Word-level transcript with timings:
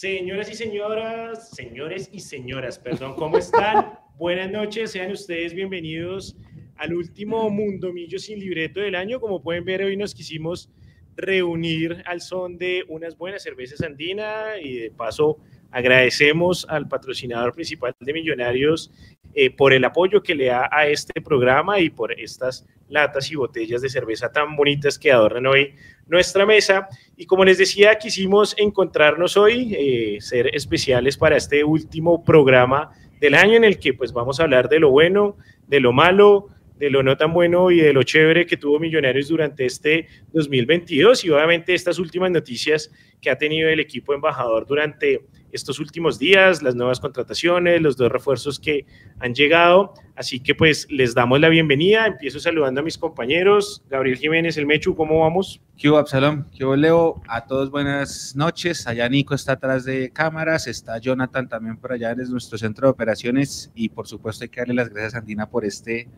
Señoras 0.00 0.50
y 0.50 0.54
señoras, 0.54 1.50
señores 1.50 2.08
y 2.10 2.20
señoras, 2.20 2.78
perdón, 2.78 3.16
¿cómo 3.16 3.36
están? 3.36 3.98
Buenas 4.16 4.50
noches, 4.50 4.92
sean 4.92 5.12
ustedes 5.12 5.52
bienvenidos 5.52 6.38
al 6.78 6.94
último 6.94 7.50
Mundo 7.50 7.92
Millo 7.92 8.18
sin 8.18 8.40
libreto 8.40 8.80
del 8.80 8.94
año. 8.94 9.20
Como 9.20 9.42
pueden 9.42 9.66
ver, 9.66 9.82
hoy 9.82 9.98
nos 9.98 10.14
quisimos 10.14 10.70
reunir 11.16 12.02
al 12.06 12.22
son 12.22 12.56
de 12.56 12.82
unas 12.88 13.18
buenas 13.18 13.42
cervezas 13.42 13.82
andina 13.82 14.56
y 14.58 14.78
de 14.78 14.90
paso 14.90 15.36
agradecemos 15.70 16.66
al 16.70 16.88
patrocinador 16.88 17.52
principal 17.52 17.94
de 18.00 18.12
Millonarios 18.14 18.90
eh, 19.34 19.50
por 19.50 19.74
el 19.74 19.84
apoyo 19.84 20.22
que 20.22 20.34
le 20.34 20.46
da 20.46 20.70
a 20.72 20.86
este 20.86 21.20
programa 21.20 21.78
y 21.78 21.90
por 21.90 22.18
estas 22.18 22.66
latas 22.88 23.30
y 23.30 23.36
botellas 23.36 23.82
de 23.82 23.90
cerveza 23.90 24.32
tan 24.32 24.56
bonitas 24.56 24.98
que 24.98 25.12
adornan 25.12 25.46
hoy 25.46 25.74
nuestra 26.10 26.44
mesa. 26.44 26.88
Y 27.16 27.24
como 27.24 27.44
les 27.44 27.56
decía, 27.56 27.96
quisimos 27.96 28.54
encontrarnos 28.58 29.36
hoy, 29.36 29.74
eh, 29.74 30.20
ser 30.20 30.54
especiales 30.54 31.16
para 31.16 31.36
este 31.36 31.64
último 31.64 32.24
programa 32.24 32.90
del 33.20 33.34
año 33.34 33.54
en 33.54 33.64
el 33.64 33.78
que 33.78 33.94
pues 33.94 34.12
vamos 34.12 34.40
a 34.40 34.42
hablar 34.42 34.68
de 34.68 34.80
lo 34.80 34.90
bueno, 34.90 35.36
de 35.68 35.80
lo 35.80 35.92
malo, 35.92 36.48
de 36.80 36.88
lo 36.88 37.02
no 37.02 37.14
tan 37.14 37.34
bueno 37.34 37.70
y 37.70 37.78
de 37.78 37.92
lo 37.92 38.02
chévere 38.02 38.46
que 38.46 38.56
tuvo 38.56 38.80
Millonarios 38.80 39.28
durante 39.28 39.66
este 39.66 40.08
2022 40.32 41.26
y 41.26 41.30
obviamente 41.30 41.74
estas 41.74 41.98
últimas 41.98 42.30
noticias 42.30 42.90
que 43.20 43.28
ha 43.28 43.36
tenido 43.36 43.68
el 43.68 43.80
equipo 43.80 44.14
embajador 44.14 44.66
durante 44.66 45.20
estos 45.52 45.78
últimos 45.78 46.18
días, 46.18 46.62
las 46.62 46.74
nuevas 46.74 47.00
contrataciones, 47.00 47.82
los 47.82 47.96
dos 47.96 48.10
refuerzos 48.10 48.58
que 48.58 48.86
han 49.18 49.34
llegado. 49.34 49.92
Así 50.14 50.40
que 50.40 50.54
pues 50.54 50.86
les 50.90 51.14
damos 51.14 51.40
la 51.40 51.48
bienvenida. 51.48 52.06
Empiezo 52.06 52.40
saludando 52.40 52.80
a 52.80 52.84
mis 52.84 52.96
compañeros. 52.96 53.82
Gabriel 53.90 54.16
Jiménez, 54.16 54.56
el 54.56 54.66
Mechu, 54.66 54.94
¿cómo 54.94 55.20
vamos? 55.20 55.60
¿Qué 55.76 55.88
hubo, 55.88 55.98
Absalom? 55.98 56.44
¿Qué 56.56 56.64
hubo, 56.64 56.76
Leo? 56.76 57.20
A 57.26 57.46
todos 57.46 57.70
buenas 57.70 58.34
noches. 58.36 58.86
Allá 58.86 59.08
Nico 59.08 59.34
está 59.34 59.52
atrás 59.52 59.84
de 59.84 60.10
cámaras, 60.10 60.66
está 60.66 60.98
Jonathan 60.98 61.48
también 61.48 61.76
por 61.76 61.92
allá 61.92 62.14
desde 62.14 62.32
nuestro 62.32 62.56
centro 62.56 62.86
de 62.86 62.92
operaciones 62.92 63.70
y 63.74 63.88
por 63.88 64.06
supuesto 64.06 64.44
hay 64.44 64.50
que 64.50 64.60
darle 64.60 64.74
las 64.74 64.88
gracias 64.88 65.14
a 65.14 65.18
Andina 65.18 65.48
por 65.50 65.64
este 65.64 66.08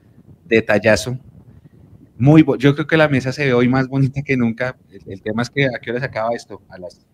detallazo. 0.44 1.18
Muy, 2.18 2.44
yo 2.58 2.74
creo 2.74 2.86
que 2.86 2.96
la 2.96 3.08
mesa 3.08 3.32
se 3.32 3.46
ve 3.46 3.52
hoy 3.52 3.68
más 3.68 3.88
bonita 3.88 4.22
que 4.22 4.36
nunca. 4.36 4.76
El, 4.90 5.02
el 5.12 5.22
tema 5.22 5.42
es 5.42 5.50
que 5.50 5.66
a 5.66 5.78
qué 5.80 5.90
hora 5.90 6.00
se 6.00 6.06
acaba 6.06 6.30
esto, 6.34 6.62
a 6.68 6.78
las 6.78 7.06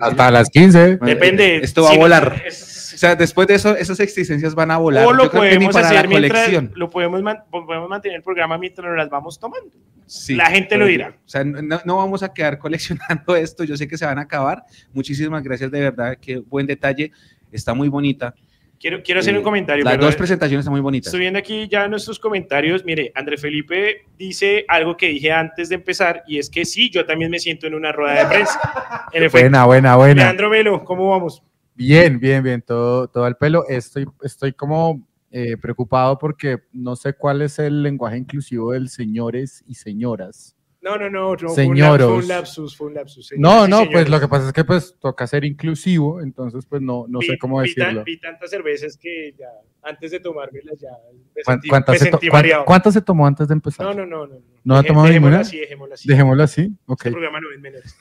hasta 0.00 0.30
las 0.30 0.50
15. 0.50 0.96
Depende. 0.96 1.58
Esto 1.58 1.84
va 1.84 1.92
a 1.92 1.96
volar. 1.96 2.42
o 2.46 2.50
sea, 2.50 3.14
después 3.14 3.46
de 3.46 3.54
eso, 3.54 3.76
esas 3.76 4.00
existencias 4.00 4.54
van 4.54 4.70
a 4.70 4.78
volar. 4.78 5.06
O 5.06 5.12
lo 5.12 5.30
podemos 5.30 5.74
hacer 5.76 6.08
mientras, 6.08 6.50
lo 6.74 6.90
podemos, 6.90 7.22
podemos, 7.50 7.88
mantener 7.88 8.16
el 8.16 8.22
programa 8.22 8.58
mientras 8.58 8.86
nos 8.86 8.96
las 8.96 9.08
vamos 9.08 9.38
tomando. 9.38 9.70
Sí, 10.06 10.34
la 10.34 10.46
gente 10.46 10.76
lo 10.76 10.86
dirá. 10.86 11.16
O 11.24 11.28
sea, 11.28 11.44
no, 11.44 11.80
no, 11.84 11.96
vamos 11.96 12.22
a 12.22 12.32
quedar 12.32 12.58
coleccionando 12.60 13.36
esto. 13.36 13.64
Yo 13.64 13.76
sé 13.76 13.86
que 13.86 13.96
se 13.96 14.04
van 14.04 14.18
a 14.18 14.22
acabar. 14.22 14.64
Muchísimas 14.92 15.42
gracias, 15.42 15.70
de 15.70 15.80
verdad. 15.80 16.16
Qué 16.20 16.38
buen 16.38 16.66
detalle. 16.66 17.12
Está 17.52 17.72
muy 17.72 17.88
bonita. 17.88 18.34
Quiero, 18.78 19.02
quiero 19.02 19.20
hacer 19.20 19.36
un 19.36 19.42
comentario. 19.42 19.84
Las 19.84 19.98
dos 19.98 20.16
presentaciones 20.16 20.62
están 20.62 20.72
muy 20.72 20.80
bonitas. 20.80 21.08
Estoy 21.08 21.20
viendo 21.20 21.38
aquí 21.38 21.66
ya 21.68 21.88
nuestros 21.88 22.18
comentarios. 22.18 22.84
Mire, 22.84 23.10
André 23.14 23.38
Felipe 23.38 24.06
dice 24.18 24.64
algo 24.68 24.96
que 24.96 25.08
dije 25.08 25.32
antes 25.32 25.68
de 25.68 25.76
empezar 25.76 26.22
y 26.26 26.38
es 26.38 26.50
que 26.50 26.64
sí, 26.64 26.90
yo 26.90 27.06
también 27.06 27.30
me 27.30 27.38
siento 27.38 27.66
en 27.66 27.74
una 27.74 27.92
rueda 27.92 28.24
de 28.24 28.26
prensa. 28.26 28.60
En 29.12 29.30
buena, 29.30 29.64
buena, 29.64 29.96
buena. 29.96 30.22
Leandro 30.24 30.50
Melo, 30.50 30.84
¿cómo 30.84 31.10
vamos? 31.10 31.42
Bien, 31.74 32.18
bien, 32.18 32.42
bien, 32.42 32.62
todo, 32.62 33.08
todo 33.08 33.24
al 33.24 33.36
pelo. 33.36 33.66
Estoy, 33.68 34.06
estoy 34.22 34.52
como 34.52 35.06
eh, 35.30 35.56
preocupado 35.56 36.18
porque 36.18 36.58
no 36.72 36.96
sé 36.96 37.12
cuál 37.12 37.42
es 37.42 37.58
el 37.58 37.82
lenguaje 37.82 38.16
inclusivo 38.16 38.72
del 38.72 38.88
señores 38.88 39.62
y 39.66 39.74
señoras. 39.74 40.55
No, 40.86 40.96
no, 40.96 41.10
no, 41.10 41.34
no 41.34 41.48
Señoros. 41.48 42.08
Fue 42.08 42.18
un 42.18 42.28
lapsus, 42.28 42.76
fue 42.76 42.86
un 42.86 42.94
lapsus. 42.94 43.32
no, 43.36 43.66
no, 43.66 43.90
pues 43.90 44.08
lo 44.08 44.20
que 44.20 44.28
pasa 44.28 44.46
es 44.46 44.52
que 44.52 44.62
pues 44.62 44.96
toca 45.00 45.26
ser 45.26 45.44
inclusivo, 45.44 46.20
entonces 46.20 46.64
pues 46.64 46.80
no, 46.80 47.06
no 47.08 47.20
sé 47.22 47.36
cómo 47.38 47.60
decirlo. 47.60 48.04
Vi, 48.04 48.20
tantas 48.20 48.50
cervezas 48.50 48.96
que 48.96 49.34
ya, 49.36 49.48
antes 49.82 50.12
de 50.12 50.20
tomármelas 50.20 50.78
ya 50.78 50.90
me 51.34 51.42
sentí, 51.42 51.68
¿Cuántas, 51.68 51.94
me 51.94 51.98
sentí 51.98 52.26
se 52.30 52.64
¿Cuántas 52.64 52.94
se 52.94 53.02
tomó 53.02 53.26
antes 53.26 53.48
de 53.48 53.54
empezar? 53.54 53.84
No, 53.84 53.94
no, 53.94 54.06
no. 54.06 54.28
¿No, 54.28 54.40
¿No 54.62 54.76
ha 54.76 54.84
tomado 54.84 55.08
ninguna? 55.08 55.40
Así, 55.40 55.58
dejémoslo 55.58 55.94
así. 55.94 56.08
Dejémoslo 56.08 56.42
así, 56.44 56.72
ok. 56.86 57.00
Este 57.00 57.10
programa 57.10 57.40
no 57.40 57.50
es 57.50 57.60
menores. 57.60 57.98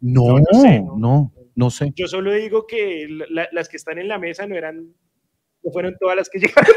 No, 0.00 0.38
no, 0.38 0.44
no, 0.52 0.60
sé, 0.60 0.80
no, 0.80 1.32
no, 1.54 1.70
sé. 1.70 1.92
Yo 1.96 2.06
solo 2.06 2.32
digo 2.32 2.66
que 2.66 3.06
la, 3.30 3.48
las 3.52 3.70
que 3.70 3.78
están 3.78 3.98
en 3.98 4.08
la 4.08 4.18
mesa 4.18 4.46
no 4.46 4.56
eran, 4.56 4.92
no 5.62 5.72
fueron 5.72 5.96
todas 5.98 6.16
las 6.16 6.28
que 6.28 6.38
llegaron. 6.40 6.74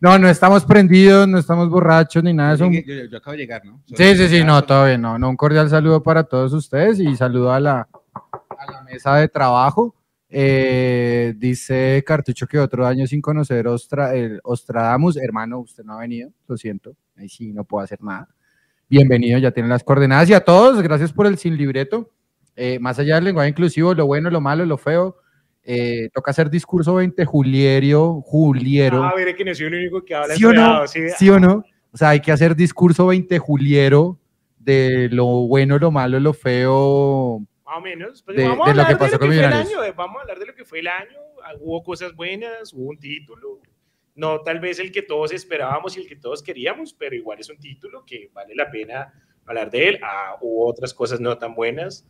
No, 0.00 0.18
no 0.18 0.28
estamos 0.28 0.64
prendidos, 0.64 1.28
no 1.28 1.38
estamos 1.38 1.68
borrachos 1.68 2.22
ni 2.22 2.32
nada 2.32 2.54
eso. 2.54 2.70
Yo, 2.70 3.04
yo, 3.10 3.18
acabo 3.18 3.32
de 3.32 3.38
llegar, 3.38 3.64
¿no? 3.64 3.82
sí, 3.86 4.16
sí, 4.16 4.28
sí, 4.28 4.44
no, 4.44 4.62
todavía 4.64 4.98
no, 4.98 5.18
no. 5.18 5.28
Un 5.28 5.36
cordial 5.36 5.68
saludo 5.68 6.02
para 6.02 6.24
todos 6.24 6.52
ustedes 6.52 6.98
y 6.98 7.14
saludo 7.16 7.52
a 7.52 7.60
la, 7.60 7.88
a 8.58 8.72
la 8.72 8.82
mesa 8.82 9.16
de 9.16 9.28
trabajo. 9.28 9.94
Eh, 10.34 11.34
dice 11.36 12.02
Cartucho 12.06 12.46
que 12.46 12.58
otro 12.58 12.86
año 12.86 13.06
sin 13.06 13.20
conocer 13.20 13.68
Ostra, 13.68 14.14
el 14.14 14.40
Ostradamus. 14.42 15.18
Hermano, 15.18 15.60
usted 15.60 15.84
no 15.84 15.92
ha 15.92 16.00
venido, 16.00 16.30
lo 16.48 16.56
siento. 16.56 16.96
Ahí 17.16 17.28
sí, 17.28 17.52
no 17.52 17.64
puedo 17.64 17.84
hacer 17.84 18.02
nada. 18.02 18.28
Bienvenido, 18.88 19.38
ya 19.38 19.50
tienen 19.50 19.70
las 19.70 19.84
coordenadas. 19.84 20.30
Y 20.30 20.34
a 20.34 20.40
todos, 20.40 20.80
gracias 20.82 21.12
por 21.12 21.26
el 21.26 21.36
sin 21.36 21.56
libreto. 21.56 22.10
Eh, 22.56 22.78
más 22.78 22.98
allá 22.98 23.16
del 23.16 23.24
lenguaje 23.24 23.50
inclusivo, 23.50 23.94
lo 23.94 24.06
bueno, 24.06 24.30
lo 24.30 24.40
malo, 24.40 24.64
lo 24.64 24.78
feo, 24.78 25.16
eh, 25.64 26.08
toca 26.12 26.32
hacer 26.32 26.50
discurso 26.50 26.94
20 26.94 27.24
Juliero, 27.24 28.20
Juliero. 28.22 29.04
Ah, 29.04 29.14
ver, 29.14 29.34
que 29.36 29.44
no 29.44 29.54
soy 29.54 29.66
el 29.66 29.74
único 29.74 30.04
que 30.04 30.14
habla. 30.14 30.34
¿Sí 30.34 30.44
o 30.44 30.52
no? 30.52 30.86
¿Sí? 30.86 31.00
¿Sí? 31.16 31.30
o 31.30 31.38
no? 31.38 31.64
O 31.92 31.96
sea, 31.96 32.10
hay 32.10 32.20
que 32.20 32.32
hacer 32.32 32.56
discurso 32.56 33.06
20 33.06 33.38
Juliero 33.38 34.18
de 34.58 35.08
lo 35.10 35.26
bueno, 35.46 35.78
lo 35.78 35.90
malo, 35.90 36.18
lo 36.18 36.32
feo. 36.32 37.40
Más 37.64 37.76
o 37.76 37.80
menos. 37.80 38.22
Pues 38.22 38.36
de, 38.36 38.48
vamos, 38.48 38.66
de 38.66 38.72
a 38.72 38.74
lo 38.74 38.86
que 38.88 38.96
pasó 38.96 39.12
de 39.12 39.18
con 39.18 39.28
lo 39.28 39.34
que 39.34 39.38
fue 39.38 39.46
el 39.46 39.52
año, 39.52 39.84
eh, 39.84 39.92
vamos 39.96 40.16
a 40.16 40.20
hablar 40.22 40.38
de 40.38 40.46
lo 40.46 40.54
que 40.54 40.64
fue 40.64 40.78
el 40.80 40.88
año. 40.88 41.18
Ah, 41.44 41.52
Hubo 41.60 41.82
cosas 41.82 42.14
buenas, 42.14 42.72
hubo 42.72 42.90
un 42.90 42.98
título. 42.98 43.60
No 44.14 44.40
tal 44.42 44.60
vez 44.60 44.78
el 44.78 44.92
que 44.92 45.02
todos 45.02 45.32
esperábamos 45.32 45.96
y 45.96 46.00
el 46.00 46.06
que 46.06 46.16
todos 46.16 46.42
queríamos, 46.42 46.92
pero 46.92 47.14
igual 47.14 47.40
es 47.40 47.48
un 47.48 47.58
título 47.58 48.04
que 48.04 48.30
vale 48.32 48.54
la 48.54 48.70
pena 48.70 49.12
hablar 49.46 49.70
de 49.70 49.88
él. 49.88 50.00
Ah, 50.02 50.36
hubo 50.40 50.66
otras 50.66 50.92
cosas 50.92 51.20
no 51.20 51.38
tan 51.38 51.54
buenas. 51.54 52.06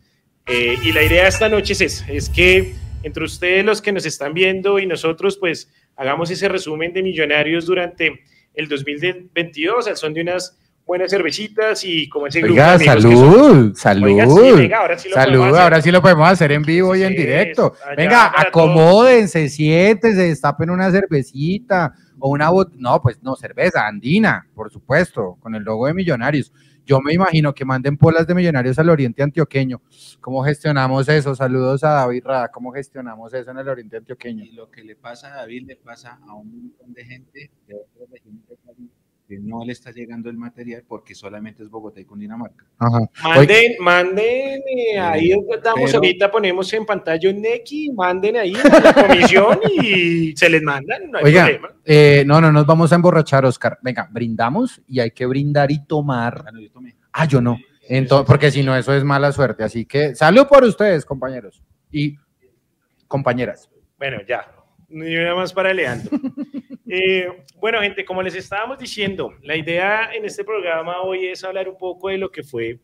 Eh, 0.47 0.77
y 0.83 0.93
la 0.93 1.03
idea 1.05 1.23
de 1.23 1.29
esta 1.29 1.49
noche 1.49 1.75
es 1.75 1.81
esa, 1.81 2.13
es 2.13 2.29
que 2.29 2.75
entre 3.03 3.25
ustedes 3.25 3.65
los 3.65 3.83
que 3.83 3.93
nos 3.93 4.07
están 4.07 4.35
viendo 4.35 4.79
y 4.79 4.87
nosotros, 4.87 5.37
pues 5.37 5.71
hagamos 5.97 6.31
ese 6.31 6.49
resumen 6.49 6.93
de 6.93 7.03
millonarios 7.03 7.67
durante 7.67 8.21
el 8.55 8.69
2022 8.69 9.89
al 9.89 9.97
son 9.97 10.15
de 10.15 10.23
unas 10.23 10.59
buenas 10.85 11.11
cervecitas 11.11 11.85
y 11.85 12.09
como 12.09 12.27
ese 12.27 12.41
grupo 12.41 12.55
Oiga, 12.55 12.79
de 12.79 12.85
salud, 12.85 13.75
salud. 13.75 14.07
Oiga, 14.07 14.27
sí, 14.27 14.53
venga, 14.53 14.79
ahora 14.79 14.99
sí 14.99 15.09
lo 15.09 15.15
salud, 15.15 15.57
ahora 15.57 15.81
sí 15.81 15.91
lo 15.91 16.03
podemos 16.03 16.29
hacer 16.29 16.53
en 16.53 16.63
vivo 16.63 16.97
y 16.97 17.03
en 17.03 17.11
Sí, 17.11 17.17
directo. 17.17 17.75
Venga, 17.97 18.33
acomódense, 18.37 19.49
siéntense, 19.49 20.23
destapen 20.23 20.71
una 20.71 20.91
cervecita 20.91 21.95
o 22.19 22.31
una 22.31 22.51
bot 22.51 22.73
no, 22.75 23.01
pues 23.01 23.23
no, 23.23 23.37
cerveza 23.37 23.87
andina, 23.87 24.47
por 24.55 24.71
supuesto, 24.71 25.37
con 25.41 25.55
el 25.55 25.63
logo 25.63 25.87
de 25.87 25.95
Millonarios. 25.95 26.53
Yo 26.85 27.01
me 27.01 27.13
imagino 27.13 27.55
que 27.55 27.65
manden 27.65 27.97
polas 27.97 28.27
de 28.27 28.35
Millonarios 28.35 28.79
al 28.79 28.91
Oriente 28.91 29.23
Antioqueño. 29.23 29.81
¿Cómo 30.21 30.43
gestionamos 30.43 31.09
eso? 31.09 31.35
Saludos 31.35 31.85
a 31.85 31.91
David 31.91 32.25
Rada. 32.25 32.49
¿Cómo 32.51 32.73
gestionamos 32.73 33.33
eso 33.33 33.53
en 33.53 33.59
el 33.59 33.69
Oriente 33.69 33.99
Antioqueño? 33.99 34.45
Y 34.45 34.53
lo 34.53 34.71
que 34.71 34.83
le 34.83 34.97
pasa 34.97 35.29
a 35.29 35.37
David 35.37 35.67
le 35.67 35.77
pasa 35.77 36.19
a 36.27 36.35
un 36.35 36.63
montón 36.63 36.93
de 36.93 37.05
gente 37.05 37.51
de 37.69 37.75
otras 37.75 38.11
regiones 38.11 38.52
no 39.41 39.65
le 39.65 39.73
está 39.73 39.91
llegando 39.91 40.29
el 40.31 40.37
material 40.37 40.83
porque 40.87 41.15
solamente 41.15 41.63
es 41.63 41.69
Bogotá 41.71 42.01
y 42.01 42.05
Cundinamarca. 42.05 42.65
Ajá. 42.79 43.01
Manden, 43.23 43.73
manden, 43.81 44.61
eh, 44.67 44.99
ahí 44.99 45.31
damos 45.63 45.85
Pero- 45.87 45.97
ahorita, 45.99 46.31
ponemos 46.31 46.73
en 46.73 46.85
pantalla 46.87 47.31
un 47.31 47.41
Neki, 47.41 47.91
manden 47.93 48.37
ahí 48.37 48.55
a 48.55 48.81
la 48.81 48.93
comisión 48.95 49.59
y 49.83 50.33
se 50.37 50.49
les 50.49 50.63
mandan, 50.63 51.11
no 51.11 51.19
hay 51.19 51.25
Oiga, 51.25 51.43
problema. 51.45 51.69
eh, 51.85 52.25
no, 52.27 52.41
no 52.41 52.53
nos 52.53 52.67
vamos 52.67 52.93
a 52.93 52.97
emborrachar, 52.97 53.45
Oscar. 53.45 53.79
Venga, 53.83 54.09
brindamos 54.11 54.81
y 54.87 55.01
hay 55.01 55.11
que 55.13 55.27
brindar 55.27 55.71
y 55.71 55.85
tomar. 55.87 56.45
Ah, 56.47 56.51
no, 56.53 56.61
yo 56.61 56.71
tomé. 56.71 56.97
Ah, 57.13 57.27
yo 57.27 57.41
no. 57.41 57.59
Entonces, 57.89 58.27
porque 58.27 58.51
si 58.51 58.63
no, 58.63 58.77
eso 58.77 58.95
es 58.95 59.05
mala 59.05 59.33
suerte. 59.33 59.65
Así 59.65 59.85
que 59.85 60.15
salud 60.15 60.47
por 60.49 60.65
ustedes, 60.65 61.05
compañeros 61.05 61.63
y 61.91 62.17
compañeras. 63.09 63.69
Bueno, 63.99 64.19
ya, 64.27 64.47
ni 64.93 65.17
una 65.17 65.35
más 65.35 65.53
para 65.53 65.73
Leandro. 65.73 66.19
Eh, 66.95 67.27
bueno, 67.59 67.81
gente, 67.81 68.05
como 68.05 68.23
les 68.23 68.35
estábamos 68.35 68.79
diciendo, 68.79 69.33
la 69.41 69.57
idea 69.57 70.13
en 70.13 70.27
este 70.27 70.45
programa 70.45 71.01
hoy 71.01 71.29
es 71.29 71.43
hablar 71.43 71.67
un 71.67 71.79
poco 71.79 72.11
de 72.11 72.19
lo 72.19 72.31
que 72.31 72.43
fue 72.43 72.81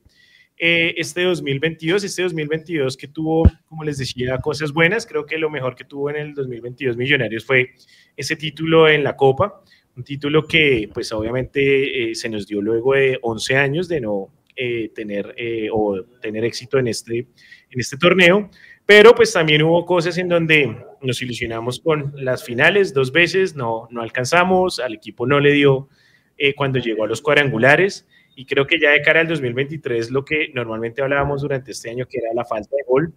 eh, 0.56 0.94
este 0.96 1.24
2022, 1.24 2.04
este 2.04 2.22
2022 2.22 2.96
que 2.96 3.08
tuvo, 3.08 3.42
como 3.66 3.84
les 3.84 3.98
decía, 3.98 4.38
cosas 4.38 4.72
buenas. 4.72 5.04
Creo 5.04 5.26
que 5.26 5.36
lo 5.36 5.50
mejor 5.50 5.74
que 5.74 5.84
tuvo 5.84 6.08
en 6.08 6.16
el 6.16 6.32
2022 6.32 6.96
Millonarios 6.96 7.44
fue 7.44 7.74
ese 8.16 8.34
título 8.34 8.88
en 8.88 9.04
la 9.04 9.14
Copa, 9.14 9.62
un 9.94 10.04
título 10.04 10.46
que 10.46 10.88
pues 10.94 11.12
obviamente 11.12 12.10
eh, 12.10 12.14
se 12.14 12.30
nos 12.30 12.46
dio 12.46 12.62
luego 12.62 12.94
de 12.94 13.18
11 13.20 13.56
años 13.56 13.88
de 13.88 14.00
no 14.00 14.32
eh, 14.60 14.90
tener 14.92 15.36
eh, 15.36 15.68
o 15.72 16.02
tener 16.20 16.44
éxito 16.44 16.80
en 16.80 16.88
este, 16.88 17.18
en 17.18 17.78
este 17.78 17.96
torneo, 17.96 18.50
pero 18.88 19.14
pues 19.14 19.34
también 19.34 19.60
hubo 19.60 19.84
cosas 19.84 20.16
en 20.16 20.30
donde 20.30 20.74
nos 21.02 21.20
ilusionamos 21.20 21.78
con 21.78 22.10
las 22.16 22.42
finales 22.42 22.94
dos 22.94 23.12
veces, 23.12 23.54
no, 23.54 23.86
no 23.90 24.00
alcanzamos, 24.00 24.80
al 24.80 24.94
equipo 24.94 25.26
no 25.26 25.40
le 25.40 25.52
dio 25.52 25.90
eh, 26.38 26.54
cuando 26.54 26.78
llegó 26.78 27.04
a 27.04 27.06
los 27.06 27.20
cuadrangulares. 27.20 28.08
Y 28.34 28.46
creo 28.46 28.66
que 28.66 28.80
ya 28.80 28.92
de 28.92 29.02
cara 29.02 29.20
al 29.20 29.28
2023 29.28 30.10
lo 30.10 30.24
que 30.24 30.48
normalmente 30.54 31.02
hablábamos 31.02 31.42
durante 31.42 31.72
este 31.72 31.90
año 31.90 32.06
que 32.06 32.16
era 32.16 32.32
la 32.32 32.46
falta 32.46 32.74
de 32.74 32.82
gol 32.88 33.12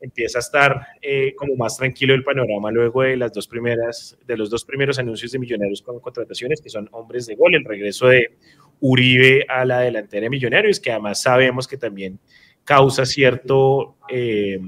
empieza 0.00 0.38
a 0.38 0.40
estar 0.40 0.86
eh, 1.02 1.34
como 1.34 1.54
más 1.54 1.76
tranquilo 1.76 2.14
el 2.14 2.24
panorama 2.24 2.70
luego 2.70 3.02
de 3.02 3.18
las 3.18 3.30
dos 3.34 3.46
primeras 3.46 4.16
de 4.26 4.38
los 4.38 4.48
dos 4.48 4.64
primeros 4.64 4.98
anuncios 4.98 5.32
de 5.32 5.38
Millonarios 5.38 5.82
con 5.82 6.00
contrataciones 6.00 6.62
que 6.62 6.70
son 6.70 6.88
hombres 6.92 7.26
de 7.26 7.34
gol 7.34 7.54
el 7.54 7.66
regreso 7.66 8.06
de 8.06 8.38
Uribe 8.80 9.44
a 9.46 9.66
la 9.66 9.80
delantera 9.80 10.22
de 10.22 10.30
Millonarios 10.30 10.80
que 10.80 10.90
además 10.90 11.20
sabemos 11.20 11.68
que 11.68 11.76
también 11.76 12.18
causa 12.64 13.04
cierto 13.04 13.96
eh, 14.08 14.58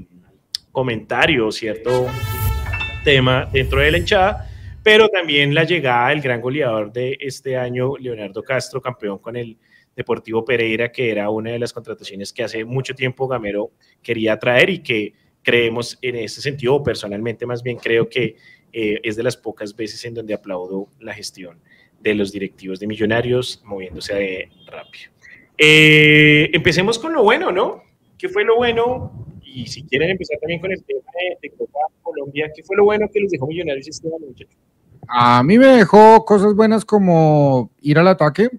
comentario 0.73 1.49
cierto 1.53 2.07
tema 3.05 3.47
dentro 3.53 3.79
de 3.79 3.91
la 3.91 3.97
hinchada 3.99 4.49
pero 4.83 5.07
también 5.07 5.55
la 5.55 5.63
llegada 5.63 6.09
del 6.09 6.21
gran 6.21 6.41
goleador 6.41 6.91
de 6.91 7.17
este 7.21 7.55
año, 7.55 7.97
Leonardo 7.97 8.43
Castro, 8.43 8.81
campeón 8.81 9.17
con 9.17 9.37
el 9.37 9.57
Deportivo 9.95 10.43
Pereira, 10.43 10.91
que 10.91 11.09
era 11.09 11.29
una 11.29 11.51
de 11.51 11.59
las 11.59 11.71
contrataciones 11.71 12.33
que 12.33 12.43
hace 12.43 12.65
mucho 12.65 12.93
tiempo 12.93 13.27
Gamero 13.27 13.71
quería 14.01 14.37
traer 14.37 14.69
y 14.69 14.79
que 14.79 15.13
creemos 15.41 15.97
en 16.01 16.17
ese 16.17 16.41
sentido, 16.41 16.83
personalmente 16.83 17.45
más 17.45 17.63
bien 17.63 17.77
creo 17.77 18.09
que 18.09 18.35
eh, 18.73 18.99
es 19.03 19.15
de 19.15 19.23
las 19.23 19.37
pocas 19.37 19.75
veces 19.75 20.03
en 20.03 20.15
donde 20.15 20.33
aplaudo 20.33 20.89
la 20.99 21.13
gestión 21.13 21.59
de 22.01 22.15
los 22.15 22.33
directivos 22.33 22.79
de 22.79 22.87
Millonarios 22.87 23.61
moviéndose 23.63 24.15
de 24.15 24.49
rápido. 24.65 25.11
Eh, 25.57 26.49
empecemos 26.51 26.99
con 26.99 27.13
lo 27.13 27.23
bueno, 27.23 27.51
¿no? 27.51 27.83
¿Qué 28.17 28.27
fue 28.27 28.43
lo 28.43 28.57
bueno? 28.57 29.32
Y 29.53 29.67
si 29.67 29.83
quieren 29.83 30.09
empezar 30.09 30.39
también 30.39 30.59
con 30.59 30.71
el 30.71 30.83
tema 30.83 30.99
de, 31.41 31.49
Copa 31.51 31.79
Colombia, 32.01 32.51
¿qué 32.55 32.63
fue 32.63 32.75
lo 32.75 32.85
bueno 32.85 33.07
que 33.13 33.19
les 33.19 33.31
dejó 33.31 33.45
Millonarios 33.45 33.87
este 33.87 34.07
año, 34.07 34.25
muchachos? 34.27 34.57
A 35.07 35.43
mí 35.43 35.59
me 35.59 35.67
dejó 35.67 36.25
cosas 36.25 36.55
buenas 36.55 36.83
como 36.83 37.71
ir 37.81 37.99
al 37.99 38.07
ataque, 38.07 38.49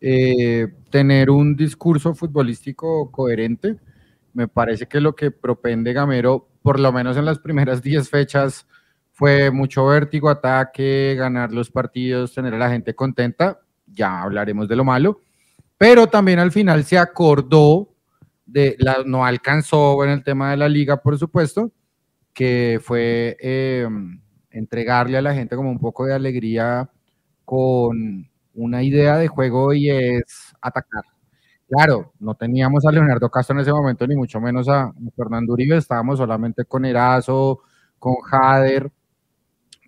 eh, 0.00 0.66
tener 0.90 1.30
un 1.30 1.54
discurso 1.54 2.12
futbolístico 2.14 3.10
coherente. 3.12 3.76
Me 4.32 4.48
parece 4.48 4.86
que 4.86 5.00
lo 5.00 5.14
que 5.14 5.30
propende 5.30 5.92
Gamero, 5.92 6.48
por 6.60 6.80
lo 6.80 6.92
menos 6.92 7.16
en 7.16 7.24
las 7.24 7.38
primeras 7.38 7.80
10 7.82 8.10
fechas, 8.10 8.66
fue 9.12 9.52
mucho 9.52 9.86
vértigo, 9.86 10.28
ataque, 10.28 11.14
ganar 11.16 11.52
los 11.52 11.70
partidos, 11.70 12.34
tener 12.34 12.52
a 12.54 12.58
la 12.58 12.70
gente 12.70 12.94
contenta. 12.94 13.60
Ya 13.86 14.22
hablaremos 14.22 14.66
de 14.66 14.74
lo 14.74 14.84
malo. 14.84 15.20
Pero 15.78 16.08
también 16.08 16.40
al 16.40 16.50
final 16.50 16.84
se 16.84 16.98
acordó 16.98 17.95
de 18.46 18.76
la, 18.78 19.02
no 19.04 19.24
alcanzó 19.26 20.02
en 20.04 20.10
el 20.10 20.24
tema 20.24 20.50
de 20.52 20.56
la 20.58 20.68
liga, 20.68 20.98
por 21.02 21.18
supuesto, 21.18 21.72
que 22.32 22.80
fue 22.82 23.36
eh, 23.40 23.88
entregarle 24.50 25.18
a 25.18 25.22
la 25.22 25.34
gente 25.34 25.56
como 25.56 25.70
un 25.70 25.78
poco 25.78 26.06
de 26.06 26.14
alegría 26.14 26.90
con 27.44 28.28
una 28.54 28.82
idea 28.82 29.18
de 29.18 29.28
juego 29.28 29.74
y 29.74 29.90
es 29.90 30.54
atacar. 30.60 31.04
Claro, 31.68 32.12
no 32.20 32.34
teníamos 32.36 32.86
a 32.86 32.92
Leonardo 32.92 33.30
Castro 33.30 33.56
en 33.56 33.62
ese 33.62 33.72
momento, 33.72 34.06
ni 34.06 34.16
mucho 34.16 34.40
menos 34.40 34.68
a 34.68 34.92
Fernando 35.16 35.52
Uribe, 35.52 35.76
estábamos 35.76 36.18
solamente 36.18 36.64
con 36.64 36.84
Erazo, 36.84 37.60
con 37.98 38.16
Jader, 38.16 38.92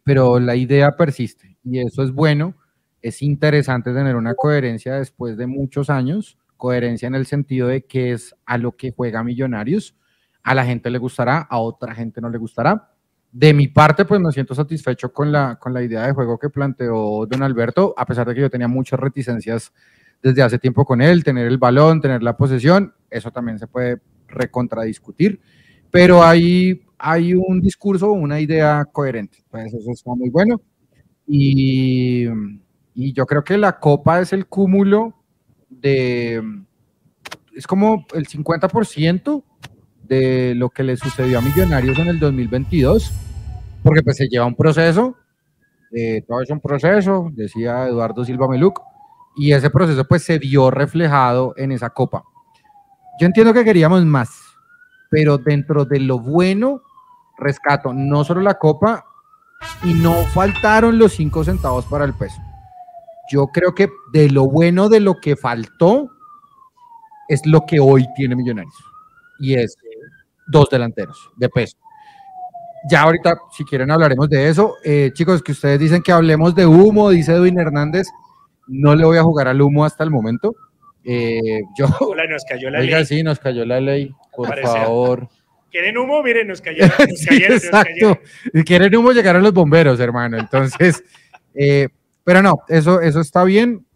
pero 0.05 0.40
la 0.40 0.56
idea 0.56 0.96
persiste 0.96 1.58
y 1.62 1.81
eso 1.81 2.02
es 2.02 2.12
bueno, 2.12 2.55
es 3.02 3.22
interesante 3.22 3.93
tener 3.93 4.16
una 4.16 4.34
coherencia 4.34 4.94
después 4.94 5.37
de 5.37 5.46
muchos 5.46 5.90
años, 5.90 6.38
coherencia 6.58 7.06
en 7.06 7.14
el 7.14 7.25
sentido 7.25 7.69
de 7.69 7.87
que 7.87 8.12
es 8.12 8.37
a 8.44 8.58
lo 8.58 8.76
que 8.76 8.93
juega 8.93 9.25
Millonarios, 9.25 9.96
a 10.43 10.55
la 10.55 10.66
gente 10.66 10.90
le 10.90 10.99
gustará, 10.99 11.38
a 11.49 11.58
otra 11.58 11.94
gente 11.94 12.20
no 12.20 12.28
le 12.28 12.37
gustará, 12.37 12.90
de 13.32 13.55
mi 13.55 13.69
parte, 13.69 14.05
pues 14.05 14.20
me 14.20 14.32
siento 14.32 14.55
satisfecho 14.55 15.12
con 15.12 15.31
la, 15.31 15.56
con 15.58 15.72
la 15.72 15.82
idea 15.82 16.06
de 16.06 16.12
juego 16.12 16.38
que 16.38 16.50
planteó 16.50 17.26
don 17.26 17.43
Alberto, 17.43 17.94
a 17.96 18.05
pesar 18.05 18.26
de 18.26 18.34
que 18.34 18.40
yo 18.40 18.50
tenía 18.50 18.69
muchas 18.69 18.99
reticencias 18.99 19.72
desde 20.22 20.43
hace 20.43 20.58
tiempo 20.58 20.84
con 20.84 21.00
él, 21.00 21.22
tener 21.22 21.46
el 21.46 21.58
balón, 21.58 22.00
tener 22.00 22.22
la 22.22 22.37
posesión, 22.37 22.93
eso 23.10 23.31
también 23.31 23.58
se 23.58 23.66
puede 23.66 24.00
recontradiscutir, 24.26 25.40
pero 25.90 26.22
hay, 26.22 26.82
hay 26.99 27.34
un 27.34 27.60
discurso, 27.60 28.12
una 28.12 28.40
idea 28.40 28.84
coherente, 28.90 29.44
pues 29.50 29.72
eso 29.72 29.93
está 29.93 30.14
muy 30.14 30.31
bueno. 30.31 30.60
Y, 31.26 32.26
y 32.94 33.12
yo 33.12 33.26
creo 33.26 33.44
que 33.44 33.58
la 33.58 33.78
copa 33.78 34.20
es 34.20 34.32
el 34.32 34.46
cúmulo 34.46 35.18
de, 35.81 36.43
es 37.55 37.67
como 37.67 38.07
el 38.15 38.27
50% 38.27 39.43
de 40.05 40.55
lo 40.55 40.71
que 40.71 40.83
le 40.83 40.97
sucedió 40.97 41.39
a 41.39 41.43
Millonarios 41.43 41.99
en 41.99 42.09
el 42.09 42.19
2022, 42.19 43.13
porque 43.83 44.03
pues 44.03 44.17
se 44.17 44.29
lleva 44.29 44.47
un 44.47 44.55
proceso, 44.55 45.17
eh, 45.93 46.23
todo 46.27 46.41
es 46.43 46.51
un 46.51 46.61
proceso, 46.61 47.31
decía 47.33 47.87
Eduardo 47.87 48.25
Silva 48.25 48.49
Meluc, 48.49 48.81
y 49.37 49.53
ese 49.53 49.71
proceso 49.71 50.05
pues 50.05 50.23
se 50.23 50.39
vio 50.39 50.71
reflejado 50.71 51.55
en 51.57 51.73
esa 51.73 51.91
copa. 51.91 52.23
Yo 53.21 53.27
entiendo 53.27 53.53
que 53.53 53.65
queríamos 53.65 54.05
más, 54.05 54.31
pero 55.11 55.39
dentro 55.39 55.85
de 55.85 56.01
lo 56.01 56.19
bueno, 56.19 56.83
rescato 57.37 57.93
no 57.93 58.25
solo 58.25 58.41
la 58.41 58.55
copa, 58.55 59.05
y 59.85 59.95
no 59.95 60.15
faltaron 60.27 60.99
los 60.99 61.13
cinco 61.13 61.45
centavos 61.45 61.85
para 61.87 62.05
el 62.05 62.15
peso. 62.15 62.41
Yo 63.31 63.49
creo 63.49 63.75
que 63.75 63.89
de 64.13 64.31
lo 64.31 64.47
bueno 64.47 64.89
de 64.89 65.01
lo 65.01 65.21
que 65.21 65.37
faltó 65.37 66.11
es 67.29 67.45
lo 67.47 67.67
que 67.67 67.79
hoy 67.81 68.07
tiene 68.17 68.37
Millonarios. 68.37 68.75
Y 69.39 69.55
es 69.55 69.77
dos 70.47 70.69
delanteros 70.71 71.31
de 71.37 71.49
peso. 71.49 71.77
Ya 72.89 73.03
ahorita, 73.03 73.39
si 73.53 73.65
quieren, 73.65 73.91
hablaremos 73.91 74.29
de 74.29 74.49
eso. 74.49 74.77
Eh, 74.85 75.11
chicos, 75.13 75.43
que 75.43 75.53
ustedes 75.53 75.79
dicen 75.79 76.03
que 76.03 76.13
hablemos 76.13 76.55
de 76.55 76.65
humo, 76.65 77.11
dice 77.11 77.33
Edwin 77.33 77.59
Hernández. 77.59 78.07
No 78.67 78.95
le 78.95 79.05
voy 79.05 79.19
a 79.19 79.23
jugar 79.23 79.49
al 79.49 79.61
humo 79.61 79.85
hasta 79.85 80.05
el 80.05 80.11
momento. 80.11 80.55
Eh, 81.05 81.63
yo, 81.77 81.87
Hola, 82.01 82.27
nos 82.27 82.45
cayó 82.45 82.71
la 82.71 82.81
ley. 82.81 83.05
sí, 83.07 83.23
nos 83.23 83.39
cayó 83.39 83.65
la 83.65 83.81
ley, 83.81 84.15
por 84.35 84.57
favor. 84.61 85.29
¿Quieren 85.71 85.99
humo? 85.99 86.23
Miren, 86.23 86.49
nos 86.49 86.61
cayó. 86.63 86.87
Nos 86.87 87.27
exacto. 87.31 88.19
Si 88.53 88.65
quieren 88.65 88.95
humo, 88.95 89.13
llegaron 89.13 89.43
los 89.43 89.53
bomberos, 89.53 90.01
hermano. 90.01 90.39
Entonces, 90.39 91.03
eh, 91.55 91.89
pero 92.29 92.43
no, 92.43 92.61
eso, 92.69 93.01
eso 93.01 93.21
está 93.23 93.43
bien. 93.43 93.87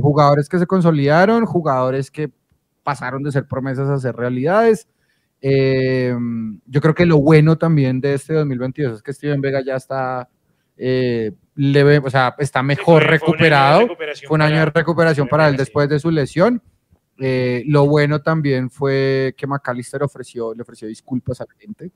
jugadores 0.00 0.48
que 0.48 0.60
se 0.60 0.66
consolidaron, 0.68 1.44
jugadores 1.44 2.08
que 2.08 2.30
pasaron 2.84 3.24
de 3.24 3.32
ser 3.32 3.48
promesas 3.48 3.88
a 3.88 3.98
ser 3.98 4.14
realidades. 4.14 4.86
Eh, 5.42 6.14
yo 6.66 6.80
creo 6.80 6.94
que 6.94 7.04
lo 7.04 7.18
bueno 7.18 7.58
también 7.58 8.00
de 8.00 8.14
este 8.14 8.32
2022 8.34 8.96
es 8.96 9.02
que 9.02 9.12
Steven 9.12 9.40
Vega 9.40 9.60
ya 9.64 9.74
está 9.74 10.28
eh, 10.76 11.32
leve, 11.56 11.98
o 11.98 12.10
sea, 12.10 12.36
está 12.38 12.62
mejor 12.62 13.02
recuperado. 13.02 13.88
Fue 14.24 14.36
un 14.36 14.42
año 14.42 14.58
de 14.60 14.66
recuperación 14.66 15.26
para, 15.26 15.48
él 15.48 15.56
después 15.56 15.88
de 15.88 15.98
su 15.98 16.12
lesión. 16.12 16.62
Eh, 17.18 17.64
lo 17.66 17.88
bueno 17.88 18.22
también 18.22 18.70
fue 18.70 19.34
que 19.36 19.48
McAllister 19.48 20.04
ofreció, 20.04 20.54
le 20.54 20.62
ofreció 20.62 20.86
disculpas 20.86 21.40
a 21.40 21.44
la 21.44 21.54
gente. 21.58 21.90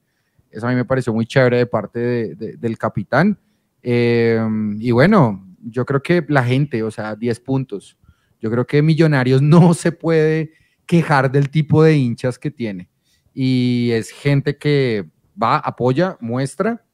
Eso 0.50 0.66
a 0.66 0.70
mí 0.70 0.74
me 0.74 0.84
pareció 0.84 1.12
muy 1.12 1.24
chévere 1.24 1.58
de 1.58 1.66
parte 1.66 2.34
del 2.34 2.78
capitán. 2.78 3.38
y 3.80 4.90
bueno, 4.90 5.43
yo 5.64 5.84
creo 5.84 6.02
que 6.02 6.24
la 6.28 6.44
gente, 6.44 6.82
o 6.82 6.90
sea, 6.90 7.16
10 7.16 7.40
puntos. 7.40 7.98
Yo 8.40 8.50
creo 8.50 8.66
que 8.66 8.82
Millonarios 8.82 9.42
no 9.42 9.74
se 9.74 9.92
puede 9.92 10.52
quejar 10.86 11.30
del 11.30 11.50
tipo 11.50 11.82
de 11.82 11.96
hinchas 11.96 12.38
que 12.38 12.50
tiene 12.50 12.90
y 13.34 13.90
es 13.90 14.10
gente 14.10 14.56
que 14.56 15.10
va, 15.40 15.58
apoya, 15.58 16.16
muestra, 16.20 16.84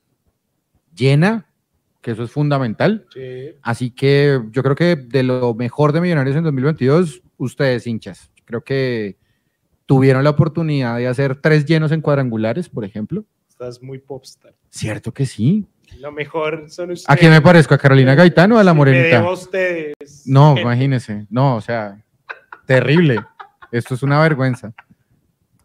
llena, 0.95 1.47
que 2.01 2.13
eso 2.13 2.25
es 2.25 2.31
fundamental. 2.31 3.07
Así 3.63 3.91
que 3.91 4.41
yo 4.51 4.63
creo 4.63 4.75
que 4.75 4.97
de 4.97 5.23
lo 5.23 5.55
mejor 5.55 5.93
de 5.93 6.01
Millonarios 6.01 6.37
en 6.37 6.45
2022, 6.45 7.23
ustedes 7.37 7.87
hinchas, 7.87 8.33
creo 8.47 8.65
que 8.65 9.19
tuvieron 9.85 10.25
la 10.25 10.31
oportunidad 10.31 10.97
de 10.97 11.07
hacer 11.07 11.37
tres 11.41 11.67
llenos 11.67 11.93
en 11.93 12.01
cuadrangulares, 12.01 12.71
por 12.71 12.85
ejemplo. 12.85 13.27
Estás 13.49 13.83
muy 13.83 13.99
popstar. 13.99 14.55
Cierto 14.71 15.13
que 15.13 15.27
sí. 15.27 15.67
Lo 15.99 16.13
mejor 16.13 16.71
son 16.71 16.93
ustedes. 16.93 17.11
¿A 17.11 17.17
quién 17.17 17.31
me 17.31 17.41
parezco? 17.41 17.75
¿A 17.75 17.79
Carolina 17.79 18.15
Gaitano 18.15 18.57
o 18.57 18.59
a 18.59 18.65
la 18.65 18.73
Morenita? 18.73 19.29
ustedes. 19.31 19.95
No, 20.27 20.57
imagínese. 20.59 21.27
No, 21.31 21.57
o 21.57 21.61
sea, 21.61 21.99
terrible. 22.67 23.25
Esto 23.73 23.95
es 23.95 24.03
una 24.03 24.21
vergüenza. 24.21 24.73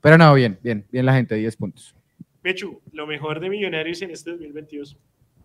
Pero 0.01 0.17
no, 0.17 0.33
bien, 0.33 0.59
bien, 0.61 0.85
bien 0.91 1.05
la 1.05 1.13
gente, 1.13 1.35
10 1.35 1.55
puntos. 1.57 1.95
Pechu, 2.41 2.79
lo 2.91 3.07
mejor 3.07 3.39
de 3.39 3.49
Millonarios 3.49 4.01
en 4.03 4.11
este 4.11 4.31
2022. 4.31 4.97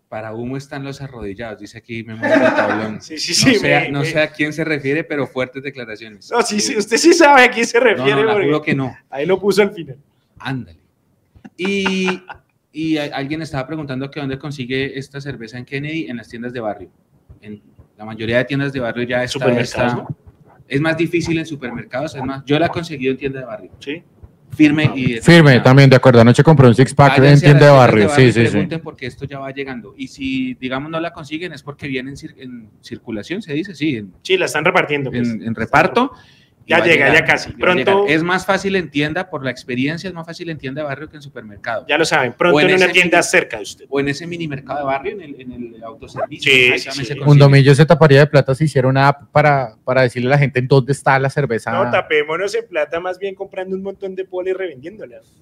Para 0.07 0.33
humo 0.33 0.57
están 0.57 0.83
los 0.83 1.01
arrodillados, 1.01 1.59
dice 1.61 1.77
aquí 1.77 2.03
Memoria 2.03 2.37
del 2.37 2.53
Tablón. 2.53 3.01
Sí, 3.01 3.17
sí, 3.17 3.33
sí. 3.33 3.57
No, 3.89 4.03
sé, 4.03 4.19
a 4.19 4.31
quién 4.31 4.51
se 4.53 4.63
refiere, 4.63 5.03
pero 5.03 5.25
fuertes 5.25 5.63
declaraciones. 5.63 6.29
No, 6.29 6.41
sí, 6.41 6.59
sí, 6.59 6.77
usted 6.77 6.97
sí 6.97 7.13
sabe 7.13 7.45
a 7.45 7.49
quién 7.49 7.65
se 7.65 7.79
refiere. 7.79 8.23
No, 8.23 8.39
no, 8.39 8.61
que 8.61 8.75
no. 8.75 8.95
Ahí 9.09 9.25
lo 9.25 9.39
puso 9.39 9.61
al 9.61 9.71
final. 9.71 9.97
Ándale. 10.37 10.79
Y, 11.57 12.21
y 12.71 12.97
alguien 12.97 13.41
estaba 13.41 13.67
preguntando 13.67 14.09
que 14.09 14.19
dónde 14.19 14.37
consigue 14.37 14.97
esta 14.97 15.19
cerveza 15.19 15.57
en 15.57 15.65
Kennedy, 15.65 16.07
en 16.07 16.17
las 16.17 16.29
tiendas 16.29 16.53
de 16.53 16.59
barrio. 16.59 16.89
En 17.41 17.61
la 17.97 18.05
mayoría 18.05 18.37
de 18.37 18.45
tiendas 18.45 18.71
de 18.73 18.79
barrio 18.79 19.03
ya 19.03 19.23
está. 19.23 19.51
está 19.59 20.07
es 20.67 20.79
más 20.79 20.95
difícil 20.95 21.37
en 21.37 21.45
supermercados, 21.45 22.15
es 22.15 22.23
más, 22.23 22.45
yo 22.45 22.57
la 22.57 22.67
he 22.67 22.69
conseguido 22.69 23.11
en 23.11 23.17
tiendas 23.17 23.41
de 23.41 23.45
barrio. 23.45 23.71
Sí 23.79 24.03
firme 24.51 24.91
y 24.95 25.19
firme 25.21 25.59
también 25.61 25.89
de 25.89 25.95
acuerdo 25.95 26.21
anoche 26.21 26.43
compré 26.43 26.67
un 26.67 26.75
six 26.75 26.93
pack 26.93 27.17
en 27.19 27.39
tienda 27.39 27.65
de 27.65 27.71
barrio, 27.71 28.09
sí 28.09 28.31
sí 28.31 28.41
pregunten 28.41 28.81
porque 28.81 29.05
esto 29.05 29.25
ya 29.25 29.39
va 29.39 29.51
llegando 29.51 29.93
y 29.97 30.07
si 30.07 30.55
digamos 30.55 30.91
no 30.91 30.99
la 30.99 31.11
consiguen 31.11 31.53
es 31.53 31.63
porque 31.63 31.87
viene 31.87 32.13
en, 32.37 32.69
circulación 32.81 33.41
se 33.41 33.53
dice 33.53 33.75
sí 33.75 34.05
sí 34.21 34.37
la 34.37 34.45
están 34.45 34.65
repartiendo 34.65 35.09
pues. 35.09 35.27
en, 35.29 35.55
reparto 35.55 36.11
y 36.13 36.40
Ya 36.67 36.77
llega, 36.79 37.07
llegar, 37.07 37.13
ya 37.13 37.25
casi. 37.25 37.51
Pronto-. 37.53 38.05
Es 38.07 38.23
más 38.23 38.45
fácil 38.45 38.75
en 38.75 38.89
tienda, 38.89 39.29
por 39.29 39.43
la 39.43 39.51
experiencia, 39.51 40.07
es 40.07 40.13
más 40.13 40.25
fácil 40.25 40.49
en 40.49 40.57
tienda 40.57 40.81
de 40.81 40.87
barrio 40.87 41.09
que 41.09 41.17
en 41.17 41.21
supermercado. 41.21 41.85
Ya 41.87 41.97
lo 41.97 42.05
saben, 42.05 42.33
pronto 42.33 42.59
en 42.59 42.69
en 42.69 42.75
una 42.77 42.87
tienda 42.91 43.17
mini- 43.19 43.23
cerca 43.29 43.57
de 43.57 43.63
usted. 43.63 43.85
O 43.89 43.99
en 43.99 44.07
ese 44.07 44.25
mini 44.27 44.47
mercado 44.47 44.79
de 44.79 44.85
barrio, 44.85 45.11
en 45.13 45.21
el, 45.21 45.41
en 45.41 45.51
el 45.75 45.83
autoservicio. 45.83 46.51
Sí, 46.51 46.79
sí, 46.79 46.91
sí. 46.91 47.05
se 47.05 47.13
Un 47.13 47.19
consigue. 47.19 47.43
domillo 47.43 47.75
se 47.75 47.85
taparía 47.85 48.19
de 48.19 48.27
plata 48.27 48.53
si 48.55 48.65
hiciera 48.65 48.87
una 48.87 49.07
app 49.09 49.23
para, 49.31 49.75
para 49.83 50.03
decirle 50.03 50.27
a 50.27 50.31
la 50.31 50.37
gente 50.37 50.59
en 50.59 50.67
dónde 50.67 50.91
está 50.93 51.17
la 51.19 51.29
cerveza. 51.29 51.71
No, 51.71 51.89
tapémonos 51.91 52.53
en 52.55 52.67
plata 52.67 52.99
más 52.99 53.17
bien 53.19 53.35
comprando 53.35 53.75
un 53.75 53.81
montón 53.83 54.15
de 54.15 54.23
pola 54.25 54.51
y 54.51 54.53
revendiéndolas. 54.53 55.41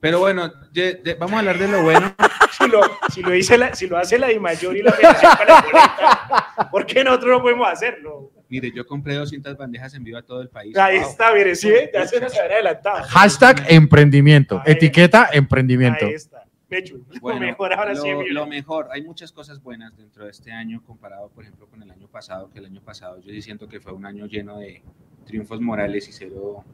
Pero 0.00 0.18
bueno, 0.20 0.52
de- 0.72 1.16
vamos 1.18 1.34
a 1.34 1.38
hablar 1.40 1.58
de 1.58 1.68
lo 1.68 1.82
bueno. 1.82 2.14
Si 2.56 2.68
lo, 2.68 2.80
si 3.12 3.20
lo, 3.20 3.30
dice 3.32 3.58
la, 3.58 3.74
si 3.74 3.88
lo 3.88 3.98
hace 3.98 4.16
la 4.16 4.28
de 4.28 4.38
mayor 4.38 4.76
y 4.76 4.82
la 4.82 4.92
Federación 4.92 5.32
para 5.36 5.54
la 5.54 5.60
boleta, 5.62 6.68
¿por 6.70 6.86
qué 6.86 7.02
nosotros 7.02 7.32
no 7.32 7.42
podemos 7.42 7.66
hacerlo? 7.68 8.30
Mire, 8.48 8.70
yo 8.74 8.86
compré 8.86 9.14
200 9.14 9.56
bandejas 9.56 9.94
en 9.94 10.04
vivo 10.04 10.18
a 10.18 10.22
todo 10.22 10.42
el 10.42 10.48
país. 10.48 10.76
Ahí 10.76 10.98
Wow. 10.98 11.08
está, 11.10 11.32
mire, 11.34 11.54
sí, 11.54 11.70
ya 11.92 12.06
se 12.06 12.20
nos 12.20 12.36
habrá 12.38 12.54
adelantado. 12.54 13.02
Hashtag 13.08 13.64
emprendimiento. 13.68 14.58
Ahí. 14.64 14.72
Etiqueta 14.72 15.28
emprendimiento. 15.32 16.06
Ahí 16.06 16.12
está. 16.14 16.44
Mechu, 16.68 17.04
Bueno, 17.20 17.40
lo 17.40 17.46
mejor 17.46 17.72
ahora 17.72 17.94
sí. 17.94 18.08
lo, 18.10 18.18
mire. 18.18 18.32
lo 18.32 18.46
mejor, 18.46 18.88
hay 18.92 19.02
muchas 19.02 19.32
cosas 19.32 19.62
buenas 19.62 19.96
dentro 19.96 20.24
de 20.24 20.30
este 20.30 20.52
año 20.52 20.82
comparado, 20.84 21.28
por 21.30 21.44
ejemplo, 21.44 21.66
con 21.66 21.82
el 21.82 21.90
año 21.90 22.08
pasado, 22.08 22.50
que 22.50 22.58
el 22.58 22.66
año 22.66 22.80
pasado 22.82 23.18
yo 23.20 23.30
sí 23.30 23.42
siento 23.42 23.66
que 23.68 23.80
fue 23.80 23.92
un 23.92 24.04
año 24.06 24.26
lleno 24.26 24.58
de 24.58 24.82
triunfos 25.24 25.60
morales 25.60 26.08
y 26.08 26.12
cero 26.12 26.64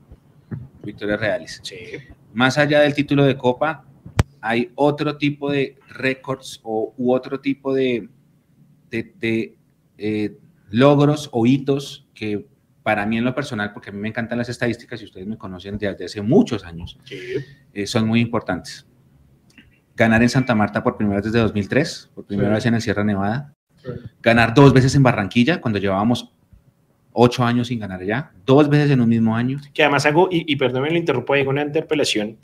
victorias 0.83 1.21
reales. 1.21 1.61
Sí. 1.63 1.77
Más 2.33 2.59
allá 2.59 2.81
del 2.81 2.95
título 2.95 3.25
de 3.25 3.37
Copa, 3.37 3.85
hay 4.41 4.73
otro 4.75 5.17
tipo 5.19 5.51
de 5.53 5.77
récords 5.89 6.61
o, 6.63 6.95
u 6.97 7.13
otro 7.13 7.41
tipo 7.41 7.75
de, 7.75 8.09
de, 8.91 9.13
de, 9.19 9.55
eh, 9.99 10.37
logros 10.71 11.29
o 11.33 11.47
hitos 11.47 12.09
que 12.15 12.47
para 12.83 13.05
mí 13.07 13.19
en 13.19 13.25
lo 13.25 13.35
personal, 13.35 13.73
porque 13.73 13.91
a 13.91 13.93
mí 13.93 13.99
me 13.99 14.09
encantan 14.09 14.39
las 14.39 14.49
estadísticas 14.49 15.01
y 15.03 15.05
ustedes 15.05 15.27
me 15.27 15.37
conocen 15.37 15.77
desde 15.79 16.05
hace 16.05 16.23
muchos 16.23 16.65
años, 16.65 16.99
Sí. 17.05 17.17
eh, 17.75 17.87
son 17.87 18.07
muy 18.07 18.21
importantes. 18.21 18.87
Ganar 19.97 20.23
en 20.23 20.29
Santa 20.31 20.55
Marta 20.55 20.83
por 20.83 20.97
primera 20.97 21.17
vez 21.17 21.27
desde 21.27 21.41
2003, 21.41 22.11
por 22.15 22.25
primera 22.25 22.49
Sí. 22.51 22.55
vez 22.55 22.67
en 22.67 22.75
el 22.75 22.81
Sierra 22.81 23.05
Nevada. 23.05 23.55
Sí. 23.77 23.91
Ganar 24.23 24.55
dos 24.55 24.73
veces 24.73 24.95
en 24.95 25.03
Barranquilla, 25.03 25.61
cuando 25.61 25.79
llevábamos 25.79 26.33
ocho 27.13 27.45
años 27.45 27.69
sin 27.69 27.81
ganar 27.81 28.01
allá. 28.01 28.33
Dos 28.47 28.69
veces 28.69 28.91
en 28.93 29.01
un 29.01 29.09
mismo 29.09 29.37
año. 29.37 29.59
Que 29.75 29.83
además 29.83 30.07
hago, 30.07 30.29
y, 30.31 30.51
y 30.51 30.57
perdón, 30.57 30.85
me 30.85 30.91
lo 30.91 30.97
interrumpo 30.97 31.35
con 31.45 31.49
una 31.49 31.63
interpelación, 31.63 32.39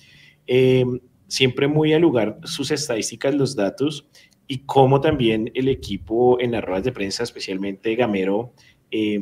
eh, 0.47 0.85
siempre 1.29 1.67
muy 1.67 1.93
al 1.95 2.03
lugar 2.03 2.39
sus 2.45 2.71
estadísticas, 2.71 3.35
los 3.35 3.57
datos, 3.57 4.07
y 4.47 4.59
cómo 4.67 5.01
también 5.01 5.51
el 5.55 5.69
equipo 5.69 6.41
en 6.41 6.53
las 6.53 6.65
ruedas 6.65 6.85
de 6.85 6.93
prensa, 6.93 7.23
especialmente 7.23 7.95
Gamero, 7.97 8.53
eh, 8.91 9.19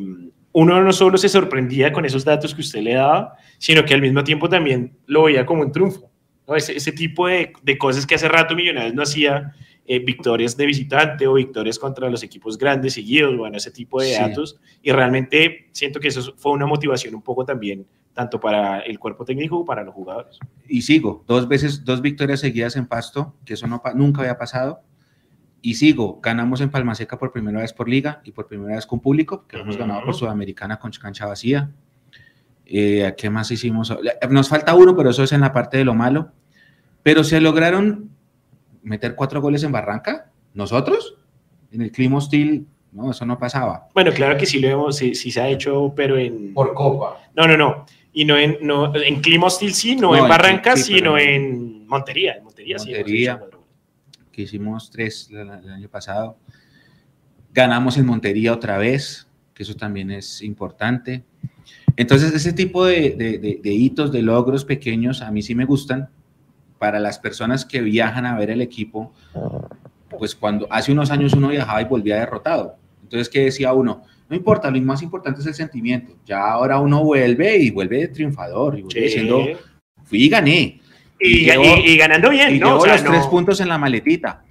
uno 0.53 0.83
no 0.83 0.93
solo 0.93 1.17
se 1.19 1.29
sorprendía 1.29 1.93
con 1.93 2.05
esos 2.05 2.25
datos 2.25 2.55
que 2.55 2.61
usted 2.61 2.83
le 2.83 2.95
daba, 2.95 3.35
sino 3.59 3.85
que 3.85 3.95
al 3.95 4.03
mismo 4.03 4.23
tiempo 4.23 4.49
también 4.49 4.97
lo 5.07 5.25
veía 5.25 5.45
como 5.47 5.63
un 5.63 5.73
triunfo. 5.73 6.11
¿no? 6.47 6.55
Ese, 6.55 6.77
ese 6.77 6.93
tipo 6.93 7.27
de, 7.27 7.53
de 7.63 7.79
cosas 7.79 8.07
que 8.07 8.15
hace 8.15 8.29
rato 8.29 8.55
Millonarios 8.55 8.95
no 8.95 9.03
hacía, 9.03 9.53
eh, 9.87 9.99
victorias 9.99 10.57
de 10.57 10.65
visitante 10.65 11.27
o 11.27 11.35
victorias 11.35 11.79
contra 11.79 12.09
los 12.09 12.23
equipos 12.23 12.57
grandes 12.57 12.95
seguidos, 12.95 13.37
bueno, 13.37 13.59
ese 13.59 13.71
tipo 13.71 14.01
de 14.01 14.07
Sí. 14.15 14.15
datos. 14.19 14.59
Y 14.83 14.93
realmente 14.93 15.69
siento 15.73 16.01
que 16.01 16.09
eso 16.09 16.35
fue 16.39 16.53
una 16.53 16.65
motivación 16.67 17.15
un 17.15 17.21
poco 17.21 17.45
también, 17.45 17.87
tanto 18.15 18.41
para 18.41 18.81
el 18.81 18.99
cuerpo 18.99 19.27
técnico 19.27 19.57
como 19.57 19.67
para 19.67 19.83
los 19.85 19.93
jugadores. 19.93 20.39
Y 20.67 20.81
sigo, 20.81 21.23
dos 21.27 21.49
veces, 21.49 21.85
dos 21.85 22.01
victorias 22.01 22.41
seguidas 22.41 22.77
en 22.77 22.87
Pasto, 22.87 23.35
que 23.45 23.55
eso 23.55 23.67
no, 23.67 23.83
nunca 23.95 24.23
había 24.23 24.39
pasado. 24.39 24.81
Y 25.67 25.77
sigo, 25.77 26.21
ganamos 26.23 26.61
en 26.61 26.69
Palmaseca 26.69 27.19
por 27.19 27.33
primera 27.33 27.61
vez 27.63 27.73
por 27.73 27.89
liga 27.89 28.21
y 28.23 28.33
por 28.33 28.47
primera 28.47 28.75
vez 28.77 28.85
con 28.85 29.01
público, 29.01 29.47
que 29.49 29.57
hemos 29.57 29.77
Ujú. 29.77 29.79
ganado 29.87 30.05
por 30.05 30.15
Sudamericana 30.15 30.79
con 30.79 30.91
cancha 30.93 31.25
vacía. 31.25 31.71
Eh, 32.67 33.15
¿Qué 33.17 33.31
más 33.31 33.51
hicimos? 33.51 33.91
Nos 34.29 34.51
falta 34.51 34.75
uno, 34.75 34.95
pero 34.95 35.09
eso 35.09 35.23
es 35.23 35.33
en 35.33 35.41
la 35.41 35.55
parte 35.55 35.79
de 35.79 35.87
lo 35.87 35.95
malo. 35.95 36.33
Pero 37.03 37.25
se 37.25 37.41
lograron 37.41 38.11
meter 38.83 39.15
cuatro 39.15 39.41
goles 39.41 39.63
en 39.65 39.73
Barranca, 39.73 40.31
nosotros, 40.53 41.17
en 41.73 41.81
el 41.81 41.91
clima 41.91 42.19
hostil, 42.19 42.67
no, 42.93 43.11
eso 43.13 43.25
no 43.25 43.39
pasaba. 43.39 43.89
Bueno, 43.95 44.13
claro 44.13 44.37
que 44.37 44.45
sí 44.45 44.61
lo 44.61 44.69
hemos, 44.69 44.99
sí, 44.99 45.15
sí 45.15 45.31
se 45.31 45.41
ha 45.41 45.49
hecho, 45.49 45.95
pero 45.97 46.19
en... 46.19 46.53
Copa. 46.53 47.17
No, 47.35 47.47
no, 47.49 47.57
no. 47.57 47.87
Y 48.13 48.27
no 48.27 48.37
en, 48.37 48.59
no, 48.61 48.95
en 48.95 49.23
clima 49.23 49.47
hostil 49.47 49.73
sí, 49.73 49.97
no, 49.97 50.09
No, 50.09 50.17
en 50.17 50.23
en- 50.25 50.29
Barranca, 50.29 50.77
sí, 50.77 50.97
sino 50.97 51.17
en 51.17 51.87
Montería. 51.87 52.35
En 52.35 52.45
Montería, 52.45 52.79
sí. 52.79 52.91
hemos 52.91 52.99
Montería. 52.99 53.35
goles. 53.37 53.54
Que 54.35 54.43
hicimos 54.43 54.91
tres 54.91 55.29
el, 55.31 55.49
año 55.51 55.89
pasado. 55.89 56.37
Ganamos 57.53 57.97
en 57.97 58.07
Montería 58.07 58.53
otra 58.53 58.79
vez, 58.79 59.29
que 59.55 59.63
eso 59.63 59.75
también 59.75 60.11
es 60.11 60.43
importante. 60.43 61.23
Entonces, 61.97 62.35
ese 62.35 62.53
tipo 62.53 62.85
de, 62.85 63.11
de- 63.17 63.39
de- 63.39 63.61
de 63.63 63.73
hitos, 63.73 64.11
de 64.11 64.23
logros 64.23 64.65
pequeños, 64.65 65.23
a 65.23 65.31
mí 65.31 65.43
sí 65.43 65.55
me 65.55 65.65
gustan. 65.65 66.09
Para 66.79 66.99
las 66.99 67.19
personas 67.19 67.65
que 67.65 67.81
viajan 67.81 68.27
a 68.27 68.37
ver 68.37 68.51
el 68.51 68.61
equipo, 68.61 69.13
pues 70.19 70.35
cuando 70.35 70.67
hace 70.71 70.93
unos 70.93 71.11
años 71.11 71.33
uno 71.33 71.49
viajaba 71.49 71.81
y 71.81 71.85
volvía 71.85 72.17
derrotado. 72.17 72.77
Entonces, 73.03 73.29
¿qué 73.29 73.45
decía 73.45 73.73
uno? 73.73 74.03
No 74.29 74.35
importa, 74.37 74.71
lo 74.71 74.81
más 74.83 75.01
importante 75.03 75.41
es 75.41 75.47
el 75.47 75.55
sentimiento. 75.55 76.17
Ya 76.27 76.41
ahora 76.41 76.81
uno 76.81 77.05
vuelve 77.05 77.57
y 77.59 77.71
vuelve 77.71 78.09
triunfador 78.09 78.79
y 78.79 78.83
vuelve 78.83 79.01
Sí. 79.01 79.05
diciendo, 79.07 79.45
fui 80.05 80.25
y 80.25 80.29
gané. 80.29 80.81
Y, 81.21 81.39
y 81.39 81.45
llevo- 81.47 81.65
y- 81.79 81.91
y 81.93 81.97
ganando 81.97 82.31
bien, 82.31 82.55
y 82.55 82.59
¿no? 82.59 82.67
llevo 82.67 82.79
O 82.81 82.85
sea, 82.85 82.95
los 82.95 83.05
tres 83.05 83.25
no- 83.25 83.31
puntos 83.31 83.61
en 83.61 83.69
la 83.69 83.79
maletita. 83.79 84.43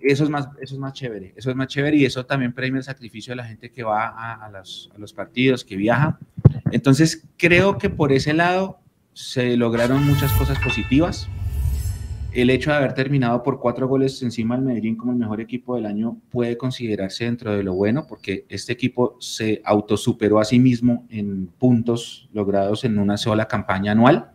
Eso 0.00 0.22
es, 0.24 0.30
más, 0.30 0.48
eso 0.60 0.74
es 0.76 0.80
más 0.80 0.92
chévere, 0.92 1.34
eso 1.36 1.50
es 1.50 1.56
más 1.56 1.66
chévere 1.66 1.96
y 1.96 2.04
eso 2.04 2.24
también 2.24 2.52
premia 2.52 2.78
el 2.78 2.84
sacrificio 2.84 3.32
de 3.32 3.36
la 3.36 3.44
gente 3.44 3.70
que 3.72 3.82
va 3.82 4.06
a, 4.08 4.46
a 4.46 4.50
los, 4.50 4.90
a 4.94 4.98
los 4.98 5.12
partidos, 5.12 5.64
que 5.64 5.76
viaja. 5.76 6.18
Entonces, 6.70 7.26
creo 7.36 7.78
que 7.78 7.90
por 7.90 8.12
ese 8.12 8.32
lado 8.32 8.78
se 9.12 9.56
lograron 9.56 10.06
muchas 10.06 10.32
cosas 10.34 10.56
positivas. 10.60 11.28
El 12.30 12.50
hecho 12.50 12.70
de 12.70 12.76
haber 12.76 12.92
terminado 12.94 13.42
por 13.42 13.58
cuatro 13.58 13.88
goles 13.88 14.22
encima 14.22 14.54
del 14.54 14.64
Medellín 14.66 14.94
como 14.96 15.10
el 15.12 15.18
mejor 15.18 15.40
equipo 15.40 15.74
del 15.74 15.86
año 15.86 16.18
puede 16.30 16.56
considerarse 16.56 17.24
dentro 17.24 17.56
de 17.56 17.64
lo 17.64 17.74
bueno, 17.74 18.06
porque 18.06 18.44
este 18.48 18.72
equipo 18.72 19.16
se 19.18 19.60
autosuperó 19.64 20.38
a 20.38 20.44
sí 20.44 20.60
mismo 20.60 21.06
en 21.10 21.48
puntos 21.48 22.28
logrados 22.32 22.84
en 22.84 22.98
una 22.98 23.16
sola 23.16 23.48
campaña 23.48 23.92
anual 23.92 24.30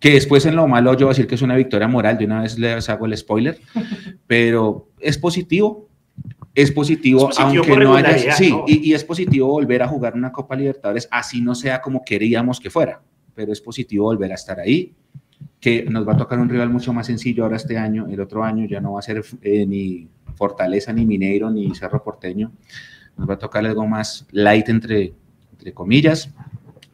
que 0.00 0.12
después 0.14 0.46
en 0.46 0.56
lo 0.56 0.66
malo 0.66 0.94
yo 0.94 1.06
voy 1.06 1.12
a 1.12 1.14
decir 1.14 1.26
que 1.26 1.34
es 1.36 1.42
una 1.42 1.54
victoria 1.54 1.86
moral, 1.86 2.18
de 2.18 2.24
una 2.24 2.40
vez 2.40 2.58
les 2.58 2.88
hago 2.88 3.06
el 3.06 3.16
spoiler, 3.16 3.60
pero 4.26 4.88
es 4.98 5.18
positivo, 5.18 5.88
es 6.54 6.72
positivo, 6.72 7.30
Es 7.30 7.36
positivo 7.36 7.60
aunque 7.60 7.76
no 7.76 7.94
haya, 7.94 8.32
sí, 8.32 8.50
¿no? 8.50 8.64
Y, 8.66 8.90
y 8.90 8.94
es 8.94 9.04
positivo 9.04 9.48
volver 9.48 9.82
a 9.82 9.88
jugar 9.88 10.14
una 10.14 10.32
Copa 10.32 10.56
Libertadores, 10.56 11.06
así 11.10 11.40
no 11.40 11.54
sea 11.54 11.80
como 11.80 12.02
queríamos 12.02 12.58
que 12.58 12.70
fuera, 12.70 13.02
pero 13.34 13.52
es 13.52 13.60
positivo 13.60 14.06
volver 14.06 14.32
a 14.32 14.34
estar 14.34 14.58
ahí, 14.58 14.94
que 15.60 15.84
nos 15.84 16.08
va 16.08 16.14
a 16.14 16.16
tocar 16.16 16.38
un 16.38 16.48
rival 16.48 16.70
mucho 16.70 16.92
más 16.92 17.06
sencillo 17.06 17.44
ahora 17.44 17.56
este 17.56 17.76
año, 17.76 18.08
el 18.10 18.20
otro 18.20 18.42
año 18.42 18.66
ya 18.66 18.80
no 18.80 18.94
va 18.94 19.00
a 19.00 19.02
ser 19.02 19.22
eh, 19.42 19.66
ni 19.66 20.08
Fortaleza, 20.34 20.92
ni 20.92 21.04
Mineiro, 21.04 21.50
ni 21.50 21.74
Cerro 21.74 22.02
Porteño, 22.02 22.52
nos 23.18 23.28
va 23.28 23.34
a 23.34 23.38
tocar 23.38 23.64
algo 23.66 23.86
más 23.86 24.26
light 24.32 24.68
entre, 24.70 25.12
entre 25.52 25.74
comillas, 25.74 26.30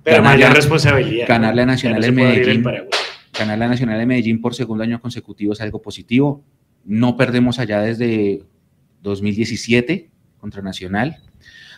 Pero 0.07 0.19
ganarle 0.23 0.39
mayor 0.39 0.51
a- 0.51 0.55
responsabilidad. 0.55 1.27
ganarle 1.29 1.63
a 1.63 1.67
Nacional 1.67 2.05
en 2.05 2.15
Medellín. 2.15 2.63
paraguas. 2.63 2.91
ganar 3.39 3.59
la 3.59 3.69
Nacional 3.69 3.99
de 3.99 4.07
Medellín 4.07 4.41
por 4.41 4.55
segundo 4.55 4.83
año 4.85 4.99
consecutivo 5.01 5.53
es 5.53 5.61
algo 5.61 5.83
positivo. 5.83 6.43
No 6.85 7.17
perdemos 7.19 7.59
allá 7.59 7.81
desde 7.83 8.43
2017 9.03 10.09
contra 10.39 10.63
Nacional. 10.63 11.17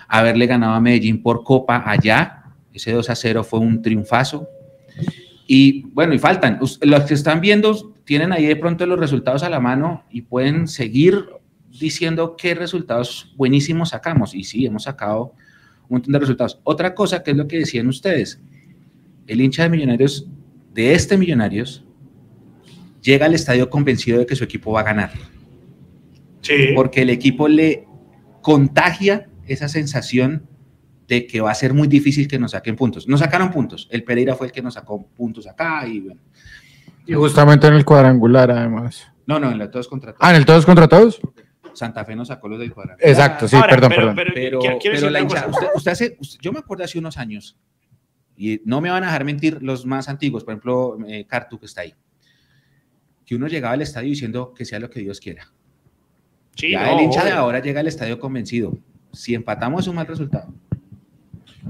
Haberle 0.06 0.47
ganado 0.47 0.75
a 0.75 0.80
Medellín 0.80 1.23
por 1.23 1.42
Copa 1.42 1.82
allá, 1.85 2.44
ese 2.73 2.92
2 2.92 3.11
a 3.11 3.16
0 3.16 3.42
fue 3.44 3.58
un 3.61 3.82
triunfazo. 3.82 4.47
Y 5.47 5.82
bueno, 5.92 6.14
y 6.14 6.18
faltan. 6.18 6.58
Los 6.82 7.04
que 7.04 7.14
están 7.14 7.40
viendo 7.40 7.94
tienen 8.04 8.32
ahí 8.32 8.47
de 8.47 8.56
pronto 8.56 8.87
los 8.87 8.99
resultados 9.00 9.42
a 9.42 9.49
la 9.50 9.61
mano 9.61 10.04
y 10.11 10.23
pueden 10.23 10.68
seguir 10.68 11.25
diciendo 11.70 12.37
qué 12.37 12.54
resultados 12.54 13.32
buenísimos 13.37 13.90
sacamos. 13.90 14.35
Y 14.35 14.44
sí, 14.44 14.66
hemos 14.66 14.85
sacado 14.85 15.32
un 15.88 15.95
montón 15.97 16.12
de 16.12 16.18
resultados. 16.18 16.61
Otra 16.64 16.95
cosa 16.95 17.23
que 17.23 17.30
es 17.30 17.37
lo 17.37 17.47
que 17.49 17.59
decían 17.59 17.88
ustedes, 17.88 18.40
el 19.26 19.40
hincha 19.40 19.62
de 19.64 19.71
Millonarios, 19.71 20.26
de 20.75 20.95
este 20.95 21.16
Millonarios, 21.16 21.85
llega 23.02 23.26
al 23.26 23.35
estadio 23.35 23.71
convencido 23.71 24.18
de 24.18 24.26
que 24.26 24.37
su 24.37 24.45
equipo 24.45 24.73
va 24.73 24.80
a 24.80 24.85
ganar, 24.85 25.12
Sí. 26.40 26.68
porque 26.75 27.02
el 27.02 27.11
equipo 27.11 27.49
le 27.49 27.87
contagia 28.42 29.28
esa 29.47 29.68
sensación 29.68 30.47
de 31.09 31.26
que 31.26 31.40
va 31.40 31.50
a 31.50 31.54
ser 31.54 31.73
muy 31.73 31.88
difícil 31.88 32.28
que 32.28 32.38
nos 32.38 32.50
saquen 32.52 32.76
puntos. 32.76 33.09
Nos 33.09 33.21
sacaron 33.21 33.50
puntos, 33.50 33.88
el 33.90 34.04
Pereira 34.04 34.35
fue 34.35 34.49
el 34.49 34.52
que 34.52 34.61
nos 34.62 34.75
sacó 34.75 35.07
puntos 35.07 35.47
acá 35.47 35.87
y 35.87 36.00
bueno. 36.00 36.21
Y 37.07 37.14
justamente 37.14 37.66
en 37.66 37.75
el 37.75 37.85
cuadrangular, 37.87 38.50
además. 38.50 39.07
No, 39.26 39.38
no, 39.40 39.50
en 39.50 39.59
la 39.59 39.71
todos 39.71 39.88
contra 39.88 40.12
todos. 40.12 40.21
Ah, 40.23 40.30
en 40.30 40.37
el 40.37 40.45
todos 40.45 40.66
contra 40.66 40.87
todos. 40.88 41.21
Santa 41.78 42.04
Fe 42.04 42.14
nos 42.16 42.28
sacó 42.28 42.49
los 42.49 42.58
del 42.58 42.73
cuadro. 42.73 42.97
Exacto, 42.99 43.49
sí, 43.49 43.56
Ahora, 43.56 43.68
perdón, 43.70 43.88
pero- 43.90 44.00
perdón. 44.02 44.16
pero 44.16 44.30
Pero, 44.35 44.58
quiero- 44.61 44.78
quiero 44.78 44.97
pero 44.97 45.06
decir 45.06 45.12
la 45.12 45.20
hinchada, 45.20 45.47
usted, 45.49 45.66
usted 45.75 45.90
hace, 45.92 46.16
usted- 46.20 46.38
yo 46.42 46.52
me 46.52 46.58
acuerdo 46.58 46.85
hace 46.85 46.99
unos 46.99 47.16
años, 47.16 47.56
y 48.37 48.61
no 48.64 48.80
me 48.80 48.90
van 48.90 49.02
a 49.02 49.06
dejar 49.06 49.25
mentir 49.25 49.62
los 49.62 49.85
más 49.87 50.08
antiguos, 50.08 50.44
por 50.44 50.52
ejemplo, 50.52 50.99
eh, 51.08 51.25
Cartu 51.26 51.58
que 51.58 51.66
está 51.66 51.80
ahí, 51.82 51.94
que 53.25 53.35
uno 53.35 53.47
llegaba 53.49 53.75
al 53.75 53.82
estadio 53.82 54.08
diciendo 54.11 54.52
que 54.54 54.64
sea 54.64 54.78
lo 54.78 54.88
que 54.90 55.00
Dios 55.00 55.20
quiera. 55.20 55.50
Sí, 56.54 56.70
ya 56.73 56.87
no, 56.87 56.99
el 56.99 57.04
hincha 57.04 57.25
de 57.25 57.30
ahora 57.32 57.61
llega 57.61 57.80
al 57.80 57.87
estadio 57.87 58.18
convencido. 58.18 58.76
Si 59.12 59.35
empatamos 59.35 59.82
es 59.82 59.88
un 59.88 59.97
mal 59.97 60.06
resultado. 60.06 60.52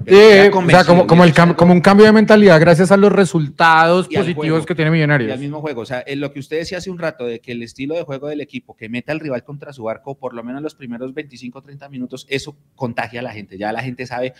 Sí, 0.06 0.14
o 0.14 0.70
sea, 0.70 0.84
como, 0.84 1.06
como, 1.06 1.24
el 1.24 1.34
como 1.56 1.72
un 1.72 1.80
cambio 1.80 2.06
de 2.06 2.12
mentalidad 2.12 2.60
gracias 2.60 2.90
a 2.90 2.96
los 2.96 3.12
resultados 3.12 4.08
positivos 4.08 4.64
que 4.64 4.74
tiene 4.74 4.90
Millonarios. 4.90 5.28
Y 5.28 5.32
al 5.32 5.38
mismo 5.38 5.60
juego, 5.60 5.82
o 5.82 5.86
sea, 5.86 6.02
en 6.06 6.20
lo 6.20 6.32
que 6.32 6.40
usted 6.40 6.58
decía 6.58 6.78
hace 6.78 6.90
un 6.90 6.98
rato 6.98 7.26
de 7.26 7.40
que 7.40 7.52
el 7.52 7.62
estilo 7.62 7.94
de 7.94 8.02
juego 8.02 8.28
del 8.28 8.40
equipo 8.40 8.76
que 8.76 8.88
meta 8.88 9.12
al 9.12 9.20
rival 9.20 9.44
contra 9.44 9.72
su 9.72 9.88
arco, 9.88 10.16
por 10.16 10.34
lo 10.34 10.42
menos 10.42 10.62
los 10.62 10.74
primeros 10.74 11.12
25 11.12 11.62
30 11.62 11.88
minutos, 11.88 12.26
eso 12.30 12.56
contagia 12.74 13.20
a 13.20 13.22
la 13.22 13.32
gente. 13.32 13.58
Ya 13.58 13.72
la 13.72 13.82
gente 13.82 14.06
sabe 14.06 14.34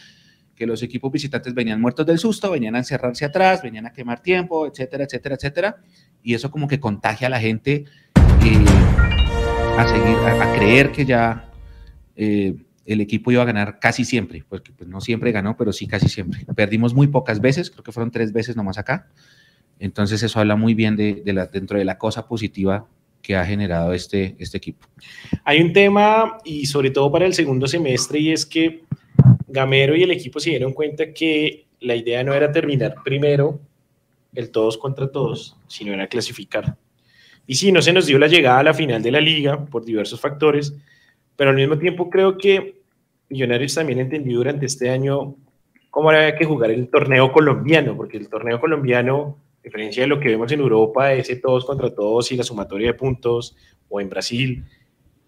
que 0.55 0.67
los 0.67 0.83
equipos 0.83 1.13
visitantes 1.13 1.55
venían 1.55 1.81
muertos 1.81 2.05
del 2.05 2.19
susto, 2.19 2.51
venían 2.51 2.75
a 2.75 2.79
encerrarse 2.79 3.25
atrás, 3.25 3.63
venían 3.63 3.87
a 3.87 3.93
quemar 3.93 4.21
tiempo, 4.21 4.67
etcétera, 4.67 5.05
etcétera, 5.05 5.37
etcétera. 5.37 5.77
Y 6.23 6.35
eso 6.35 6.51
como 6.51 6.67
que 6.67 6.81
contagia 6.81 7.29
a 7.29 7.31
la 7.31 7.41
gente 7.41 7.85
eh, 8.45 8.65
a 9.79 9.87
seguir, 9.87 10.17
a, 10.17 10.53
creer 10.57 10.91
que 10.91 11.05
ya 11.05 11.51
eh, 12.17 12.57
el 12.89 13.03
equipo 13.03 13.31
iba 13.31 13.43
a 13.43 13.45
ganar 13.45 13.79
casi 13.79 14.05
siempre, 14.05 14.43
porque 14.49 14.73
pues 14.73 14.89
no 14.89 15.01
siempre 15.03 15.31
ganó, 15.31 15.57
pero 15.57 15.73
sí 15.73 15.87
casi 15.87 16.09
siempre. 16.09 16.41
Perdimos 16.57 16.95
muy 16.95 17.07
pocas 17.07 17.41
veces, 17.41 17.71
creo 17.71 17.85
que 17.85 17.93
fueron 17.93 18.11
tres 18.11 18.33
veces 18.33 18.57
nomás 18.57 18.79
acá. 18.79 19.09
Entonces 19.79 20.23
eso 20.23 20.41
habla 20.41 20.57
muy 20.57 20.73
bien 20.73 20.97
de, 20.97 21.23
la, 21.27 21.47
dentro 21.47 21.79
de 21.79 21.85
la 21.85 21.99
cosa 21.99 22.27
positiva 22.27 22.87
que 23.21 23.37
ha 23.37 23.45
generado 23.45 23.93
este, 23.93 24.37
este 24.39 24.57
equipo. 24.57 24.87
Hay 25.45 25.61
un 25.61 25.75
tema, 25.75 26.39
y 26.45 26.65
sobre 26.65 26.91
todo 26.91 27.13
para 27.13 27.27
el 27.27 27.35
segundo 27.35 27.67
semestre, 27.67 28.21
y 28.21 28.33
es 28.33 28.47
que 28.47 28.85
Gamero 29.47 29.95
y 29.95 30.03
el 30.03 30.11
equipo 30.11 30.41
se 30.41 30.51
dieron 30.51 30.73
cuenta 30.73 31.13
que 31.13 31.67
la 31.81 31.95
idea 31.95 32.25
no 32.25 32.33
era 32.33 32.51
terminar 32.51 32.97
primero 33.05 33.61
el 34.35 34.51
todos 34.51 34.79
contra 34.79 35.13
todos, 35.13 35.57
sino 35.69 35.93
era 35.93 36.07
clasificar. 36.07 36.77
Y 37.47 37.55
sí, 37.57 37.71
no 37.71 37.83
se 37.83 37.93
nos 37.93 38.07
dio 38.07 38.19
la 38.19 38.29
llegada 38.29 38.61
a 38.61 38.63
la 38.63 38.75
final 38.75 39.03
de 39.03 39.11
la 39.11 39.21
liga 39.21 39.67
por 39.67 39.85
diversos 39.85 40.21
factores, 40.21 40.75
pero 41.37 41.51
al 41.51 41.57
mismo 41.57 41.79
tiempo 41.79 42.11
creo 42.11 42.37
que 42.37 42.78
Millonarios 43.31 43.75
también 43.75 43.99
entendió 43.99 44.39
durante 44.39 44.67
este 44.67 44.91
año 44.91 45.37
cómo 45.91 46.11
había 46.11 46.37
que 46.37 46.45
jugar 46.45 46.71
el 46.71 46.89
torneo 46.89 47.33
colombiano, 47.33 47.97
porque 47.97 48.17
el 48.17 48.29
torneo 48.29 48.61
colombiano, 48.61 49.39
a 49.61 49.63
diferencia 49.65 50.03
de 50.03 50.07
lo 50.07 50.21
que 50.21 50.29
vemos 50.29 50.51
en 50.53 50.61
Europa, 50.61 51.13
ese 51.13 51.37
todos 51.37 51.65
contra 51.65 51.95
todos 51.95 52.31
y 52.33 52.37
la 52.37 52.45
sumatoria 52.45 52.89
de 52.89 52.95
puntos, 52.95 53.57
o 53.89 54.01
en 54.01 54.09
Brasil, 54.09 54.65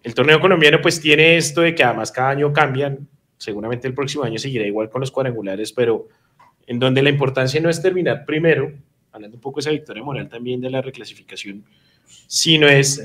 el 0.03 0.15
torneo 0.15 0.39
colombiano 0.39 0.81
pues 0.81 0.99
tiene 0.99 1.37
esto 1.37 1.61
de 1.61 1.75
que 1.75 1.83
además 1.83 2.11
cada 2.11 2.29
año 2.29 2.51
cambian, 2.51 3.07
seguramente 3.37 3.87
el 3.87 3.93
próximo 3.93 4.23
año 4.23 4.37
seguirá 4.37 4.65
igual 4.65 4.89
con 4.89 5.01
los 5.01 5.11
cuadrangulares, 5.11 5.71
pero 5.73 6.07
en 6.67 6.79
donde 6.79 7.01
la 7.01 7.09
importancia 7.09 7.59
no 7.59 7.69
es 7.69 7.81
terminar 7.81 8.25
primero, 8.25 8.71
hablando 9.11 9.35
un 9.35 9.41
poco 9.41 9.57
de 9.57 9.61
esa 9.61 9.71
victoria 9.71 10.03
moral 10.03 10.29
también 10.29 10.61
de 10.61 10.69
la 10.69 10.81
reclasificación, 10.81 11.65
sino 12.27 12.67
es, 12.67 13.03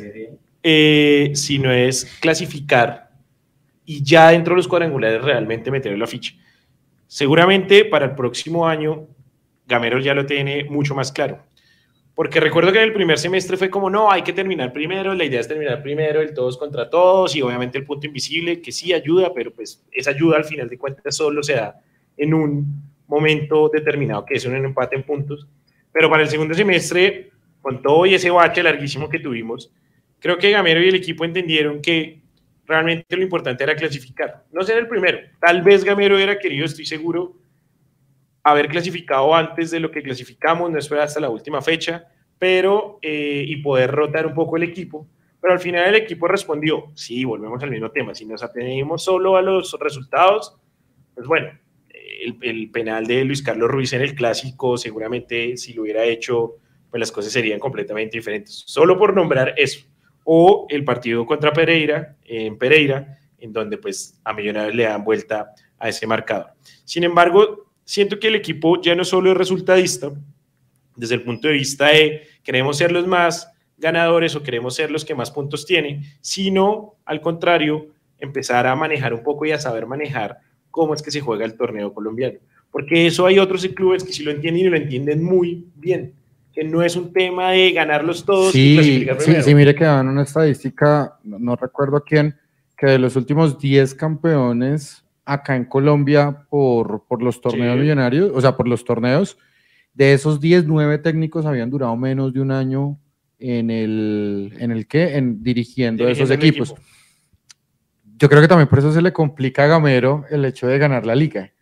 eh, 0.63 1.31
sino 1.35 1.73
es 1.73 2.05
clasificar 2.21 3.06
y 3.87 4.03
ya 4.05 4.31
dentro 4.31 4.53
de 4.53 4.57
los 4.57 4.69
cuadrangulares 4.69 5.23
realmente 5.23 5.71
meter 5.71 5.97
la 5.97 6.07
ficha. 6.07 6.35
Seguramente 7.07 7.85
para 7.85 8.07
el 8.07 8.15
próximo 8.15 8.67
año 8.67 9.07
Gamero 9.67 9.99
ya 10.01 10.13
lo 10.13 10.27
tiene 10.27 10.65
mucho 10.65 10.95
más 10.95 11.13
claro. 11.13 11.39
Porque 12.15 12.41
recuerdo 12.41 12.73
que 12.73 12.79
en 12.79 12.85
el 12.85 12.93
primer 12.95 13.19
semestre 13.19 13.57
fue 13.59 13.69
como, 13.69 13.91
no, 13.91 14.11
hay 14.11 14.23
que 14.23 14.33
terminar 14.33 14.73
primero, 14.73 15.15
la 15.15 15.25
idea 15.25 15.39
es 15.39 15.49
terminar 15.49 15.83
primero 15.83 16.21
el 16.21 16.33
todos 16.33 16.57
contra 16.57 16.89
todos 16.89 17.37
y 17.37 17.43
obviamente 17.43 17.77
el 17.79 17.85
punto 17.85 18.07
invisible, 18.07 18.61
que 18.61 18.73
sí 18.73 18.93
ayuda, 18.93 19.33
pero 19.35 19.53
pues 19.53 19.85
esa 19.93 20.11
ayuda 20.11 20.39
al 20.39 20.45
final 20.45 20.69
de 20.69 20.79
cuentas 20.79 21.15
solo 21.15 21.43
se 21.43 21.55
da 21.55 21.79
en 22.17 22.33
un 22.33 22.83
momento 23.07 23.69
determinado, 23.69 24.25
que 24.25 24.35
es 24.35 24.47
un 24.47 24.57
empate 24.57 24.97
en 24.97 25.03
puntos. 25.03 25.47
Pero 25.93 26.09
para 26.09 26.23
el 26.23 26.29
segundo 26.29 26.55
semestre, 26.55 27.31
con 27.61 27.83
todo 27.83 28.07
y 28.07 28.15
ese 28.15 28.31
bache 28.31 28.63
larguísimo 28.63 29.11
que 29.11 29.19
tuvimos, 29.19 29.71
creo 30.19 30.39
que 30.39 30.51
Gamero 30.51 30.83
y 30.83 30.89
el 30.89 30.95
equipo 30.95 31.25
entendieron 31.25 31.83
que 31.83 32.23
realmente 32.67 33.17
lo 33.17 33.23
importante 33.23 33.65
era 33.65 33.77
clasificar, 33.77 34.45
no 34.53 34.63
ser 34.63 34.79
el 34.79 34.89
primero. 34.89 35.19
Tal 35.41 35.63
vez 35.63 35.85
Gamero 35.85 36.17
hubiera 36.17 36.39
querido, 36.39 36.67
estoy 36.67 36.85
seguro, 36.85 37.37
haber 38.43 38.69
clasificado 38.69 39.35
antes 39.35 39.71
de 39.71 39.81
lo 39.81 39.91
que 39.91 40.03
clasificamos, 40.03 40.71
no 40.71 40.79
esperar 40.79 41.05
hasta 41.05 41.21
la 41.21 41.31
última 41.31 41.63
fecha, 41.63 42.07
pero 42.39 42.99
eh, 43.03 43.45
y 43.47 43.57
poder 43.57 43.91
rotar 43.91 44.27
un 44.27 44.35
poco 44.35 44.57
el 44.57 44.63
equipo. 44.63 45.09
Pero 45.41 45.53
al 45.53 45.61
final 45.61 45.89
el 45.89 45.95
equipo 45.95 46.29
respondió, 46.29 46.91
sí, 46.95 47.25
volvemos 47.25 47.63
al 47.63 47.71
mismo 47.71 47.91
tema, 47.91 48.15
si 48.15 48.25
nos 48.25 48.43
atenemos 48.43 49.03
solo 49.03 49.37
a 49.37 49.43
los 49.43 49.77
resultados, 49.81 50.57
pues 51.15 51.27
bueno, 51.27 51.51
el, 51.89 52.37
el, 52.43 52.71
penal 52.71 53.07
de 53.07 53.25
Luis 53.25 53.43
Carlos 53.43 53.71
Ruiz 53.71 53.93
en 53.93 54.03
el 54.03 54.15
clásico, 54.15 54.77
seguramente 54.77 55.57
si 55.57 55.73
lo 55.73 55.83
hubiera 55.83 56.05
hecho, 56.05 56.57
pues 56.91 57.01
las 57.01 57.13
cosas 57.13 57.33
serían 57.33 57.59
completamente 57.59 58.19
diferentes. 58.19 58.65
Solo 58.67 58.99
por 58.99 59.15
nombrar 59.15 59.55
eso. 59.57 59.87
O 60.29 60.67
el 60.69 60.85
partido 60.85 61.25
contra 61.25 61.53
Pereira, 61.53 62.17
en 62.25 62.59
Pereira, 62.59 63.17
en 63.39 63.53
donde 63.53 63.79
pues 63.79 64.21
a 64.25 64.33
Millonarios 64.33 64.75
le 64.75 64.83
dan 64.83 65.05
vuelta 65.05 65.53
a 65.79 65.89
ese 65.89 66.07
marcador. 66.07 66.49
Sin 66.85 67.05
embargo, 67.05 67.71
siento 67.85 68.19
que 68.19 68.27
el 68.29 68.35
equipo 68.35 68.83
ya 68.83 68.97
no 68.97 69.05
solo 69.05 69.31
es 69.31 69.37
resultadista, 69.37 70.11
desde 70.97 71.15
el 71.15 71.23
punto 71.23 71.47
de 71.47 71.55
vista 71.55 71.89
de 71.89 72.23
queremos 72.43 72.79
ser 72.79 72.91
los 72.91 73.07
más 73.07 73.53
ganadores 73.77 74.35
o 74.35 74.43
queremos 74.43 74.75
ser 74.75 74.91
los 74.91 75.05
que 75.05 75.15
más 75.15 75.31
puntos 75.31 75.65
tienen, 75.65 76.03
sino 76.21 76.97
al 77.05 77.21
contrario, 77.21 77.89
empezar 78.19 78.67
a 78.67 78.75
manejar 78.75 79.15
un 79.15 79.23
poco 79.23 79.45
y 79.45 79.53
a 79.53 79.59
saber 79.59 79.87
manejar 79.87 80.39
cómo 80.71 80.95
es 80.95 81.03
que 81.03 81.11
se 81.11 81.21
juega 81.21 81.45
el 81.45 81.57
torneo 81.57 81.93
colombiano. 81.93 82.39
Porque 82.71 83.07
eso 83.07 83.27
hay 83.27 83.39
otros 83.39 83.67
clubes 83.69 84.03
que 84.03 84.13
sí 84.13 84.23
lo 84.23 84.31
entienden 84.31 84.67
y 84.67 84.71
lo 84.71 84.77
entienden 84.77 85.23
muy 85.23 85.67
bien, 85.77 86.15
que 86.57 86.65
no 86.65 86.83
es 86.83 86.97
un 86.97 87.13
tema 87.13 87.51
de 87.51 87.71
ganarlos 87.73 88.25
todos. 88.25 88.51
Sí, 88.51 89.07
sí, 89.19 89.35
sí, 89.43 89.55
mire 89.55 89.75
que 89.75 89.85
dan 89.85 90.09
una 90.09 90.23
estadística, 90.23 91.19
no, 91.23 91.39
no 91.39 91.55
recuerdo 91.55 92.03
quién, 92.03 92.35
que 92.79 92.87
de 92.87 92.99
los 92.99 93.15
últimos 93.15 93.59
10 93.59 93.95
campeones, 93.95 95.05
acá 95.27 95.55
en 95.55 95.67
Colombia 95.67 96.47
por, 96.49 97.05
por 97.07 97.23
los 97.23 97.43
torneos 97.43 97.79
millonarios, 97.79 98.31
o 98.35 98.41
sea, 98.41 98.57
por 98.57 98.69
los 98.69 98.87
torneos. 98.87 99.37
De 99.93 100.15
esos 100.15 100.41
10, 100.41 100.65
9 100.65 100.97
técnicos 100.99 101.45
habían 101.45 101.69
durado 101.69 101.95
menos 101.95 102.33
de 102.33 102.41
un 102.41 102.51
año 102.51 102.99
en 103.39 103.71
el, 103.71 104.55
en 104.59 104.71
el 104.71 104.87
que, 104.87 105.15
en 105.15 105.43
dirigiendo, 105.43 106.09
esos 106.09 106.31
equipos. 106.31 106.75
Yo 108.17 108.31
creo 108.31 108.41
que 108.41 108.49
también 108.49 108.69
por 108.69 108.79
eso 108.79 108.93
se 108.93 109.03
le 109.03 109.13
complica 109.13 109.65
a 109.65 109.67
Gamero 109.67 110.25
el 110.31 110.43
hecho 110.47 110.67
de 110.67 110.79
ganar 110.79 111.05
la 111.05 111.15
liga. 111.15 111.53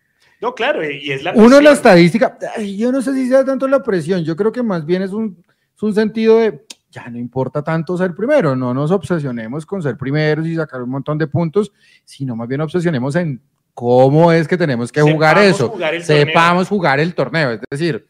No, 0.44 0.54
claro, 0.54 0.85
y 0.85 1.11
es 1.11 1.22
la 1.22 1.33
Uno, 1.35 1.59
la 1.59 1.72
estadística, 1.72 2.37
yo 2.62 2.92
no 2.92 3.00
sé 3.00 3.14
si 3.14 3.28
sea 3.28 3.46
tanto 3.46 3.66
la 3.66 3.83
presión, 3.83 4.22
yo 4.24 4.37
creo 4.37 4.52
que 4.52 4.62
más 4.62 4.85
bien 4.85 5.00
es 5.00 5.11
un, 5.11 5.42
es 5.74 5.83
un 5.83 5.94
sentido 5.94 6.37
de, 6.37 6.66
ya 6.90 7.09
no 7.09 7.18
importa 7.18 7.64
tanto 7.64 7.96
ser 7.96 8.14
primero, 8.14 8.54
no 8.54 8.74
nos 8.74 8.90
obsesionemos 8.90 9.64
con 9.64 9.83
ser 9.83 9.96
primeros 9.96 10.46
y 10.46 10.54
sacar 10.54 10.83
un 10.83 10.90
montón 10.90 11.16
de 11.16 11.28
puntos, 11.28 11.72
sino 12.04 12.37
más 12.37 12.46
bien 12.46 12.61
obsesionemos 12.61 13.16
en 13.16 13.40
cómo 13.72 14.33
es 14.33 14.46
que 14.46 14.59
tenemos 14.59 14.92
que 14.92 15.00
jugar 15.00 15.38
eso. 15.38 15.74
Sepamos 16.02 16.68
jugar 16.68 17.00
el 17.00 17.14
torneo. 17.14 17.52
Es 17.52 17.61
decir, 17.70 18.07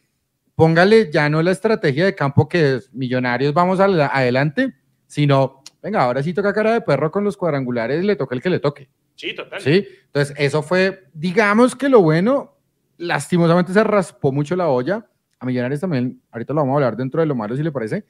póngale 0.56 1.12
ya 1.12 1.28
no 1.28 1.40
la 1.40 1.52
estrategia 1.52 2.04
de 2.04 2.16
campo 2.16 2.48
que 2.48 2.74
es 2.74 2.92
millonarios, 2.92 3.54
vamos 3.54 3.78
adelante, 3.78 4.74
sino, 5.06 5.62
venga, 5.80 6.02
ahora 6.02 6.20
sí 6.20 6.34
toca 6.34 6.52
cara 6.52 6.72
de 6.72 6.80
perro 6.80 7.12
con 7.12 7.22
los 7.22 7.36
cuadrangulares, 7.36 8.04
le 8.04 8.16
toca 8.16 8.34
el 8.34 8.42
que 8.42 8.50
le 8.50 8.58
toque. 8.58 8.90
Sí, 9.14 9.34
total. 9.34 9.60
Sí, 9.60 9.86
entonces 10.06 10.34
eso 10.38 10.62
fue, 10.62 11.04
digamos 11.12 11.76
que 11.76 11.88
lo 11.88 12.00
bueno, 12.00 12.56
lastimosamente 12.96 13.72
se 13.72 13.84
raspó 13.84 14.32
mucho 14.32 14.56
la 14.56 14.68
olla. 14.68 15.06
A 15.38 15.46
Millonarios 15.46 15.80
también, 15.80 16.20
ahorita 16.30 16.52
lo 16.52 16.60
vamos 16.60 16.72
a 16.72 16.76
hablar 16.76 16.96
dentro 16.96 17.20
de 17.20 17.26
lo 17.26 17.34
malo, 17.34 17.56
si 17.56 17.62
le 17.62 17.72
parece, 17.72 18.04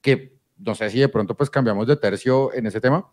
que 0.00 0.36
no 0.58 0.74
sé 0.74 0.88
si 0.90 1.00
de 1.00 1.08
pronto 1.08 1.36
pues 1.36 1.50
cambiamos 1.50 1.86
de 1.86 1.96
tercio 1.96 2.52
en 2.54 2.66
ese 2.66 2.80
tema. 2.80 3.06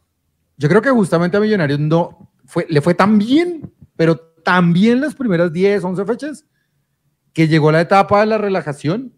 Yo 0.57 0.69
creo 0.69 0.81
que 0.81 0.89
justamente 0.89 1.37
a 1.37 1.39
Millonarios 1.39 1.79
no 1.79 2.31
fue, 2.45 2.65
le 2.69 2.81
fue 2.81 2.93
tan 2.93 3.17
bien 3.17 3.73
pero 3.95 4.17
también 4.43 5.01
las 5.01 5.15
primeras 5.15 5.51
10, 5.51 5.83
11 5.83 6.05
fechas, 6.05 6.45
que 7.33 7.47
llegó 7.47 7.71
la 7.71 7.81
etapa 7.81 8.19
de 8.21 8.25
la 8.25 8.37
relajación, 8.37 9.13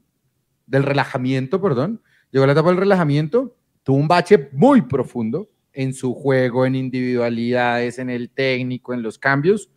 del 0.66 0.84
relajamiento, 0.84 1.62
perdón, 1.62 2.02
llegó 2.32 2.46
la 2.46 2.54
etapa 2.54 2.70
del 2.70 2.78
relajamiento, 2.78 3.56
tuvo 3.84 3.98
un 3.98 4.08
bache 4.08 4.50
muy 4.52 4.82
profundo 4.82 5.50
en 5.76 5.94
su 5.94 6.14
juego, 6.14 6.66
en 6.66 6.76
individualidades, 6.76 8.00
en 8.00 8.10
el 8.10 8.30
técnico, 8.30 8.94
en 8.94 9.04
los 9.04 9.20
cambios, 9.20 9.70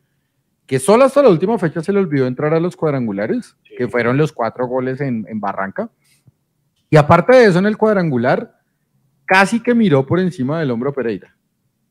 que 0.67 0.79
solo 0.79 1.05
hasta 1.05 1.23
la 1.23 1.31
última 1.31 1.59
fecha 1.59 1.83
se 1.83 1.93
le 1.93 1.99
olvidó 1.99 2.27
entrar 2.27 2.55
a 2.55 2.61
los 2.61 2.77
cuadrangulares, 2.77 3.57
que 3.77 3.89
fueron 3.89 4.17
los 4.17 4.33
cuatro 4.33 4.67
goles 4.67 5.01
en, 5.01 5.27
en 5.29 5.41
Barranca. 5.41 5.91
Y 6.91 6.97
aparte 6.97 7.37
de 7.37 7.47
eso, 7.47 7.59
en 7.59 7.67
el 7.67 7.77
cuadrangular, 7.77 8.59
casi 9.25 9.61
que 9.61 9.75
miró 9.75 10.07
por 10.07 10.21
encima 10.21 10.61
del 10.61 10.71
hombro 10.71 10.93
Pereira. 10.93 11.37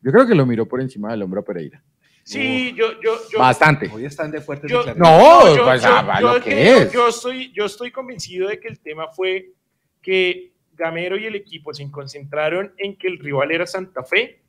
Yo 0.02 0.12
creo 0.12 0.28
que 0.28 0.36
lo 0.36 0.46
miró 0.46 0.68
por 0.68 0.82
encima 0.82 1.12
del 1.12 1.24
hombro 1.24 1.44
Pereira. 1.44 1.84
Sí, 2.24 2.74
yo, 2.76 3.02
yo, 3.02 3.16
yo, 3.32 3.40
Bastante. 3.40 3.90
Hoy 3.94 4.04
están 4.04 4.30
de 4.32 4.42
fuertes 4.42 4.70
yo, 4.70 4.84
No, 4.96 5.56
yo, 5.56 5.64
pues, 5.64 5.82
ah, 5.86 6.20
lo 6.20 6.42
que 6.42 6.72
es. 6.72 6.92
Yo 6.92 7.08
estoy, 7.08 7.54
yo 7.54 7.66
estoy 7.66 7.90
convencido 7.90 8.50
de 8.50 8.60
que 8.60 8.68
el 8.68 8.80
tema 8.82 9.08
fue 9.08 9.54
que 10.02 10.52
Gamero 10.78 11.18
y 11.18 11.26
el 11.26 11.36
equipo 11.36 11.74
se 11.74 11.90
concentraron 11.90 12.74
en 12.78 12.96
que 12.98 13.08
el 13.08 13.20
rival 13.20 13.52
era 13.52 13.66
Santa 13.66 14.04
Fe. 14.04 14.42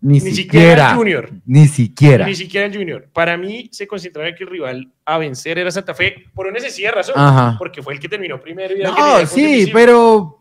Ni, 0.00 0.18
siquiera, 0.18 0.90
el 0.90 0.96
Junior. 0.96 1.30
Ni 1.46 1.68
siquiera. 1.68 2.26
Ni 2.26 2.34
siquiera 2.34 2.66
el 2.66 2.76
Junior. 2.76 3.08
Para 3.12 3.36
mí 3.36 3.68
se 3.70 3.86
concentraron 3.86 4.30
en 4.30 4.34
que 4.36 4.44
el 4.44 4.50
rival 4.50 4.92
a 5.04 5.18
vencer 5.18 5.58
era 5.58 5.70
Santa 5.70 5.94
Fe 5.94 6.24
por 6.34 6.46
una 6.46 6.58
sencilla 6.58 6.90
razón. 6.90 7.14
Porque 7.58 7.82
fue 7.82 7.94
el 7.94 8.00
que 8.00 8.08
terminó 8.08 8.40
primero. 8.40 8.76
Y 8.76 8.82
no, 8.82 9.26
sí, 9.26 9.70
pero... 9.72 10.38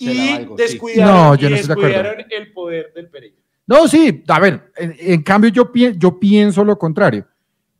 Y 0.00 0.46
descuidaron, 0.56 1.36
y 1.40 1.52
descuidaron 1.54 2.24
el 2.30 2.52
poder 2.52 2.92
del 2.94 3.08
Pereira. 3.08 3.36
No, 3.66 3.86
sí, 3.86 4.24
a 4.28 4.40
ver, 4.40 4.72
en, 4.76 5.22
cambio 5.22 5.50
yo, 5.50 5.70
yo 5.96 6.18
pienso 6.18 6.64
lo 6.64 6.78
contrario. 6.78 7.26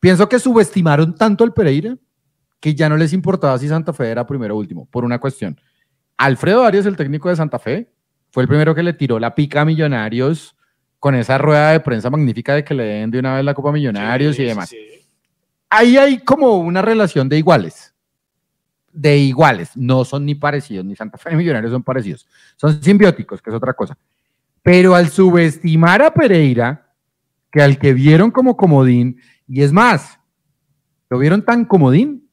Pienso 0.01 0.29
que 0.29 0.38
subestimaron 0.38 1.14
tanto 1.14 1.44
al 1.44 1.55
Pereira 1.55 1.96
que 2.61 2.74
ya 2.74 2.88
no 2.88 2.96
les 2.96 3.12
importaba 3.12 3.57
si 3.59 3.68
Santa 3.68 3.92
Fe 3.92 4.11
era 4.11 4.27
primero 4.27 4.55
o 4.55 4.59
último, 4.59 4.87
por 4.90 5.05
una 5.05 5.18
cuestión. 5.18 5.59
Alfredo 6.18 6.64
Arias, 6.64 6.85
el 6.87 6.96
técnico 6.96 7.28
de 7.28 7.37
Santa 7.37 7.59
Fe, 7.59 7.90
fue 8.31 8.42
el 8.42 8.48
primero 8.48 8.74
que 8.74 8.83
le 8.83 8.92
tiró 8.92 9.18
la 9.18 9.35
pica 9.35 9.62
a 9.62 9.64
Millonarios 9.64 10.57
con 10.98 11.14
esa 11.14 11.38
rueda 11.38 11.70
de 11.70 11.81
prensa 11.81 12.11
magnífica 12.11 12.54
de 12.54 12.64
que 12.64 12.74
le 12.74 12.85
den 12.85 13.11
de 13.11 13.20
una 13.20 13.37
vez 13.37 13.44
la 13.44 13.54
Copa 13.54 13.70
Millonarios 13.72 14.37
Sí, 14.37 14.42
y 14.42 14.46
demás. 14.46 14.68
sí. 14.68 14.76
Ahí 15.70 15.96
hay 15.96 16.18
como 16.18 16.59
una 16.59 16.83
relación 16.83 17.28
de 17.28 17.38
iguales. 17.38 17.94
De 18.92 19.16
iguales. 19.16 19.76
No 19.76 20.04
son 20.04 20.26
ni 20.26 20.35
parecidos, 20.35 20.85
ni 20.85 20.96
Santa 20.96 21.18
Fe 21.18 21.31
ni 21.31 21.37
Millonarios 21.37 21.70
son 21.72 21.83
parecidos. 21.85 22.26
Son 22.57 22.83
simbióticos, 22.83 23.40
que 23.40 23.50
es 23.50 23.57
otra 23.57 23.72
cosa. 23.74 23.96
Pero 24.62 24.94
al 24.94 25.09
subestimar 25.09 26.02
a 26.02 26.12
Pereira, 26.12 26.92
que 27.52 27.62
al 27.62 27.78
que 27.78 27.92
vieron 27.94 28.31
como 28.33 28.57
comodín, 28.57 29.20
y 29.46 29.62
es 29.62 29.72
más, 29.72 30.18
lo 31.09 31.18
vieron 31.18 31.42
tan 31.44 31.64
comodín, 31.64 32.28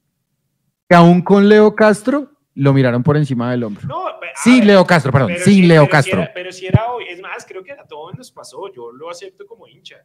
que 0.90 0.96
aún 0.96 1.22
con 1.22 1.48
Leo 1.48 1.76
Castro 1.76 2.32
lo 2.56 2.74
miraron 2.74 3.04
por 3.04 3.18
encima 3.18 3.52
del 3.52 3.64
hombro. 3.64 3.88
No, 3.88 4.06
Sin 4.44 4.60
ver, 4.60 4.68
Leo 4.68 4.86
Castro, 4.86 5.12
perdón, 5.12 5.34
sí, 5.44 5.62
Leo 5.62 5.84
pero 5.84 5.86
sí 5.86 5.92
Castro. 5.92 6.22
era- 6.24 6.34
pero 6.34 6.52
si 6.52 6.66
era 6.66 6.92
hoy, 6.92 7.06
es 7.10 7.22
más, 7.22 7.46
creo 7.46 7.64
que 7.64 7.72
a 7.72 7.84
todos 7.86 8.16
nos 8.18 8.32
pasó, 8.32 8.72
yo 8.74 8.92
lo 8.92 9.10
acepto 9.10 9.46
como 9.46 9.68
hincha. 9.68 9.98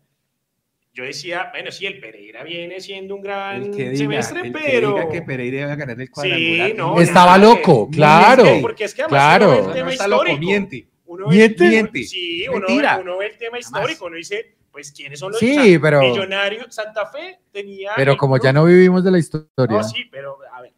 Yo 0.93 1.05
decía, 1.05 1.49
bueno, 1.53 1.71
sí, 1.71 1.87
el 1.87 2.01
Pereira 2.01 2.43
viene 2.43 2.81
siendo 2.81 3.15
un 3.15 3.23
gran 3.23 3.63
El 3.63 3.71
que 3.77 3.91
diga, 3.91 3.97
semestre, 3.97 4.41
el 4.41 4.53
que 4.53 4.59
pero... 4.59 4.89
diga 4.95 5.09
que 5.09 5.23
Pereira 5.23 5.61
iba 5.61 5.73
a 5.73 5.77
ganar 5.77 6.01
el 6.01 6.11
cuadrangular. 6.11 6.69
Sí, 6.69 6.75
no, 6.77 7.01
Estaba 7.01 7.39
nada, 7.39 7.39
loco, 7.39 7.89
que- 7.91 7.97
claro, 7.97 8.45
es 8.45 8.53
que- 8.55 8.61
porque 8.61 8.85
es 8.85 8.95
que 8.95 9.03
además 9.03 9.21
claro. 9.21 9.47
uno 9.47 9.55
ve 9.55 9.59
el 9.69 9.73
tema 9.73 9.85
no 9.85 9.91
está 9.91 10.09
loco, 10.09 10.23
histórico. 10.25 10.41
miente. 10.47 10.89
Uno 11.07 11.29
ve- 11.29 11.37
Miente. 11.37 11.69
Miente. 11.69 12.03
Sí, 12.05 12.47
uno, 12.49 12.59
Mentira. 12.67 12.97
ve- 12.97 13.03
uno 13.03 13.19
ve 13.19 13.27
el 13.27 13.37
tema 13.39 13.59
histórico, 13.59 14.07
uno 14.07 14.17
dice, 14.17 14.57
pues, 14.73 14.93
¿quiénes 14.93 15.19
son 15.19 15.31
los 15.33 15.39
Sí, 15.41 15.57
o 15.59 15.63
sea, 15.65 15.81
pero- 15.81 16.01
Millonarios? 16.01 16.75
Santa 16.75 17.07
Fe 17.07 17.39
tenía... 17.53 17.93
Pero 17.97 18.17
como 18.17 18.39
ya 18.41 18.53
no 18.53 18.65
vivimos 18.65 19.03
de 19.05 19.11
la 19.13 19.19
historia. 19.19 19.47
No, 19.57 19.83
sí, 19.85 20.05
pero, 20.11 20.39
a 20.53 20.63
ver, 20.63 20.73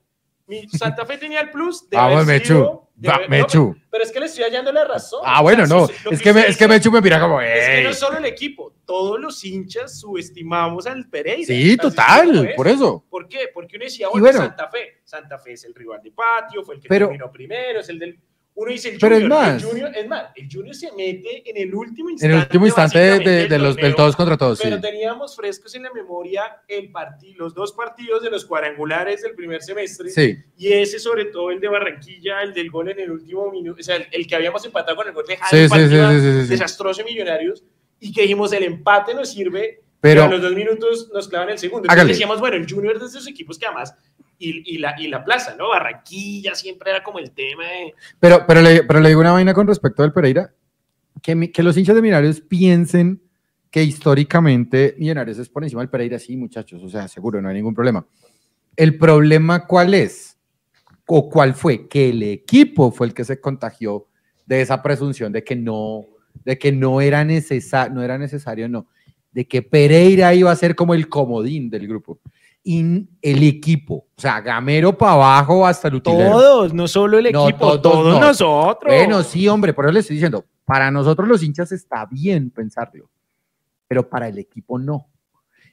mi- 0.63 0.69
Santa 0.69 1.05
Fe 1.07 1.19
tenía 1.19 1.41
el 1.41 1.51
plus 1.51 1.89
de 1.89 1.97
Vamos, 1.97 2.23
haber 2.23 2.41
Mechu. 2.41 2.83
Va, 3.05 3.19
no, 3.23 3.29
Mechu. 3.29 3.77
pero, 3.91 4.05
es 4.05 4.13
que 4.13 4.21
le 4.21 4.27
estoy 4.27 4.45
hallando 4.45 4.71
la 4.71 4.85
razón. 4.85 5.21
Ah, 5.25 5.41
O 5.41 5.43
bueno, 5.45 5.67
sea, 5.67 5.77
no. 5.77 5.89
Es 6.11 6.23
que, 6.23 6.33
me, 6.33 6.47
es 6.47 6.57
que 6.57 6.69
Mechu 6.69 6.91
me 6.93 7.01
mira 7.01 7.19
como, 7.21 7.41
Es 7.41 7.69
que 7.69 7.83
no 7.83 7.91
es 7.91 7.99
solo 7.99 8.19
el 8.19 8.25
equipo, 8.27 8.75
todos 8.85 9.19
los 9.19 9.45
hinchas 9.45 9.99
subestimamos 9.99 10.87
al 10.87 11.09
Pereira. 11.09 11.47
Sí, 11.47 11.77
total, 11.77 12.53
por 12.57 12.69
eso. 12.69 13.05
¿Por 13.11 13.27
qué? 13.29 13.49
Porque 13.53 13.77
uno 13.77 13.85
decía, 13.87 14.09
bueno, 14.09 14.25
bueno. 14.27 14.39
Santa 14.41 14.69
Fe. 14.69 15.01
Santa 15.05 15.39
Fe 15.39 15.53
es 15.55 15.65
el 15.65 15.75
rival 15.75 16.01
de 16.03 16.13
patio, 16.13 16.63
fue 16.63 16.77
el 16.77 16.81
que 16.81 16.89
Pero- 16.89 17.07
terminó 17.09 17.31
primero, 17.33 17.81
es 17.81 17.89
el 17.89 17.99
del. 17.99 18.21
Uno 18.55 18.71
dice 18.71 18.91
el 18.91 18.99
Pero 18.99 19.17
es 19.17 19.23
Junior. 19.23 19.41
más. 19.41 19.63
El 19.63 19.69
Junior, 19.69 19.91
es 19.97 20.09
más, 20.09 20.25
el 20.37 20.49
Junior 20.53 20.75
se 20.75 20.93
mete 20.93 21.51
en 21.51 21.57
el 21.57 21.75
último 21.75 22.11
En 22.11 22.13
instante. 22.13 22.35
el 22.37 22.43
último 22.43 22.67
instante 22.67 22.99
de, 22.99 23.19
de- 23.21 23.49
de 23.49 23.59
los, 23.59 23.77
del 23.77 23.95
todos 23.95 24.15
contra 24.15 24.37
todos, 24.37 24.59
sí. 24.59 24.65
Pero 24.65 24.79
teníamos 24.81 25.35
frescos 25.35 25.75
en 25.75 25.85
la 25.85 25.93
memoria 25.93 26.43
el 26.69 26.93
parti- 26.93 27.33
los 27.35 27.55
dos 27.55 27.73
partidos 27.73 28.23
de 28.23 28.31
los 28.31 28.45
cuadrangulares 28.45 29.23
del 29.23 29.35
primer 29.35 29.63
semestre. 29.63 30.11
Sí, 30.11 30.37
Y 30.59 30.71
ese, 30.73 30.99
sobre 30.99 31.25
todo, 31.27 31.51
el 31.51 31.61
de 31.61 31.69
Barranquilla, 31.69 32.43
el 32.43 32.53
del 32.53 32.71
gol 32.71 32.91
en 32.91 33.01
el 33.01 33.11
último 33.11 33.51
minuto, 33.51 33.81
o 33.81 33.83
sea, 33.83 33.97
el, 33.97 34.07
el 34.13 34.27
que 34.27 34.37
habíamos 34.37 34.63
empatado 34.67 34.97
con 34.97 35.09
el 35.09 35.15
gol 35.15 35.25
de 35.27 35.35
sí, 35.37 35.41
Jaime 35.43 35.69
sí, 35.69 35.89
sí, 35.89 35.97
sí, 35.97 36.21
sí, 36.21 36.43
sí. 36.45 36.49
desastroso 36.51 37.01
en 37.01 37.07
Millonarios, 37.07 37.65
y 38.01 38.13
que 38.13 38.23
dijimos, 38.23 38.53
el 38.53 38.65
empate 38.65 39.15
nos 39.15 39.31
sirve, 39.31 39.81
Pero- 40.01 40.23
pero 40.23 40.25
a 40.25 40.29
los 40.29 40.43
dos 40.43 40.53
minutos 40.53 41.11
nos 41.15 41.27
clavan 41.27 41.49
el 41.49 41.59
segundo. 41.59 41.87
Hágale. 41.89 42.03
Entonces 42.03 42.19
decíamos, 42.19 42.39
bueno, 42.41 42.57
el 42.57 42.71
Junior 42.71 42.99
de 43.01 43.07
esos 43.07 43.27
equipos 43.27 43.59
que 43.59 43.65
además, 43.65 43.95
y, 44.43 44.79
la, 44.79 45.25
plaza, 45.25 45.55
¿no? 45.57 45.69
Barranquilla 45.69 46.55
siempre 46.55 46.91
era 46.91 47.03
como 47.03 47.19
el 47.19 47.31
tema 47.31 47.65
de... 47.65 47.95
Pero, 48.19 48.45
pero, 48.47 48.61
le, 48.61 49.09
digo 49.09 49.21
una 49.21 49.33
vaina 49.33 49.55
con 49.55 49.67
respecto 49.67 50.03
del 50.03 50.13
Pereira, 50.13 50.53
que, 51.23 51.63
los 51.63 51.77
hinchas 51.77 51.95
de 51.95 52.03
Millonarios 52.03 52.41
piensen 52.41 53.23
que 53.71 53.83
históricamente 53.83 54.97
Millonarios 54.99 55.39
es 55.39 55.49
por 55.49 55.63
encima 55.63 55.83
del 55.83 55.91
Pereira, 55.91 56.19
sí, 56.19 56.37
muchachos, 56.37 56.83
o 56.83 56.89
sea, 56.89 57.09
seguro, 57.09 57.41
no 57.41 57.49
hay 57.49 57.55
ningún 57.55 57.75
problema. 57.75 58.07
El 58.77 58.99
problema, 58.99 59.67
¿cuál 59.67 59.95
es? 59.95 60.37
¿O 61.07 61.29
cuál 61.29 61.55
fue? 61.55 61.89
Que 61.89 62.11
el 62.11 62.23
equipo 62.23 62.91
fue 62.91 63.07
el 63.07 63.15
que 63.15 63.25
se 63.25 63.41
contagió 63.41 64.09
de 64.47 64.61
esa 64.61 64.83
presunción 64.83 65.33
de 65.33 65.45
que 65.45 65.57
no, 65.57 66.07
de 66.45 66.59
que 66.59 66.73
no 66.73 67.01
era, 67.01 67.25
no 67.25 68.03
era 68.03 68.19
necesario, 68.19 68.69
no, 68.69 68.89
de 69.31 69.47
que 69.47 69.63
Pereira 69.63 70.35
iba 70.35 70.51
a 70.51 70.57
ser 70.57 70.75
como 70.75 70.95
el 70.95 71.09
comodín 71.09 71.71
del 71.71 71.87
grupo. 71.87 72.21
Y 72.65 73.09
el 73.21 73.43
equipo, 73.43 74.07
o 74.17 74.21
sea, 74.21 74.41
Gamero 74.41 74.97
para 74.97 75.13
abajo 75.15 75.67
hasta 75.67 75.89
el 75.89 75.97
utilero. 75.97 76.31
Todos, 76.31 76.73
no 76.73 76.87
solo 76.87 77.19
el 77.19 77.33
No, 77.33 77.49
equipo, 77.49 77.81
todos 77.81 77.83
todos, 77.83 78.15
no. 78.15 78.21
nosotros. 78.21 78.95
Bueno, 78.95 79.23
sí, 79.25 79.49
hombre, 79.49 79.73
por 79.75 79.85
eso 79.85 79.93
le 79.93 80.01
estoy 80.01 80.15
diciendo, 80.17 80.45
para 80.65 80.91
nosotros 80.91 81.27
los 81.27 81.43
hinchas 81.43 81.73
está 81.73 82.07
bien 82.07 82.51
pensarlo, 82.51 83.11
pero 83.89 84.09
para 84.09 84.29
el 84.29 84.39
equipo 84.39 84.79
no. 84.79 85.09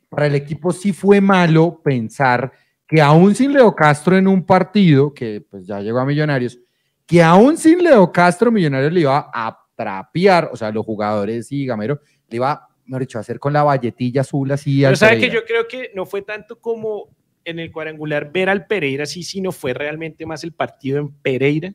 Para 0.09 0.25
el 0.25 0.33
equipo 0.35 0.71
sí 0.73 0.91
fue 0.91 1.21
malo 1.21 1.79
pensar 1.83 2.51
que 2.87 2.99
aún 2.99 3.35
sin 3.35 3.53
Leo 3.53 3.75
Castro 3.75 4.17
en 4.17 4.27
un 4.27 4.43
partido, 4.43 5.13
que 5.13 5.45
pues 5.47 5.67
ya 5.67 5.79
llegó 5.81 5.99
a 5.99 6.05
Millonarios, 6.05 6.59
que 7.05 7.21
aún 7.21 7.55
sin 7.55 7.83
Leo 7.83 8.11
Castro, 8.11 8.51
Millonarios 8.51 8.91
le 8.91 9.01
iba 9.01 9.29
a 9.31 9.59
trapear, 9.75 10.49
o 10.51 10.57
sea, 10.57 10.71
los 10.71 10.83
jugadores 10.83 11.51
y 11.51 11.67
Gamero, 11.67 11.99
le 12.27 12.35
iba, 12.37 12.67
mejor 12.89 13.01
dicho, 13.01 13.19
hacer 13.19 13.39
con 13.39 13.53
la 13.53 13.63
valletilla 13.63 14.21
azul 14.21 14.51
así. 14.51 14.77
Pero 14.79 14.89
al 14.89 14.97
sabe 14.97 15.19
que 15.19 15.29
yo 15.29 15.45
creo 15.45 15.67
que 15.67 15.91
no 15.95 16.05
fue 16.05 16.21
tanto 16.23 16.59
como 16.59 17.09
en 17.45 17.59
el 17.59 17.71
cuadrangular 17.71 18.31
ver 18.31 18.49
al 18.49 18.65
Pereira 18.67 19.03
así, 19.03 19.23
sino 19.23 19.51
fue 19.51 19.73
realmente 19.73 20.25
más 20.25 20.43
el 20.43 20.51
partido 20.51 20.99
en 20.99 21.09
Pereira. 21.09 21.73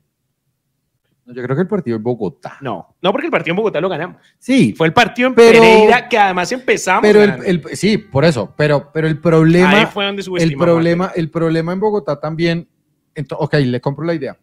No, 1.25 1.33
Yo 1.35 1.43
creo 1.43 1.57
que 1.57 1.63
el 1.63 1.69
partido 1.69 1.97
en 1.97 2.03
Bogotá. 2.03 2.59
No, 2.61 2.97
no 3.01 3.11
porque 3.13 3.27
el 3.27 3.31
partido 3.31 3.53
en 3.53 3.57
Bogotá 3.57 3.81
lo 3.81 3.89
ganamos. 3.89 4.19
Sí, 4.39 4.75
Fue 4.77 4.87
el 4.87 4.93
partido 4.93 5.29
en 5.29 5.35
Pero- 5.35 5.61
Pereira 5.63 6.09
que 6.09 6.19
además 6.19 6.53
empezamos. 6.53 7.03
pero 7.03 7.23
el, 7.23 7.43
el- 7.47 7.77
sí, 7.77 7.97
por 7.97 8.25
eso, 8.27 8.53
pero, 8.57 8.91
pero 8.93 9.07
el 9.09 9.19
problema... 9.19 9.71
Ahí 9.81 9.87
fue 9.87 10.05
donde 10.05 10.23
el 10.39 10.55
problema, 10.57 11.13
el 11.15 11.31
problema 11.31 11.73
en 11.73 11.81
Bogotá 11.81 12.21
también, 12.21 12.69
ok, 13.39 13.55
le 13.55 13.81
compro 13.81 14.05
la 14.05 14.13
idea. 14.15 14.37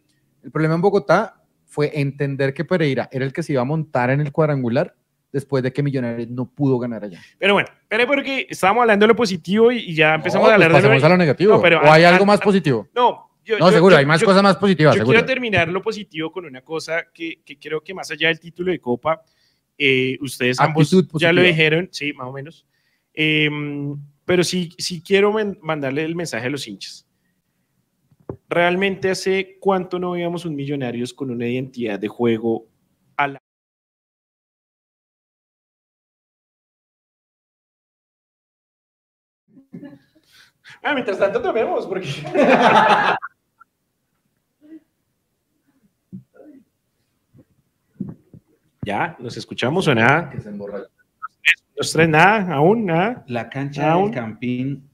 El 0.43 0.49
problema 0.51 0.73
en 0.73 0.81
Bogotá 0.81 1.35
fue 1.65 1.91
entender 2.01 2.53
que 2.53 2.65
Pereira 2.65 3.07
era 3.11 3.25
el 3.25 3.31
que 3.31 3.43
se 3.43 3.53
iba 3.53 3.61
a 3.61 3.65
montar 3.65 4.09
en 4.09 4.19
el 4.21 4.31
cuadrangular 4.31 4.95
después 5.31 5.63
de 5.63 5.71
que 5.71 5.81
Millonarios 5.81 6.29
no 6.29 6.45
pudo 6.45 6.77
ganar 6.79 7.03
allá. 7.03 7.19
Pero 7.39 7.53
bueno, 7.53 7.69
pero 7.87 8.05
porque 8.05 8.47
estábamos 8.49 8.81
hablando 8.81 9.05
de 9.05 9.07
lo 9.09 9.15
positivo 9.15 9.71
y, 9.71 9.93
ya 9.95 10.15
empezamos 10.15 10.45
No, 10.47 10.51
a 10.51 10.53
hablar 10.55 10.71
pues 10.71 10.83
de 10.83 10.89
pasemos 10.89 11.01
lo... 11.01 11.05
a 11.07 11.09
lo 11.09 11.17
negativo. 11.17 11.53
No, 11.55 11.61
pero 11.61 11.79
¿O 11.81 11.91
hay 11.91 12.03
algo 12.03 12.25
más 12.25 12.39
positivo? 12.41 12.87
No, 12.93 13.31
yo, 13.43 13.57
No, 13.57 13.67
yo- 13.69 13.71
seguro, 13.73 13.93
yo- 13.93 13.99
hay 13.99 14.05
más 14.05 14.23
cosas 14.23 14.43
más 14.43 14.57
positivas, 14.57 14.95
Yo 14.95 14.99
seguro. 15.01 15.15
quiero 15.15 15.25
terminar 15.25 15.67
lo 15.69 15.81
positivo 15.81 16.31
con 16.31 16.45
una 16.45 16.61
cosa 16.61 17.05
que, 17.13 17.41
que 17.45 17.57
creo 17.57 17.81
que 17.81 17.93
más 17.93 18.11
allá 18.11 18.27
del 18.27 18.39
título 18.39 18.71
de 18.71 18.79
Copa, 18.79 19.21
eh, 19.77 20.17
ustedes 20.21 20.59
ambos 20.59 20.91
ya 21.13 21.31
lo 21.33 21.41
dijeron, 21.41 21.89
sí, 21.91 22.13
más 22.13 22.27
o 22.27 22.31
menos. 22.33 22.67
Eh, 23.13 23.49
pero 24.25 24.43
sí, 24.43 24.69
sí 24.77 25.01
quiero 25.01 25.33
mandarle 25.61 26.03
el 26.03 26.15
mensaje 26.15 26.47
a 26.47 26.49
los 26.49 26.67
hinchas. 26.67 27.07
Realmente 28.47 29.09
hace 29.09 29.57
cuánto 29.59 29.97
no 29.97 30.11
veíamos 30.11 30.45
un 30.45 30.55
Millonarios 30.55 31.13
con 31.13 31.31
una 31.31 31.47
identidad 31.47 31.99
de 31.99 32.07
juego 32.07 32.67
Ah, 40.83 40.93
mientras 40.93 41.17
tanto 41.19 41.41
tomemos, 41.41 41.85
porque... 41.87 42.07
ya, 48.83 49.15
¿nos 49.19 49.37
escuchamos 49.37 49.87
o 49.87 49.95
nada? 49.95 50.33
¿Nos 51.77 51.91
trae 51.91 52.07
nada? 52.07 52.53
¿Aún? 52.55 52.85
¿Nada? 52.85 53.23
La 53.27 53.49
cancha 53.49 53.91
Aún. 53.91 54.11
del 54.11 54.19
Campín 54.19 54.90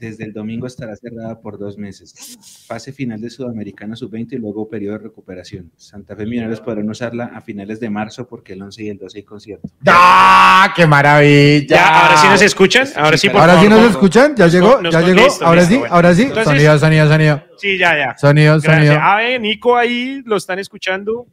desde 0.00 0.24
el 0.24 0.32
domingo 0.32 0.66
estará 0.66 0.96
cerrada 0.96 1.38
por 1.40 1.58
dos 1.58 1.76
meses. 1.76 2.38
Fase 2.66 2.90
final 2.92 3.20
de 3.20 3.28
Sudamericana 3.28 3.94
Sub-20 3.94 4.32
y 4.32 4.36
luego 4.38 4.66
periodo 4.68 4.96
de 4.96 5.04
recuperación. 5.04 5.70
Santa 5.76 6.16
Fe 6.16 6.24
Millonarios 6.24 6.60
podrán 6.62 6.88
usarla 6.88 7.26
a 7.26 7.40
finales 7.42 7.78
de 7.80 7.90
marzo 7.90 8.26
porque 8.26 8.54
el 8.54 8.62
11 8.62 8.82
y 8.82 8.88
el 8.88 8.98
12 8.98 9.18
hay 9.18 9.24
concierto. 9.24 9.68
¡Ah, 9.86 10.72
qué 10.74 10.86
maravilla! 10.86 11.66
Ya, 11.68 12.00
ahora 12.06 12.16
sí 12.16 12.28
nos 12.28 12.42
escuchan. 12.42 12.88
Ahora 12.96 13.18
sí, 13.18 13.28
por 13.28 13.40
Ahora 13.42 13.60
sí 13.60 13.68
nos 13.68 13.80
por- 13.80 13.90
escuchan, 13.90 14.34
ya 14.34 14.46
llegó, 14.46 14.80
nos 14.80 14.92
ya 14.92 15.00
llegó, 15.02 15.20
listo, 15.22 15.44
ahora 15.44 15.60
listo, 15.60 15.74
sí, 15.74 15.78
bueno. 15.80 15.94
ahora 15.94 16.14
sí. 16.14 16.22
Entonces- 16.22 16.44
sonido, 16.46 16.78
sonido, 16.78 17.08
sonido. 17.08 17.42
Sí, 17.58 17.78
ya, 17.78 17.96
ya. 17.96 18.16
Sonido, 18.16 18.52
Gracias. 18.54 18.74
sonido. 18.74 18.94
A 19.02 19.16
ver, 19.16 19.40
Nico 19.40 19.76
ahí 19.76 20.22
lo 20.24 20.36
están 20.36 20.58
escuchando. 20.58 21.26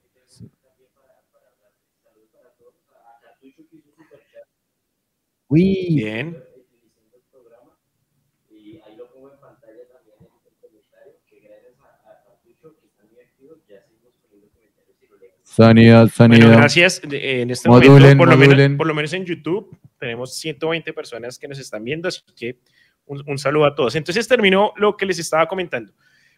Uy, 5.49 5.95
Bien. 5.95 6.43
y 8.51 8.81
ahí 8.81 8.95
lo 8.97 9.09
pongo 9.13 9.31
en 9.31 9.39
pantalla 9.39 9.87
también 9.87 10.17
en 10.19 10.25
el 10.25 10.29
comentario, 10.59 11.13
que 11.25 11.39
gracias 11.39 11.79
a, 11.79 12.09
a 12.11 12.23
Cartucho, 12.25 12.75
que 12.79 12.87
está 12.87 13.03
muy 13.05 13.19
activo, 13.21 13.55
ya 13.69 13.81
seguimos 13.87 14.15
poniendo 14.21 14.49
comentarios 14.51 14.97
sonido, 15.65 16.07
sonido. 16.07 16.45
Bueno, 16.45 16.57
gracias. 16.59 17.01
Eh, 17.11 17.41
En 17.41 17.51
este 17.51 17.67
Modulen, 17.67 18.17
momento, 18.17 18.17
por 18.17 18.29
lo, 18.29 18.37
menos, 18.37 18.77
por 18.77 18.87
lo 18.87 18.93
menos 18.93 19.13
en 19.13 19.25
YouTube, 19.25 19.77
tenemos 19.99 20.35
120 20.35 20.93
personas 20.93 21.37
que 21.37 21.47
nos 21.47 21.59
están 21.59 21.83
viendo, 21.83 22.07
así 22.07 22.21
que 22.35 22.59
un, 23.05 23.23
un 23.27 23.37
saludo 23.37 23.65
a 23.65 23.75
todos. 23.75 23.95
Entonces 23.95 24.27
terminó 24.27 24.73
lo 24.77 24.95
que 24.95 25.05
les 25.05 25.19
estaba 25.19 25.47
comentando. 25.47 25.93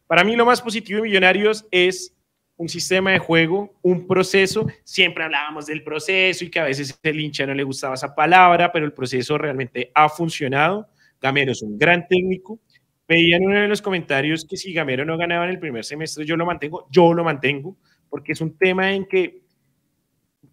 Para 0.07 0.23
mí 0.23 0.35
lo 0.35 0.45
más 0.45 0.61
positivo 0.61 0.97
de 0.97 1.03
Millonarios 1.03 1.67
es 1.69 2.15
un 2.59 2.67
sistema 2.67 3.11
de 3.11 3.19
juego, 3.19 3.79
un 3.81 4.05
proceso. 4.05 4.67
Siempre 4.83 5.23
hablábamos 5.23 5.65
del 5.65 5.81
proceso 5.81 6.43
y 6.43 6.49
que 6.49 6.59
a 6.59 6.65
veces 6.65 6.99
el 7.03 7.19
hincha 7.19 7.45
no 7.45 7.53
le 7.53 7.63
gustaba 7.63 7.95
esa 7.95 8.13
palabra, 8.13 8.71
pero 8.71 8.85
el 8.85 8.91
proceso 8.91 9.37
realmente 9.37 9.91
ha 9.95 10.09
funcionado. 10.09 10.89
Gamero 11.21 11.53
es 11.53 11.61
un 11.61 11.77
gran 11.77 12.05
técnico. 12.07 12.59
Veía 13.07 13.37
en 13.37 13.45
uno 13.45 13.61
de 13.61 13.67
los 13.69 13.81
comentarios 13.81 14.45
que 14.45 14.57
si 14.57 14.73
Gamero 14.73 15.05
no 15.05 15.17
ganaba 15.17 15.45
en 15.45 15.51
el 15.51 15.59
primer 15.59 15.85
semestre, 15.85 16.25
yo 16.25 16.35
lo 16.35 16.45
mantengo, 16.45 16.87
yo 16.91 17.13
lo 17.13 17.23
mantengo, 17.23 17.77
porque 18.09 18.33
es 18.33 18.41
un 18.41 18.57
tema 18.57 18.91
en 18.93 19.05
que, 19.05 19.43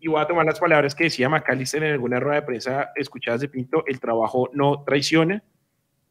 y 0.00 0.08
voy 0.08 0.20
a 0.20 0.26
tomar 0.26 0.46
las 0.46 0.60
palabras 0.60 0.94
que 0.94 1.04
decía 1.04 1.28
Macalister 1.28 1.82
en 1.82 1.92
alguna 1.92 2.20
rueda 2.20 2.40
de 2.40 2.46
prensa 2.46 2.90
escuchadas 2.96 3.40
de 3.40 3.48
Pinto, 3.48 3.84
el 3.86 4.00
trabajo 4.00 4.50
no 4.52 4.82
traiciona, 4.84 5.42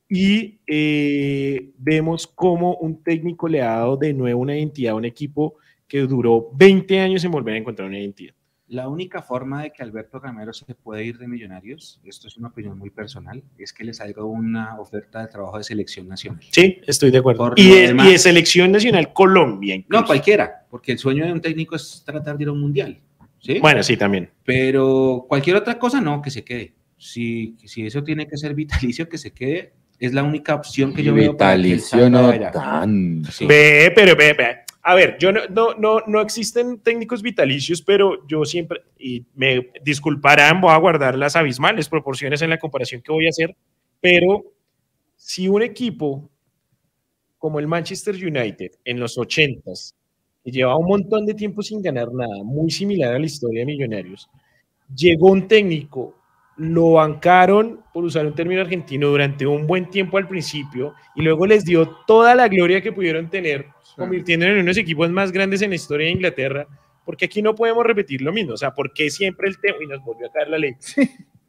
y 0.08 0.60
eh, 0.68 1.72
vemos 1.78 2.28
cómo 2.28 2.76
un 2.76 3.02
técnico 3.04 3.48
le 3.48 3.62
ha 3.62 3.78
dado 3.78 3.98
de 3.98 4.14
nuevo 4.14 4.42
una 4.42 4.56
identidad 4.56 4.94
a 4.94 4.96
un 4.96 5.06
equipo 5.06 5.56
que 5.88 6.02
duró 6.02 6.50
20 6.54 7.00
años 7.00 7.24
en 7.24 7.32
volver 7.32 7.56
a 7.56 7.58
encontrar 7.58 7.88
una 7.88 8.00
identidad. 8.00 8.36
La 8.68 8.88
única 8.88 9.22
forma 9.22 9.62
de 9.62 9.72
que 9.72 9.84
Alberto 9.84 10.20
Gamero 10.20 10.52
se 10.52 10.74
puede 10.74 11.06
ir 11.06 11.20
de 11.20 11.28
Millonarios, 11.28 12.00
esto 12.04 12.28
es 12.28 12.36
una 12.36 12.48
opinión 12.48 12.78
muy 12.80 12.90
personal, 12.90 13.44
es 13.60 13.72
que 13.72 13.84
le 13.84 13.94
salga 13.94 14.24
una 14.24 14.80
oferta 14.80 15.22
de 15.22 15.28
trabajo 15.28 15.60
de 15.60 15.64
selección 15.64 16.08
nacional. 16.08 16.42
Sí, 16.50 16.80
estoy 16.88 17.12
de 17.12 17.20
acuerdo. 17.20 17.54
Y 17.58 17.70
de, 17.70 17.88
demás- 17.88 18.08
y 18.08 18.12
de 18.14 18.18
selección 18.18 18.72
nacional 18.72 19.14
Colombia. 19.14 19.76
incluso. 19.76 20.02
No, 20.02 20.08
cualquiera, 20.08 20.66
porque 20.70 20.94
el 20.94 20.98
sueño 20.98 21.26
de 21.26 21.32
un 21.34 21.42
técnico 21.42 21.76
es 21.76 22.02
tratar 22.04 22.38
de 22.38 22.44
ir 22.44 22.50
a 22.50 22.54
un 22.54 22.62
mundial. 22.62 23.00
¿sí? 23.40 23.60
Bueno, 23.60 23.84
sí, 23.84 23.98
también. 23.98 24.32
Pero 24.44 25.26
cualquier 25.30 25.58
otra 25.58 25.78
cosa, 25.78 26.02
no, 26.02 26.20
que 26.22 26.32
se 26.32 26.44
quede. 26.44 26.74
Si, 26.98 27.56
si 27.66 27.86
eso 27.86 28.04
tiene 28.04 28.28
que 28.28 28.36
ser 28.36 28.56
vitalicio, 28.56 29.08
que 29.08 29.20
se 29.20 29.32
quede, 29.32 29.74
es 30.00 30.12
la 30.14 30.24
única 30.24 30.56
opción 30.56 30.92
que 30.92 31.04
yo 31.04 31.14
veo. 31.14 31.34
Vitalicio 31.34 32.10
no 32.10 32.34
tanto. 32.52 33.32
Sí. 33.32 33.46
Ve, 33.46 33.92
pero 33.96 34.16
ve, 34.16 34.34
ve. 34.34 34.58
A 34.88 34.94
ver, 34.94 35.18
yo 35.18 35.32
no, 35.32 35.42
no, 35.50 35.74
no, 35.74 36.02
no 36.06 36.22
existen 36.22 36.80
técnicos 36.80 37.24
vitalicios, 37.24 37.82
pero 37.82 38.28
yo 38.28 38.46
siempre, 38.46 38.84
y 39.00 39.26
me 39.34 39.72
disculparán, 39.84 40.62
voy 40.62 40.70
a 40.70 40.78
guardar 40.78 41.18
las 41.18 41.36
abismales 41.36 41.90
proporciones 41.90 42.44
en 42.44 42.52
la 42.52 42.60
comparación 42.60 43.02
que 43.02 43.12
voy 43.12 43.26
a 43.26 43.30
hacer, 43.30 43.56
pero 44.00 44.44
si 45.16 45.48
un 45.48 45.64
equipo 45.64 46.30
como 47.40 47.60
el 47.60 47.66
Manchester 47.66 48.14
United 48.14 48.74
en 48.86 49.00
los 49.00 49.18
80s, 49.18 49.96
que 50.44 50.52
llevaba 50.52 50.78
un 50.78 50.86
montón 50.86 51.26
de 51.26 51.34
tiempo 51.34 51.64
sin 51.64 51.82
ganar 51.82 52.14
nada, 52.14 52.44
muy 52.44 52.70
similar 52.70 53.16
a 53.16 53.18
la 53.18 53.26
historia 53.26 53.62
de 53.62 53.66
Millonarios, 53.66 54.30
llegó 54.96 55.32
un 55.32 55.48
técnico, 55.48 56.14
lo 56.58 56.92
bancaron, 56.92 57.82
por 57.92 58.04
usar 58.04 58.28
un 58.28 58.36
término 58.36 58.62
argentino, 58.62 59.08
durante 59.08 59.48
un 59.48 59.66
buen 59.66 59.90
tiempo 59.90 60.20
al 60.20 60.28
principio 60.28 60.94
y 61.16 61.24
luego 61.24 61.48
les 61.48 61.66
dio 61.66 61.90
toda 62.06 62.36
la 62.36 62.48
gloria 62.48 62.82
que 62.82 62.92
pudieron 62.92 63.32
tener, 63.32 63.74
convirtiéndolo 63.96 64.54
en 64.54 64.60
unos 64.62 64.78
equipos 64.78 65.10
más 65.10 65.32
grandes 65.32 65.62
en 65.62 65.70
la 65.70 65.76
historia 65.76 66.08
de 66.08 66.14
Inglaterra, 66.14 66.68
porque 67.06 67.26
aquí 67.26 67.42
no 67.42 67.54
podemos 67.56 67.86
repetir 67.86 68.22
lo 68.22 68.34
mismo, 68.34 68.54
o 68.54 68.58
sea, 68.58 68.72
¿por 68.74 68.92
qué 68.94 69.10
siempre 69.10 69.48
el 69.50 69.60
tema, 69.60 69.78
y 69.84 69.88
nos 69.88 70.04
volvió 70.04 70.28
a 70.28 70.32
caer 70.32 70.50
la 70.50 70.58
ley, 70.58 70.74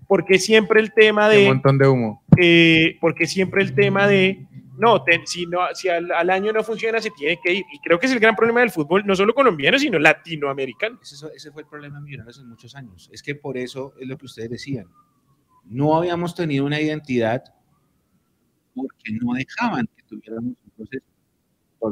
¿por 0.07 0.25
qué 0.25 0.39
siempre 0.39 0.81
el 0.81 0.93
tema 0.93 1.27
Un 1.29 1.33
de, 1.33 1.47
montón 1.47 1.79
de 1.79 1.89
humo. 1.89 2.23
eh, 2.39 2.97
porque 3.01 3.27
siempre 3.27 3.63
el 3.63 3.75
tema 3.75 4.07
de, 4.07 4.47
no, 4.79 5.03
te- 5.03 5.23
si, 5.25 5.47
no 5.47 5.61
si 5.73 5.89
al, 5.89 6.13
al 6.13 6.29
año 6.31 6.53
no 6.53 6.63
funciona, 6.63 7.01
se 7.01 7.11
tiene 7.11 7.39
que 7.43 7.55
ir, 7.55 7.65
y 7.73 7.79
creo 7.81 7.99
que 7.99 8.07
es 8.07 8.13
el 8.13 8.21
gran 8.21 8.37
problema 8.37 8.61
del 8.61 8.71
fútbol, 8.71 9.05
no 9.07 9.17
solo 9.17 9.33
colombiano, 9.35 9.79
sino 9.79 9.99
latinoamericano. 9.99 10.99
Ese, 11.03 11.27
ese 11.35 11.51
fue 11.51 11.63
el 11.63 11.69
problema 11.69 11.97
de 11.99 12.05
Millonarios 12.05 12.39
en 12.39 12.49
muchos 12.51 12.75
años. 12.77 13.09
Es 13.13 13.23
que 13.23 13.35
por 13.35 13.57
eso 13.57 13.95
es 13.99 14.07
lo 14.07 14.19
que 14.19 14.27
ustedes 14.27 14.51
decían. 14.51 14.87
No 15.65 15.97
habíamos 15.97 16.35
tenido 16.35 16.67
una 16.67 16.79
identidad 16.81 17.43
porque 18.75 19.13
no 19.21 19.33
dejaban 19.33 19.89
que 19.97 20.03
tuviéramos 20.03 20.53
un 20.77 20.87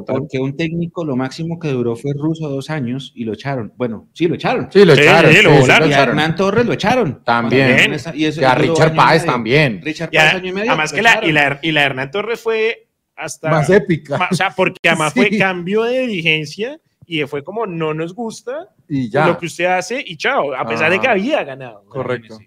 Porque 0.05 0.39
un 0.39 0.57
técnico 0.57 1.05
lo 1.05 1.15
máximo 1.15 1.59
que 1.59 1.69
duró 1.69 1.95
fue 1.95 2.11
ruso 2.15 2.49
dos 2.49 2.69
años 2.69 3.11
y 3.15 3.23
lo 3.23 3.33
echaron. 3.33 3.71
Bueno, 3.77 4.09
sí, 4.13 4.27
lo 4.27 4.35
echaron. 4.35 4.67
Sí, 4.71 4.83
lo 4.83 4.95
Sí, 4.95 5.01
echaron. 5.03 5.31
sí, 5.31 5.41
lo 5.41 5.49
sí, 5.51 5.55
sí, 5.55 5.61
volaron. 5.61 5.89
y 5.89 5.91
a 5.93 5.95
echaron. 5.95 6.09
Hernán 6.19 6.35
Torres 6.35 6.65
lo 6.65 6.73
echaron. 6.73 7.23
También. 7.23 7.91
Y, 8.13 8.25
eso 8.25 8.41
Y 8.41 8.43
a 8.43 8.55
Richard 8.55 8.95
Páez 8.95 9.25
también. 9.25 9.81
Richard 9.83 10.09
Páez 10.11 10.33
año 10.33 10.49
y 10.49 10.51
medio. 10.53 10.71
además 10.71 10.91
que 10.91 11.01
la, 11.01 11.19
y, 11.23 11.31
la, 11.31 11.59
y 11.61 11.71
la 11.71 11.83
Hernán 11.83 12.11
Torres 12.11 12.39
fue 12.41 12.87
hasta... 13.15 13.49
Más 13.49 13.69
épica. 13.69 14.17
ma- 14.17 14.27
o 14.31 14.35
sea, 14.35 14.49
porque 14.51 14.77
además 14.89 15.13
fue 15.13 15.29
cambio 15.37 15.83
de 15.83 15.99
dirigencia 16.07 16.79
y 17.07 17.21
fue 17.23 17.43
como 17.43 17.65
no 17.67 17.93
nos 17.93 18.13
gusta 18.15 18.69
Y 18.89 19.09
ya. 19.09 19.27
lo 19.27 19.37
que 19.37 19.45
usted 19.45 19.65
hace 19.65 20.03
y 20.05 20.17
chao, 20.17 20.53
a 20.55 20.65
pesar 20.67 20.89
de 20.91 20.99
que 20.99 21.07
Ah. 21.07 21.11
había 21.11 21.43
ganado. 21.43 21.83
Correcto. 21.87 22.39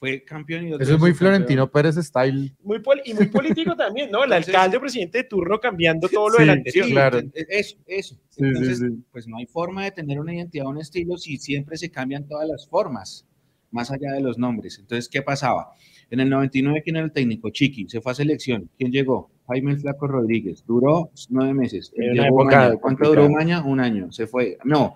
Fue 0.00 0.24
campeón 0.24 0.66
y 0.66 0.72
Eso 0.72 0.76
es 0.80 0.80
muy 0.80 0.88
veces 0.88 0.98
campeón. 1.00 1.14
Florentino 1.18 1.70
Pérez 1.70 1.94
style. 1.96 2.54
Muy 2.64 2.80
y 3.04 3.12
muy 3.14 3.26
político 3.26 3.76
también, 3.76 4.10
¿no? 4.10 4.24
El 4.24 4.32
Entonces- 4.32 4.54
alcalde 4.54 4.76
o 4.78 4.80
presidente 4.80 5.18
de 5.18 5.24
turno 5.24 5.60
cambiando 5.60 6.08
todo 6.08 6.30
lo 6.30 6.38
Sí, 6.38 6.44
del 6.44 6.46
sí, 6.46 6.52
anterior. 6.80 6.88
claro. 6.88 7.20
Eso, 7.34 7.76
eso. 7.86 8.14
Sí, 8.30 8.42
Entonces, 8.42 8.78
sí, 8.78 8.84
sí. 8.88 9.04
pues 9.12 9.28
no 9.28 9.36
hay 9.36 9.44
forma 9.46 9.84
de 9.84 9.90
tener 9.90 10.18
una 10.18 10.34
identidad, 10.34 10.66
un 10.66 10.78
estilo, 10.80 11.18
si 11.18 11.36
siempre 11.36 11.76
se 11.76 11.90
cambian 11.90 12.26
todas 12.26 12.48
las 12.48 12.66
formas, 12.66 13.26
más 13.70 13.90
allá 13.90 14.12
de 14.12 14.20
los 14.22 14.38
nombres. 14.38 14.78
Entonces, 14.78 15.06
¿qué 15.06 15.20
pasaba? 15.20 15.68
En 16.10 16.18
el 16.18 16.30
99, 16.30 16.80
¿quién 16.82 16.96
era 16.96 17.04
el 17.04 17.12
técnico? 17.12 17.50
Chiqui, 17.50 17.86
se 17.90 18.00
fue 18.00 18.12
a 18.12 18.14
selección. 18.14 18.70
¿Quién 18.78 18.90
llegó? 18.90 19.30
Jaime 19.48 19.72
el 19.72 19.80
Flaco 19.80 20.06
Rodríguez. 20.08 20.64
Duró 20.66 21.10
nueve 21.28 21.52
meses. 21.52 21.92
Llegó. 21.94 22.48
¿Cuánto 22.80 23.06
duró 23.08 23.28
Maña? 23.28 23.62
Un 23.62 23.80
año. 23.80 24.10
Se 24.12 24.26
fue. 24.26 24.56
No, 24.64 24.94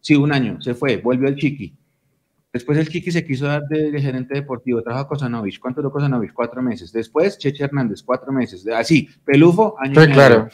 sí, 0.00 0.14
un 0.14 0.32
año. 0.32 0.60
Se 0.62 0.72
fue. 0.74 0.98
Volvió 0.98 1.28
el 1.28 1.34
Chiqui. 1.36 1.74
Después 2.56 2.78
el 2.78 2.88
Chiqui 2.88 3.10
se 3.12 3.24
quiso 3.24 3.46
dar 3.46 3.62
de, 3.68 3.90
de 3.90 4.00
gerente 4.00 4.34
deportivo, 4.34 4.82
trajo 4.82 5.00
a 5.00 5.08
Kosanovich. 5.08 5.58
¿Cuánto 5.58 5.80
duró 5.82 5.92
Kosanovich? 5.92 6.32
Cuatro 6.32 6.62
meses. 6.62 6.90
Después 6.92 7.38
Cheche 7.38 7.64
Hernández, 7.64 8.02
cuatro 8.02 8.32
meses. 8.32 8.66
Así, 8.68 9.08
Pelufo, 9.24 9.76
año 9.78 9.94
Sí, 9.94 9.98
y 9.98 10.00
medio. 10.00 10.14
claro. 10.14 10.48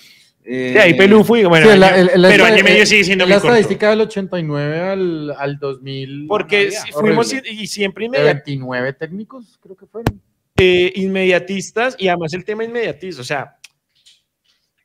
Eh, 0.44 0.70
Sí, 0.72 0.78
ahí 0.78 0.94
Pelufo 0.94 1.36
y 1.36 1.44
bueno, 1.44 1.66
Sí, 1.66 1.72
año- 1.72 1.94
el- 1.94 2.10
el- 2.10 2.22
pero 2.30 2.46
el- 2.46 2.52
año 2.52 2.60
y 2.60 2.62
medio 2.64 2.84
sigue 2.86 3.04
siendo 3.04 3.24
La 3.24 3.36
muy 3.36 3.40
corto. 3.40 3.48
estadística 3.56 3.90
del 3.90 4.00
89 4.00 4.80
al, 4.80 5.30
al 5.38 5.58
2000. 5.58 6.26
Porque 6.26 6.70
fuimos 6.92 7.32
Horrible. 7.32 7.50
y 7.52 7.66
siempre 7.68 8.02
de 8.04 8.08
inmediat- 8.18 8.42
29 8.44 8.92
técnicos, 8.94 9.58
creo 9.62 9.76
que 9.76 9.86
fueron. 9.86 10.20
eh, 10.56 10.92
inmediatistas 10.96 11.96
y 11.98 12.08
además 12.08 12.32
el 12.34 12.44
tema 12.44 12.62
inmediatista. 12.64 13.20
O 13.20 13.24
sea, 13.24 13.56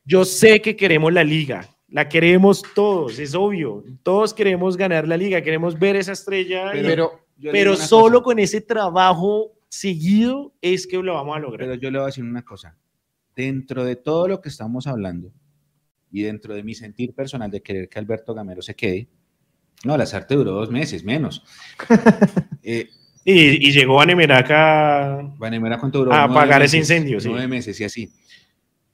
yo 0.04 0.24
sé 0.24 0.60
que 0.62 0.74
queremos 0.76 1.12
la 1.12 1.22
liga, 1.24 1.66
la 1.88 2.08
queremos 2.08 2.62
todos, 2.74 3.18
es 3.18 3.34
obvio. 3.34 3.82
Todos 4.02 4.34
queremos 4.34 4.76
ganar 4.76 5.06
la 5.08 5.16
liga, 5.16 5.40
queremos 5.42 5.78
ver 5.78 5.96
esa 5.96 6.12
estrella, 6.12 6.74
y- 6.76 6.82
pero, 6.82 7.24
Pero, 7.40 7.76
solo 7.76 8.18
cosa, 8.20 8.24
con 8.24 8.38
ese 8.40 8.60
trabajo 8.60 9.52
seguido 9.68 10.52
es 10.60 10.86
que 10.86 10.96
lo 10.98 11.14
vamos 11.14 11.36
a 11.36 11.40
lograr. 11.40 11.68
Pero 11.68 11.80
yo 11.80 11.90
le 11.90 11.98
voy 11.98 12.04
a 12.04 12.06
decir 12.06 12.24
una 12.24 12.44
cosa. 12.44 12.76
Dentro 13.36 13.84
de 13.84 13.94
todo 13.96 14.26
lo 14.28 14.40
que 14.40 14.48
estamos 14.48 14.86
hablando 14.88 15.30
y 16.10 16.22
dentro 16.22 16.54
de 16.54 16.62
mi 16.64 16.74
sentir 16.74 17.14
personal 17.14 17.50
de 17.50 17.62
querer 17.62 17.88
que 17.88 17.98
Alberto 17.98 18.34
Gamero 18.34 18.60
se 18.62 18.74
quede, 18.74 19.08
no, 19.84 19.96
la 19.96 20.04
SARTE 20.06 20.34
duró 20.34 20.52
dos 20.52 20.70
meses, 20.70 21.04
menos. 21.04 21.44
Eh, 22.62 22.88
Y, 23.24 23.68
y 23.68 23.72
llegó 23.72 24.00
a 24.00 24.06
Nemeraca. 24.06 25.20
Vanemera, 25.38 25.78
¿cuánto 25.78 25.98
duró? 26.00 26.12
A 26.12 26.24
apagar 26.24 26.62
ese 26.62 26.78
meses, 26.78 26.90
incendio, 26.96 27.20
sí. 27.20 27.28
Nueve 27.28 27.46
meses 27.46 27.78
y 27.80 27.84
así. 27.84 28.10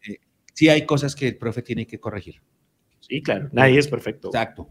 Eh, 0.07 0.19
sí 0.53 0.69
hay 0.69 0.85
cosas 0.85 1.15
que 1.17 1.29
el 1.29 1.37
profe 1.37 1.63
tiene 1.63 1.87
que 1.87 1.99
corregir. 1.99 2.41
Sí, 3.09 3.23
claro, 3.23 3.49
nadie 3.53 3.79
es 3.79 3.89
perfecto. 3.89 4.29
Exacto. 4.29 4.69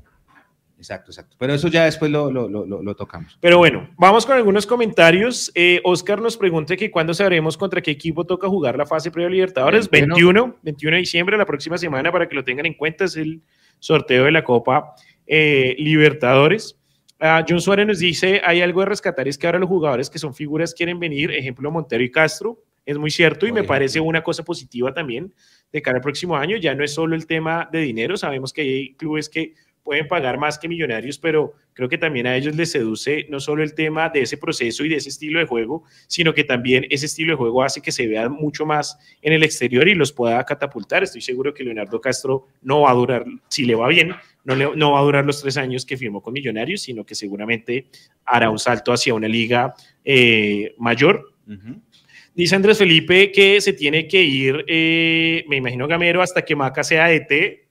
Exacto, 0.78 1.12
exacto. 1.12 1.38
Pero 1.39 1.54
eso 1.54 1.69
ya 1.69 1.86
después 1.86 2.12
lo, 2.12 2.30
lo, 2.30 2.50
lo, 2.50 2.65
lo- 2.65 2.96
tocamos. 2.96 3.38
Pero 3.39 3.58
bueno, 3.58 3.89
vamos 3.98 4.26
con 4.26 4.36
algunos 4.36 4.65
comentarios. 4.65 5.50
Eh, 5.56 5.80
Oscar 5.86 6.19
nos 6.22 6.36
pregunta 6.36 6.76
que 6.76 6.91
cuándo 6.91 7.13
sabremos 7.13 7.56
contra 7.56 7.82
qué 7.82 7.91
equipo 7.91 8.26
toca 8.26 8.50
jugar 8.50 8.78
la 8.78 8.86
fase 8.86 9.10
previa 9.10 9.30
Libertadores. 9.30 9.89
21. 9.89 10.43
21, 10.43 10.60
21 10.62 10.96
de 10.96 11.00
diciembre, 11.00 11.38
la 11.38 11.46
próxima 11.46 11.78
semana, 11.78 12.12
para 12.12 12.28
que 12.28 12.36
lo 12.36 12.43
tengan 12.43 12.65
en 12.65 12.74
cuenta, 12.74 13.06
es 13.06 13.15
el 13.15 13.41
sorteo 13.80 14.26
de 14.26 14.32
la 14.32 14.43
Copa 14.43 14.93
eh, 15.26 15.74
Libertadores. 15.78 16.78
Ah, 17.17 17.46
John 17.48 17.62
Suárez 17.62 17.88
nos 17.88 18.00
dice, 18.00 18.41
hay 18.43 18.62
algo 18.62 18.82
de 18.82 18.88
rescatar, 18.88 19.26
es 19.30 19.38
que 19.38 19.48
ahora 19.48 19.60
los 19.60 19.69
jugadores 19.69 20.10
que 20.10 20.19
son 20.19 20.34
figuras 20.34 20.74
quieren 20.74 21.00
venir, 21.00 21.32
ejemplo 21.32 21.72
Montero 21.72 22.04
y 22.04 22.12
Castro, 22.12 22.62
es 22.86 22.98
muy 22.98 23.12
cierto 23.12 23.46
y 23.48 23.52
me 23.52 23.62
parece 23.67 24.00
una 24.00 24.22
cosa 24.24 24.43
positiva 24.43 24.93
también 24.93 25.34
de 25.72 25.82
cara 25.82 25.98
al 25.98 26.02
próximo 26.04 26.36
año, 26.38 26.58
ya 26.58 26.76
no 26.76 26.84
es 26.84 26.93
solo 26.93 27.15
el 27.15 27.26
tema 27.26 27.67
de 27.72 27.80
dinero, 27.80 28.17
sabemos 28.17 28.52
que 28.54 28.62
hay 28.62 28.93
clubes 28.96 29.30
que 29.30 29.54
pueden 29.84 30.08
pagar 30.08 30.38
más 30.38 30.58
que 30.58 30.69
millonarios, 30.69 31.17
pero 31.17 31.56
creo 31.74 31.89
que 31.89 31.98
también 31.98 32.26
a 32.26 32.38
ellos 32.38 32.56
les 32.56 32.72
seduce 32.72 33.26
no 33.30 33.41
solo 33.41 33.63
el 33.63 33.74
tema 33.74 34.08
de 34.08 34.22
ese 34.22 34.38
proceso 34.38 34.86
y 34.86 34.89
de 34.89 34.96
ese 34.96 35.10
estilo 35.10 35.39
de 35.39 35.46
juego, 35.46 35.84
sino 36.08 36.34
que 36.34 36.46
también 36.46 36.86
ese 36.89 37.06
estilo 37.08 37.34
de 37.34 37.38
juego 37.38 37.63
hace 37.63 37.82
que 37.82 37.91
se 37.91 38.08
vea 38.08 38.30
mucho 38.30 38.65
más 38.65 38.98
en 39.22 39.34
el 39.34 39.43
exterior 39.43 39.86
y 39.89 39.93
los 39.96 40.13
pueda 40.13 40.41
catapultar. 40.46 41.04
Estoy 41.04 41.19
seguro 41.19 41.54
que 41.54 41.65
Leonardo 41.65 42.00
Castro 42.00 42.48
no 42.62 42.82
va 42.82 42.91
a 42.91 42.93
durar, 42.93 43.26
si 43.50 43.65
le 43.65 43.76
va 43.76 43.89
bien, 43.89 44.15
no, 44.46 44.56
le- 44.56 44.74
no 44.74 44.93
va 44.93 45.00
a 45.00 45.04
durar 45.04 45.26
los 45.26 45.41
tres 45.41 45.58
años 45.58 45.86
que 45.86 45.98
firmó 45.98 46.22
con 46.22 46.32
Millonarios, 46.34 46.82
sino 46.84 47.06
que 47.06 47.13
seguramente 47.15 47.88
hará 48.24 48.50
un 48.50 48.60
salto 48.60 48.93
hacia 48.93 49.13
una 49.13 49.28
liga 49.28 49.74
eh, 50.06 50.76
mayor. 50.78 51.34
Ujú. 51.46 51.82
Dice 52.36 52.56
Andrés 52.56 52.80
Felipe 52.80 53.32
que 53.32 53.62
se 53.62 53.74
tiene 53.74 54.08
que 54.08 54.24
ir, 54.24 54.65
eh, 54.67 55.46
me 55.48 55.58
imagino 55.58 55.88
Gamero, 55.88 56.22
hasta 56.22 56.43
que 56.43 56.56
Maca 56.56 56.84
sea 56.84 57.08
DT. 57.08 57.67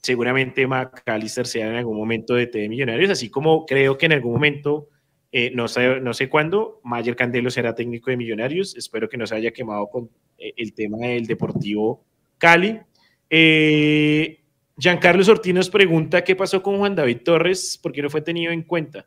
Seguramente 0.00 0.66
McAllister 0.66 1.46
sea 1.46 1.68
en 1.68 1.74
algún 1.74 1.96
momento 1.96 2.34
DT 2.34 2.56
de 2.56 2.68
Millonarios, 2.68 3.10
así 3.10 3.30
como 3.30 3.66
creo 3.66 3.98
que 3.98 4.06
en 4.06 4.12
algún 4.12 4.32
momento, 4.32 4.88
eh, 5.32 5.50
no, 5.52 5.66
sé, 5.66 6.00
no 6.00 6.14
sé 6.14 6.28
cuándo, 6.28 6.80
Mayer 6.84 7.16
Candelo 7.16 7.50
será 7.50 7.74
técnico 7.74 8.10
de 8.10 8.16
Millonarios. 8.16 8.76
Espero 8.76 9.08
que 9.08 9.16
no 9.16 9.26
se 9.26 9.34
haya 9.34 9.50
quemado 9.50 9.88
con 9.88 10.08
eh, 10.38 10.54
el 10.56 10.72
tema 10.72 10.98
del 10.98 11.26
Deportivo 11.26 12.04
Cali. 12.38 12.78
Eh, 13.28 14.40
Giancarlo 14.78 15.24
Ortiz 15.28 15.52
nos 15.52 15.68
pregunta 15.68 16.22
qué 16.22 16.36
pasó 16.36 16.62
con 16.62 16.78
Juan 16.78 16.94
David 16.94 17.22
Torres, 17.24 17.78
por 17.82 17.90
qué 17.90 18.00
no 18.00 18.08
fue 18.08 18.22
tenido 18.22 18.52
en 18.52 18.62
cuenta. 18.62 19.06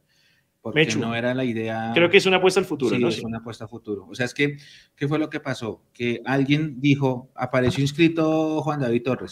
Porque 0.61 0.79
Mechu. 0.81 0.99
no 0.99 1.15
era 1.15 1.33
la 1.33 1.43
idea. 1.43 1.91
Creo 1.93 2.09
que 2.09 2.17
es 2.17 2.25
una 2.25 2.37
apuesta 2.37 2.59
al 2.59 2.65
futuro, 2.65 2.95
sí, 2.95 3.01
¿no? 3.01 3.09
es 3.09 3.21
una 3.23 3.39
apuesta 3.39 3.65
a 3.65 3.67
futuro. 3.67 4.05
O 4.09 4.15
sea, 4.15 4.25
es 4.25 4.33
que, 4.33 4.57
¿qué 4.95 5.07
fue 5.07 5.17
lo 5.19 5.29
que 5.29 5.39
pasó? 5.39 5.83
Que 5.93 6.21
alguien 6.25 6.79
dijo, 6.79 7.29
apareció 7.35 7.81
inscrito 7.81 8.61
Juan 8.61 8.79
David 8.79 9.03
Torres, 9.03 9.31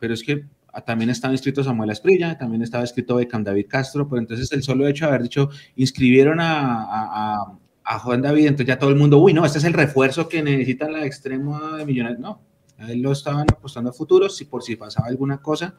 pero 0.00 0.14
es 0.14 0.22
que 0.22 0.44
ah, 0.72 0.80
también 0.84 1.10
estaba 1.10 1.32
inscrito 1.32 1.62
Samuel 1.62 1.90
Asprilla, 1.90 2.36
también 2.36 2.62
estaba 2.62 2.82
inscrito 2.84 3.16
Beckham 3.16 3.44
David 3.44 3.66
Castro, 3.68 4.08
pero 4.08 4.20
entonces 4.20 4.50
el 4.52 4.62
solo 4.62 4.86
hecho 4.88 5.04
de 5.04 5.10
haber 5.10 5.22
dicho, 5.22 5.50
inscribieron 5.76 6.40
a, 6.40 6.82
a- 6.84 7.34
a- 7.42 7.58
a 7.82 7.98
Juan 7.98 8.22
David, 8.22 8.42
entonces 8.46 8.66
ya 8.68 8.78
todo 8.78 8.90
el 8.90 8.96
mundo, 8.96 9.18
uy, 9.18 9.32
no, 9.32 9.44
este 9.44 9.58
es 9.58 9.64
el 9.64 9.72
refuerzo 9.72 10.28
que 10.28 10.42
necesita 10.42 10.88
la 10.88 11.04
extrema 11.04 11.76
de 11.78 11.84
Millonarios. 11.86 12.20
No, 12.20 12.40
a 12.78 12.90
él 12.92 13.00
lo 13.02 13.10
estaban 13.12 13.46
apostando 13.50 13.90
a 13.90 13.92
futuros, 13.92 14.36
si 14.36 14.44
por 14.44 14.62
si 14.62 14.76
pasaba 14.76 15.08
alguna 15.08 15.38
cosa. 15.42 15.74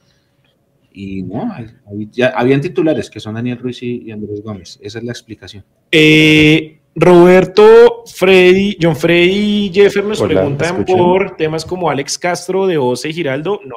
Y 0.93 1.23
no, 1.23 1.51
ahí- 1.53 1.67
ahí 1.87 2.09
ya 2.11 2.27
habían 2.29 2.59
titulares 2.61 3.09
que 3.09 3.19
son 3.19 3.35
Daniel 3.35 3.57
Ruiz 3.59 3.81
y, 3.83 4.03
y 4.03 4.11
Andrés 4.11 4.41
Gómez. 4.41 4.77
Esa 4.81 4.97
es 4.99 5.03
la 5.03 5.11
explicación. 5.11 5.63
Eh, 5.91 6.79
Roberto, 6.95 8.03
Freddy, 8.05 8.77
John 8.81 8.95
Freddy 8.95 9.67
y 9.67 9.71
Jeffer 9.73 10.03
nos 10.03 10.19
Hola, 10.19 10.33
preguntan 10.41 10.83
por 10.85 11.35
temas 11.37 11.63
como 11.65 11.89
Alex 11.89 12.17
Castro 12.17 12.67
de 12.67 12.77
Oce 12.77 13.09
y 13.09 13.13
Giraldo. 13.13 13.59
No, 13.65 13.75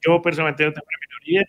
yo 0.00 0.20
personalmente 0.20 0.64
no 0.66 0.72
tengo 0.72 0.86
la 0.90 0.98
menor 1.08 1.28
idea. 1.28 1.44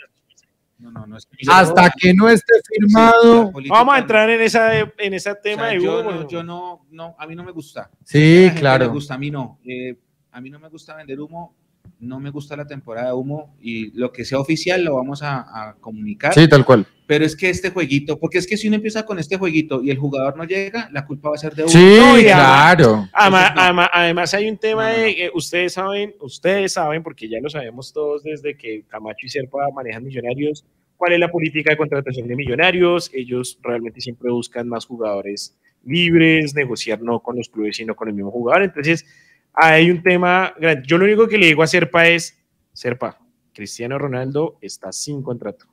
No, 0.79 0.91
no, 0.91 1.05
no 1.05 1.17
es 1.17 1.27
Hasta 1.47 1.91
que 1.99 2.13
no 2.13 2.27
esté 2.29 2.53
firmado. 2.67 3.51
Vamos 3.69 3.93
a 3.95 3.99
entrar 3.99 4.29
en 4.29 4.41
esa 4.41 4.79
en 4.79 5.13
ese 5.13 5.31
O 5.31 5.35
tema 5.35 5.63
sea, 5.69 5.71
de 5.77 5.83
yo, 5.83 5.99
humo. 5.99 6.11
no, 6.11 6.27
yo 6.27 6.43
no, 6.43 6.85
no, 6.89 7.15
a 7.19 7.27
mí 7.27 7.35
no 7.35 7.43
me 7.43 7.51
gusta. 7.51 7.91
Sí, 8.03 8.49
claro. 8.57 8.85
Le 8.85 8.91
gusta, 8.91 9.13
a 9.13 9.17
mí 9.17 9.29
no. 9.29 9.59
Eh, 9.65 9.95
a 10.31 10.41
mí 10.41 10.49
no 10.49 10.59
me 10.59 10.69
gusta 10.69 10.95
vender 10.95 11.19
humo, 11.19 11.53
no 12.01 12.19
me 12.19 12.29
gusta 12.31 12.55
la 12.57 12.65
temporada 12.67 13.07
de 13.07 13.13
humo 13.13 13.55
y 13.61 13.91
lo 13.97 14.11
que 14.11 14.25
sea 14.25 14.39
oficial 14.39 14.83
lo 14.83 14.95
vamos 14.95 15.21
a, 15.23 15.69
a 15.69 15.75
comunicar. 15.75 16.33
Sí, 16.33 16.47
tal 16.49 16.65
cual. 16.65 16.85
Pero 17.07 17.25
es 17.25 17.35
que 17.35 17.49
este 17.49 17.69
jueguito, 17.71 18.17
porque 18.19 18.37
es 18.37 18.47
que 18.47 18.57
si 18.57 18.67
uno 18.67 18.75
empieza 18.77 19.05
con 19.05 19.19
este 19.19 19.37
jueguito 19.37 19.81
y 19.83 19.91
el 19.91 19.97
jugador 19.97 20.35
no 20.37 20.43
llega, 20.45 20.89
la 20.91 21.05
culpa 21.05 21.29
va 21.29 21.35
a 21.35 21.37
ser 21.37 21.53
de 21.55 21.63
uno. 21.63 21.71
Sí, 21.71 21.97
No, 21.99 22.15
claro. 22.21 23.07
Ama- 23.13 23.39
Entonces, 23.47 23.55
no. 23.55 23.61
ama- 23.61 23.89
además 23.93 24.33
hay 24.33 24.49
un 24.49 24.57
tema 24.57 24.89
No, 24.91 24.97
no, 24.97 25.03
de, 25.03 25.09
eh, 25.25 25.31
ustedes 25.33 25.73
saben, 25.73 26.15
ustedes 26.21 26.73
saben, 26.73 27.03
porque 27.03 27.29
ya 27.29 27.39
lo 27.41 27.49
sabemos 27.49 27.91
todos 27.93 28.23
desde 28.23 28.55
que 28.57 28.83
Camacho 28.87 29.25
y 29.25 29.29
Serpa 29.29 29.59
manejan 29.75 30.03
millonarios, 30.03 30.65
cuál 30.97 31.13
es 31.13 31.19
la 31.19 31.29
política 31.31 31.71
de 31.71 31.77
contratación 31.77 32.27
de 32.27 32.35
millonarios. 32.35 33.09
Ellos 33.13 33.59
realmente 33.61 33.99
siempre 34.01 34.31
buscan 34.31 34.67
más 34.69 34.85
jugadores 34.85 35.55
libres, 35.83 36.53
negociar 36.55 37.01
no 37.01 37.19
con 37.19 37.35
los 37.35 37.49
clubes, 37.49 37.75
sino 37.77 37.95
con 37.95 38.07
el 38.07 38.13
mismo 38.13 38.31
jugador. 38.31 38.63
Entonces, 38.63 39.05
hay 39.53 39.91
un 39.91 40.01
tema. 40.01 40.53
Yo 40.85 40.97
lo 40.97 41.05
único 41.05 41.27
que 41.27 41.37
le 41.37 41.47
digo 41.47 41.63
a 41.63 41.67
Serpa 41.67 42.07
es, 42.07 42.39
Serpa, 42.73 43.19
Cristiano 43.53 43.97
Ronaldo 43.97 44.57
está 44.61 44.91
sin 44.91 45.21
contrato. 45.21 45.65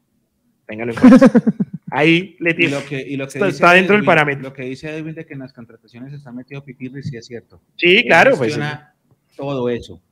Téngalo 0.67 0.93
en 0.93 0.99
cuenta. 0.99 1.31
Ahí 1.91 2.37
le 2.41 2.51
Y 2.51 2.55
tiro. 2.55 2.81
lo 2.81 2.85
que, 2.87 3.01
y 3.01 3.17
lo 3.17 3.25
que 3.27 3.38
Está- 3.38 3.47
dice 3.47 3.57
está 3.57 3.73
dentro 3.73 3.97
del 3.97 4.05
parámetro. 4.05 4.43
Lo 4.43 4.53
que 4.53 4.62
dice 4.64 4.95
Edwin 4.95 5.14
de 5.14 5.25
que 5.25 5.33
en 5.35 5.41
las 5.41 5.53
contrataciones 5.55 6.12
está 6.12 6.31
metido 6.33 6.62
Pipirri, 6.62 7.03
sí 7.03 7.17
es 7.17 7.27
cierto. 7.27 7.62
Sí, 7.77 7.97
Él 7.99 8.05
claro, 8.05 8.37
pues. 8.37 8.49
gestiona 8.55 8.95
todo 9.37 9.71
eso. 9.71 10.03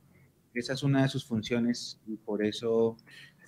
Esa 0.55 0.73
es 0.73 0.83
una 0.83 1.03
de 1.03 1.09
sus 1.09 1.27
funciones 1.27 2.01
y 2.07 2.17
por 2.17 2.43
eso 2.43 2.97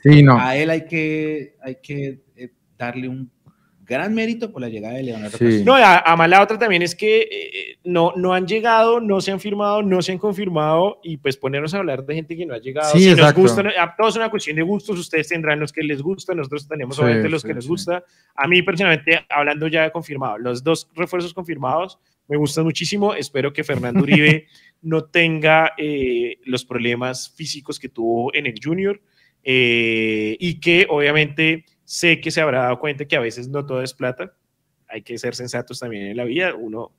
Sí, 0.02 0.22
no. 0.22 0.38
a 0.38 0.56
él 0.56 0.68
hay 0.68 0.84
que, 0.84 1.56
hay 1.62 1.76
que 1.82 2.20
eh, 2.36 2.50
darle 2.76 3.08
un 3.08 3.30
gran 3.88 4.14
mérito 4.14 4.52
por 4.52 4.60
la 4.60 4.68
llegada 4.68 4.94
de 4.94 5.02
Leonardo 5.04 5.38
Sí. 5.38 5.44
Castillo. 5.44 5.64
No, 5.64 5.74
a, 5.74 5.98
a 5.98 6.16
más 6.16 6.28
la 6.28 6.42
otra 6.42 6.58
también 6.58 6.82
es 6.82 6.94
que 6.94 7.22
eh, 7.22 7.78
no, 7.84 8.12
no 8.16 8.34
han 8.34 8.46
llegado, 8.46 9.00
no 9.00 9.20
se 9.20 9.32
han 9.32 9.40
firmado, 9.40 9.82
no 9.82 10.02
se 10.02 10.12
han 10.12 10.18
confirmado 10.18 11.00
y 11.02 11.16
pues 11.16 11.36
ponernos 11.36 11.72
a 11.74 11.78
hablar 11.78 12.04
de 12.04 12.14
gente 12.14 12.36
que 12.36 12.44
no 12.46 12.54
ha 12.54 12.58
llegado. 12.58 12.92
Sí, 12.92 13.00
si 13.00 13.10
nos 13.10 13.18
exacto. 13.20 13.40
gusta, 13.40 13.62
no- 13.62 13.70
a 13.70 13.96
todos 13.96 14.10
es 14.14 14.16
una 14.18 14.30
cuestión 14.30 14.56
de 14.56 14.62
gustos, 14.62 14.98
ustedes 14.98 15.28
tendrán 15.28 15.58
los 15.58 15.72
que 15.72 15.82
les 15.82 16.02
gusta, 16.02 16.34
nosotros 16.34 16.68
tenemos 16.68 16.96
Sí, 16.96 17.02
obviamente 17.02 17.28
los 17.30 17.42
sí, 17.42 17.48
que 17.48 17.54
nos 17.54 17.64
sí. 17.64 17.70
gusta. 17.70 18.04
A 18.34 18.46
mí 18.46 18.60
personalmente, 18.62 19.24
hablando 19.28 19.66
ya 19.68 19.84
de 19.84 19.90
confirmado, 19.90 20.38
los 20.38 20.62
dos 20.62 20.88
refuerzos 20.94 21.32
confirmados 21.32 21.98
me 22.28 22.36
gustan 22.36 22.64
muchísimo. 22.64 23.14
Espero 23.14 23.52
que 23.54 23.64
Fernando 23.64 24.02
Uribe 24.02 24.46
no 24.82 25.04
tenga 25.06 25.72
eh, 25.78 26.36
los 26.44 26.64
problemas 26.64 27.32
físicos 27.34 27.78
que 27.78 27.88
tuvo 27.88 28.34
en 28.34 28.44
el 28.46 28.54
Junior 28.62 29.00
eh, 29.44 30.36
y 30.38 30.60
que 30.60 30.86
obviamente 30.90 31.64
sé 31.88 32.20
que 32.20 32.30
se 32.30 32.42
habrá 32.42 32.64
dado 32.64 32.78
cuenta 32.78 33.06
que 33.06 33.16
a 33.16 33.20
veces 33.20 33.48
no 33.48 33.64
todo 33.64 33.82
es 33.82 33.94
plata. 33.94 34.34
Hay 34.88 35.00
que 35.00 35.16
ser 35.16 35.34
sensatos 35.34 35.80
también 35.80 36.08
en 36.08 36.18
la 36.18 36.24
vida. 36.24 36.54
Uno 36.54 36.92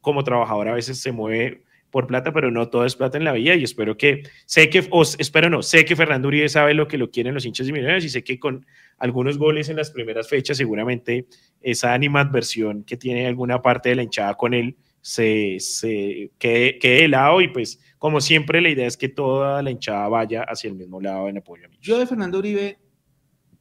como 0.00 0.24
trabajador 0.24 0.66
a 0.66 0.74
veces 0.74 1.00
se 1.00 1.12
mueve 1.12 1.62
por 1.92 2.08
plata, 2.08 2.32
pero 2.32 2.50
no 2.50 2.68
todo 2.68 2.84
es 2.84 2.96
plata 2.96 3.18
en 3.18 3.22
la 3.22 3.32
vida 3.34 3.54
y 3.54 3.62
espero 3.62 3.96
que, 3.96 4.24
sé 4.46 4.68
que, 4.68 4.84
o 4.90 5.02
espero 5.02 5.48
no, 5.48 5.62
sé 5.62 5.84
que 5.84 5.94
Fernando 5.94 6.26
Uribe 6.26 6.48
sabe 6.48 6.74
lo 6.74 6.88
que 6.88 6.98
lo 6.98 7.10
quieren 7.10 7.34
los 7.34 7.44
hinchas 7.44 7.68
y 7.68 7.72
millonarios 7.72 8.04
y 8.04 8.08
sé 8.08 8.24
que 8.24 8.40
con 8.40 8.66
algunos 8.98 9.38
goles 9.38 9.68
en 9.68 9.76
las 9.76 9.90
primeras 9.90 10.28
fechas 10.28 10.56
seguramente 10.56 11.26
esa 11.60 11.92
animadversión 11.92 12.82
que 12.82 12.96
tiene 12.96 13.26
alguna 13.26 13.62
parte 13.62 13.90
de 13.90 13.96
la 13.96 14.02
hinchada 14.02 14.34
con 14.34 14.54
él 14.54 14.76
se, 15.02 15.58
se 15.60 16.32
quede, 16.38 16.78
quede 16.78 17.02
de 17.02 17.08
lado 17.08 17.42
y 17.42 17.48
pues 17.48 17.78
como 17.98 18.20
siempre 18.20 18.60
la 18.60 18.70
idea 18.70 18.86
es 18.86 18.96
que 18.96 19.08
toda 19.08 19.62
la 19.62 19.70
hinchada 19.70 20.08
vaya 20.08 20.42
hacia 20.42 20.68
el 20.68 20.74
mismo 20.74 21.00
lado 21.00 21.28
en 21.28 21.38
apoyo 21.38 21.66
a 21.66 21.68
mí. 21.68 21.76
Yo 21.80 21.98
de 21.98 22.06
Fernando 22.06 22.38
Uribe, 22.38 22.78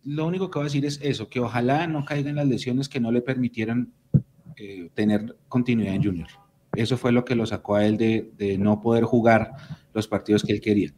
lo 0.03 0.25
único 0.25 0.49
que 0.49 0.59
voy 0.59 0.63
a 0.63 0.69
decir 0.69 0.85
es 0.85 0.99
eso, 1.01 1.29
que 1.29 1.39
ojalá 1.39 1.87
no 1.87 2.05
caigan 2.05 2.35
las 2.35 2.47
lesiones 2.47 2.89
que 2.89 2.99
no 2.99 3.11
le 3.11 3.21
permitieran 3.21 3.93
eh, 4.57 4.89
tener 4.93 5.35
continuidad 5.47 5.95
en 5.95 6.03
Junior. 6.03 6.27
Eso 6.75 6.97
fue 6.97 7.11
lo 7.11 7.25
que 7.25 7.35
lo 7.35 7.45
sacó 7.45 7.75
a 7.75 7.85
él 7.85 7.97
de, 7.97 8.31
de 8.37 8.57
no 8.57 8.81
poder 8.81 9.03
jugar 9.03 9.51
los 9.93 10.07
partidos 10.07 10.43
que 10.43 10.53
él 10.53 10.61
quería. 10.61 10.93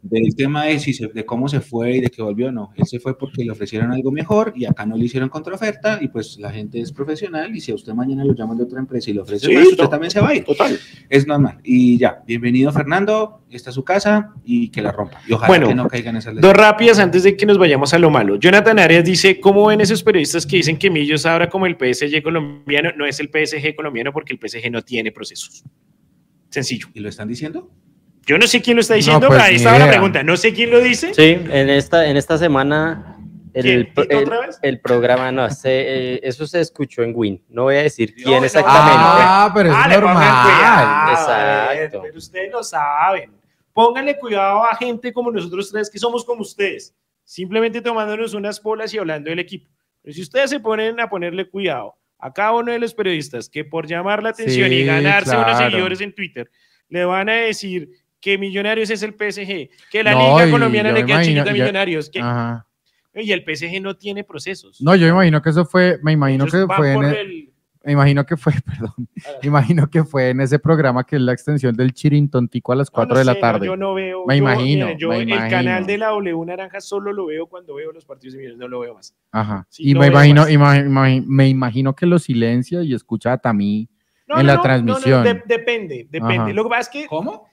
Del 0.00 0.36
tema 0.36 0.64
de, 0.66 0.78
si 0.78 0.92
se- 0.92 1.08
de 1.08 1.26
cómo 1.26 1.48
se 1.48 1.60
fue 1.60 1.96
y 1.96 2.00
de 2.00 2.08
que 2.08 2.22
volvió, 2.22 2.52
no. 2.52 2.70
Él 2.76 2.86
se 2.86 3.00
fue 3.00 3.18
porque 3.18 3.44
le 3.44 3.50
ofrecieron 3.50 3.90
algo 3.90 4.12
mejor 4.12 4.52
y 4.54 4.64
acá 4.64 4.86
no 4.86 4.96
le 4.96 5.04
hicieron 5.04 5.28
contraoferta 5.28 5.98
y 6.00 6.06
pues 6.06 6.38
la 6.38 6.52
gente 6.52 6.80
es 6.80 6.92
profesional 6.92 7.54
y 7.54 7.60
si 7.60 7.72
a 7.72 7.74
usted 7.74 7.92
mañana 7.94 8.24
lo 8.24 8.32
llaman 8.32 8.56
de 8.58 8.62
otra 8.62 8.78
empresa 8.78 9.10
y 9.10 9.14
le 9.14 9.20
ofrecen 9.22 9.50
Sí, 9.50 9.56
más, 9.56 9.66
usted 9.66 9.82
no, 9.82 9.88
también 9.90 10.10
se 10.12 10.20
va 10.20 10.28
a 10.28 10.34
ir. 10.36 10.44
Total. 10.44 10.78
Es 11.10 11.26
normal. 11.26 11.58
Y 11.64 11.98
ya, 11.98 12.22
bienvenido 12.24 12.70
Fernando, 12.70 13.42
esta 13.50 13.70
es 13.70 13.74
su 13.74 13.82
casa 13.82 14.34
y 14.44 14.68
que 14.68 14.82
la 14.82 14.92
rompa. 14.92 15.20
Y 15.26 15.32
ojalá 15.32 15.48
Bueno, 15.48 15.66
que 15.68 15.74
no 15.74 15.88
caigan 15.88 16.16
esas 16.16 16.36
Dos 16.40 16.52
rápidas 16.54 17.00
antes 17.00 17.24
de 17.24 17.36
que 17.36 17.44
nos 17.44 17.58
vayamos 17.58 17.92
a 17.92 17.98
lo 17.98 18.08
malo. 18.08 18.36
Jonathan 18.36 18.78
Arias 18.78 19.04
dice, 19.04 19.40
¿cómo 19.40 19.66
ven 19.66 19.80
esos 19.80 20.04
periodistas 20.04 20.46
que 20.46 20.58
dicen 20.58 20.78
que 20.78 20.90
Millos 20.90 21.26
ahora 21.26 21.48
como 21.48 21.66
el 21.66 21.74
PSG 21.76 22.22
colombiano 22.22 22.90
no 22.96 23.04
es 23.04 23.18
el 23.18 23.30
PSG 23.30 23.74
colombiano 23.74 24.12
porque 24.12 24.32
el 24.32 24.38
PSG 24.38 24.70
no 24.70 24.80
tiene 24.82 25.10
procesos? 25.10 25.64
Sencillo. 26.50 26.86
¿Y 26.94 27.00
lo 27.00 27.08
están 27.08 27.26
diciendo? 27.26 27.68
Yo 28.28 28.38
no 28.38 28.46
sé 28.46 28.60
quién 28.62 28.76
lo 28.76 28.82
está 28.82 28.94
diciendo, 28.94 29.26
pues, 29.26 29.38
pero 29.40 29.48
ahí 29.48 29.56
estaba 29.56 29.78
la 29.78 29.88
pregunta. 29.88 30.22
No 30.22 30.36
sé 30.36 30.52
quién 30.52 30.70
lo 30.70 30.80
dice. 30.80 31.12
Sí, 31.14 31.22
en 31.50 31.70
esta, 31.70 32.06
en 32.08 32.16
esta 32.16 32.36
semana 32.38 33.16
el, 33.54 33.62
¿Quién? 33.64 33.94
pro- 33.94 34.04
¿Tito 34.04 34.18
el, 34.18 34.24
otra 34.24 34.40
vez? 34.46 34.58
el 34.62 34.80
programa, 34.80 35.32
no, 35.32 35.48
se- 35.50 36.14
eh, 36.14 36.20
eso 36.22 36.46
se 36.46 36.60
escuchó 36.60 37.02
en 37.02 37.12
Win. 37.16 37.42
No 37.48 37.64
voy 37.64 37.76
a 37.76 37.82
decir 37.82 38.14
No, 38.18 38.24
quién 38.24 38.38
no, 38.40 38.44
exactamente. 38.44 38.98
Ah, 39.00 39.50
pero 39.54 39.70
Ah, 39.72 39.86
es 39.88 39.96
pongan 39.96 40.00
normal. 40.14 40.44
cuidado, 40.44 41.10
Exacto. 41.12 42.02
Pero 42.02 42.18
ustedes 42.18 42.52
lo 42.52 42.62
saben. 42.62 43.32
Pónganle 43.72 44.18
cuidado 44.18 44.64
a 44.64 44.76
gente 44.76 45.12
como 45.12 45.30
nosotros 45.30 45.70
tres 45.72 45.88
que 45.90 45.98
somos 45.98 46.24
como 46.24 46.42
ustedes. 46.42 46.94
Simplemente 47.24 47.80
tomándonos 47.80 48.34
unas 48.34 48.58
polas 48.60 48.92
y 48.94 48.98
hablando 48.98 49.30
del 49.30 49.38
equipo. 49.38 49.68
Pero 50.02 50.14
si 50.14 50.22
ustedes 50.22 50.50
se 50.50 50.60
ponen 50.60 50.98
a 51.00 51.08
ponerle 51.08 51.48
cuidado 51.48 51.94
a 52.18 52.32
cada 52.32 52.52
uno 52.52 52.72
de 52.72 52.78
los 52.78 52.92
periodistas 52.94 53.48
que 53.48 53.64
por 53.64 53.86
llamar 53.86 54.22
la 54.22 54.30
atención 54.30 54.72
y 54.72 54.84
ganarse 54.84 55.36
unos 55.36 55.56
seguidores 55.58 56.00
en 56.00 56.14
Twitter 56.14 56.50
le 56.88 57.04
van 57.04 57.28
a 57.28 57.34
decir 57.34 57.90
que 58.20 58.38
Millonarios 58.38 58.90
es 58.90 59.02
el 59.02 59.14
PSG, 59.14 59.70
que 59.90 60.02
la 60.02 60.12
No, 60.12 60.34
Liga 60.36 60.48
y 60.48 60.50
Colombiana 60.50 60.92
le 60.92 61.04
queda 61.04 61.22
chiquita 61.22 61.50
a 61.50 61.52
Millonarios. 61.52 62.10
que- 62.10 62.20
Ajá. 62.20 62.66
y 63.14 63.32
el 63.32 63.42
PSG 63.44 63.80
no 63.80 63.96
tiene 63.96 64.22
procesos. 64.24 64.80
No, 64.80 64.94
yo 64.94 65.06
me 65.06 65.12
imagino 65.12 65.42
que 65.42 65.50
eso 65.50 65.64
fue, 65.64 65.98
me 66.02 66.12
imagino 66.12 66.44
Ellos 66.44 66.54
que 66.68 66.74
fue 66.74 66.88
en 66.90 66.94
por 66.94 67.04
el- 67.06 67.14
el- 67.16 67.52
me 67.84 67.92
imagino 67.92 68.26
que 68.26 68.36
fue, 68.36 68.52
perdón, 68.92 68.94
me 69.42 69.46
imagino 69.48 69.88
que 69.88 70.04
fue 70.04 70.30
en 70.30 70.40
ese 70.40 70.58
programa 70.58 71.04
que 71.04 71.16
es 71.16 71.22
la 71.22 71.32
extensión 71.32 71.74
del 71.74 71.92
Chirintontico 71.94 72.72
a 72.72 72.76
las 72.76 72.88
No, 72.90 72.94
4 72.94 73.14
no 73.14 73.18
de 73.18 73.24
la 73.24 73.34
sé, 73.34 73.40
tarde. 73.40 73.66
yo 73.66 73.76
no 73.76 73.94
veo. 73.94 74.24
Me 74.26 74.36
yo, 74.36 74.42
imagino, 74.42 74.90
yo 74.98 75.08
me 75.08 75.16
el 75.22 75.28
imagino. 75.28 75.50
canal 75.50 75.86
de 75.86 75.98
la 75.98 76.08
W 76.08 76.44
Naranja 76.44 76.80
solo 76.80 77.12
lo 77.12 77.26
veo 77.26 77.46
cuando 77.46 77.74
veo 77.76 77.90
los 77.92 78.04
partidos 78.04 78.34
de 78.34 78.38
Millonarios, 78.40 78.60
no 78.60 78.68
lo 78.68 78.80
veo 78.80 78.94
más. 78.94 79.14
Ajá. 79.32 79.66
Sí, 79.70 79.90
y 79.90 79.94
no 79.94 80.00
me 80.00 80.08
imagino, 80.08 80.44
me 81.26 81.48
imagino 81.48 81.94
que 81.94 82.06
lo 82.06 82.18
silencia 82.18 82.82
y 82.82 82.94
escucha 82.94 83.32
a 83.32 83.38
Tamí. 83.38 83.88
No, 84.26 84.40
En 84.40 84.46
no, 84.46 84.52
la 84.52 84.56
no, 84.56 84.62
transmisión. 84.62 85.10
no, 85.10 85.18
no, 85.18 85.24
de- 85.24 85.42
depende, 85.46 86.06
depende. 86.10 86.34
Ajá. 86.36 86.52
Lo 86.52 86.64
que 86.64 86.68
pasa 86.68 86.80
es 86.82 86.88
que, 86.90 87.06
¿Cómo? 87.06 87.48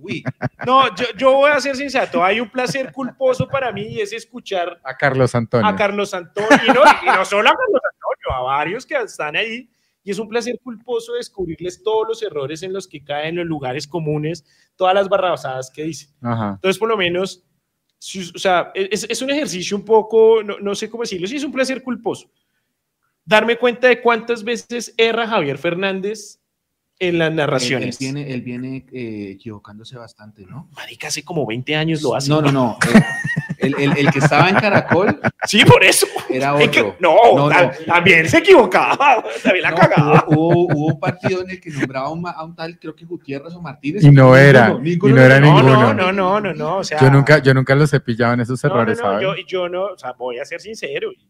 Uy, 0.00 0.22
no, 0.66 0.94
yo, 0.94 1.04
yo 1.16 1.32
voy 1.32 1.50
a 1.50 1.60
ser 1.60 1.76
sensato. 1.76 2.22
Hay 2.22 2.38
un 2.40 2.50
placer 2.50 2.92
culposo 2.92 3.48
para 3.48 3.72
mí 3.72 3.82
y 3.86 4.00
es 4.00 4.12
escuchar 4.12 4.78
A 4.84 4.96
Carlos 4.96 5.34
Antonio. 5.34 5.66
a 5.66 5.74
Carlos 5.76 6.12
Antonio, 6.12 6.50
y 6.66 6.68
no, 6.72 6.82
y 7.02 7.06
no 7.16 7.24
solo 7.24 7.48
a 7.48 7.52
Carlos 7.52 7.80
Antonio, 7.92 8.38
a 8.38 8.42
varios 8.42 8.84
que 8.84 8.94
están 8.96 9.36
ahí. 9.36 9.68
Y 10.02 10.10
es 10.10 10.18
un 10.18 10.28
placer 10.28 10.58
culposo 10.62 11.14
descubrirles 11.14 11.82
todos 11.82 12.06
los 12.06 12.22
errores 12.22 12.62
en 12.62 12.74
los 12.74 12.86
que 12.86 13.02
caen, 13.02 13.36
los 13.36 13.46
lugares 13.46 13.86
comunes, 13.86 14.44
todas 14.76 14.94
las 14.94 15.08
barrabasadas 15.08 15.70
que 15.70 15.84
dicen. 15.84 16.10
Ajá. 16.20 16.50
Entonces, 16.56 16.78
por 16.78 16.90
lo 16.90 16.96
menos, 16.98 17.42
si- 17.98 18.30
o 18.34 18.38
sea, 18.38 18.70
es, 18.74 19.06
es 19.08 19.22
un 19.22 19.30
ejercicio 19.30 19.74
un 19.74 19.84
poco, 19.86 20.42
no, 20.42 20.58
no 20.60 20.74
sé 20.74 20.90
cómo 20.90 21.04
decirlo, 21.04 21.26
sí 21.26 21.36
es 21.36 21.44
un 21.44 21.52
placer 21.52 21.82
culposo. 21.82 22.30
Darme 23.24 23.56
cuenta 23.56 23.88
de 23.88 24.02
cuántas 24.02 24.44
veces 24.44 24.92
erra 24.98 25.26
Javier 25.26 25.56
Fernández 25.56 26.38
en 26.98 27.18
las 27.18 27.26
él, 27.26 27.32
él 27.32 27.36
narraciones. 27.36 27.98
viene, 27.98 28.32
él 28.32 28.40
viene 28.42 28.86
eh, 28.92 29.30
equivocándose 29.32 29.96
bastante, 29.98 30.46
¿no? 30.46 30.68
Marica, 30.76 31.08
hace 31.08 31.24
como 31.24 31.44
20 31.46 31.74
años 31.76 32.02
lo 32.02 32.14
hace. 32.14 32.28
No, 32.30 32.40
no, 32.40 32.52
no. 32.52 32.78
eh, 32.94 33.02
El, 33.58 33.74
el- 33.78 33.96
el 33.98 34.10
que 34.12 34.18
estaba 34.18 34.48
en 34.50 34.56
Caracol 34.56 35.20
Sí, 35.46 35.64
por 35.64 35.82
eso. 35.84 36.06
era 36.28 36.58
Es 36.60 36.68
que- 36.70 36.80
otro. 36.82 36.96
no, 37.00 37.16
No, 37.36 37.48
no. 37.50 37.70
también 37.86 38.28
se 38.28 38.38
equivocaba. 38.38 39.24
También 39.42 39.62
la 39.62 39.70
No, 39.70 39.76
cagaba. 39.76 40.24
hubo, 40.28 40.48
hubo- 40.50 40.74
hubo 40.74 40.86
un 40.88 41.00
partido 41.00 41.42
en 41.42 41.50
el 41.50 41.60
que 41.60 41.70
nombraba 41.70 42.06
a 42.06 42.10
un, 42.10 42.26
a 42.26 42.44
un 42.44 42.54
tal, 42.54 42.78
creo 42.78 42.94
que 42.94 43.04
Gutiérrez 43.04 43.54
o 43.54 43.60
Martínez. 43.62 44.02
Y 44.04 44.10
no 44.10 44.36
era, 44.36 44.74
Ninguno, 44.78 45.12
y 45.14 45.16
no 45.16 45.22
era 45.24 45.36
era. 45.36 45.46
No, 45.46 45.54
ninguno. 45.54 45.76
no, 45.80 45.94
no, 45.94 46.12
no, 46.12 46.40
no, 46.40 46.54
no. 46.54 46.76
O 46.78 46.84
sea, 46.84 47.00
Yo 47.00 47.10
nunca, 47.10 47.38
yo 47.38 47.54
nunca 47.54 47.74
los 47.74 47.92
he 47.92 48.00
pillado 48.00 48.34
en 48.34 48.40
esos 48.40 48.62
errores, 48.64 48.98
no, 48.98 49.04
¿sabes? 49.04 49.22
yo, 49.22 49.34
yo 49.46 49.68
no, 49.68 49.84
o 49.86 49.98
sea, 49.98 50.12
voy 50.12 50.38
a 50.38 50.44
ser 50.44 50.60
sincero. 50.60 51.10
y 51.12 51.28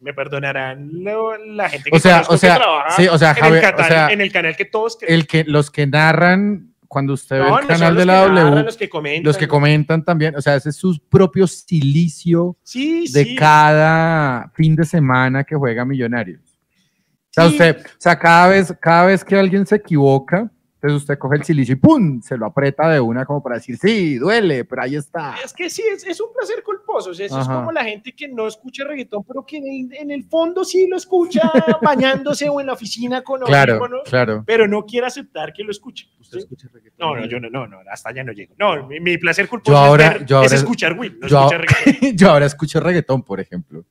Me 0.00 0.14
perdonarán 0.14 0.88
lo- 1.04 1.36
la 1.36 1.68
gente 1.68 1.90
que 1.90 1.96
O 1.96 2.00
sea, 2.00 2.22
o 2.28 2.36
sea, 2.38 2.54
que 2.54 2.60
trabaja 2.60 2.90
sí, 2.96 3.06
o 3.08 3.18
sea, 3.18 3.30
en, 3.30 3.36
Javier, 3.36 3.64
el 3.64 3.68
o 3.68 3.76
canal, 3.76 3.88
sea, 3.90 4.08
en 4.10 4.20
el 4.20 4.32
canal 4.32 4.56
que 4.56 4.64
todos 4.64 4.96
creen. 4.98 5.14
El 5.14 5.26
que, 5.26 5.44
los 5.44 5.70
que 5.70 5.86
narran, 5.86 6.74
cuando 6.88 7.12
usted 7.12 7.38
ve 7.38 7.44
el 7.44 7.50
no 7.50 7.66
canal 7.68 7.94
de 7.94 8.06
la 8.06 8.12
narran, 8.26 8.34
W, 8.50 8.62
los 8.64 8.76
que 8.76 8.88
comentan. 8.88 9.24
los 9.24 9.36
que 9.36 9.46
comentan 9.46 10.04
también, 10.04 10.34
o 10.36 10.40
sea, 10.40 10.56
ese 10.56 10.70
es 10.70 10.76
su 10.76 10.98
propio 11.08 11.46
silicio 11.46 12.56
Sí, 12.62 13.06
de 13.12 13.24
sí. 13.24 13.36
cada 13.36 14.50
fin 14.54 14.74
de 14.74 14.84
semana 14.84 15.44
que 15.44 15.54
juega 15.54 15.84
Millonarios. 15.84 16.40
O 16.42 17.32
sea, 17.32 17.46
usted, 17.46 17.76
o 17.86 17.88
sea, 17.98 18.18
cada 18.18 18.48
vez, 18.48 18.74
cada 18.80 19.06
vez 19.06 19.22
que 19.24 19.36
alguien 19.36 19.64
se 19.66 19.76
equivoca, 19.76 20.50
entonces 20.82 21.02
usted 21.02 21.18
coge 21.18 21.36
el 21.36 21.44
silicio 21.44 21.74
y 21.74 21.76
¡pum! 21.76 22.22
se 22.22 22.36
lo 22.38 22.46
aprieta 22.46 22.88
de 22.88 23.00
una 23.00 23.26
como 23.26 23.42
para 23.42 23.56
decir, 23.56 23.76
sí, 23.76 24.16
duele, 24.16 24.64
pero 24.64 24.82
ahí 24.82 24.96
está. 24.96 25.34
Es 25.44 25.52
que 25.52 25.68
sí, 25.68 25.82
es, 25.92 26.06
es 26.06 26.20
un 26.20 26.32
placer 26.32 26.62
culposo. 26.62 27.10
O 27.10 27.14
sea, 27.14 27.26
eso 27.26 27.38
es 27.40 27.46
como 27.46 27.70
la 27.72 27.84
gente 27.84 28.12
que 28.12 28.28
no 28.28 28.46
escucha 28.46 28.84
reggaetón, 28.84 29.22
pero 29.24 29.44
que 29.44 29.58
en, 29.58 29.90
en 29.92 30.10
el 30.10 30.24
fondo 30.24 30.64
sí 30.64 30.86
lo 30.88 30.96
escucha 30.96 31.50
bañándose 31.82 32.48
o 32.48 32.60
en 32.60 32.66
la 32.68 32.72
oficina 32.72 33.22
con 33.22 33.40
Claro, 33.42 33.74
audífonos, 33.74 34.02
claro. 34.08 34.42
pero 34.46 34.66
no 34.66 34.84
quiere 34.86 35.06
aceptar 35.06 35.52
que 35.52 35.62
lo 35.62 35.70
escuche. 35.70 36.08
¿Usted 36.18 36.38
¿sí? 36.38 36.44
escucha 36.44 36.68
reggaetón? 36.72 36.98
No, 36.98 37.16
no, 37.20 37.26
yo 37.26 37.38
no, 37.40 37.50
no, 37.50 37.66
no, 37.66 37.78
hasta 37.90 38.08
allá 38.08 38.24
no 38.24 38.32
llego. 38.32 38.54
No, 38.58 38.86
mi, 38.86 39.00
mi 39.00 39.18
placer 39.18 39.48
culposo 39.48 39.72
Yo 39.72 39.78
ahora- 39.78 40.06
es, 40.06 40.12
ver- 40.14 40.26
yo 40.26 40.40
es 40.42 40.46
ahora- 40.52 40.56
escuchar 40.56 40.98
Will, 40.98 41.18
no 41.20 41.28
yo- 41.28 41.38
escuchar 41.38 41.60
reggaetón. 41.60 42.16
Yo 42.16 42.30
ahora 42.30 42.46
escucho 42.46 42.80
reggaetón, 42.80 43.22
por 43.22 43.40
ejemplo. 43.40 43.84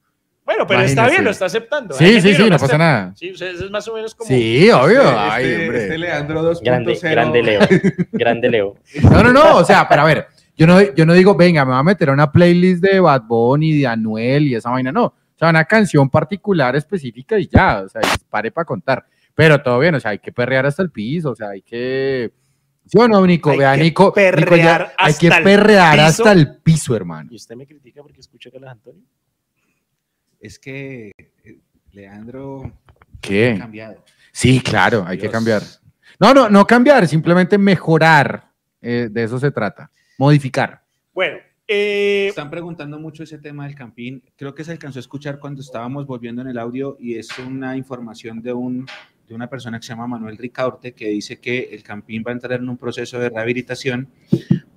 Bueno, 0.49 0.65
pero 0.65 0.81
está 0.81 1.07
bien, 1.07 1.23
lo 1.23 1.29
está 1.29 1.45
aceptando. 1.45 1.93
Sí, 1.93 2.19
sí, 2.21 2.29
que 2.31 2.35
sí, 2.43 2.49
no 2.49 2.57
pasa 2.57 2.75
nada. 2.75 3.13
Sí, 3.15 3.29
o 3.29 3.37
sea, 3.37 3.51
eso 3.51 3.65
es 3.65 3.69
más 3.71 3.87
o 3.87 3.93
menos 3.93 4.15
como... 4.15 4.27
Sí, 4.27 4.67
obvio. 4.71 5.01
Este- 5.03 5.15
Ay, 5.19 5.45
este- 5.45 5.63
hombre. 5.63 5.81
este 5.83 5.97
Leandro 5.99 6.53
2.0. 6.55 6.63
Grande, 6.63 6.99
grande 7.03 7.43
Leo. 7.43 7.59
Grande 8.11 8.49
Leo. 8.49 8.75
No, 9.11 9.21
no, 9.23 9.31
no, 9.31 9.57
o 9.57 9.63
sea, 9.63 9.87
pero 9.87 10.01
a 10.01 10.05
ver, 10.05 10.25
yo 10.57 10.65
no, 10.65 10.81
yo 10.81 11.05
no 11.05 11.13
digo, 11.13 11.35
venga, 11.35 11.63
me 11.65 11.71
voy 11.73 11.79
a 11.79 11.83
meter 11.83 12.09
a 12.09 12.13
una 12.13 12.31
playlist 12.31 12.81
de 12.83 12.99
Bad 12.99 13.21
Bunny, 13.27 13.77
de 13.77 13.85
Anuel 13.85 14.47
y 14.47 14.55
esa 14.55 14.71
vaina, 14.71 14.91
no. 14.91 15.05
O 15.05 15.13
sea, 15.37 15.49
una 15.51 15.65
canción 15.65 16.09
particular 16.09 16.75
específica 16.75 17.37
y 17.37 17.47
ya, 17.47 17.83
o 17.85 17.87
sea, 17.89 18.01
pare 18.27 18.51
para 18.51 18.65
contar. 18.65 19.05
Pero 19.35 19.61
todo 19.61 19.77
bien, 19.77 19.93
o 19.93 19.99
sea, 19.99 20.11
hay 20.11 20.19
que 20.19 20.31
perrear 20.31 20.65
hasta 20.65 20.81
el 20.81 20.89
piso, 20.89 21.29
o 21.29 21.35
sea, 21.35 21.49
hay 21.49 21.61
que... 21.61 22.31
¿Sí 22.87 22.97
o 22.97 23.07
no, 23.07 23.23
Nico? 23.27 23.51
Hay 23.51 23.59
Vea, 23.59 23.75
que 23.75 23.81
Nico, 23.83 24.05
Nico, 24.05 24.15
ya- 24.17 24.31
perrear 24.31 24.93
hay 24.97 25.13
que 25.13 25.27
hasta 25.27 25.37
el 25.37 25.43
perrear 25.43 25.93
piso. 25.93 26.05
hasta 26.07 26.31
el 26.31 26.55
piso, 26.57 26.95
hermano. 26.95 27.29
¿Y 27.31 27.35
usted 27.35 27.55
me 27.55 27.67
critica 27.67 28.01
porque 28.01 28.19
escucha 28.19 28.49
a 28.49 28.51
Carlos 28.51 28.71
Antonio? 28.71 29.03
Es 30.39 30.57
que 30.59 31.11
eh, 31.43 31.59
Leandro 31.91 32.63
ha 32.65 33.21
¿Qué? 33.21 33.55
cambiado. 33.59 34.03
Sí, 34.31 34.61
claro, 34.61 35.03
hay 35.05 35.17
que 35.17 35.29
cambiar. 35.29 35.61
No, 36.19 36.33
no, 36.33 36.49
no 36.49 36.65
cambiar, 36.65 37.07
simplemente 37.07 37.57
mejorar. 37.57 38.49
eh, 38.81 39.09
de 39.11 39.23
eso 39.23 39.37
se 39.39 39.51
trata. 39.51 39.91
Modificar. 40.17 40.81
Bueno, 41.13 41.37
eh, 41.67 42.27
Están 42.29 42.49
preguntando 42.49 42.97
mucho 42.99 43.23
ese 43.23 43.37
tema 43.37 43.65
del 43.65 43.75
campín. 43.75 44.23
Creo 44.37 44.55
que 44.55 44.63
se 44.63 44.71
alcanzó 44.71 44.99
a 44.99 45.01
escuchar 45.01 45.39
cuando 45.39 45.61
estábamos 45.61 46.05
volviendo 46.05 46.41
en 46.41 46.47
el 46.47 46.57
audio 46.57 46.95
y 46.99 47.15
es 47.15 47.37
una 47.39 47.75
información 47.75 48.41
de, 48.41 48.53
un, 48.53 48.85
de 49.27 49.35
una 49.35 49.49
persona 49.49 49.79
que 49.79 49.85
se 49.85 49.89
llama 49.93 50.07
Manuel 50.07 50.37
Ricaurte 50.37 50.93
que 50.93 51.09
dice 51.09 51.39
que 51.39 51.69
el 51.73 51.83
campín 51.83 52.23
va 52.25 52.31
a 52.31 52.33
entrar 52.35 52.59
en 52.59 52.69
un 52.69 52.77
proceso 52.77 53.19
de 53.19 53.29
rehabilitación 53.29 54.07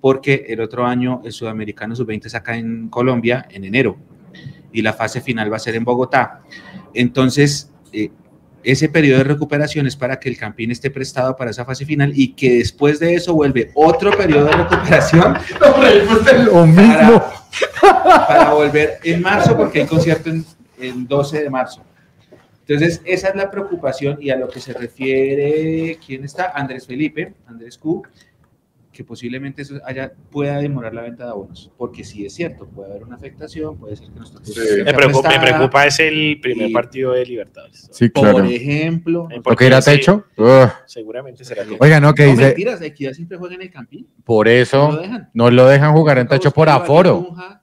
porque 0.01 0.47
el 0.49 0.61
otro 0.61 0.85
año 0.85 1.23
el 1.25 1.33
Sudamericano 1.33 1.95
Sub-20 1.95 2.29
saca 2.29 2.57
en 2.57 2.89
Colombia 2.89 3.47
en 3.51 3.65
enero 3.65 3.97
y 4.73 4.83
la 4.83 4.93
fase 4.93 5.21
final 5.21 5.53
va 5.53 5.57
a 5.57 5.61
ser 5.61 5.75
en 5.75 5.85
Bogotá. 5.85 6.41
Entonces, 6.95 7.71
eh, 7.93 8.11
ese 8.65 8.89
periodo 8.89 9.19
de 9.19 9.25
recuperación 9.25 9.87
es 9.87 9.97
para 9.97 10.21
que 10.21 10.29
el 10.29 10.37
campín 10.37 10.71
esté 10.71 10.91
prestado 10.91 11.37
para 11.37 11.51
esa 11.51 11.65
fase 11.65 11.85
final 11.85 12.13
y 12.15 12.35
que 12.35 12.59
después 12.59 13.01
de 13.01 13.15
eso 13.15 13.35
vuelve 13.35 13.71
otro 13.75 14.17
periodo 14.17 14.47
de 14.47 14.53
recuperación 14.53 15.37
Lo 16.45 16.67
mismo. 16.67 17.25
para 17.81 18.53
volver 18.53 18.99
en 19.03 19.21
marzo, 19.21 19.57
porque 19.57 19.81
hay 19.81 19.87
concierto 19.87 20.31
en, 20.31 20.45
en 20.79 21.07
12 21.07 21.43
de 21.43 21.51
marzo. 21.51 21.83
Entonces, 22.67 23.03
esa 23.05 23.29
es 23.29 23.35
la 23.35 23.51
preocupación 23.51 24.19
y 24.21 24.31
a 24.31 24.37
lo 24.37 24.49
que 24.49 24.61
se 24.61 24.73
refiere, 24.73 25.99
¿quién 26.05 26.25
está? 26.25 26.53
Andrés 26.55 26.87
Felipe, 26.87 27.35
Andrés 27.47 27.77
Q, 27.77 28.03
que 28.93 29.05
posiblemente 29.05 29.63
eso 29.63 29.77
haya, 29.87 30.13
pueda 30.31 30.59
demorar 30.59 30.93
la 30.93 31.03
venta 31.03 31.25
de 31.25 31.31
abonos, 31.31 31.71
porque 31.79 32.05
sí 32.05 32.27
es 32.27 32.35
cierto, 32.35 32.67
puede 32.67 32.91
haber 32.91 33.05
una 33.05 33.17
afectación, 33.17 33.79
puede 33.79 33.97
ser 33.97 34.09
que 34.11 34.19
nuestro 34.19 34.41
me, 34.85 34.93
preocupa, 34.93 35.29
me 35.31 35.41
preocupa 35.41 35.87
es 35.87 35.99
el 36.01 36.39
primer 36.43 36.69
Y- 36.69 36.73
partido 36.75 37.13
de 37.13 37.25
Libertadores. 37.25 37.89
Sí, 37.91 38.11
Por 38.11 38.45
ejemplo, 38.47 39.29
Eh, 39.31 39.41
¿Lo 39.45 39.57
que 39.57 39.67
irá 39.67 39.79
a 39.79 39.83
sí, 39.83 39.93
techo? 39.93 40.25
Seguramente 40.87 41.45
será 41.45 41.65
que. 41.65 41.77
Oiga, 41.81 42.01
no, 42.01 42.13
que 42.15 42.25
no 42.27 42.31
dice, 42.33 42.45
mentiras, 42.45 42.83
Equidad 42.83 43.13
siempre 43.15 43.39
juega 43.39 43.55
en 43.55 43.63
el 43.63 43.71
campín, 43.71 44.07
por 44.25 44.47
no 44.47 44.53
lo 44.53 44.59
eso 44.59 44.97
dejan. 44.97 45.31
no 45.33 45.51
lo 45.51 45.67
dejan 45.69 45.93
jugar 45.95 46.19
en 46.19 46.29
techo 46.29 46.51
por 46.51 46.69
aforo. 46.69 47.25
Tunja. 47.25 47.62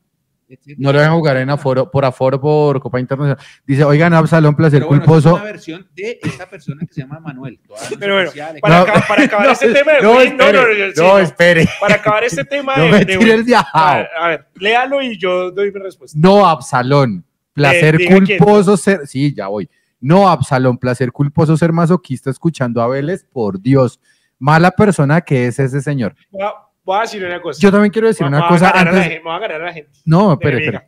No 0.77 0.91
lo 0.91 0.99
dejan 0.99 1.15
jugar 1.15 1.37
en 1.37 1.49
aforo, 1.49 1.89
por 1.91 2.05
aforo 2.05 2.39
por 2.41 2.79
Copa 2.81 2.99
Internacional. 2.99 3.37
Dice, 3.65 3.83
oigan, 3.83 4.13
Absalón, 4.13 4.55
placer 4.55 4.83
bueno, 4.83 5.03
culposo. 5.03 5.29
Es 5.29 5.35
una 5.35 5.43
versión 5.43 5.87
de 5.95 6.19
esa 6.23 6.49
persona 6.49 6.85
que 6.87 6.93
se 6.93 7.01
llama 7.01 7.19
Manuel. 7.19 7.59
Pero 7.99 8.15
bueno, 8.15 8.31
Para, 8.61 8.75
No. 8.77 8.81
acabar, 8.83 9.07
para 9.07 9.23
acabar 9.23 9.45
No, 9.47 9.51
este 9.53 9.73
tema 9.73 9.91
de 9.93 10.01
no, 10.01 10.21
espere, 10.21 10.53
no, 10.53 10.61
no, 10.61 10.73
sí, 10.93 11.01
no, 11.01 11.07
no. 11.07 11.19
espere. 11.19 11.69
Para 11.79 11.95
acabar 11.95 12.23
este 12.23 12.43
tema 12.45 12.75
No 12.77 12.83
de, 12.85 12.91
me 12.91 13.05
de 13.05 13.13
el 13.13 13.41
A 13.41 13.43
viajado. 13.43 13.95
ver, 13.97 14.07
a 14.19 14.27
ver, 14.29 14.47
léalo 14.55 15.01
y 15.01 15.17
yo 15.17 15.51
doy 15.51 15.71
mi 15.71 15.79
respuesta. 15.79 16.17
No, 16.19 16.47
Absalón. 16.47 17.23
Placer 17.53 17.97
quién. 17.97 18.25
culposo 18.37 18.77
ser. 18.77 19.05
Sí, 19.07 19.33
ya 19.35 19.47
voy. 19.47 19.69
No, 19.99 20.29
Absalón. 20.29 20.77
Placer 20.77 21.11
culposo 21.11 21.57
ser 21.57 21.73
masoquista 21.73 22.29
escuchando 22.29 22.81
a 22.81 22.87
Vélez. 22.87 23.25
Por 23.31 23.61
Dios. 23.61 23.99
Mala 24.39 24.71
persona 24.71 25.19
que 25.21 25.47
es 25.47 25.59
ese 25.59 25.81
señor. 25.81 26.15
A, 26.41 26.68
voy 26.83 26.97
a 26.97 27.01
decir 27.01 27.23
una 27.25 27.41
cosa. 27.41 27.59
Yo 27.61 27.71
también 27.71 27.91
quiero 27.91 28.07
decir 28.07 28.25
una 28.25 28.39
voy 28.41 28.49
cosa 28.49 28.69
a 28.69 28.81
antes. 28.81 29.03
gente, 29.03 29.19
voy 29.23 29.33
a 29.35 29.39
ganar 29.39 29.61
a 29.61 29.65
la 29.65 29.73
gente. 29.73 29.91
No, 30.05 30.27
de 30.29 30.33
espere. 30.33 30.57
amiga. 30.67 30.87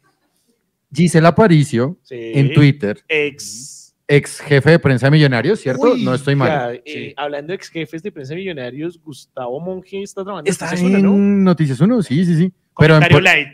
Gisela 0.94 1.30
Aparicio, 1.30 1.98
Sí. 2.04 2.16
en 2.36 2.54
Twitter, 2.54 3.00
Ex. 3.08 3.96
ex 4.08 4.40
jefe 4.42 4.72
de 4.72 4.80
prensa 4.80 5.08
de 5.08 5.12
Millonarios, 5.12 5.60
¿cierto? 5.62 5.94
Uy, 5.94 6.04
no 6.04 6.14
estoy 6.14 6.36
mal. 6.36 6.50
ya, 6.50 6.74
eh, 6.74 6.82
Sí. 6.86 7.14
Hablando 7.16 7.52
de 7.52 7.56
ex 7.56 7.70
jefes 7.70 8.04
de 8.04 8.12
prensa 8.12 8.36
millonarios, 8.36 9.00
Gustavo 9.02 9.60
Monge 9.62 10.02
está 10.04 10.24
trabajando 10.24 10.50
en 10.50 10.52
Está 10.52 10.66
Noticias 10.66 10.90
en 10.92 11.06
Uno, 11.08 11.18
¿no? 11.18 11.44
Noticias 11.44 11.80
1, 11.80 12.02
sí, 12.04 12.26
sí, 12.26 12.36
sí. 12.36 12.54
Pero 12.78 12.98
en, 12.98 13.04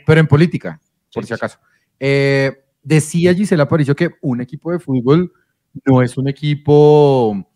pero 0.06 0.28
política, 0.28 0.80
por 1.14 1.24
Sí, 1.24 1.28
si 1.28 1.34
acaso. 1.36 1.60
Eh, 2.00 2.52
decía 2.82 3.34
Gisela 3.36 3.64
Aparicio 3.64 3.96
que 3.96 4.10
un 4.22 4.42
equipo 4.42 4.72
de 4.72 4.80
fútbol 4.80 5.32
no 5.86 6.02
es 6.02 6.18
un 6.18 6.28
equipo, 6.28 7.48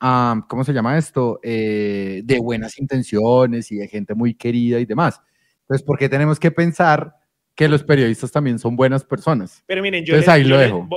¿cómo 0.00 0.64
se 0.64 0.72
llama 0.72 0.98
esto? 0.98 1.40
Eh, 1.42 2.22
de 2.24 2.38
buenas 2.38 2.78
intenciones 2.78 3.70
y 3.72 3.76
de 3.76 3.88
gente 3.88 4.14
muy 4.14 4.34
querida 4.34 4.78
y 4.78 4.84
demás. 4.86 5.20
Entonces, 5.62 5.84
¿por 5.84 5.98
qué 5.98 6.08
tenemos 6.08 6.38
que 6.38 6.50
pensar 6.50 7.14
que 7.54 7.68
los 7.68 7.82
periodistas 7.82 8.30
también 8.30 8.58
son 8.58 8.76
buenas 8.76 9.04
personas? 9.04 9.62
Pero 9.66 9.82
miren, 9.82 10.04
yo, 10.04 10.14
Entonces 10.14 10.26
les- 10.26 10.34
ahí 10.34 10.42
yo 10.42 10.48
lo 10.50 10.56
les- 10.58 10.66
dejo, 10.66 10.88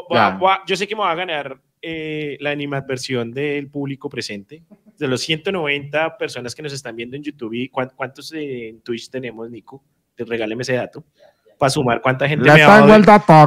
yo 0.67 0.75
sé 0.75 0.87
que 0.87 0.95
me 0.95 1.01
va 1.01 1.11
a 1.11 1.15
ganar 1.15 1.59
eh, 1.81 2.35
la 2.41 2.49
animadversión 2.51 3.31
del 3.31 3.69
público 3.69 4.09
presente. 4.09 4.63
De 4.97 5.07
los 5.07 5.21
190 5.21 6.17
personas 6.17 6.53
que 6.53 6.61
nos 6.61 6.73
están 6.73 6.93
viendo 6.93 7.15
en 7.15 7.23
YouTube, 7.23 7.53
y 7.53 7.69
cuán- 7.69 7.91
¿cuántos 7.95 8.33
en 8.33 8.81
Twitch 8.81 9.09
tenemos, 9.09 9.49
Nico? 9.49 9.81
Te 10.13 10.25
regáleme 10.25 10.63
ese 10.63 10.73
dato. 10.73 11.05
Para 11.57 11.69
sumar 11.69 12.01
cuánta 12.01 12.27
gente 12.27 12.45
La 12.45 12.53
me 12.55 12.59
va 12.63 12.65
a 12.65 12.83
odiar. 12.83 12.97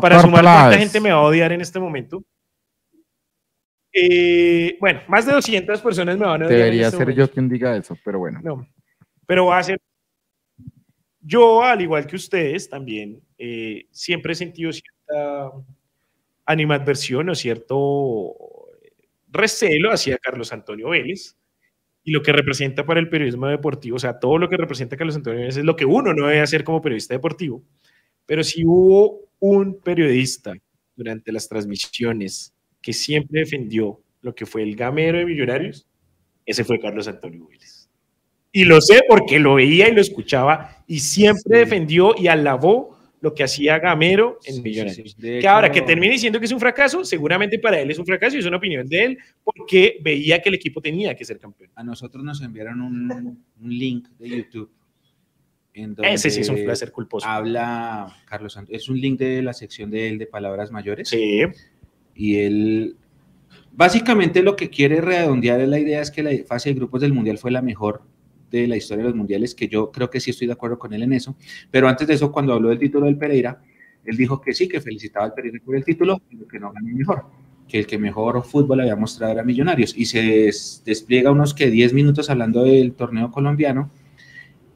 Para 0.00 0.14
sumar 0.22 0.40
cuánta 0.44 0.78
gente 0.78 1.00
me 1.00 1.10
va 1.12 1.18
a 1.18 1.22
odiar 1.22 1.52
en 1.52 1.60
este 1.60 1.78
momento. 1.78 2.24
Eh, 3.92 4.76
bueno, 4.80 5.02
más 5.08 5.26
de 5.26 5.32
200 5.32 5.80
personas 5.80 6.16
me 6.16 6.24
van 6.26 6.42
a 6.42 6.48
Debería 6.48 6.86
este 6.86 6.96
ser 6.96 7.06
momento. 7.06 7.26
yo 7.26 7.30
quien 7.30 7.48
diga 7.48 7.76
eso, 7.76 7.96
pero 8.04 8.18
bueno. 8.18 8.40
No, 8.42 8.66
pero 9.26 9.46
va 9.46 9.58
a 9.58 9.62
ser. 9.62 9.78
Yo, 11.20 11.62
al 11.62 11.80
igual 11.80 12.06
que 12.06 12.16
ustedes, 12.16 12.68
también 12.68 13.20
eh, 13.38 13.86
siempre 13.90 14.32
he 14.32 14.36
sentido 14.36 14.72
cierta 14.72 15.52
animadversión 16.46 17.28
o 17.28 17.34
cierto 17.34 18.34
recelo 19.30 19.92
hacia 19.92 20.18
Carlos 20.18 20.52
Antonio 20.52 20.90
Vélez 20.90 21.36
y 22.04 22.10
lo 22.10 22.22
que 22.22 22.32
representa 22.32 22.84
para 22.84 22.98
el 22.98 23.08
periodismo 23.08 23.46
deportivo. 23.46 23.96
O 23.96 24.00
sea, 24.00 24.18
todo 24.18 24.38
lo 24.38 24.48
que 24.48 24.56
representa 24.56 24.96
Carlos 24.96 25.16
Antonio 25.16 25.40
Vélez 25.40 25.56
es 25.56 25.64
lo 25.64 25.76
que 25.76 25.84
uno 25.84 26.12
no 26.12 26.26
debe 26.26 26.40
hacer 26.40 26.64
como 26.64 26.82
periodista 26.82 27.14
deportivo. 27.14 27.62
Pero 28.26 28.42
si 28.42 28.64
hubo 28.64 29.28
un 29.38 29.80
periodista 29.80 30.54
durante 30.96 31.32
las 31.32 31.48
transmisiones 31.48 32.54
que 32.82 32.92
siempre 32.92 33.40
defendió 33.40 34.00
lo 34.20 34.34
que 34.34 34.44
fue 34.44 34.62
el 34.62 34.76
gamero 34.76 35.18
de 35.18 35.24
Millonarios, 35.24 35.86
ese 36.44 36.64
fue 36.64 36.78
Carlos 36.80 37.08
Antonio 37.08 37.46
Vélez. 37.46 37.88
Y 38.52 38.64
lo 38.64 38.80
sé 38.82 39.00
porque 39.08 39.38
lo 39.38 39.54
veía 39.54 39.88
y 39.88 39.92
lo 39.94 40.00
escuchaba 40.00 40.84
y 40.86 40.98
siempre 40.98 41.42
Sí. 41.58 41.64
defendió 41.64 42.14
y 42.18 42.26
alabó 42.26 42.98
lo 43.22 43.32
que 43.34 43.44
hacía 43.44 43.78
Gamero 43.78 44.40
en 44.44 44.56
Sí, 44.56 44.62
Millonarios. 44.62 45.12
sí. 45.12 45.22
Que 45.40 45.46
ahora 45.46 45.68
hecho- 45.68 45.74
que 45.74 45.82
termine 45.82 46.12
diciendo 46.14 46.40
que 46.40 46.46
es 46.46 46.52
un 46.52 46.58
fracaso, 46.58 47.04
seguramente 47.04 47.56
para 47.60 47.78
él 47.80 47.88
es 47.90 47.98
un 48.00 48.04
fracaso 48.04 48.34
y 48.36 48.40
es 48.40 48.46
una 48.46 48.56
opinión 48.56 48.86
de 48.88 49.04
él 49.04 49.18
porque 49.44 49.98
veía 50.02 50.42
que 50.42 50.48
el 50.48 50.56
equipo 50.56 50.82
tenía 50.82 51.14
que 51.14 51.24
ser 51.24 51.38
campeón. 51.38 51.70
a 51.76 51.84
nosotros 51.84 52.24
nos 52.24 52.42
enviaron 52.42 52.80
un, 52.80 53.44
un 53.60 53.78
link 53.78 54.08
de 54.18 54.28
YouTube 54.28 54.70
en 55.74 55.94
donde 55.94 56.12
Ese 56.12 56.30
sí 56.30 56.40
es 56.40 56.48
un 56.48 56.62
placer 56.64 56.90
culposo. 56.92 57.26
habla 57.26 58.14
Carlos 58.26 58.52
Santos. 58.52 58.74
Es 58.74 58.88
un 58.88 59.00
link 59.00 59.18
de 59.20 59.40
la 59.40 59.52
sección 59.54 59.90
de 59.90 60.08
él 60.08 60.18
de 60.18 60.26
palabras 60.26 60.70
mayores. 60.72 61.08
Sí. 61.08 61.42
Y 62.14 62.36
él, 62.36 62.96
básicamente 63.74 64.42
lo 64.42 64.56
que 64.56 64.70
quiere 64.70 65.00
redondear 65.00 65.60
es 65.60 65.68
la 65.68 65.78
idea 65.78 66.00
es 66.02 66.10
que 66.10 66.22
la 66.22 66.30
fase 66.46 66.70
de 66.70 66.74
grupos 66.76 67.00
del 67.00 67.12
Mundial 67.12 67.38
fue 67.38 67.50
la 67.50 67.62
mejor 67.62 68.02
de 68.50 68.66
la 68.66 68.76
historia 68.76 69.02
de 69.04 69.08
los 69.10 69.16
mundiales, 69.16 69.54
que 69.54 69.66
yo 69.68 69.90
creo 69.90 70.10
que 70.10 70.20
sí 70.20 70.30
estoy 70.30 70.46
de 70.46 70.52
acuerdo 70.52 70.78
con 70.78 70.92
él 70.92 71.02
en 71.02 71.14
eso. 71.14 71.34
Pero 71.70 71.88
antes 71.88 72.06
de 72.06 72.14
eso, 72.14 72.30
cuando 72.30 72.52
habló 72.52 72.68
del 72.68 72.78
título 72.78 73.06
del 73.06 73.16
Pereira, 73.16 73.62
él 74.04 74.16
dijo 74.16 74.40
que 74.42 74.52
sí, 74.52 74.68
que 74.68 74.80
felicitaba 74.80 75.24
al 75.24 75.32
Pereira 75.32 75.58
por 75.64 75.74
el 75.74 75.84
título, 75.84 76.20
pero 76.30 76.46
que 76.46 76.60
no 76.60 76.70
ganó 76.70 76.88
mejor, 76.94 77.24
que 77.66 77.78
el 77.78 77.86
que 77.86 77.96
mejor 77.98 78.42
fútbol 78.44 78.80
había 78.80 78.94
mostrado 78.96 79.32
era 79.32 79.42
Millonarios. 79.42 79.94
Y 79.96 80.04
se 80.04 80.20
des- 80.20 80.82
despliega 80.84 81.30
unos 81.30 81.54
que 81.54 81.70
10 81.70 81.94
minutos 81.94 82.28
hablando 82.28 82.64
del 82.64 82.92
torneo 82.92 83.30
colombiano 83.30 83.90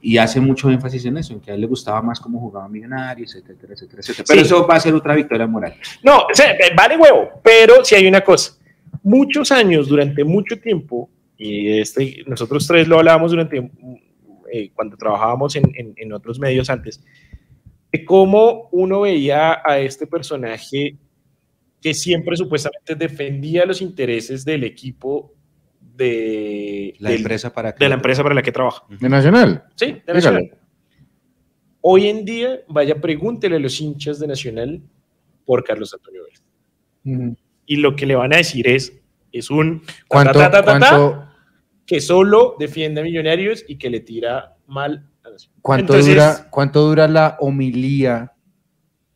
y 0.08 0.18
hace 0.18 0.40
mucho 0.40 0.70
énfasis 0.70 1.04
en 1.06 1.16
eso, 1.16 1.32
en 1.34 1.40
que 1.40 1.50
a 1.50 1.54
él 1.54 1.60
le 1.62 1.66
gustaba 1.66 2.00
más 2.00 2.20
cómo 2.20 2.38
jugaba 2.38 2.68
Millonarios, 2.68 3.34
etcétera, 3.34 3.72
etcétera, 3.74 4.00
etcétera. 4.00 4.24
Pero 4.28 4.40
Sí. 4.40 4.46
eso 4.46 4.66
va 4.66 4.76
a 4.76 4.80
ser 4.80 4.94
otra 4.94 5.14
victoria 5.16 5.46
moral. 5.48 5.74
No, 6.04 6.26
eh, 6.38 6.72
vale 6.76 6.96
huevo, 6.96 7.40
pero 7.42 7.84
si 7.84 7.94
hay 7.96 8.06
una 8.06 8.20
cosa. 8.20 8.52
Muchos 9.02 9.50
años, 9.50 9.88
durante 9.88 10.22
mucho 10.22 10.60
tiempo, 10.60 11.10
y 11.36 11.80
este, 11.80 12.22
nosotros 12.26 12.66
tres 12.68 12.86
lo 12.86 12.98
hablábamos 12.98 13.32
durante 13.32 13.70
eh, 14.52 14.70
cuando 14.74 14.96
trabajábamos 14.96 15.56
en, 15.56 15.64
en- 15.74 15.94
en 15.96 16.12
otros 16.12 16.38
medios 16.38 16.70
antes, 16.70 17.02
de 17.90 18.04
cómo 18.04 18.68
uno 18.70 19.00
veía 19.00 19.60
a 19.64 19.78
este 19.80 20.06
personaje 20.06 20.96
que 21.82 21.94
siempre 21.94 22.36
supuestamente 22.36 22.94
defendía 22.94 23.66
los 23.66 23.82
intereses 23.82 24.44
del 24.44 24.62
equipo 24.62 25.32
de, 25.96 26.94
La 26.98 27.10
del- 27.10 27.18
empresa 27.20 27.52
para 27.52 27.74
que 27.74 27.84
de 27.84 27.88
la 27.88 27.94
empresa 27.96 28.22
para 28.22 28.34
la 28.34 28.42
que 28.42 28.52
trabaja. 28.52 28.84
¿De 28.88 29.08
Nacional? 29.08 29.64
Sí, 29.74 29.86
de 29.86 29.92
Dígale. 29.92 30.14
Nacional. 30.14 30.50
Hoy 31.80 32.08
en 32.08 32.24
día, 32.24 32.60
vaya, 32.68 33.00
pregúntele 33.00 33.56
a 33.56 33.58
los 33.60 33.80
hinchas 33.80 34.18
de 34.18 34.26
Nacional 34.26 34.82
por 35.44 35.62
Carlos 35.64 35.94
Antonio 35.94 36.22
Vélez. 36.24 37.36
Y 37.66 37.76
lo 37.76 37.94
que 37.94 38.06
le 38.06 38.16
van 38.16 38.34
a 38.34 38.38
decir 38.38 38.66
es, 38.68 38.92
es 39.32 39.50
un 39.50 39.82
¿Cuánto, 40.08 40.32
ta, 40.38 40.50
ta, 40.50 40.64
ta, 40.64 40.78
ta, 40.80 40.88
cuánto, 40.90 41.28
que 41.86 42.00
solo 42.00 42.56
defiende 42.58 43.00
a 43.00 43.04
Millonarios 43.04 43.64
y 43.68 43.76
que 43.78 43.88
le 43.90 44.00
tira 44.00 44.56
mal 44.66 45.08
a 45.24 45.30
Nacional. 45.30 45.58
cuánto 45.62 45.92
Entonces, 45.94 46.14
dura, 46.14 46.48
¿Cuánto 46.50 46.80
dura 46.88 47.06
la 47.08 47.36
homilía 47.40 48.32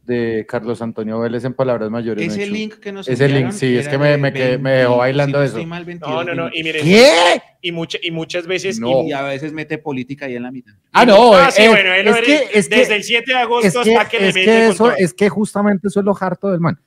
de 0.05 0.44
Carlos 0.48 0.82
Antonio 0.82 1.20
Vélez 1.20 1.44
en 1.44 1.55
palabras 1.55 1.90
mayores? 1.90 2.26
Ese 2.26 2.40
Mechu? 2.40 2.53
link 2.53 2.74
que 2.80 2.90
nos 2.92 3.07
Ese 3.07 3.28
link, 3.28 3.53
sí, 3.53 3.76
es 3.76 3.86
que 3.86 3.96
me- 3.98 4.16
me 4.16 4.32
quedé- 4.32 4.59
me 4.59 4.70
dejó 4.72 4.96
bailando 4.96 5.38
si 5.46 5.53
no 5.55 5.59
eso. 5.61 5.66
mal, 5.68 5.84
22 5.84 6.11
No, 6.12 6.24
no, 6.24 6.34
no. 6.44 6.51
Y 6.53 6.62
miren, 6.64 6.82
¿Qué? 6.84 7.42
y, 7.62 7.70
mucha- 7.72 7.98
y 8.03 8.11
muchas 8.11 8.46
veces. 8.46 8.80
No. 8.80 9.03
y- 9.05 9.09
Y 9.11 9.12
a 9.12 9.22
veces 9.22 9.53
mete 9.53 9.78
política 9.78 10.26
ahí 10.26 10.34
en 10.36 10.42
la 10.42 10.51
mitad. 10.51 10.72
Ah, 10.92 11.05
no, 11.07 11.34
Ah, 11.34 11.51
sí, 11.51 11.62
eh, 11.62 11.68
bueno, 11.68 11.92
él 11.92 12.09
es, 12.09 12.16
lo- 12.16 12.22
que, 12.22 12.48
es, 12.53 12.68
que, 12.68 12.76
desde 12.76 12.96
el 12.96 13.05
7 13.05 13.32
de 13.32 13.38
agosto 13.38 13.66
es 13.80 13.86
que, 13.86 13.96
hasta 13.96 14.09
que 14.11 14.20
le 14.20 14.28
es 14.28 14.34
mete 14.34 14.46
que 14.46 14.66
eso, 14.68 14.92
es 14.96 15.14
que 15.14 15.28
justamente 15.28 15.88
eso 15.88 16.01
es 16.01 16.07
lo 16.07 16.16
harto 16.18 16.51
del 16.51 16.61
man. 16.61 16.78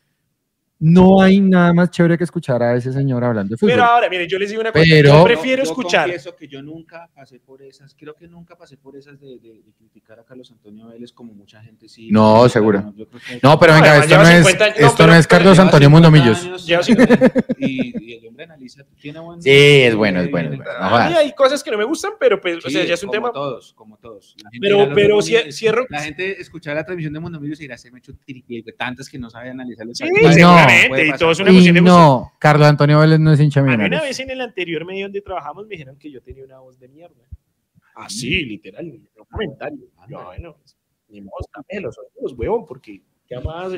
No 0.80 1.22
hay 1.22 1.40
nada 1.40 1.74
más 1.74 1.92
chévere 1.92 2.18
que 2.18 2.26
escuchar 2.26 2.62
a 2.62 2.76
ese 2.76 2.92
señor 2.92 3.24
hablando 3.24 3.52
de 3.52 3.58
fútbol. 3.58 3.72
Pero 3.72 3.84
ahora, 3.86 4.10
miren, 4.10 4.28
yo 4.28 4.38
les 4.38 4.50
digo 4.50 4.60
una 4.62 4.72
cosa. 4.74 4.84
Pero- 4.90 5.10
yo 5.14 5.24
prefiero 5.24 5.64
Yo 5.64 5.70
escuchar. 5.70 6.04
confieso 6.06 6.36
que 6.36 6.48
yo 6.48 6.62
nunca 6.62 7.10
pasé 7.16 7.40
por 7.40 7.62
esas, 7.62 7.96
creo 7.98 8.14
que 8.16 8.28
nunca 8.28 8.58
pasé 8.58 8.76
por 8.76 8.98
esas 8.98 9.18
de, 9.22 9.40
de- 9.40 9.62
de 9.64 9.72
criticar 9.78 10.20
a 10.20 10.26
Carlos 10.26 10.52
Antonio 10.52 10.88
Vélez 10.88 11.14
como 11.14 11.34
mucha 11.34 11.62
gente 11.64 11.88
sí. 11.88 12.10
No, 12.12 12.50
seguro. 12.50 12.92
yo 12.98 13.08
creo 13.08 13.22
que- 13.26 13.40
No, 13.42 13.58
pero 13.58 13.74
No, 13.74 13.80
venga, 13.82 13.92
además 13.92 14.06
esto 14.12 14.18
no, 14.18 14.30
es, 14.30 14.38
50 14.46 14.66
años. 14.66 14.80
No, 14.80 14.86
esto 14.88 14.98
pero- 14.98 15.14
no 15.14 15.20
es 15.20 15.28
Carlos 15.28 15.60
Antonio 15.60 15.88
50 15.88 16.10
Mundomillos. 16.10 16.44
años, 16.44 16.88
y, 17.60 18.12
y 18.12 18.14
el 18.18 18.28
hombre 18.28 18.44
analiza, 18.44 18.84
tiene 19.00 19.20
buen... 19.20 19.42
Sí, 19.42 19.50
es 19.52 19.96
bueno, 19.96 20.20
es 20.20 20.30
bueno, 20.32 20.52
es 20.52 20.58
bueno. 20.58 20.72
No 20.74 20.86
A 20.86 20.90
jodas. 20.90 21.12
mí 21.12 21.18
hay 21.18 21.34
cosas 21.34 21.64
que 21.64 21.72
no 21.72 21.78
me 21.78 21.86
gustan, 21.86 22.12
pero 22.20 22.42
pues, 22.42 22.58
o 22.58 22.68
Sí, 22.68 22.74
sea, 22.74 22.84
ya 22.86 22.96
es 22.96 23.04
un 23.04 23.08
como 23.08 23.18
tema. 23.22 23.32
todos, 23.32 23.74
como 23.74 23.98
todos. 23.98 24.36
La 24.44 24.50
gente 24.52 24.68
Pero- 24.68 24.94
pero 24.94 25.22
cierro- 25.22 25.86
La 25.90 26.02
gente 26.02 26.42
escuchar 26.42 26.76
la 26.76 26.84
transmisión 26.84 27.14
de 27.14 27.20
Mundomillos 27.22 27.60
y 27.60 27.64
dirá, 27.64 27.78
se 27.78 27.90
me 27.90 28.00
echó 28.00 28.12
triple, 28.26 28.64
tantas 28.78 29.08
que 29.08 29.18
no 29.18 29.30
sabe 29.30 29.50
analizar 29.50 29.86
los 29.86 29.98
Sí, 29.98 30.04
partidos". 30.04 30.36
no, 30.38 30.63
seguramente. 30.70 30.90
puede 30.90 31.04
y 31.04 31.12
pasar. 31.12 31.20
todo 31.20 31.32
es 31.32 31.40
una 31.40 31.50
Y 31.52 31.54
cuestión 31.54 31.76
de 31.76 31.82
gusto. 31.82 31.98
no, 31.98 32.34
Carlos 32.40 32.68
Antonio 32.68 33.00
Vélez 33.00 33.20
no 33.20 33.34
es 33.34 33.40
hincha 33.40 33.60
A 33.60 33.64
mí 33.64 33.74
una 33.74 34.02
vez 34.02 34.20
en 34.20 34.30
el 34.30 34.42
anterior 34.42 34.86
medio 34.86 35.06
donde 35.06 35.22
trabajamos 35.22 35.68
me 35.68 35.72
dijeron 35.72 35.98
que 35.98 36.12
yo 36.12 36.22
tenía 36.22 36.44
una 36.44 36.60
voz 36.60 36.80
de 36.80 36.88
mierda. 36.88 37.24
Así, 37.96 38.44
literal, 38.46 38.92
no 39.16 39.26
comentario. 39.26 39.86
Yo, 40.10 40.24
bueno, 40.24 40.56
pues, 40.58 40.76
ni 41.10 41.22
modo, 41.22 41.38
los 41.82 41.98
oídos, 41.98 42.34
huevón, 42.38 42.66
porque 42.66 43.02
¿qué 43.28 43.40
más? 43.40 43.72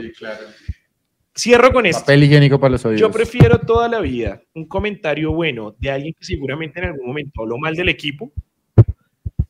Cierro 1.38 1.74
con 1.74 1.86
esto. 1.86 2.02
Papel 2.02 2.24
higiénico 2.24 2.60
para 2.60 2.72
los 2.72 2.86
oídos. 2.86 3.02
Yo 3.02 3.12
prefiero 3.12 3.60
toda 3.60 3.90
la 3.90 4.00
vida 4.00 4.42
un 4.54 4.68
comentario 4.68 5.34
bueno 5.34 5.76
de 5.78 5.92
alguien 5.92 6.14
que 6.18 6.24
seguramente 6.24 6.80
en 6.80 6.86
algún 6.86 7.08
momento 7.08 7.42
habló 7.42 7.58
mal 7.58 7.76
del 7.76 7.90
equipo 7.90 8.32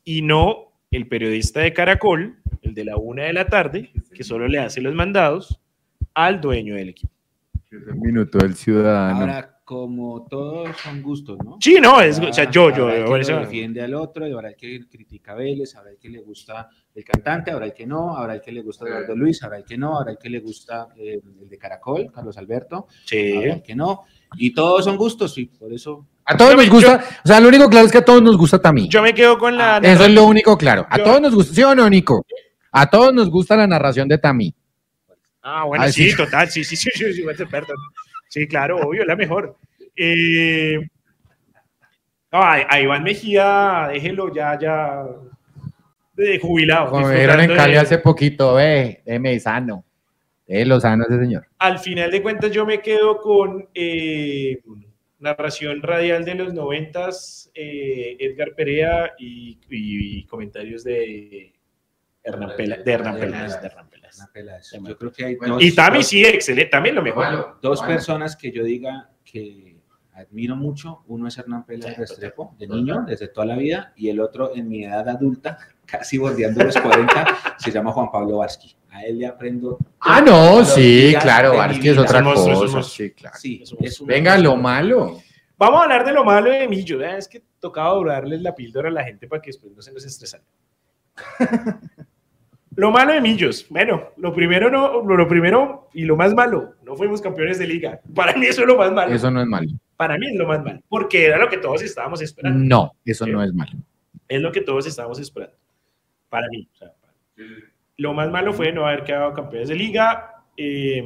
y 0.02 0.22
no 0.22 0.72
el 0.90 1.06
periodista 1.06 1.60
de 1.60 1.72
Caracol, 1.72 2.40
el 2.62 2.74
de 2.74 2.84
la 2.84 2.96
una 2.96 3.24
de 3.24 3.32
la 3.32 3.46
tarde, 3.46 3.92
que 4.12 4.24
solo 4.24 4.48
le 4.48 4.58
hace 4.58 4.80
los 4.80 4.94
mandados 4.94 5.60
al 6.14 6.40
dueño 6.40 6.74
del 6.74 6.88
equipo. 6.88 7.12
Es 7.70 7.86
el 7.88 7.96
minuto 7.96 8.38
del 8.38 8.54
ciudadano. 8.54 9.20
Ahora, 9.20 9.52
como 9.64 10.24
todos 10.30 10.76
son 10.76 11.02
gustos, 11.02 11.38
¿no? 11.44 11.56
Sí, 11.60 11.78
no, 11.82 12.00
es, 12.00 12.20
o 12.20 12.32
sea, 12.32 12.48
yo, 12.48 12.70
yo, 12.70 12.84
Habrá 12.88 13.16
el 13.18 13.26
que 13.26 13.32
defiende 13.32 13.82
al 13.82 13.94
otro, 13.94 14.24
y 14.28 14.32
habrá 14.32 14.50
el 14.50 14.54
que 14.56 14.86
critica 14.88 15.32
a 15.32 15.34
Vélez, 15.34 15.74
habrá 15.74 15.90
el 15.90 15.98
que 15.98 16.08
le 16.08 16.20
gusta 16.20 16.68
el 16.94 17.04
cantante, 17.04 17.50
habrá 17.50 17.66
el 17.66 17.74
que 17.74 17.84
no, 17.84 18.16
habrá 18.16 18.34
el 18.36 18.40
que 18.40 18.52
le 18.52 18.62
gusta 18.62 18.86
Eduardo 18.86 19.16
Luis, 19.16 19.42
habrá 19.42 19.58
el 19.58 19.64
que 19.64 19.76
no, 19.76 19.98
habrá 19.98 20.12
el 20.12 20.18
que 20.18 20.30
le 20.30 20.38
gusta 20.38 20.86
eh, 20.96 21.20
el 21.42 21.48
de 21.48 21.58
Caracol, 21.58 22.12
Carlos 22.14 22.38
Alberto, 22.38 22.86
Sí. 23.06 23.32
habrá 23.36 23.54
el 23.54 23.62
que 23.62 23.74
no, 23.74 24.04
y 24.36 24.54
todos 24.54 24.84
son 24.84 24.96
gustos, 24.96 25.36
y 25.38 25.46
por 25.46 25.72
eso 25.72 26.06
A 26.24 26.36
todos 26.36 26.52
Yo 26.52 26.56
nos 26.58 26.70
gusta, 26.70 27.04
o 27.24 27.26
sea, 27.26 27.40
lo 27.40 27.48
único 27.48 27.68
claro 27.68 27.86
es 27.86 27.92
que 27.92 27.98
a 27.98 28.04
todos 28.04 28.22
nos 28.22 28.36
gusta 28.38 28.60
Tamí. 28.60 28.88
Yo 28.88 29.02
me 29.02 29.12
quedo 29.14 29.36
con 29.38 29.56
la. 29.56 29.78
Eso 29.78 30.04
es 30.04 30.10
lo 30.12 30.24
único 30.26 30.56
claro. 30.56 30.86
A 30.90 30.98
Yo- 30.98 31.04
todos 31.04 31.20
nos 31.20 31.34
gusta, 31.34 31.54
¿sí 31.54 31.62
o 31.64 31.74
no, 31.74 31.88
Nico? 31.90 32.24
A 32.70 32.88
todos 32.88 33.12
nos 33.12 33.30
gusta 33.30 33.56
la 33.56 33.66
narración 33.66 34.06
de 34.08 34.18
Tamí. 34.18 34.54
Ah, 35.48 35.62
bueno, 35.62 35.84
Ah, 35.84 35.92
sí, 35.92 36.10
sí. 36.10 36.16
total, 36.16 36.50
sí, 36.50 36.64
sí, 36.64 36.74
sí, 36.74 36.90
sí, 36.92 37.12
sí. 37.12 37.24
Sí, 38.28 38.48
claro, 38.48 38.78
obvio, 38.78 39.04
la 39.04 39.14
mejor. 39.14 39.56
Eh, 39.94 40.76
no, 42.32 42.42
a, 42.42 42.80
Iván 42.80 43.04
Mejía, 43.04 43.88
déjelo 43.92 44.34
ya, 44.34 44.58
ya 44.58 45.04
de 46.14 46.40
jubilado. 46.40 46.90
Como 46.90 47.06
me 47.06 47.14
dijeron 47.14 47.40
en 47.42 47.54
Cali 47.54 47.74
de- 47.74 47.78
hace 47.78 47.98
poquito, 47.98 48.54
ve, 48.54 49.02
déme 49.06 49.38
sano. 49.38 49.84
lo 50.48 50.80
sano 50.80 51.04
ese 51.08 51.20
señor. 51.20 51.46
Al 51.58 51.78
final 51.78 52.10
de 52.10 52.22
cuentas, 52.22 52.50
yo 52.50 52.66
me 52.66 52.82
quedo 52.82 53.20
con 53.20 53.68
eh, 53.72 54.58
narración 55.20 55.80
radial 55.80 56.24
de 56.24 56.34
los 56.34 56.52
noventas, 56.54 57.52
eh, 57.54 58.16
Edgar 58.18 58.52
Perea 58.56 59.12
y, 59.16 59.60
y 59.70 60.24
comentarios 60.24 60.82
de 60.82 61.52
Hernán 62.24 62.56
Peláez. 62.56 63.60
Peláez. 64.32 64.72
Hernán 64.72 64.84
Peláez. 64.84 64.88
Yo 64.88 64.98
creo 64.98 65.12
que 65.12 65.24
hay 65.24 65.34
dos, 65.36 65.62
Y 65.62 65.74
Tami 65.74 65.98
dos- 65.98 66.06
sí, 66.08 66.24
excelente, 66.24 66.70
también 66.70 66.94
lo 66.94 67.02
mejor. 67.02 67.58
dos 67.60 67.82
personas 67.82 68.36
que 68.36 68.50
yo 68.52 68.62
diga 68.64 69.10
que 69.24 69.76
admiro 70.14 70.56
mucho. 70.56 71.02
Uno 71.08 71.28
es 71.28 71.36
Hernán 71.38 71.64
Peláez 71.66 71.96
Restrepo, 71.98 72.54
de 72.58 72.66
niño, 72.68 73.04
desde 73.06 73.28
toda 73.28 73.46
la 73.46 73.56
vida, 73.56 73.92
y 73.96 74.08
el 74.08 74.20
otro 74.20 74.54
en 74.54 74.68
mi 74.68 74.84
edad 74.84 75.08
adulta, 75.08 75.58
casi 75.86 76.18
bordeando 76.18 76.64
los 76.64 76.76
40, 76.76 77.26
se 77.58 77.70
llama 77.70 77.92
Juan 77.92 78.10
Pablo 78.10 78.38
Varsky. 78.38 78.74
A 78.90 79.04
él 79.04 79.18
le 79.18 79.26
aprendo. 79.26 79.78
Ah, 80.00 80.22
no, 80.22 80.64
sí, 80.64 81.14
claro, 81.20 81.54
Varsky 81.54 81.90
es 81.90 81.98
otra 81.98 82.22
cosa. 82.24 82.82
Sí, 82.82 83.10
claro. 83.10 83.36
Sí, 83.38 83.62
Es 83.80 84.00
una 84.00 84.14
Venga, 84.14 84.38
lo 84.38 84.56
malo. 84.56 85.20
Vamos 85.58 85.80
a 85.80 85.82
hablar 85.84 86.04
de 86.06 86.12
lo 86.12 86.24
malo 86.24 86.50
de 86.50 86.66
Millo. 86.66 87.02
¿eh? 87.02 87.16
Es 87.18 87.28
que 87.28 87.42
tocaba 87.60 87.90
durarles 87.94 88.40
la 88.40 88.54
píldora 88.54 88.88
a 88.88 88.92
la 88.92 89.04
gente 89.04 89.26
para 89.26 89.42
que 89.42 89.48
después 89.48 89.72
no 89.74 89.82
se 89.82 89.92
nos 89.92 90.04
estresaran. 90.04 90.46
lo 92.76 92.90
malo 92.90 93.12
de 93.12 93.20
Millos. 93.20 93.66
Bueno, 93.70 94.10
lo 94.16 94.32
primero, 94.32 94.70
no, 94.70 95.02
lo, 95.02 95.28
primero 95.28 95.88
y 95.94 96.04
lo 96.04 96.16
más 96.16 96.34
malo, 96.34 96.74
no 96.84 96.94
fuimos 96.96 97.20
campeones 97.20 97.58
de 97.58 97.66
liga. 97.66 98.00
Para 98.14 98.34
mí 98.36 98.46
eso 98.46 98.60
es 98.62 98.66
lo 98.68 98.76
más 98.76 98.92
malo. 98.92 99.14
Eso 99.14 99.30
no 99.30 99.40
es 99.40 99.46
malo. 99.46 99.68
Para 99.96 100.16
mí 100.18 100.26
es 100.28 100.36
lo 100.36 100.46
más 100.46 100.62
malo. 100.62 100.80
Porque 100.88 101.26
era 101.26 101.38
lo 101.38 101.48
que 101.48 101.56
todos 101.58 101.82
estábamos 101.82 102.20
esperando. 102.22 102.58
No, 102.62 102.92
eso 103.04 103.26
no 103.26 103.42
es 103.42 103.52
malo. 103.52 103.72
Es 104.28 104.40
lo 104.42 104.52
que 104.52 104.60
todos 104.60 104.86
estábamos 104.86 105.18
esperando. 105.18 105.56
Para 106.28 106.48
mí. 106.48 106.68
o 106.72 106.76
sea, 106.76 106.92
para- 107.00 107.14
Lo 107.96 108.12
más 108.12 108.30
malo 108.30 108.52
fue 108.52 108.72
no 108.72 108.86
haber 108.86 109.04
quedado 109.04 109.32
campeones 109.32 109.68
de 109.68 109.74
liga. 109.74 110.32
eh, 110.58 111.02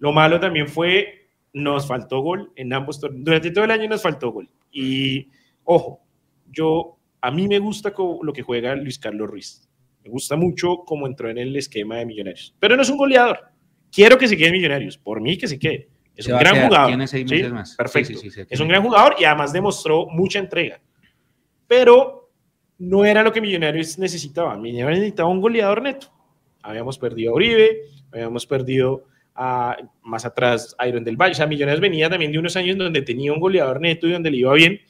lo 0.00 0.12
malo 0.12 0.38
también 0.38 0.68
fue, 0.68 1.28
nos 1.52 1.86
faltó 1.88 2.20
gol 2.20 2.52
en 2.56 2.72
ambos 2.72 3.00
torneos. 3.00 3.24
Durante 3.24 3.50
todo 3.50 3.64
el 3.64 3.70
año 3.72 3.88
nos 3.88 4.00
faltó 4.02 4.30
gol. 4.30 4.48
Y, 4.70 5.28
ojo, 5.64 6.00
yo, 6.52 6.96
a 7.20 7.30
mí 7.32 7.48
me 7.48 7.58
gusta 7.58 7.92
lo 8.22 8.32
que 8.32 8.42
juega 8.42 8.76
Luis 8.76 8.98
Carlos 8.98 9.28
Ruiz. 9.28 9.67
Me 10.08 10.12
gusta 10.12 10.36
mucho 10.36 10.78
cómo 10.86 11.06
entró 11.06 11.28
en 11.28 11.36
el 11.36 11.54
esquema 11.54 11.96
de 11.98 12.06
Millonarios. 12.06 12.54
Pero 12.58 12.76
no 12.76 12.82
es 12.82 12.88
un 12.88 12.96
goleador. 12.96 13.40
Quiero 13.92 14.16
que 14.16 14.26
se 14.26 14.38
quede 14.38 14.46
en 14.48 14.52
Millonarios. 14.54 14.96
Por 14.96 15.20
mí 15.20 15.36
que 15.36 15.46
se 15.46 15.58
quede. 15.58 15.90
Es 16.16 16.24
Se 16.24 16.32
un 16.32 16.38
gran 16.38 16.54
quedar, 16.54 16.66
jugador. 16.66 16.88
tiene 16.88 17.06
seis 17.06 17.26
¿sí? 17.28 17.34
meses 17.34 17.52
más. 17.52 17.70
Sí, 17.72 17.76
Perfecto. 17.76 18.18
sí, 18.18 18.30
sí, 18.30 18.40
Es 18.48 18.58
un 18.60 18.68
gran 18.68 18.82
jugador 18.82 19.16
y 19.20 19.24
además 19.24 19.52
demostró 19.52 20.06
mucha 20.06 20.38
entrega. 20.38 20.80
Pero 21.66 22.30
no 22.78 23.04
era 23.04 23.22
lo 23.22 23.30
que 23.32 23.42
Millonarios 23.42 23.98
necesitaba. 23.98 24.56
Millonarios 24.56 25.00
necesitaba 25.00 25.28
un 25.28 25.42
goleador 25.42 25.82
neto. 25.82 26.10
Habíamos 26.62 26.98
perdido 26.98 27.32
a 27.32 27.34
Uribe, 27.34 27.82
habíamos 28.10 28.46
perdido 28.46 29.04
a, 29.34 29.76
más 30.02 30.24
atrás 30.24 30.74
a 30.78 30.88
Iron 30.88 31.04
del 31.04 31.18
Valle. 31.18 31.32
O 31.32 31.34
sea, 31.34 31.46
Millonarios 31.46 31.82
venía 31.82 32.08
también 32.08 32.32
de 32.32 32.38
unos 32.38 32.56
años 32.56 32.78
donde 32.78 33.02
tenía 33.02 33.30
un 33.30 33.40
goleador 33.40 33.78
neto 33.78 34.06
y 34.06 34.12
donde 34.12 34.30
le 34.30 34.38
iba 34.38 34.54
bien. 34.54 34.80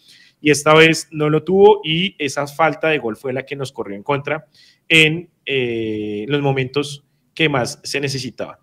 y 0.41 0.53
esta 0.53 0.73
vez 0.75 1.09
no 1.11 1.29
lo 1.29 1.43
tuvo 1.43 1.81
y 1.83 2.15
esa 2.25 2.47
falta 2.47 2.87
de 2.89 2.99
gol 2.99 3.17
fue 3.17 3.33
la 3.33 3.45
que 3.45 3.57
nos 3.57 3.73
corrió 3.73 3.97
en 3.97 4.05
contra 4.05 4.47
en 4.89 5.31
eh, 5.45 6.25
los 6.29 6.41
momentos 6.43 7.05
que 7.35 7.49
más 7.49 7.81
se 7.85 8.01
necesitaban. 8.01 8.59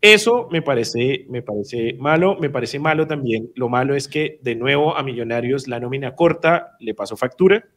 Eso 0.00 0.48
me 0.52 0.62
parece, 0.62 1.26
me 1.28 1.42
parece 1.42 1.94
malo, 1.94 2.36
me 2.38 2.50
parece 2.50 2.78
malo 2.78 3.06
también. 3.06 3.50
Lo 3.56 3.68
malo 3.68 3.96
es 3.96 4.06
que 4.06 4.38
de 4.42 4.54
nuevo 4.54 4.96
a 4.96 5.02
Millonarios 5.02 5.66
la 5.66 5.80
nómina 5.80 6.14
corta 6.14 6.76
le 6.78 6.94
pasó 6.94 7.16
factura. 7.16 7.68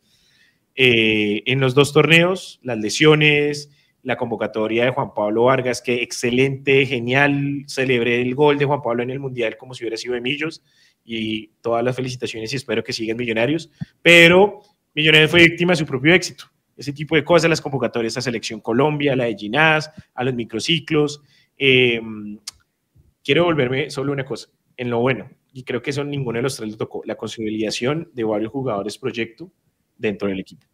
Eh, 0.75 1.41
en 1.47 1.59
los 1.59 1.73
dos 1.73 1.93
torneos, 1.93 2.59
las 2.61 2.77
lesiones, 2.77 3.71
la 4.03 4.17
convocatoria 4.17 4.85
de 4.85 4.91
Juan 4.91 5.13
Pablo 5.13 5.45
Vargas, 5.45 5.81
que 5.81 6.01
excelente, 6.01 6.85
genial, 6.85 7.63
celebré 7.67 8.21
el 8.21 8.35
gol 8.35 8.57
de 8.57 8.65
Juan 8.65 8.81
Pablo 8.81 9.03
en 9.03 9.09
el 9.09 9.19
Mundial 9.19 9.57
como 9.57 9.73
si 9.73 9.83
hubiera 9.83 9.97
sido 9.97 10.13
de 10.13 10.49
y 11.03 11.47
todas 11.61 11.83
las 11.83 11.95
felicitaciones 11.95 12.53
y 12.53 12.55
espero 12.55 12.83
que 12.83 12.93
sigan 12.93 13.17
Millonarios, 13.17 13.71
pero 14.01 14.61
Millonarios 14.93 15.31
fue 15.31 15.41
víctima 15.41 15.73
de 15.73 15.77
su 15.77 15.85
propio 15.85 16.13
éxito. 16.13 16.50
Ese 16.81 16.93
tipo 16.93 17.15
de 17.15 17.23
cosas, 17.23 17.47
las 17.47 17.61
convocatorias 17.61 18.17
a 18.17 18.21
Selección 18.21 18.59
Colombia, 18.59 19.15
la 19.15 19.25
de 19.25 19.35
Ginás, 19.35 19.91
a 20.15 20.23
los 20.23 20.33
microciclos. 20.33 21.21
Eh, 21.55 22.01
quiero 23.23 23.43
volverme 23.43 23.91
solo 23.91 24.11
una 24.11 24.25
cosa, 24.25 24.49
en 24.77 24.89
lo 24.89 24.99
bueno, 24.99 25.29
y 25.53 25.61
creo 25.61 25.83
que 25.83 25.91
eso 25.91 26.03
ninguno 26.03 26.39
de 26.39 26.41
los 26.41 26.55
tres 26.55 26.71
le 26.71 26.77
tocó, 26.77 27.03
la 27.05 27.13
consolidación 27.17 28.09
de 28.13 28.23
varios 28.23 28.51
jugadores 28.51 28.97
proyecto 28.97 29.51
dentro 29.95 30.27
del 30.27 30.39
equipo. 30.39 30.65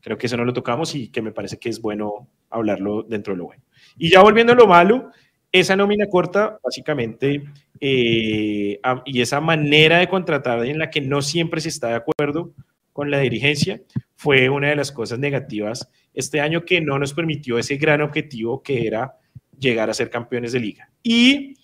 Creo 0.00 0.18
que 0.18 0.26
eso 0.26 0.36
no 0.36 0.44
lo 0.44 0.52
tocamos 0.52 0.96
y 0.96 1.06
que 1.06 1.22
me 1.22 1.30
parece 1.30 1.56
que 1.56 1.68
es 1.68 1.80
bueno 1.80 2.28
hablarlo 2.50 3.04
dentro 3.04 3.32
de 3.34 3.38
lo 3.38 3.44
bueno. 3.44 3.62
Y 3.96 4.10
ya 4.10 4.20
volviendo 4.20 4.54
a 4.54 4.56
lo 4.56 4.66
malo, 4.66 5.12
esa 5.52 5.76
nómina 5.76 6.08
corta, 6.08 6.58
básicamente, 6.64 7.44
eh, 7.78 8.80
y 9.04 9.20
esa 9.20 9.40
manera 9.40 9.98
de 9.98 10.08
contratar 10.08 10.66
en 10.66 10.80
la 10.80 10.90
que 10.90 11.00
no 11.00 11.22
siempre 11.22 11.60
se 11.60 11.68
está 11.68 11.90
de 11.90 11.94
acuerdo 11.94 12.54
con 12.98 13.12
la 13.12 13.20
dirigencia, 13.20 13.80
fue 14.16 14.48
una 14.48 14.70
de 14.70 14.74
las 14.74 14.90
cosas 14.90 15.20
negativas 15.20 15.88
este 16.12 16.40
año 16.40 16.64
que 16.64 16.80
no 16.80 16.98
nos 16.98 17.14
permitió 17.14 17.56
ese 17.56 17.76
gran 17.76 18.00
objetivo 18.00 18.60
que 18.60 18.88
era 18.88 19.16
llegar 19.56 19.88
a 19.88 19.94
ser 19.94 20.10
campeones 20.10 20.50
de 20.50 20.58
liga. 20.58 20.90
Y 21.00 21.54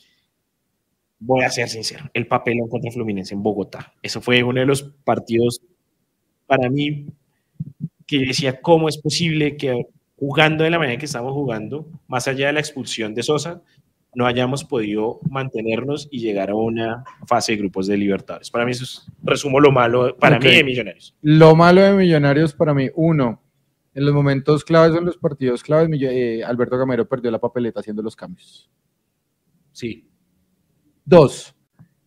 voy 1.19 1.43
a 1.43 1.51
ser 1.51 1.69
sincero, 1.69 2.09
el 2.15 2.29
papelón 2.29 2.69
contra 2.69 2.93
Fluminense 2.93 3.35
en 3.35 3.43
Bogotá, 3.43 3.93
eso 4.01 4.21
fue 4.21 4.45
uno 4.45 4.61
de 4.61 4.67
los 4.67 4.85
partidos 5.03 5.61
para 6.47 6.71
mí 6.71 7.07
que 8.07 8.19
decía, 8.27 8.61
¿cómo 8.61 8.89
es 8.89 8.99
posible 8.99 9.57
que 9.57 9.89
jugando 10.17 10.63
de 10.63 10.71
la 10.71 10.79
manera 10.79 11.01
que 11.01 11.07
estamos 11.07 11.33
jugando, 11.33 11.89
más 12.07 12.29
allá 12.29 12.47
de 12.47 12.53
la 12.53 12.61
expulsión 12.61 13.13
de 13.13 13.25
Sosa, 13.25 13.61
no 14.15 14.27
hayamos 14.27 14.65
podido 14.65 15.21
mantenernos 15.29 16.09
y 16.11 16.21
llegar 16.21 16.51
a 16.51 16.55
una 16.55 17.05
fase 17.27 17.53
de 17.53 17.59
grupos 17.59 17.87
de 17.87 17.97
Libertadores? 17.97 18.51
Para 18.51 18.65
mí 18.65 18.73
eso 18.73 18.85
es, 18.85 19.07
resumo 19.23 19.61
lo 19.61 19.73
malo 19.73 20.17
para 20.17 20.39
mí 20.39 20.47
de 20.47 20.65
Millonarios. 20.65 21.17
Lo 21.23 21.55
malo 21.55 21.83
de 21.83 21.93
Millonarios 21.93 22.55
para 22.55 22.75
mí, 22.75 22.89
uno, 22.95 23.43
en 23.95 24.05
los 24.05 24.15
momentos 24.15 24.65
claves, 24.65 24.97
en 24.97 25.05
los 25.05 25.17
partidos 25.17 25.63
claves, 25.63 25.89
eh, 26.03 26.43
Alberto 26.45 26.77
Gamero 26.77 27.09
perdió 27.09 27.31
la 27.31 27.39
papeleta 27.39 27.81
haciendo 27.81 28.03
los 28.03 28.17
cambios. 28.17 28.71
Sí. 29.73 30.09
Dos, 31.05 31.55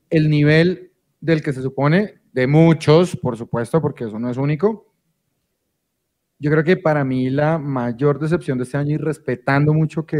el 0.09 0.29
nivel 0.29 0.91
del 1.19 1.41
que 1.41 1.53
se 1.53 1.61
supone, 1.61 2.21
de 2.33 2.47
muchos, 2.47 3.15
por 3.15 3.37
supuesto, 3.37 3.81
porque 3.81 4.05
eso 4.05 4.19
no 4.19 4.29
es 4.29 4.37
único. 4.37 4.93
Yo 6.39 6.51
creo 6.51 6.63
que 6.63 6.77
para 6.77 7.03
mí 7.03 7.29
la 7.29 7.57
mayor 7.57 8.19
decepción 8.19 8.57
de 8.57 8.65
este 8.65 8.77
año, 8.77 8.95
y 8.95 8.97
respetando 8.97 9.73
mucho 9.73 10.05
que 10.05 10.19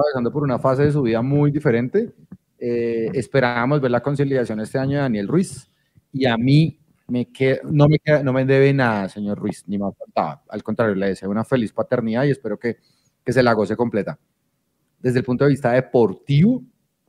atravesando 0.00 0.32
por 0.32 0.42
una 0.42 0.58
fase 0.58 0.82
de 0.84 0.92
su 0.92 1.02
vida 1.02 1.22
muy 1.22 1.50
diferente, 1.50 2.12
eh, 2.58 3.10
esperábamos 3.14 3.80
ver 3.80 3.90
la 3.90 4.02
conciliación 4.02 4.60
este 4.60 4.78
año 4.78 4.96
de 4.96 5.02
Daniel 5.02 5.28
Ruiz. 5.28 5.70
Y 6.12 6.26
a 6.26 6.36
mí 6.36 6.78
me 7.08 7.26
queda- 7.30 7.60
no, 7.64 7.86
me 7.88 7.98
no 8.22 8.32
me 8.32 8.44
debe 8.44 8.72
nada, 8.72 9.08
señor 9.08 9.38
Ruiz, 9.38 9.64
ni 9.66 9.78
más 9.78 9.94
faltaba. 9.96 10.42
Al 10.48 10.62
contrario, 10.62 10.94
le 10.94 11.08
deseo 11.08 11.30
una 11.30 11.44
feliz 11.44 11.72
paternidad 11.72 12.24
y 12.24 12.30
espero 12.30 12.58
que, 12.58 12.76
que 13.24 13.32
se 13.32 13.42
la 13.42 13.52
goce 13.52 13.76
completa. 13.76 14.18
Desde 15.00 15.18
el 15.20 15.24
punto 15.24 15.44
de 15.44 15.50
vista 15.50 15.72
deportivo, 15.72 16.62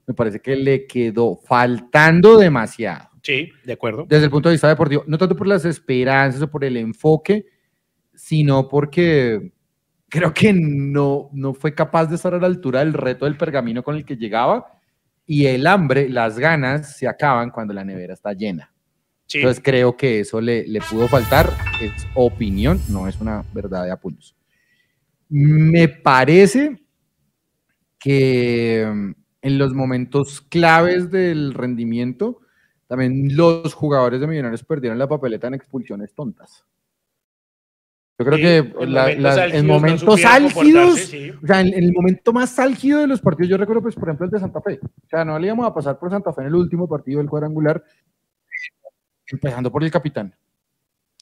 me 0.08 0.14
parece 0.14 0.40
que 0.40 0.56
le 0.56 0.88
quedó 0.88 1.36
faltando 1.38 2.38
demasiado. 2.38 3.10
Sí, 3.22 3.50
de 3.66 3.74
acuerdo. 3.74 4.06
Desde 4.10 4.26
el 4.26 4.32
punto 4.32 4.50
de 4.50 4.54
vista 4.54 4.68
deportivo, 4.68 5.04
no 5.06 5.18
tanto 5.18 5.36
por 5.36 5.48
las 5.48 5.64
esperanzas 5.66 6.42
o 6.42 6.50
por 6.50 6.64
el 6.64 6.78
enfoque, 6.78 7.46
sino 8.16 8.68
porque 8.68 9.52
creo 10.12 10.34
que 10.34 10.52
no, 10.54 11.30
no 11.32 11.54
fue 11.54 11.74
capaz 11.74 12.08
de 12.08 12.16
estar 12.16 12.34
a 12.34 12.38
la 12.38 12.46
altura 12.46 12.82
del 12.82 12.92
reto 12.94 13.24
del 13.24 13.38
pergamino 13.38 13.82
con 13.82 13.96
el 13.96 14.06
que 14.06 14.18
llegaba 14.18 14.78
y 15.26 15.46
el 15.46 15.66
hambre, 15.66 16.10
las 16.10 16.38
ganas 16.38 16.98
se 16.98 17.08
acaban 17.08 17.50
cuando 17.50 17.74
la 17.74 17.86
nevera 17.86 18.14
está 18.14 18.34
llena. 18.34 18.74
Sí. 19.26 19.38
Entonces 19.38 19.64
creo 19.64 19.96
que 19.96 20.20
eso 20.20 20.42
le, 20.42 20.68
le 20.68 20.82
pudo 20.82 21.08
faltar, 21.08 21.50
es 21.82 22.06
opinión, 22.14 22.82
no 22.90 23.08
es 23.08 23.22
una 23.22 23.46
verdad 23.54 23.86
de 23.86 23.92
apuños. 23.92 24.36
Me 25.30 25.88
parece 25.88 26.84
que 27.98 28.86
mm, 28.94 29.12
en 29.44 29.58
los 29.58 29.74
momentos 29.74 30.42
claves 30.42 31.10
del 31.10 31.54
rendimiento, 31.54 32.42
también 32.88 33.38
los 33.38 33.74
jugadores 33.74 34.20
de 34.20 34.28
Millonarios 34.28 34.66
perdieron 34.66 35.00
la 35.00 35.08
papeleta 35.08 35.48
en 35.48 35.54
expulsiones 35.54 36.14
tontas. 36.14 36.66
Yo 38.24 38.26
creo 38.26 38.38
Sí, 38.38 38.44
que 38.44 38.58
en 38.84 38.94
la- 38.94 39.02
momentos 39.04 39.22
la- 39.24 39.32
álgidos 39.44 39.54
en 39.62 39.68
no 39.68 39.74
momentos 39.74 40.00
supieron 40.02 40.34
álgidos, 40.34 40.54
comportarse, 40.84 41.06
sí. 41.08 41.30
o 41.44 41.48
sea, 41.48 41.62
en, 41.62 41.68
en 41.68 41.84
el 41.86 41.94
momento 41.94 42.34
más 42.34 42.60
álgido 42.60 43.00
de 43.00 43.08
los 43.08 43.20
partidos, 43.22 43.50
yo 43.50 43.58
recuerdo, 43.58 43.82
pues, 43.82 43.96
por 43.96 44.10
ejemplo, 44.10 44.26
el 44.26 44.32
de 44.32 44.40
Santa 44.40 44.62
Fe. 44.62 44.80
O 44.84 45.08
sea, 45.10 45.26
no 45.26 45.40
le 45.40 45.48
íbamos 45.48 45.66
a 45.66 45.74
pasar 45.74 45.98
por 45.98 46.10
Santa 46.12 46.32
Fe 46.34 46.42
en 46.42 46.48
el 46.48 46.56
último 46.56 46.88
partido 46.88 47.18
del 47.18 47.30
cuadrangular, 47.30 47.84
empezando 49.28 49.72
por 49.72 49.84
el 49.84 49.90
capitán. 49.92 50.34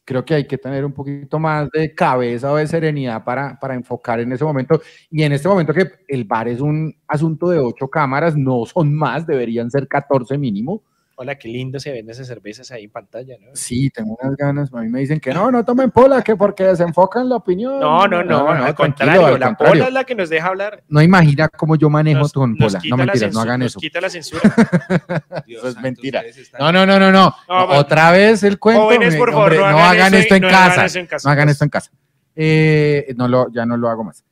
Creo 0.04 0.26
que 0.26 0.34
hay 0.34 0.48
que 0.48 0.58
tener 0.58 0.84
un 0.84 0.92
poquito 0.92 1.38
más 1.40 1.70
de 1.70 1.94
cabeza 1.94 2.52
o 2.52 2.56
de 2.56 2.66
serenidad 2.66 3.24
para, 3.24 3.60
para 3.60 3.76
enfocar 3.76 4.20
en 4.20 4.32
ese 4.32 4.44
momento. 4.44 4.82
Y 5.12 5.22
en 5.24 5.34
este 5.34 5.48
momento 5.48 5.72
que 5.74 5.88
el 6.08 6.24
VAR 6.26 6.48
es 6.48 6.60
un 6.62 6.94
asunto 7.08 7.48
de 7.50 7.60
ocho 7.60 7.88
cámaras, 7.88 8.36
no 8.36 8.66
son 8.66 8.94
más, 8.96 9.28
deberían 9.28 9.70
ser 9.70 9.88
14 9.88 10.38
mínimo. 10.38 10.82
Hola, 11.22 11.36
qué 11.38 11.50
lindo 11.50 11.82
se 11.82 11.92
ven 11.92 12.10
esas 12.10 12.28
cervezas 12.28 12.72
ahí 12.72 12.86
en 12.86 12.92
pantalla, 12.92 13.36
¿no? 13.42 13.50
Sí, 13.54 13.90
tengo 13.90 14.18
unas 14.22 14.38
ganas. 14.38 14.74
A 14.74 14.78
mí 14.80 14.88
me 14.88 15.02
dicen 15.02 15.20
que 15.20 15.34
no, 15.34 15.52
no 15.52 15.66
tomen 15.66 15.92
pola, 15.92 16.22
que 16.22 16.38
porque 16.38 16.64
desenfocan 16.64 17.28
la 17.28 17.36
opinión. 17.36 17.78
No, 17.78 18.08
no, 18.08 18.24
no, 18.24 18.48
al 18.48 18.74
tranquilo, 18.74 18.76
contrario, 18.76 19.26
al 19.26 19.40
la 19.42 19.46
contrario. 19.48 19.74
pola 19.74 19.88
es 19.90 19.94
la 19.94 20.04
que 20.06 20.16
nos 20.16 20.30
deja 20.30 20.48
hablar. 20.48 20.82
No 20.88 21.02
imagina 21.02 21.50
cómo 21.50 21.76
yo 21.76 21.90
manejo 21.90 22.20
Nos- 22.22 22.32
con 22.32 22.56
pola. 22.56 22.80
No 22.86 22.96
la 22.96 23.06
mentiras, 23.06 23.34
no 23.34 23.42
hagan 23.42 23.60
nos 23.60 23.72
eso. 23.72 23.80
quita 23.82 24.00
la 24.00 24.10
censura. 24.10 24.42
Dios 25.46 25.60
Eso 25.60 25.68
es 25.68 25.82
mentira. 25.82 26.24
No, 26.58 26.72
no, 26.72 26.86
no, 26.86 26.98
no, 26.98 27.12
no. 27.12 27.36
No, 27.50 27.66
bueno. 27.68 27.82
Otra 27.82 28.12
vez 28.12 28.42
el 28.44 28.58
cuento. 28.58 28.84
Jóvenes, 28.84 29.18
por 29.18 29.32
favor, 29.34 29.52
hombre, 29.52 29.60
no 29.60 29.78
hagan 29.78 30.14
esto 30.14 30.40
no 30.40 30.48
casa. 30.48 31.00
en 31.00 31.06
casa, 31.06 31.28
No 31.28 31.34
hagan 31.34 31.48
pues. 31.48 31.52
esto 31.56 31.66
en 31.66 31.70
casa. 31.70 31.92
Eh, 32.34 33.14
no 33.18 33.28
lo, 33.28 33.52
ya 33.52 33.66
no 33.66 33.76
lo 33.76 33.90
hago 33.90 34.06
más. 34.06 34.24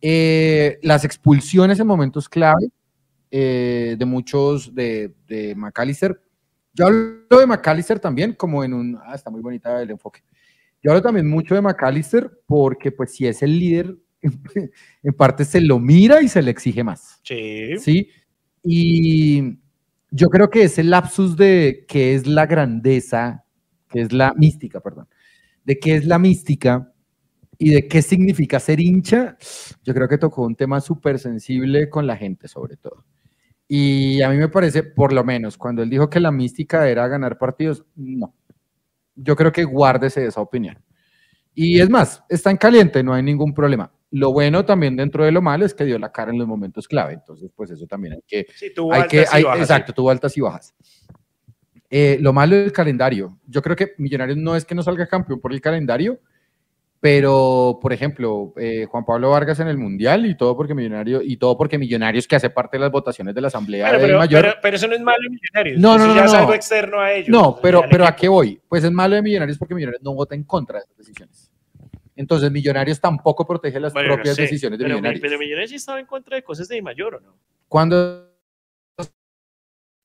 Eh, 0.00 0.78
las 0.82 1.04
expulsiones 1.04 1.80
en 1.80 1.88
momentos 1.88 2.28
clave 2.28 2.68
eh, 3.32 3.96
de 3.98 4.04
muchos 4.04 4.72
de, 4.72 5.12
de 5.26 5.56
McAllister. 5.56 6.20
Yo 6.76 6.86
hablo 6.86 7.40
de 7.40 7.46
McAllister 7.46 7.98
también 7.98 8.34
como 8.34 8.62
en 8.62 8.74
un... 8.74 8.98
Ah, 9.02 9.14
está 9.14 9.30
muy 9.30 9.40
bonita 9.40 9.80
el 9.80 9.90
enfoque. 9.90 10.20
Yo 10.82 10.90
hablo 10.90 11.02
también 11.02 11.26
mucho 11.26 11.54
de 11.54 11.62
McAllister 11.62 12.30
porque 12.46 12.92
pues 12.92 13.14
si 13.14 13.26
es 13.26 13.42
el 13.42 13.58
líder, 13.58 13.96
en 15.02 15.14
parte 15.14 15.46
se 15.46 15.62
lo 15.62 15.78
mira 15.78 16.20
y 16.20 16.28
se 16.28 16.42
le 16.42 16.50
exige 16.50 16.84
más. 16.84 17.18
Sí. 17.24 17.78
¿sí? 17.78 18.10
Y 18.62 19.58
yo 20.10 20.28
creo 20.28 20.50
que 20.50 20.64
ese 20.64 20.84
lapsus 20.84 21.34
de 21.36 21.86
qué 21.88 22.14
es 22.14 22.26
la 22.26 22.44
grandeza, 22.44 23.44
que 23.88 24.02
es 24.02 24.12
la 24.12 24.34
mística, 24.34 24.80
perdón, 24.80 25.08
de 25.64 25.78
qué 25.78 25.96
es 25.96 26.04
la 26.04 26.18
mística 26.18 26.92
y 27.58 27.70
de 27.70 27.88
qué 27.88 28.02
significa 28.02 28.60
ser 28.60 28.80
hincha, 28.80 29.38
yo 29.82 29.94
creo 29.94 30.08
que 30.08 30.18
tocó 30.18 30.42
un 30.42 30.54
tema 30.54 30.82
súper 30.82 31.18
sensible 31.18 31.88
con 31.88 32.06
la 32.06 32.16
gente 32.18 32.48
sobre 32.48 32.76
todo. 32.76 33.04
Y 33.68 34.22
a 34.22 34.28
mí 34.30 34.36
me 34.36 34.48
parece, 34.48 34.82
por 34.84 35.12
lo 35.12 35.24
menos, 35.24 35.56
cuando 35.58 35.82
él 35.82 35.90
dijo 35.90 36.08
que 36.08 36.20
la 36.20 36.30
mística 36.30 36.88
era 36.88 37.06
ganar 37.08 37.36
partidos, 37.38 37.84
no. 37.96 38.34
Yo 39.14 39.34
creo 39.34 39.50
que 39.50 39.64
guárdese 39.64 40.24
esa 40.26 40.40
opinión. 40.40 40.78
Y 41.54 41.80
es 41.80 41.88
más, 41.90 42.22
está 42.28 42.50
en 42.50 42.58
caliente, 42.58 43.02
no 43.02 43.14
hay 43.14 43.22
ningún 43.22 43.54
problema. 43.54 43.90
Lo 44.10 44.32
bueno 44.32 44.64
también 44.64 44.94
dentro 44.94 45.24
de 45.24 45.32
lo 45.32 45.42
malo 45.42 45.64
es 45.66 45.74
que 45.74 45.84
dio 45.84 45.98
la 45.98 46.12
cara 46.12 46.30
en 46.30 46.38
los 46.38 46.46
momentos 46.46 46.86
clave. 46.86 47.14
Entonces, 47.14 47.50
pues 47.56 47.70
eso 47.70 47.86
también 47.86 48.14
hay 48.14 48.22
que, 48.26 48.46
Sí, 48.54 48.72
tuvo 48.74 48.92
hay 48.92 49.06
que, 49.08 49.20
altas 49.20 49.34
y 49.34 49.36
hay- 49.38 49.42
bajas, 49.44 49.60
exacto, 49.60 49.92
tuvo 49.92 50.10
altas 50.10 50.36
y 50.36 50.40
bajas. 50.40 50.74
Eh, 51.90 52.18
lo 52.20 52.32
malo 52.32 52.56
del 52.56 52.72
calendario. 52.72 53.38
Yo 53.46 53.62
creo 53.62 53.74
que 53.74 53.94
Millonarios 53.98 54.36
no 54.38 54.54
es 54.54 54.64
que 54.64 54.74
no 54.74 54.82
salga 54.82 55.06
campeón 55.06 55.40
por 55.40 55.52
el 55.52 55.60
calendario, 55.60 56.20
pero, 57.00 57.78
por 57.80 57.92
ejemplo, 57.92 58.52
eh, 58.56 58.86
Juan 58.90 59.04
Pablo 59.04 59.30
Vargas 59.30 59.60
en 59.60 59.68
el 59.68 59.76
Mundial 59.76 60.26
y 60.26 60.36
todo 60.36 60.56
porque 60.56 60.74
Millonarios, 60.74 61.22
y 61.24 61.36
todo 61.36 61.56
porque 61.56 61.78
Millonarios 61.78 62.26
que 62.26 62.36
hace 62.36 62.50
parte 62.50 62.76
de 62.78 62.80
las 62.82 62.90
votaciones 62.90 63.34
de 63.34 63.40
la 63.40 63.48
Asamblea 63.48 63.92
de 63.92 63.98
pero, 63.98 64.18
Mayor. 64.18 64.42
pero- 64.42 64.54
pero 64.62 64.76
eso 64.76 64.88
no 64.88 64.94
es 64.94 65.00
malo 65.02 65.18
en 65.26 65.32
Millonarios. 65.32 65.78
No, 65.80 65.90
no, 65.98 66.04
eso 66.04 66.06
no, 66.08 66.14
ya 66.14 66.20
no, 66.22 66.26
es 66.28 66.34
algo 66.34 66.54
externo 66.54 67.00
a 67.00 67.12
ellos. 67.12 67.28
No, 67.28 67.58
pero, 67.62 67.84
pero 67.90 68.06
¿a 68.06 68.16
qué 68.16 68.28
voy? 68.28 68.60
Pues 68.68 68.82
es 68.82 68.90
malo 68.90 69.14
de 69.14 69.22
Millonarios 69.22 69.58
porque 69.58 69.74
Millonarios 69.74 70.02
no 70.02 70.14
vota 70.14 70.34
en 70.34 70.44
contra 70.44 70.78
de 70.78 70.84
esas 70.84 70.96
decisiones. 70.96 71.50
Entonces, 72.16 72.50
Millonarios 72.50 72.98
tampoco 72.98 73.46
protege 73.46 73.78
las 73.78 73.92
Bueno, 73.92 74.08
no 74.08 74.14
propias 74.14 74.36
sé, 74.36 74.42
decisiones 74.42 74.78
de 74.78 74.84
pero, 74.86 74.94
Millonarios. 74.96 75.20
Pero 75.20 75.38
Millonarios 75.38 75.70
sí 75.70 75.76
estaba 75.76 76.00
en 76.00 76.06
contra 76.06 76.36
de 76.36 76.42
cosas 76.42 76.66
de 76.66 76.80
mayor, 76.80 77.16
¿o 77.16 77.20
no? 77.20 77.36
Cuando 77.68 78.25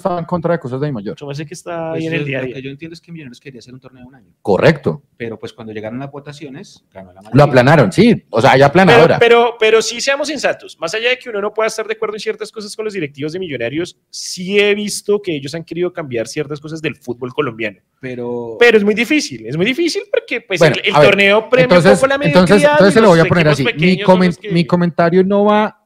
estaba 0.01 0.19
en 0.19 0.25
contra 0.25 0.53
de 0.53 0.59
cosas 0.59 0.79
de 0.81 0.87
Di 0.87 0.91
Mayor. 0.91 1.15
Yo 1.17 1.33
sé 1.33 1.45
que 1.45 1.53
está 1.53 1.91
Pues 1.91 2.01
ahí 2.01 2.07
en 2.07 2.13
yo- 2.13 2.19
el 2.19 2.25
día 2.25 2.37
a 2.37 2.41
lo 2.41 2.47
día. 2.47 2.55
que 2.55 2.61
yo 2.61 2.69
entiendo 2.69 2.93
es 2.93 3.01
que 3.01 3.11
Millonarios 3.11 3.39
quería 3.39 3.59
hacer 3.59 3.73
un 3.73 3.79
torneo 3.79 4.01
de 4.03 4.07
un 4.07 4.15
año, 4.15 4.33
Correcto. 4.41 5.03
pero 5.17 5.39
pues 5.39 5.53
cuando 5.53 5.71
llegaron 5.73 5.99
las 5.99 6.11
votaciones, 6.11 6.83
ganó 6.93 7.13
la 7.13 7.21
mayoría. 7.21 7.37
Lo 7.37 7.43
aplanaron, 7.43 7.91
sí. 7.91 8.23
O 8.29 8.41
sea, 8.41 8.51
ya 8.51 8.55
Pero, 8.57 8.65
aplanadora. 8.67 9.19
pero, 9.19 9.55
pero 9.59 9.81
sí 9.81 10.01
seamos 10.01 10.27
sensatos. 10.27 10.77
Más 10.79 10.93
allá 10.93 11.09
de 11.09 11.17
que 11.19 11.29
uno 11.29 11.41
no 11.41 11.53
pueda 11.53 11.67
estar 11.67 11.87
de 11.87 11.93
acuerdo 11.93 12.15
en 12.15 12.19
ciertas 12.19 12.51
cosas 12.51 12.75
con 12.75 12.85
los 12.85 12.93
directivos 12.93 13.33
de 13.33 13.39
Millonarios, 13.39 13.97
sí 14.09 14.59
he 14.59 14.75
visto 14.75 15.21
que 15.21 15.35
ellos 15.35 15.53
han 15.55 15.63
querido 15.63 15.93
cambiar 15.93 16.27
ciertas 16.27 16.59
cosas 16.59 16.81
del 16.81 16.95
fútbol 16.95 17.33
colombiano. 17.33 17.79
Pero, 17.99 18.57
Pero 18.59 18.77
es 18.77 18.83
muy 18.83 18.93
difícil, 18.95 19.45
es 19.45 19.55
muy 19.57 19.65
difícil 19.65 20.03
porque 20.11 20.41
pues, 20.41 20.59
Bueno, 20.59 20.75
el, 20.83 20.87
el 20.89 20.93
torneo 21.01 21.49
premia 21.49 21.67
un 21.67 21.73
entonces, 21.77 21.99
poco 21.99 22.07
la 22.07 22.15
entonces, 22.15 22.35
mediocridad 22.49 22.71
entonces 22.73 22.93
se 22.95 23.01
lo 23.01 23.07
voy 23.09 23.19
a 23.19 23.25
poner 23.25 23.47
así. 23.47 23.63
Mi, 23.63 23.97
comen- 24.01 24.37
que- 24.37 24.49
mi 24.51 24.65
comentario 24.65 25.23
no 25.23 25.45
va 25.45 25.77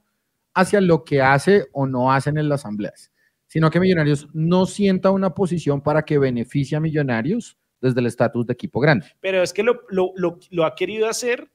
hacia 0.54 0.80
lo 0.80 1.04
que 1.04 1.22
hace 1.22 1.66
o 1.74 1.86
no 1.86 2.14
hacen 2.14 2.38
en 2.38 2.48
las 2.48 2.62
asambleas, 2.62 3.12
sino 3.56 3.70
que 3.72 3.80
Millonarios 3.80 4.28
no 4.34 4.66
sienta 4.66 5.12
una 5.12 5.34
posición 5.34 5.80
para 5.80 6.04
que 6.04 6.18
beneficie 6.18 6.76
a 6.76 6.82
Millonarios 6.82 7.58
desde 7.80 8.02
el 8.02 8.08
estatus 8.08 8.46
de 8.46 8.52
equipo 8.52 8.82
grande. 8.82 9.06
Pero 9.22 9.42
es 9.42 9.54
que 9.54 9.64
lo, 9.64 9.80
lo- 9.88 10.12
lo- 10.18 10.40
lo 10.50 10.66
ha 10.66 10.76
querido 10.76 11.08
hacer, 11.08 11.50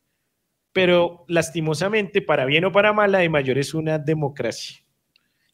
pero 0.73 1.27
lastimosamente, 1.29 2.23
para 2.23 2.47
bien 2.47 2.65
o 2.65 2.73
para 2.73 2.95
mal, 2.95 3.13
la 3.13 3.19
de 3.19 3.29
mayor 3.29 3.59
es 3.59 3.75
una 3.75 3.99
democracia. 3.99 4.79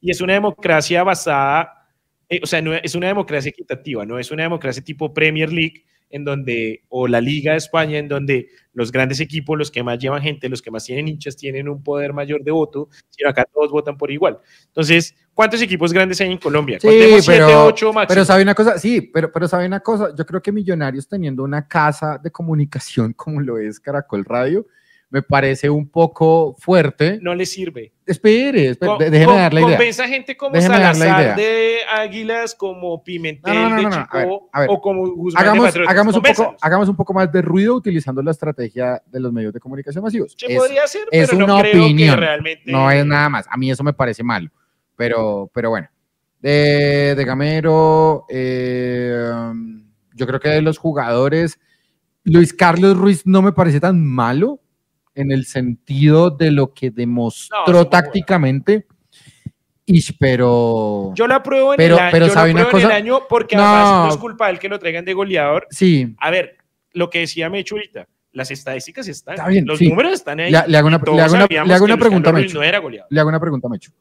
Y 0.01 0.13
es 0.13 0.21
una 0.21 0.35
democracia 0.35 1.03
basada, 1.03 1.89
eh, 2.29 2.39
o 2.41 2.47
sea, 2.47 2.63
no, 2.63 2.75
es 2.75 2.95
una 2.95 3.09
democracia 3.09 3.49
equitativa, 3.49 4.07
no 4.07 4.17
es 4.17 4.31
una 4.31 4.45
democracia 4.45 4.85
tipo 4.85 5.13
Premier 5.13 5.53
League, 5.53 5.85
en 6.11 6.25
donde, 6.25 6.83
o 6.89 7.09
la 7.09 7.21
Liga 7.21 7.53
de 7.53 7.59
España, 7.59 7.99
en 7.99 8.09
donde 8.09 8.49
los 8.73 8.93
grandes 8.93 9.21
equipos, 9.21 9.59
los 9.59 9.71
que 9.71 9.83
más 9.83 9.99
llevan 9.99 10.23
gente, 10.23 10.49
los 10.49 10.63
que 10.63 10.71
más 10.71 10.85
tienen 10.85 11.09
hinchas, 11.09 11.37
tienen 11.37 11.69
un 11.69 11.83
poder 11.83 12.13
mayor 12.13 12.43
de 12.45 12.51
voto, 12.51 12.89
sino 13.11 13.29
acá 13.31 13.45
todos 13.53 13.71
votan 13.71 13.97
por 13.97 14.11
igual. 14.11 14.39
Entonces, 14.67 15.15
¿cuántos 15.35 15.61
equipos 15.63 15.93
grandes 15.93 16.21
hay 16.21 16.31
en 16.31 16.39
Colombia? 16.39 16.79
Sí, 16.81 16.87
Contemos 16.87 17.25
siete, 17.25 17.41
pero- 17.47 17.65
ocho 17.67 17.93
máximo. 17.93 18.09
Pero 18.09 18.25
sabe 18.25 18.43
una 18.43 18.55
cosa, 18.55 18.79
sí, 18.79 19.01
pero, 19.01 19.33
pero 19.33 19.49
sabe 19.49 19.67
una 19.67 19.81
cosa, 19.81 20.15
yo 20.17 20.25
creo 20.27 20.43
que 20.43 20.53
Millonarios 20.53 21.09
teniendo 21.09 21.43
una 21.43 21.67
casa 21.67 22.19
de 22.23 22.31
comunicación 22.31 23.13
como 23.13 23.41
lo 23.41 23.59
es 23.59 23.81
Caracol 23.81 24.25
Radio, 24.25 24.67
me 25.09 25.23
parece 25.23 25.71
un 25.71 25.89
poco 25.89 26.57
fuerte. 26.59 27.19
no 27.23 27.35
le 27.35 27.47
sirve. 27.47 27.93
Espere, 28.05 28.71
espere, 28.71 28.89
Con- 28.91 28.99
de- 28.99 29.11
déjeme 29.11 29.33
con- 29.33 29.37
dar 29.41 29.55
la 29.55 29.61
idea. 29.61 29.71
Convenza 29.77 30.05
a 30.05 30.09
gente 30.09 30.37
como 30.37 30.53
Déjeme 30.55 30.75
Salazar 30.77 31.37
de 31.37 31.79
Águilas, 31.91 32.55
como 32.55 33.03
Pimentel 33.05 33.55
No, 33.55 33.63
no, 33.63 33.71
no, 33.71 33.77
de 33.77 33.83
no, 33.83 33.89
a 33.89 33.99
ver, 33.99 34.25
Chico, 34.25 34.51
a 34.53 34.61
ver. 34.61 34.69
o 34.71 34.81
como 34.81 35.09
Guzmán 35.09 35.43
de 35.45 35.49
Hagamos, 35.49 35.67
Patriotas. 35.67 35.93
hagamos, 35.93 36.17
un 36.17 36.23
poco, 36.23 36.57
hagamos 36.61 36.89
un 36.89 36.97
poco 36.97 37.15
más 37.15 37.33
de 37.33 37.43
ruido 37.43 37.75
utilizando 37.75 38.21
la 38.23 38.33
estrategia 38.33 39.01
de 39.07 39.21
los 39.21 39.33
medios 39.33 39.53
de 39.55 39.61
comunicación 39.61 40.03
masivos. 40.05 40.35
Se 40.37 40.47
Es- 40.53 40.59
podría 40.59 40.83
hacer, 40.85 41.03
es 41.11 41.31
pero 41.31 41.39
no 41.47 41.55
una 41.55 41.63
creo 41.63 41.73
que 41.73 41.81
opinión, 41.81 42.19
realmente... 42.19 42.63
no 42.71 42.91
es 42.91 43.07
nada 43.07 43.29
más. 43.29 43.47
A 43.49 43.57
mí 43.57 43.71
eso 43.71 43.83
me 43.85 43.93
parece 43.93 44.23
malo. 44.25 44.51
Pero, 44.97 45.51
pero 45.55 45.71
bueno. 45.71 45.89
De, 46.41 47.15
de 47.17 47.25
Gamero, 47.25 48.25
eh, 48.29 49.31
yo 50.15 50.27
creo 50.27 50.39
que 50.41 50.49
de 50.51 50.63
los 50.63 50.79
jugadores, 50.79 51.59
Luis 52.25 52.53
Carlos 52.53 52.97
Ruiz 52.97 53.27
no 53.27 53.43
me 53.43 53.53
parece 53.53 53.81
tan 53.81 54.05
malo 54.05 54.61
en 55.17 55.33
el 55.33 55.45
sentido 55.47 56.31
de 56.31 56.51
lo 56.53 56.73
que 56.73 56.91
demostró 56.91 57.89
tácticamente. 57.89 58.87
Ish, 59.89 60.17
pero 60.19 61.13
Yo 61.15 61.27
lo 61.27 61.35
apruebo 61.35 61.73
en, 61.73 61.77
Pero- 61.77 61.95
el, 61.97 62.03
a- 62.03 62.11
pero 62.11 62.27
yo 62.27 62.33
¿sabe 62.33 62.51
una 62.53 62.63
apruebo 62.63 62.79
en 62.79 62.83
el 62.85 62.89
cosa? 62.89 62.97
año 62.97 63.21
porque 63.29 63.57
No. 63.57 63.63
además 63.63 64.07
no 64.07 64.09
es 64.11 64.17
culpa 64.17 64.47
de 64.47 64.53
él 64.53 64.59
que 64.59 64.69
lo 64.69 64.79
traigan 64.79 65.05
de 65.05 65.15
goleador. 65.15 65.67
sí, 65.71 66.15
A 66.19 66.31
ver, 66.31 66.57
lo 66.93 67.09
que 67.11 67.21
decía 67.21 67.49
Mecho 67.51 67.77
ahorita, 67.77 68.09
las 68.33 68.51
estadísticas 68.51 69.07
están, 69.09 69.35
Está 69.35 69.49
bien, 69.49 69.65
los 69.65 69.79
sí. 69.79 69.89
números 69.89 70.13
están 70.13 70.41
ahí. 70.41 70.51
Le- 70.51 70.65
le 70.67 70.77
hago 70.79 70.89
una- 70.89 70.97
y 70.97 71.01
todos 71.01 71.17
le 71.17 71.23
hago 71.23 71.35
una- 71.35 71.43
sabíamos 71.43 71.69
le 71.69 71.75
hago 71.75 71.85
que 71.87 71.93
una 71.93 71.95
Luis 71.95 72.05
pregunta, 72.09 72.25
Carlos 72.27 72.41
Ruiz 72.43 72.51
Mecho. 72.53 72.59
No 72.59 72.65
era 72.65 72.79
goleador. 72.81 73.07
le 73.11 73.21
hago 73.21 73.29
una 73.29 73.41
pregunta, 73.41 73.69
Mecho. 73.69 73.93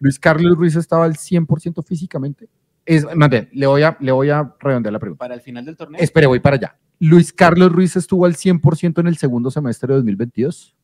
¿Luis 0.00 0.18
Carlos 0.18 0.56
Ruiz 0.56 0.76
estaba 0.76 1.04
al 1.04 1.16
100% 1.16 1.82
físicamente? 1.82 2.48
Es, 2.84 3.06
más 3.16 3.30
bien, 3.30 3.48
le 3.52 3.66
voy, 3.66 3.82
a, 3.82 3.96
le 4.00 4.10
voy 4.12 4.30
a 4.30 4.54
redondear 4.58 4.92
la 4.92 4.98
pregunta. 4.98 5.18
para 5.18 5.34
el 5.34 5.40
final 5.40 5.64
del 5.64 5.76
torneo, 5.76 6.00
Espere, 6.00 6.26
voy 6.26 6.40
para 6.40 6.56
allá. 6.56 6.76
¿Luis 6.98 7.32
Carlos 7.32 7.70
Ruiz 7.72 7.96
estuvo 7.96 8.26
al 8.26 8.34
100% 8.34 9.00
en 9.00 9.06
el 9.06 9.16
segundo 9.16 9.50
semestre 9.50 9.88
de 9.88 9.94
2022? 9.98 10.76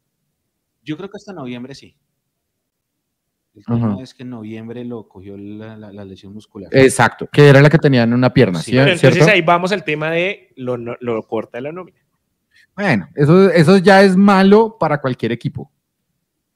yo 0.83 0.97
creo 0.97 1.11
que 1.11 1.17
hasta 1.19 1.35
noviembre 1.35 1.75
sí. 1.75 1.95
El 3.55 3.65
tema 3.65 3.97
es 4.01 4.15
que 4.15 4.23
en 4.23 4.31
noviembre 4.31 4.85
lo 4.85 5.07
cogió 5.09 5.37
la, 5.37 5.77
la- 5.77 5.93
la 5.93 6.05
lesión 6.05 6.33
muscular. 6.33 6.71
Exacto, 6.73 7.29
que 7.31 7.49
era 7.49 7.61
la 7.61 7.69
que 7.69 7.77
tenía 7.79 8.05
en 8.05 8.15
una 8.15 8.33
pierna, 8.33 8.61
Sí, 8.61 8.71
¿sí? 8.71 8.77
Bueno, 8.77 8.97
¿cierto? 8.97 9.17
entonces 9.17 9.35
ahí 9.35 9.43
vamos 9.43 9.73
al 9.73 9.85
tema 9.85 10.11
de 10.13 10.53
lo, 10.57 10.77
lo 10.79 11.23
corta 11.25 11.59
de 11.59 11.63
la 11.63 11.73
nómina. 11.73 11.99
Bueno, 12.77 13.09
eso, 13.17 13.51
eso 13.51 13.77
ya 13.79 14.03
es 14.03 14.17
malo 14.17 14.77
para 14.79 15.01
cualquier 15.01 15.33
equipo. 15.33 15.71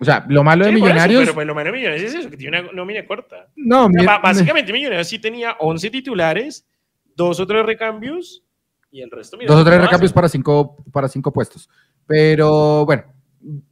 O 0.03 0.05
sea, 0.05 0.27
lo 0.29 0.43
malo 0.43 0.65
de 0.65 0.73
por 0.73 0.77
eso, 0.79 0.85
Millonarios... 0.85 1.21
pero 1.23 1.35
pues, 1.35 1.47
lo 1.47 1.55
malo 1.55 1.67
de 1.71 1.73
Millonarios 1.79 2.11
es 2.11 2.15
eso, 2.19 2.29
que 2.29 2.37
tiene 2.37 2.61
una 2.61 2.73
nómina 2.73 3.07
corta. 3.07 3.49
no, 3.55 3.87
O 3.87 3.91
sea, 3.93 4.01
mi- 4.01 4.23
básicamente 4.23 4.73
Millonarios 4.73 5.07
sí 5.07 5.21
tenía 5.21 5.57
11 5.61 5.91
titulares, 5.91 6.67
dos 7.15 7.39
o 7.39 7.47
tres 7.47 7.65
recambios 7.65 8.43
y 8.91 9.01
el 9.01 9.11
resto... 9.11 9.37
mira, 9.37 9.53
dos 9.53 9.63
o 9.63 9.65
tres 9.65 9.81
recambios 9.81 10.11
hace. 10.11 10.15
para 10.15 10.29
cinco, 10.29 10.85
para 10.93 11.09
cinco 11.09 11.33
puestos. 11.33 11.71
Pero 12.05 12.85
bueno, 12.85 13.05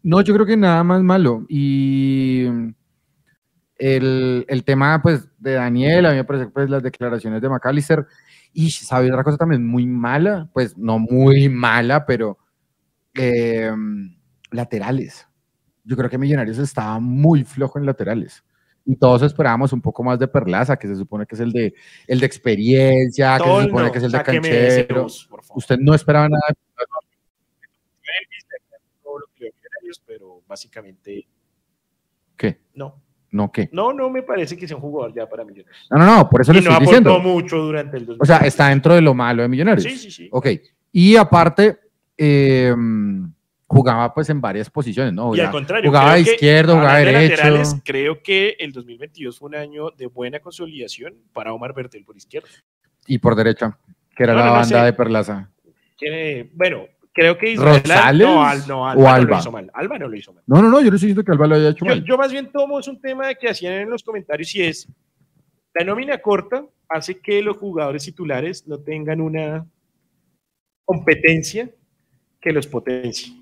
no, 0.05 0.21
yo 0.21 0.33
creo 0.35 0.47
que 0.47 0.57
nada 0.57 0.85
más 0.85 1.03
malo. 1.03 1.45
Y 1.49 2.47
el, 3.77 4.45
el 4.47 4.65
tema 4.65 5.03
pues 5.03 5.29
de 5.39 5.55
Daniel, 5.55 6.07
a 6.07 6.11
mí 6.11 6.17
me 6.17 6.25
parece 6.25 6.47
que 6.47 6.53
pues, 6.53 6.71
las 6.71 6.83
declaraciones 6.83 7.43
de 7.43 7.49
McAllister, 7.49 8.07
y 8.53 8.71
sabe 8.71 9.11
otra 9.11 9.25
cosa 9.25 9.37
también 9.37 9.67
muy 9.67 9.85
mala, 9.85 10.49
pues 10.53 10.79
no 10.79 11.01
muy 11.01 11.49
mala, 11.49 12.07
pero 12.07 12.39
eh, 13.15 13.73
laterales. 14.51 15.27
Yo 15.91 15.97
creo 15.97 16.09
que 16.09 16.19
Millonarios 16.19 16.57
estaba 16.59 17.01
muy 17.01 17.43
flojo 17.43 17.77
en 17.77 17.85
laterales. 17.85 18.45
Y 18.87 18.95
todos 18.95 19.23
esperábamos 19.23 19.73
un 19.73 19.81
poco 19.81 20.05
más 20.05 20.21
de 20.21 20.29
Perlaza, 20.29 20.77
que 20.77 20.87
se 20.87 20.95
supone 20.95 21.27
que 21.27 21.35
es 21.35 21.41
el 21.41 21.51
de, 21.51 21.75
el 22.07 22.21
de 22.21 22.27
experiencia, 22.27 23.37
que 23.39 23.45
se 23.45 23.63
supone 23.65 23.91
que 23.91 23.99
es 23.99 24.05
el 24.05 24.13
de 24.13 24.23
canchero. 24.23 25.07
Usted 25.57 25.79
no 25.81 25.93
esperaba 25.93 26.29
nada. 26.29 26.45
pero 30.07 30.43
básicamente 30.47 31.27
¿Qué? 32.37 32.61
no. 32.75 33.03
No, 33.33 33.51
¿qué? 33.51 33.69
No, 33.73 33.93
no 33.93 34.11
me 34.11 34.23
parece 34.23 34.57
que 34.57 34.69
sea 34.69 34.77
un 34.77 34.83
jugador 34.83 35.13
ya 35.13 35.29
para 35.29 35.45
Millonarios. 35.45 35.87
No, 35.91 35.99
no, 35.99 36.07
no, 36.07 36.31
por 36.31 36.41
eso 36.43 36.53
Y 36.53 36.57
le 36.57 36.63
no 36.63 36.71
estoy 36.71 36.87
diciendo. 36.87 37.19
mucho 37.19 37.59
durante 37.59 37.97
el 37.97 38.07
2000. 38.07 38.23
O 38.23 38.25
sea, 38.25 38.39
está 38.47 38.69
dentro 38.69 38.95
de 38.95 39.01
lo 39.01 39.13
malo 39.13 39.43
de 39.43 39.49
Millonarios. 39.49 39.83
Sí, 39.83 39.97
sí, 39.97 40.11
sí. 40.13 40.29
Ok. 40.31 40.47
Y 40.93 41.17
aparte, 41.17 41.79
eh, 42.17 42.75
jugaba 43.73 44.13
pues 44.13 44.29
en 44.31 44.41
varias 44.41 44.69
posiciones, 44.69 45.13
¿no? 45.13 45.27
Y 45.35 45.39
al 45.41 45.47
Jugaba- 45.47 45.53
contrario, 45.53 45.91
jugaba 45.91 46.13
creo 46.15 46.25
que, 46.25 46.31
izquierdo, 46.33 46.73
jugaba 46.75 46.91
hablando 46.97 47.11
de 47.19 47.23
derecho. 47.25 47.37
laterales, 47.43 47.77
creo 47.85 48.23
que 48.23 48.57
el 48.59 48.73
2022 48.73 49.39
fue 49.39 49.49
un 49.49 49.55
año 49.55 49.91
de 49.91 50.07
buena 50.07 50.41
consolidación 50.41 51.15
para 51.33 51.53
Omar 51.53 51.73
Bertel 51.73 52.05
por 52.05 52.17
izquierda. 52.17 52.49
Y 53.07 53.19
por 53.19 53.37
derecha, 53.37 53.79
que 54.17 54.25
era 54.25 54.33
No, 54.33 54.39
la 54.41 54.45
no, 54.47 54.51
no 54.53 54.57
banda 54.61 54.81
sé. 54.81 54.85
de 54.87 54.93
Perlaza. 54.93 55.51
Que, 55.97 56.51
bueno, 56.53 56.87
creo 57.13 57.39
que 57.39 57.53
Israel... 57.53 57.81
¿Rosales 57.85 58.27
No, 58.27 58.45
Al- 58.45 58.67
no, 58.67 58.81
o 58.83 58.85
Alba, 58.87 59.03
no 59.03 59.09
Alba? 59.09 59.31
lo 59.37 59.39
hizo 59.41 59.53
mal. 59.53 59.71
Alba 59.73 59.99
no 59.99 60.09
lo 60.09 60.17
hizo 60.17 60.33
mal. 60.33 60.43
No, 60.49 60.61
no, 60.63 60.69
no, 60.69 60.81
yo 60.81 60.91
no 60.91 60.97
estoy 60.97 61.09
diciendo 61.11 61.23
que 61.25 61.31
Alba 61.33 61.47
lo 61.47 61.55
haya 61.55 61.69
hecho 61.69 61.85
Yo, 61.85 61.91
mal. 61.91 62.05
yo 62.05 62.19
más 62.19 62.33
bien 62.33 62.51
tomo 62.51 62.81
es 62.81 62.89
un 62.89 63.01
tema 63.01 63.33
que 63.35 63.49
hacían 63.49 63.75
en 63.75 63.91
los 63.91 64.03
comentarios 64.03 64.53
y 64.57 64.63
es 64.63 64.89
la 65.75 65.85
nómina 65.85 66.19
corta 66.19 66.65
hace 66.89 67.21
que 67.21 67.41
los 67.41 67.57
jugadores 67.57 68.03
titulares 68.05 68.67
no 68.67 68.81
tengan 68.81 69.21
una 69.21 69.65
competencia 70.85 71.71
que 72.41 72.53
los 72.53 72.67
potencie. 72.67 73.33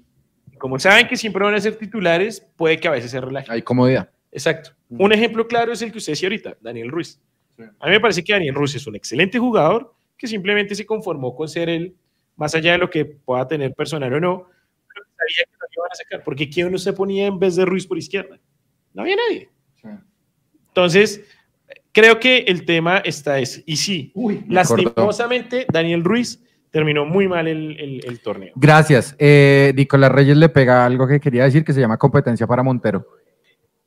Como 0.59 0.79
saben 0.79 1.09
que 1.09 1.17
siempre 1.17 1.45
van 1.45 1.55
a 1.55 1.61
ser 1.61 1.77
titulares, 1.77 2.47
puede 2.57 2.79
que 2.79 2.89
a 2.89 2.93
veces 2.93 3.11
se 3.11 3.21
relajen. 3.21 3.53
Hay 3.53 3.63
comodidad. 3.63 4.11
Exacto. 4.31 4.71
Un 4.91 5.13
ejemplo 5.13 5.47
claro 5.47 5.73
es 5.73 5.83
el 5.83 5.93
que 5.93 5.99
usted 5.99 6.13
decía 6.13 6.29
ahorita, 6.29 6.57
Daniel 6.61 6.91
Ruiz. 6.91 7.21
A 7.81 7.87
mí 7.87 7.93
me 7.93 8.01
parece 8.01 8.23
que 8.23 8.33
Daniel 8.33 8.55
Ruiz 8.55 8.75
es 8.75 8.87
un 8.87 8.97
excelente 8.97 9.39
jugador 9.39 9.95
que 10.17 10.27
simplemente 10.27 10.75
se 10.75 10.87
conformó 10.87 11.35
con 11.35 11.49
ser 11.49 11.69
él, 11.69 11.95
más 12.37 12.55
allá 12.55 12.73
de 12.73 12.79
lo 12.79 12.91
que 12.91 13.05
pueda 13.05 13.47
tener 13.47 13.75
personal 13.75 14.13
o 14.13 14.21
no, 14.21 14.47
pero 14.89 15.07
sabía 15.17 15.45
que 15.45 15.53
no 15.53 15.67
lo 15.67 15.83
iban 15.83 15.91
a 15.91 15.95
sacar. 15.95 16.25
Porque 16.25 16.49
¿quién 16.49 16.71
no 16.71 16.79
se 16.79 16.93
ponía 16.93 17.27
en 17.27 17.39
vez 17.39 17.57
de 17.57 17.65
Ruiz 17.65 17.87
por 17.87 17.99
izquierda? 17.99 18.39
No 18.95 19.03
había 19.03 19.17
nadie. 19.17 19.49
Entonces, 20.69 21.25
creo 21.93 22.21
que 22.21 22.39
el 22.39 22.65
tema 22.65 22.99
está 22.99 23.39
ese. 23.39 23.65
Y 23.67 23.77
sí, 23.77 24.13
lastimosamente, 24.49 25.67
Daniel 25.73 26.05
Ruiz 26.05 26.43
terminó 26.79 27.05
muy 27.05 27.27
mal 27.27 27.49
el, 27.49 27.77
el- 27.81 28.01
el 28.07 28.21
torneo. 28.21 28.53
Gracias. 28.55 29.17
Eh, 29.19 29.73
Nicolás 29.75 30.13
Reyes 30.13 30.37
le 30.37 30.49
pega 30.49 30.87
algo 30.87 31.09
que 31.09 31.19
quería 31.19 31.43
decir 31.43 31.65
que 31.65 31.73
se 31.73 31.81
llama 31.81 31.97
competencia 31.97 32.47
para 32.47 32.63
Montero. 32.63 33.05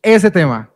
Ese 0.02 0.30
tema 0.30 0.70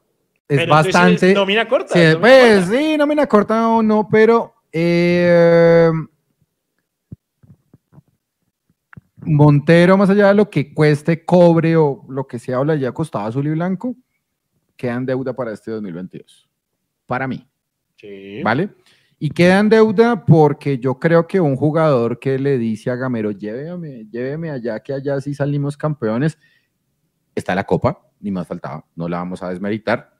es 0.48 0.60
Pero 0.60 0.72
bastante. 0.72 1.34
nómina 1.34 1.68
corta. 1.68 1.94
Sí, 1.94 2.00
nómina 2.00 2.20
pues 2.22 2.60
corta. 2.66 2.78
sí, 2.78 2.98
nómina 2.98 3.28
corta 3.28 3.68
o 3.68 3.84
no, 3.84 4.08
pero 4.10 4.54
eh, 4.72 5.92
Montero, 9.18 9.98
más 9.98 10.10
allá 10.10 10.28
de 10.30 10.36
lo 10.36 10.50
que 10.50 10.74
cueste, 10.74 11.26
cobre 11.26 11.76
o 11.76 12.06
lo 12.08 12.28
que 12.28 12.40
sea, 12.40 12.60
o 12.60 12.66
le 12.66 12.74
haya 12.74 12.92
costado 12.92 13.26
azul 13.26 13.46
y 13.48 13.52
blanco, 13.52 13.96
queda 14.78 14.94
en 14.94 15.06
deuda 15.06 15.34
para 15.34 15.52
este 15.52 15.72
2022. 15.72 16.48
Para 17.06 17.28
mí, 17.28 17.46
Sí. 17.98 18.42
¿vale? 18.44 18.70
Y 19.26 19.32
queda 19.32 19.58
en 19.58 19.70
deuda 19.70 20.24
porque 20.24 20.78
yo 20.78 21.00
creo 21.00 21.26
que 21.26 21.40
un 21.40 21.56
jugador 21.56 22.20
que 22.20 22.38
le 22.38 22.60
dice 22.60 22.92
a 22.92 22.96
Gamero, 22.96 23.32
lléveme, 23.32 24.06
lléveme 24.12 24.52
allá, 24.52 24.80
que 24.82 24.94
allá 24.94 25.20
sí 25.20 25.34
salimos 25.34 25.76
campeones, 25.76 26.38
está 27.34 27.56
la 27.56 27.64
copa, 27.64 28.08
ni 28.20 28.30
más 28.30 28.46
faltaba, 28.46 28.86
no 28.96 29.10
la 29.10 29.18
vamos 29.18 29.42
a 29.42 29.50
desmeritar. 29.50 30.16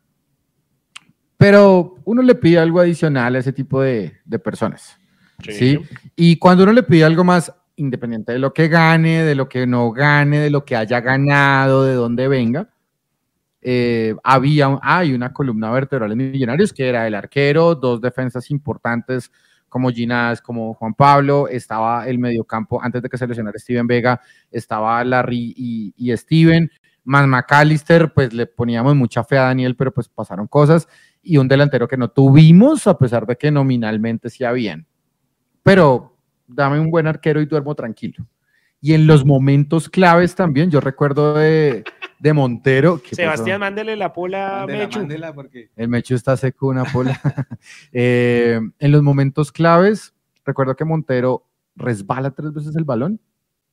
pero 1.38 1.98
uno 2.04 2.24
le 2.24 2.34
pide 2.34 2.58
algo 2.58 2.80
adicional 2.80 3.36
a 3.36 3.38
ese 3.38 3.54
tipo 3.54 3.80
de, 3.80 4.12
de 4.26 4.40
personas. 4.40 5.00
¿sí? 5.52 5.80
Y 6.16 6.38
cuando 6.38 6.64
uno 6.64 6.74
le 6.74 6.82
pide 6.82 7.04
algo 7.04 7.24
más, 7.24 7.54
independiente 7.76 8.32
de 8.32 8.40
lo 8.40 8.56
que 8.56 8.70
gane, 8.70 9.24
de 9.24 9.36
lo 9.36 9.48
que 9.48 9.68
no 9.68 9.92
gane, 9.92 10.40
de 10.40 10.50
lo 10.50 10.66
que 10.66 10.76
haya 10.76 11.00
ganado, 11.00 11.84
de 11.86 11.94
dónde 11.94 12.28
venga, 12.28 12.74
eh, 13.68 14.16
había, 14.24 14.78
hay 14.84 15.14
una 15.14 15.34
columna 15.34 15.72
vertebral 15.72 16.12
en 16.12 16.20
Millonarios 16.20 16.72
que 16.72 16.88
era 16.88 17.08
el 17.08 17.16
arquero, 17.16 17.74
dos 17.74 18.00
defensas 18.00 18.52
importantes 18.52 19.32
como 19.68 19.90
Ginás, 19.90 20.40
como 20.40 20.76
Juan 20.76 20.94
Pablo, 20.94 21.48
estaba 21.48 22.08
el 22.08 22.20
mediocampo, 22.20 22.80
antes 22.80 23.02
de 23.02 23.10
que 23.10 23.18
se 23.18 23.26
lesionara 23.26 23.58
Steven 23.58 23.88
Vega, 23.88 24.22
estaba 24.52 25.04
Larry 25.04 25.56
y, 25.58 25.94
y 25.98 26.16
Steven, 26.16 26.70
más 27.06 27.28
McAllister, 27.28 28.14
pues 28.14 28.34
le 28.34 28.46
poníamos 28.46 28.96
mucha 28.96 29.24
fe 29.24 29.40
a 29.40 29.46
Daniel, 29.46 29.76
pero 29.76 29.92
pues 29.92 30.10
pasaron 30.10 30.46
cosas, 30.46 30.88
y 31.24 31.38
un 31.38 31.48
delantero 31.48 31.88
que 31.88 31.98
no 31.98 32.10
tuvimos, 32.10 32.86
a 32.86 33.00
pesar 33.00 33.26
de 33.26 33.36
que 33.36 33.50
nominalmente 33.50 34.30
sí 34.30 34.44
habían. 34.44 34.86
Pero 35.64 36.16
dame 36.46 36.80
un 36.80 36.92
buen 36.92 37.08
arquero 37.08 37.42
y 37.42 37.48
duermo 37.48 37.74
tranquilo. 37.74 38.28
Y 38.80 38.94
en 38.94 39.08
los 39.08 39.26
momentos 39.26 39.90
claves 39.90 40.36
también, 40.36 40.70
yo 40.70 40.80
recuerdo 40.80 41.34
de, 41.34 41.84
de 42.20 42.34
Montero. 42.34 43.02
¿qué 43.02 43.16
Sebastián, 43.16 43.60
pasó? 43.60 43.72
mándele 43.72 43.96
la 43.96 44.14
pola 44.14 44.64
a 44.64 44.68
Mechu. 44.68 45.00
mándela, 45.00 45.34
porque 45.34 45.70
El 45.76 45.88
Mechu 45.90 46.16
está 46.16 46.36
seco, 46.38 46.68
una 46.68 46.84
pola. 46.86 47.20
Eh, 47.92 48.60
en 48.80 48.92
los 48.92 49.02
momentos 49.04 49.52
claves, 49.52 50.14
recuerdo 50.46 50.76
que 50.76 50.86
Montero 50.86 51.46
resbala 51.76 52.32
tres 52.32 52.54
veces 52.54 52.76
el 52.76 52.84
balón 52.84 53.20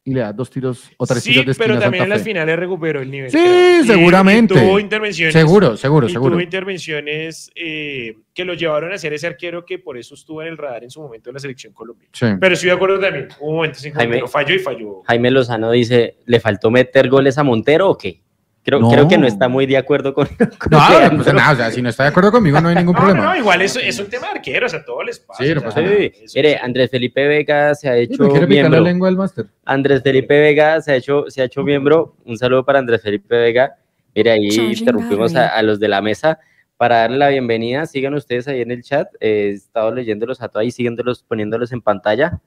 y 0.05 0.13
le 0.15 0.21
da 0.21 0.33
dos 0.33 0.51
tiros 0.51 0.91
o 0.97 1.07
tres 1.07 1.23
Sí, 1.23 1.31
tiros 1.31 1.47
de 1.47 1.53
esquina 1.53 1.67
pero 1.69 1.79
a 1.79 1.83
también 1.83 2.03
en 2.05 2.09
las 2.11 2.19
Fe. 2.19 2.25
finales 2.25 2.59
recuperó 2.59 3.01
el 3.01 3.11
nivel. 3.11 3.31
Sí, 3.31 3.37
creo. 3.39 3.85
Seguramente. 3.85 4.55
y 4.55 4.59
tuvo 4.59 4.81
intervenciones. 4.81 5.33
Seguro, 5.33 5.77
seguro, 5.77 6.09
y 6.09 6.13
seguro. 6.13 6.33
tuvo 6.33 6.41
intervenciones 6.41 7.51
eh, 7.55 8.17
que 8.35 8.45
lo 8.45 8.55
llevaron 8.55 8.93
a 8.93 8.99
ser 8.99 9.13
ese 9.13 9.29
arquero 9.29 9.65
que 9.65 9.79
por 9.79 9.97
eso 9.97 10.15
estuvo 10.15 10.43
en 10.43 10.49
el 10.49 10.59
radar 10.59 10.83
en 10.83 10.91
su 10.91 11.01
momento 11.01 11.31
de 11.31 11.35
la 11.35 11.39
selección 11.41 11.73
colombiana. 11.73 12.11
Sí. 12.13 12.27
Pero 12.41 12.55
estoy 12.55 12.71
de 12.71 12.75
acuerdo 12.75 12.99
también. 12.99 13.29
Hubo 13.39 13.53
momentos 13.53 13.85
en 13.85 13.93
que 13.93 13.99
Jaime. 13.99 14.27
Falló 14.27 14.55
y 14.57 14.59
falló. 14.59 15.03
Jaime 15.07 15.31
Lozano 15.31 15.71
dice, 15.71 16.17
¿le 16.27 16.41
faltó 16.41 16.71
meter 16.73 17.09
goles 17.09 17.39
a 17.39 17.45
Montero 17.45 17.91
o 17.91 17.97
qué? 17.97 18.21
Creo, 18.65 18.79
No. 18.79 18.91
creo 18.91 19.09
que 19.09 19.19
no 19.19 19.27
está 19.27 19.49
muy 19.49 19.67
de 19.67 19.77
acuerdo 19.77 20.15
con... 20.15 20.27
con 20.59 20.71
No, 20.71 20.89
Leandro. 20.89 21.25
pues 21.25 21.35
nada, 21.35 21.53
o 21.53 21.57
sea, 21.57 21.71
si 21.73 21.83
no 21.83 21.89
está 21.89 22.05
de 22.05 22.11
acuerdo 22.11 22.31
conmigo 22.31 22.61
no 22.61 22.69
hay 22.69 22.77
ningún 22.77 22.95
No, 22.95 23.01
no, 23.01 23.07
problema. 23.09 23.27
no, 23.33 23.37
igual 23.37 23.61
es, 23.63 23.75
es 23.75 23.99
un 23.99 24.07
tema 24.07 24.29
de 24.29 24.35
arqueros, 24.39 24.73
a 24.73 24.85
todos 24.85 25.05
les 25.05 25.19
pasa. 25.19 25.43
Sí, 25.43 25.51
no 25.53 25.57
o 25.59 25.61
sea, 25.61 25.69
pasa 25.71 25.81
nada. 25.83 25.97
Sí, 25.97 26.13
eso- 26.23 26.33
mire, 26.37 26.59
Andrés 26.59 26.91
Felipe 26.91 27.27
Vega 27.27 27.75
se 27.75 27.89
ha 27.89 27.97
hecho 27.97 28.23
me 28.23 28.29
picar 28.29 28.41
la 28.43 28.47
miembro. 28.47 28.81
lengua 28.81 29.09
del 29.09 29.17
máster. 29.17 29.47
Andrés 29.65 30.03
Felipe 30.03 30.39
Vega 30.41 30.81
se 30.81 30.93
ha 30.93 30.95
hecho, 30.95 31.25
se 31.29 31.43
ha 31.43 31.45
hecho 31.47 31.65
miembro. 31.65 32.15
Un 32.25 32.39
saludo 32.39 32.65
para 32.65 32.79
Andrés 32.79 33.03
Felipe 33.03 33.35
Vega. 33.37 33.75
Mire, 34.15 34.31
ahí 34.31 34.47
interrumpimos 34.49 35.35
a, 35.35 35.61
los 35.63 35.81
de 35.81 35.89
la 35.89 36.01
mesa 36.01 36.39
para 36.77 36.99
darle 36.99 37.19
la 37.19 37.29
bienvenida. 37.31 37.87
Sigan 37.87 38.15
ustedes 38.15 38.47
ahí 38.47 38.61
en 38.61 38.71
el 38.71 38.83
chat. 38.85 39.09
Eh, 39.21 39.49
he 39.49 39.55
estado 39.55 39.93
leyéndolos 39.93 40.41
a 40.41 40.47
todos 40.49 40.63
ahí, 40.63 40.71
siguiéndolos, 40.71 41.25
poniéndolos 41.25 41.73
en 41.73 41.81
pantalla. 41.81 42.39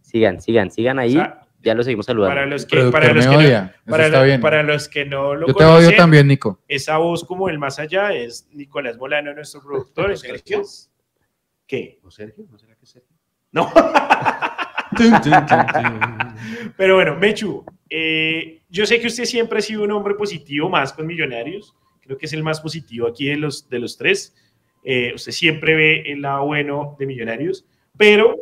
Sigan, 0.00 0.40
sigan, 0.40 0.70
sigan 0.72 0.98
ahí. 0.98 1.10
O 1.16 1.20
sea, 1.20 1.41
ya 1.62 1.74
los 1.74 1.84
seguimos 1.86 2.06
saludando. 2.06 2.34
para 2.34 2.46
los 2.46 2.66
que, 2.66 2.82
para 2.90 3.12
los 3.12 3.26
que, 3.26 3.32
no, 3.32 3.38
odia. 3.38 3.76
Para, 3.86 4.08
lo- 4.08 4.40
para 4.40 4.62
los 4.62 4.88
que 4.88 5.04
no 5.04 5.34
lo 5.34 5.46
Yo 5.48 5.54
te 5.54 5.64
conocen, 5.64 5.88
odio 5.88 5.96
también, 5.96 6.26
Nico. 6.26 6.60
esa 6.68 6.98
voz 6.98 7.24
como 7.24 7.48
el 7.48 7.58
más 7.58 7.78
allá 7.78 8.12
es 8.12 8.48
Nicolás 8.52 8.96
Molano, 8.98 9.32
nuestro 9.34 9.62
productor. 9.62 10.16
Sergio? 10.18 10.56
Entonces, 10.58 10.90
¿Qué? 11.66 12.00
¿O 12.02 12.10
Sergio? 12.10 12.44
¿No 12.50 12.58
será 12.58 12.74
que 12.76 12.84
es 12.84 12.90
Sergio? 12.90 13.16
No. 13.52 13.72
Pero 16.76 16.94
bueno, 16.96 17.16
Mechu, 17.16 17.64
eh, 17.88 18.62
yo 18.68 18.86
sé 18.86 19.00
que 19.00 19.06
usted 19.06 19.24
siempre 19.24 19.58
ha 19.58 19.62
sido 19.62 19.82
un 19.82 19.92
hombre 19.92 20.14
positivo 20.14 20.68
más 20.68 20.92
con 20.92 21.06
Millonarios. 21.06 21.74
Creo 22.00 22.18
que 22.18 22.26
es 22.26 22.32
el 22.32 22.42
más 22.42 22.60
positivo 22.60 23.06
aquí 23.06 23.26
de 23.26 23.36
los, 23.36 23.68
de 23.68 23.78
los 23.78 23.96
tres. 23.96 24.34
Eh, 24.84 25.12
usted 25.14 25.32
siempre 25.32 25.74
ve 25.74 26.02
el 26.12 26.22
lado 26.22 26.46
bueno 26.46 26.96
de 26.98 27.06
Millonarios, 27.06 27.64
pero 27.96 28.36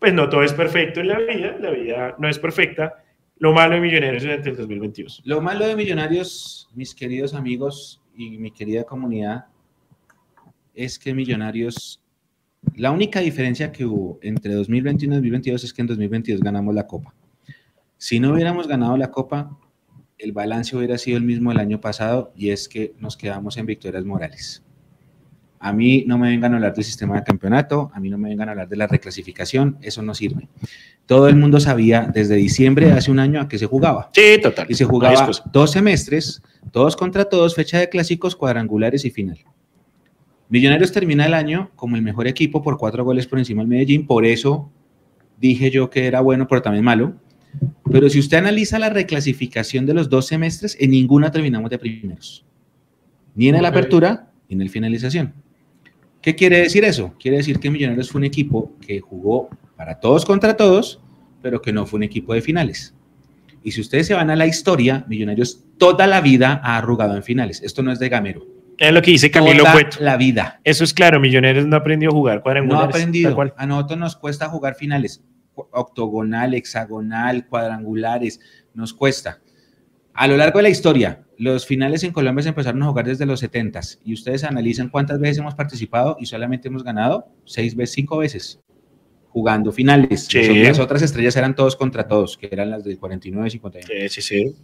pues 0.00 0.14
no 0.14 0.28
todo 0.28 0.42
es 0.42 0.54
perfecto 0.54 1.00
en 1.00 1.08
la 1.08 1.18
vida. 1.18 1.56
La 1.60 1.70
vida 1.70 2.16
no 2.18 2.28
es 2.28 2.38
perfecta. 2.38 3.04
Lo 3.36 3.52
malo 3.52 3.74
de 3.74 3.82
Millonarios 3.82 4.22
durante 4.22 4.50
el 4.50 4.56
2022. 4.56 5.22
Lo 5.24 5.40
malo 5.40 5.66
de 5.66 5.76
Millonarios, 5.76 6.68
mis 6.74 6.94
queridos 6.94 7.34
amigos 7.34 8.02
y 8.16 8.38
mi 8.38 8.50
querida 8.50 8.84
comunidad, 8.84 9.46
es 10.74 10.98
que 10.98 11.14
Millonarios, 11.14 12.02
la 12.76 12.90
única 12.90 13.20
diferencia 13.20 13.70
que 13.70 13.84
hubo 13.84 14.18
entre 14.22 14.54
2021 14.54 15.14
y 15.14 15.18
2022 15.18 15.64
es 15.64 15.72
que 15.72 15.82
en 15.82 15.88
2022 15.88 16.40
ganamos 16.40 16.74
la 16.74 16.86
Copa. 16.86 17.14
Si 17.98 18.18
no 18.18 18.32
hubiéramos 18.32 18.66
ganado 18.66 18.96
la 18.96 19.10
Copa, 19.10 19.58
el 20.16 20.32
balance 20.32 20.74
hubiera 20.74 20.96
sido 20.96 21.18
el 21.18 21.24
mismo 21.24 21.50
del 21.50 21.60
año 21.60 21.80
pasado 21.80 22.32
y 22.34 22.50
es 22.50 22.68
que 22.68 22.94
nos 22.98 23.18
quedamos 23.18 23.58
en 23.58 23.66
victorias 23.66 24.04
morales. 24.04 24.62
A 25.62 25.74
mí 25.74 26.04
no 26.06 26.16
me 26.16 26.28
vengan 26.30 26.54
a 26.54 26.56
hablar 26.56 26.74
del 26.74 26.84
sistema 26.84 27.16
de 27.16 27.22
campeonato, 27.22 27.90
a 27.92 28.00
mí 28.00 28.08
no 28.08 28.16
me 28.16 28.30
vengan 28.30 28.48
a 28.48 28.52
hablar 28.52 28.68
de 28.68 28.76
la 28.76 28.86
reclasificación, 28.86 29.76
eso 29.82 30.00
no 30.00 30.14
sirve. 30.14 30.48
Todo 31.04 31.28
el 31.28 31.36
mundo 31.36 31.60
sabía 31.60 32.10
desde 32.12 32.36
diciembre, 32.36 32.90
hace 32.92 33.10
un 33.10 33.18
año, 33.18 33.42
a 33.42 33.46
qué 33.48 33.58
se 33.58 33.66
jugaba 33.66 34.10
Sí, 34.14 34.40
total. 34.42 34.66
y 34.70 34.74
se 34.74 34.86
jugaba 34.86 35.30
dos 35.52 35.70
semestres, 35.70 36.42
todos 36.72 36.96
contra 36.96 37.26
todos, 37.26 37.54
fecha 37.54 37.78
de 37.78 37.90
clásicos, 37.90 38.36
cuadrangulares 38.36 39.04
y 39.04 39.10
final. 39.10 39.38
Millonarios 40.48 40.92
termina 40.92 41.26
el 41.26 41.34
año 41.34 41.70
como 41.76 41.94
el 41.96 42.02
mejor 42.02 42.26
equipo 42.26 42.62
por 42.62 42.78
cuatro 42.78 43.04
goles 43.04 43.26
por 43.26 43.38
encima 43.38 43.60
del 43.60 43.68
Medellín, 43.68 44.06
por 44.06 44.24
eso 44.24 44.72
dije 45.38 45.70
yo 45.70 45.90
que 45.90 46.06
era 46.06 46.22
bueno, 46.22 46.48
pero 46.48 46.62
también 46.62 46.84
malo. 46.86 47.16
Pero 47.92 48.08
si 48.08 48.18
usted 48.18 48.38
analiza 48.38 48.78
la 48.78 48.88
reclasificación 48.88 49.84
de 49.84 49.92
los 49.92 50.08
dos 50.08 50.26
semestres, 50.26 50.74
en 50.80 50.92
ninguna 50.92 51.30
terminamos 51.30 51.70
de 51.70 51.78
primeros. 51.78 52.46
Ni 53.34 53.48
en 53.48 53.60
la 53.60 53.68
apertura, 53.68 54.30
ni 54.48 54.54
en 54.54 54.64
la 54.64 54.70
finalización. 54.70 55.34
¿Qué 56.22 56.34
quiere 56.34 56.58
decir 56.60 56.84
eso? 56.84 57.14
Quiere 57.18 57.38
decir 57.38 57.58
que 57.58 57.70
Millonarios 57.70 58.10
fue 58.10 58.18
un 58.20 58.24
equipo 58.24 58.72
que 58.80 59.00
jugó 59.00 59.48
para 59.76 60.00
todos 60.00 60.24
contra 60.26 60.56
todos, 60.56 61.00
pero 61.42 61.62
que 61.62 61.72
no 61.72 61.86
fue 61.86 61.96
un 61.98 62.02
equipo 62.02 62.34
de 62.34 62.42
finales. 62.42 62.94
Y 63.62 63.72
si 63.72 63.80
ustedes 63.80 64.06
se 64.06 64.14
van 64.14 64.30
a 64.30 64.36
la 64.36 64.46
historia, 64.46 65.04
Millonarios 65.08 65.64
toda 65.78 66.06
la 66.06 66.20
vida 66.20 66.60
ha 66.62 66.76
arrugado 66.78 67.16
en 67.16 67.22
finales. 67.22 67.62
Esto 67.62 67.82
no 67.82 67.90
es 67.92 67.98
de 67.98 68.08
gamero. 68.08 68.46
Es 68.78 68.92
lo 68.92 69.02
que 69.02 69.10
dice 69.10 69.30
Camilo 69.30 69.58
toda 69.64 69.72
Cueto. 69.72 69.98
la 70.00 70.16
vida. 70.16 70.60
Eso 70.64 70.84
es 70.84 70.94
claro, 70.94 71.20
Millonarios 71.20 71.66
no 71.66 71.76
aprendió 71.76 72.08
a 72.08 72.12
jugar 72.12 72.36
No 72.36 72.42
cuadrangulares. 72.42 72.88
ha 72.88 72.90
tal 72.92 73.00
aprendido. 73.00 73.34
cual. 73.34 73.54
A 73.56 73.66
nosotros 73.66 73.98
nos 73.98 74.16
cuesta 74.16 74.48
jugar 74.48 74.74
finales. 74.74 75.22
Octogonal, 75.54 76.54
hexagonal, 76.54 77.46
cuadrangulares. 77.46 78.40
Nos 78.74 78.94
cuesta. 78.94 79.40
A 80.14 80.26
lo 80.26 80.36
largo 80.36 80.58
de 80.58 80.62
la 80.64 80.68
historia, 80.70 81.22
los 81.42 81.64
finales 81.66 82.04
en 82.04 82.12
Colombia 82.12 82.42
se 82.42 82.50
empezaron 82.50 82.82
a 82.82 82.86
jugar 82.86 83.06
desde 83.06 83.24
los 83.26 83.40
70 83.40 83.80
y 84.04 84.12
ustedes 84.12 84.44
analizan 84.44 84.90
cuántas 84.90 85.18
veces 85.18 85.38
hemos 85.38 85.54
participado 85.54 86.16
y 86.20 86.26
solamente 86.26 86.68
hemos 86.68 86.84
ganado 86.84 87.28
seis 87.44 87.74
veces, 87.74 87.94
cinco 87.94 88.18
veces 88.18 88.60
jugando 89.30 89.72
finales. 89.72 90.26
Sí. 90.26 90.38
Las 90.38 90.48
otras- 90.50 90.68
Las 90.68 90.78
otras 90.80 91.02
estrellas 91.02 91.36
eran 91.36 91.54
todos 91.54 91.76
contra 91.76 92.06
todos, 92.06 92.36
que 92.36 92.48
eran 92.52 92.68
las 92.70 92.84
del 92.84 92.98
49 92.98 93.48
y 93.48 93.50
51 93.52 93.88
Sí, 93.88 94.08
sí, 94.08 94.22
sí. 94.22 94.54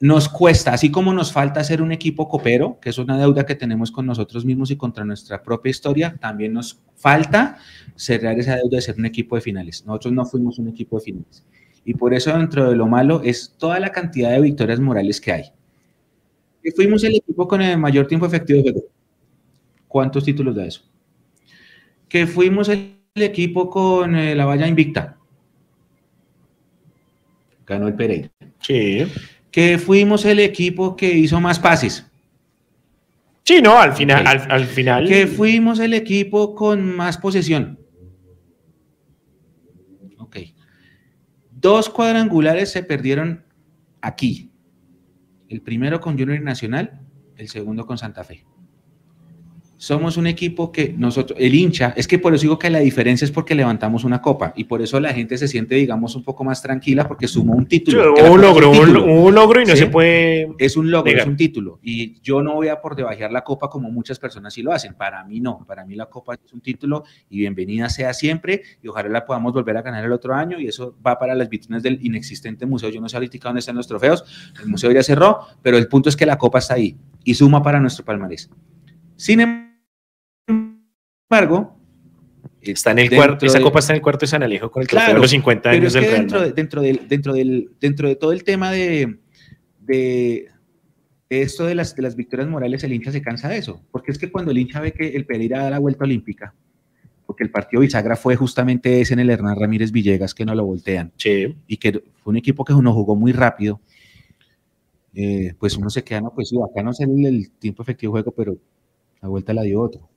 nos 0.00 0.28
cuesta, 0.30 0.72
así 0.72 0.90
como 0.90 1.12
nos 1.12 1.30
falta 1.30 1.62
ser 1.62 1.82
un 1.82 1.92
equipo 1.92 2.26
copero, 2.26 2.78
que 2.80 2.88
es 2.88 2.96
una 2.98 3.18
deuda 3.18 3.44
que 3.44 3.54
tenemos 3.54 3.92
con 3.92 4.06
nosotros 4.06 4.44
mismos 4.46 4.70
y 4.70 4.76
contra 4.76 5.04
nuestra 5.04 5.42
propia 5.42 5.70
historia, 5.70 6.16
también 6.18 6.54
nos 6.54 6.80
falta 6.96 7.58
cerrar 7.96 8.38
esa 8.40 8.56
deuda 8.56 8.76
de 8.76 8.80
ser 8.82 8.96
un 8.98 9.04
equipo 9.04 9.36
de 9.36 9.42
finales. 9.42 9.84
Nosotros 9.86 10.14
no 10.14 10.24
fuimos 10.24 10.58
un 10.58 10.68
equipo 10.68 10.98
de 10.98 11.04
finales. 11.04 11.44
Y 11.84 11.94
por 11.94 12.12
eso 12.14 12.36
dentro 12.36 12.70
de 12.70 12.76
lo 12.76 12.86
malo 12.86 13.20
es 13.22 13.54
toda 13.58 13.78
la 13.78 13.90
cantidad 13.92 14.30
de 14.30 14.40
victorias 14.40 14.80
morales 14.80 15.20
que 15.20 15.32
hay. 15.32 15.44
Que 16.62 16.72
fuimos 16.72 17.02
el 17.04 17.16
equipo 17.16 17.48
con 17.48 17.62
el 17.62 17.78
mayor 17.78 18.06
tiempo 18.06 18.26
efectivo 18.26 18.62
de 18.62 18.72
juego. 18.72 18.86
¿Cuántos 19.88 20.24
títulos 20.24 20.54
da 20.54 20.66
eso? 20.66 20.82
Que 22.08 22.26
fuimos 22.26 22.68
el 22.68 22.96
equipo 23.14 23.70
con 23.70 24.14
eh, 24.16 24.34
la 24.34 24.44
valla 24.44 24.66
invicta. 24.66 25.16
Ganó 27.66 27.88
el 27.88 27.94
Pereira 27.94 28.30
Sí. 28.60 29.06
que 29.50 29.78
fuimos 29.78 30.24
el 30.24 30.38
equipo 30.40 30.96
que 30.96 31.12
hizo 31.12 31.40
más 31.40 31.58
pases, 31.58 32.06
Sí, 33.42 33.60
no, 33.62 33.78
al 33.80 33.94
final, 33.94 34.26
al, 34.28 34.50
al 34.52 34.64
final. 34.66 35.08
que 35.08 35.26
fuimos 35.26 35.80
el 35.80 35.94
equipo 35.94 36.54
con 36.54 36.94
más 36.94 37.18
posesión. 37.18 37.80
Ok. 40.18 40.36
Dos 41.50 41.88
cuadrangulares 41.88 42.70
se 42.70 42.82
perdieron 42.84 43.42
aquí. 44.02 44.49
El 45.50 45.62
primero 45.62 46.00
con 46.00 46.16
Junior 46.16 46.40
Nacional, 46.42 47.00
el 47.36 47.48
segundo 47.48 47.84
con 47.84 47.98
Santa 47.98 48.22
Fe. 48.22 48.46
Somos 49.80 50.18
un 50.18 50.26
equipo 50.26 50.70
que 50.70 50.94
nosotros, 50.94 51.38
el 51.40 51.54
hincha, 51.54 51.94
es 51.96 52.06
que 52.06 52.18
por 52.18 52.34
eso 52.34 52.42
digo 52.42 52.58
que 52.58 52.68
la 52.68 52.80
diferencia 52.80 53.24
es 53.24 53.30
porque 53.30 53.54
levantamos 53.54 54.04
una 54.04 54.20
copa 54.20 54.52
y 54.54 54.64
por 54.64 54.82
eso 54.82 55.00
la 55.00 55.14
gente 55.14 55.38
se 55.38 55.48
siente, 55.48 55.74
digamos, 55.74 56.14
un 56.14 56.22
poco 56.22 56.44
más 56.44 56.60
tranquila 56.60 57.08
porque 57.08 57.26
sumó 57.26 57.54
un 57.54 57.64
título. 57.64 58.12
un 58.12 58.42
logro, 58.42 58.72
un 58.72 58.76
un, 58.76 58.84
título. 58.84 59.04
hubo 59.06 59.24
un 59.28 59.34
logro 59.34 59.62
y 59.62 59.64
no 59.64 59.72
¿Sí? 59.72 59.78
se 59.78 59.86
puede. 59.86 60.50
Es 60.58 60.76
un 60.76 60.90
logro, 60.90 61.10
es 61.10 61.24
un 61.24 61.34
título. 61.34 61.78
Y 61.82 62.20
yo 62.20 62.42
no 62.42 62.56
voy 62.56 62.68
a 62.68 62.78
por 62.78 62.94
debajear 62.94 63.32
la 63.32 63.42
copa 63.42 63.70
como 63.70 63.90
muchas 63.90 64.18
personas 64.18 64.52
sí 64.52 64.62
lo 64.62 64.70
hacen. 64.70 64.92
Para 64.92 65.24
mí 65.24 65.40
no. 65.40 65.64
Para 65.66 65.86
mí 65.86 65.94
la 65.94 66.04
copa 66.10 66.34
es 66.34 66.52
un 66.52 66.60
título 66.60 67.04
y 67.30 67.38
bienvenida 67.38 67.88
sea 67.88 68.12
siempre. 68.12 68.60
Y 68.82 68.88
ojalá 68.88 69.08
la 69.08 69.24
podamos 69.24 69.54
volver 69.54 69.78
a 69.78 69.80
ganar 69.80 70.04
el 70.04 70.12
otro 70.12 70.34
año. 70.34 70.60
Y 70.60 70.66
eso 70.66 70.94
va 71.04 71.18
para 71.18 71.34
las 71.34 71.48
vitrinas 71.48 71.82
del 71.82 71.98
inexistente 72.04 72.66
museo. 72.66 72.90
Yo 72.90 73.00
no 73.00 73.08
sé 73.08 73.16
ahorita 73.16 73.38
dónde 73.44 73.60
están 73.60 73.76
los 73.76 73.88
trofeos. 73.88 74.52
El 74.62 74.68
museo 74.68 74.92
ya 74.92 75.02
cerró, 75.02 75.38
pero 75.62 75.78
el 75.78 75.88
punto 75.88 76.10
es 76.10 76.16
que 76.18 76.26
la 76.26 76.36
copa 76.36 76.58
está 76.58 76.74
ahí 76.74 76.98
y 77.24 77.32
suma 77.32 77.62
para 77.62 77.80
nuestro 77.80 78.04
palmarés. 78.04 78.50
Sin 79.16 79.40
embargo, 79.40 79.69
Está 82.60 82.90
en 82.90 82.98
el 82.98 83.10
cuarto, 83.10 83.46
esa 83.46 83.60
copa 83.60 83.78
está 83.78 83.92
en 83.92 83.98
el 83.98 84.02
cuarto 84.02 84.24
de 84.24 84.26
San 84.26 84.42
Alejo 84.42 84.70
con 84.70 84.82
el 84.82 84.88
Claro, 84.88 85.14
de 85.14 85.20
los 85.20 85.30
50 85.30 85.62
Pero 85.70 85.80
años 85.80 85.92
del 85.92 86.04
Real 86.04 86.16
dentro, 86.16 86.40
de, 86.42 86.52
dentro, 86.52 86.82
del, 86.82 87.08
dentro, 87.08 87.32
del, 87.32 87.70
dentro 87.80 88.08
de 88.08 88.16
todo 88.16 88.32
el 88.32 88.42
tema 88.42 88.70
de, 88.72 89.18
de, 89.80 90.48
de 91.30 91.42
esto 91.42 91.64
de 91.64 91.74
las, 91.76 91.94
de 91.94 92.02
las 92.02 92.16
victorias 92.16 92.48
morales, 92.48 92.82
el 92.82 92.92
hincha 92.92 93.12
se 93.12 93.22
cansa 93.22 93.48
de 93.48 93.58
eso. 93.58 93.80
Porque 93.92 94.10
es 94.10 94.18
que 94.18 94.30
cuando 94.30 94.50
el 94.50 94.58
hincha 94.58 94.80
ve 94.80 94.92
que 94.92 95.08
el 95.08 95.24
Pereira 95.24 95.62
da 95.62 95.70
la 95.70 95.78
vuelta 95.78 96.04
olímpica, 96.04 96.52
porque 97.24 97.44
el 97.44 97.50
partido 97.50 97.80
bisagra 97.80 98.16
fue 98.16 98.34
justamente 98.34 99.00
ese 99.00 99.14
en 99.14 99.20
el 99.20 99.30
Hernán 99.30 99.58
Ramírez 99.58 99.92
Villegas 99.92 100.34
que 100.34 100.44
no 100.44 100.54
lo 100.56 100.66
voltean, 100.66 101.12
Sí. 101.16 101.54
y 101.68 101.76
que 101.76 102.02
fue 102.22 102.32
un 102.32 102.36
equipo 102.38 102.64
que 102.64 102.74
uno 102.74 102.92
jugó 102.92 103.14
muy 103.14 103.30
rápido, 103.30 103.80
eh, 105.14 105.54
pues 105.58 105.76
uno 105.76 105.90
se 105.90 106.02
queda, 106.04 106.20
no, 106.20 106.34
pues 106.34 106.48
sí, 106.48 106.56
acá 106.68 106.82
no 106.82 106.92
sé 106.92 107.04
el, 107.04 107.24
el 107.24 107.50
tiempo 107.52 107.82
efectivo 107.82 108.16
de 108.16 108.22
juego, 108.22 108.34
pero 108.36 108.56
la 109.22 109.28
vuelta 109.28 109.54
la 109.54 109.62
dio 109.62 109.80
otro. 109.80 110.08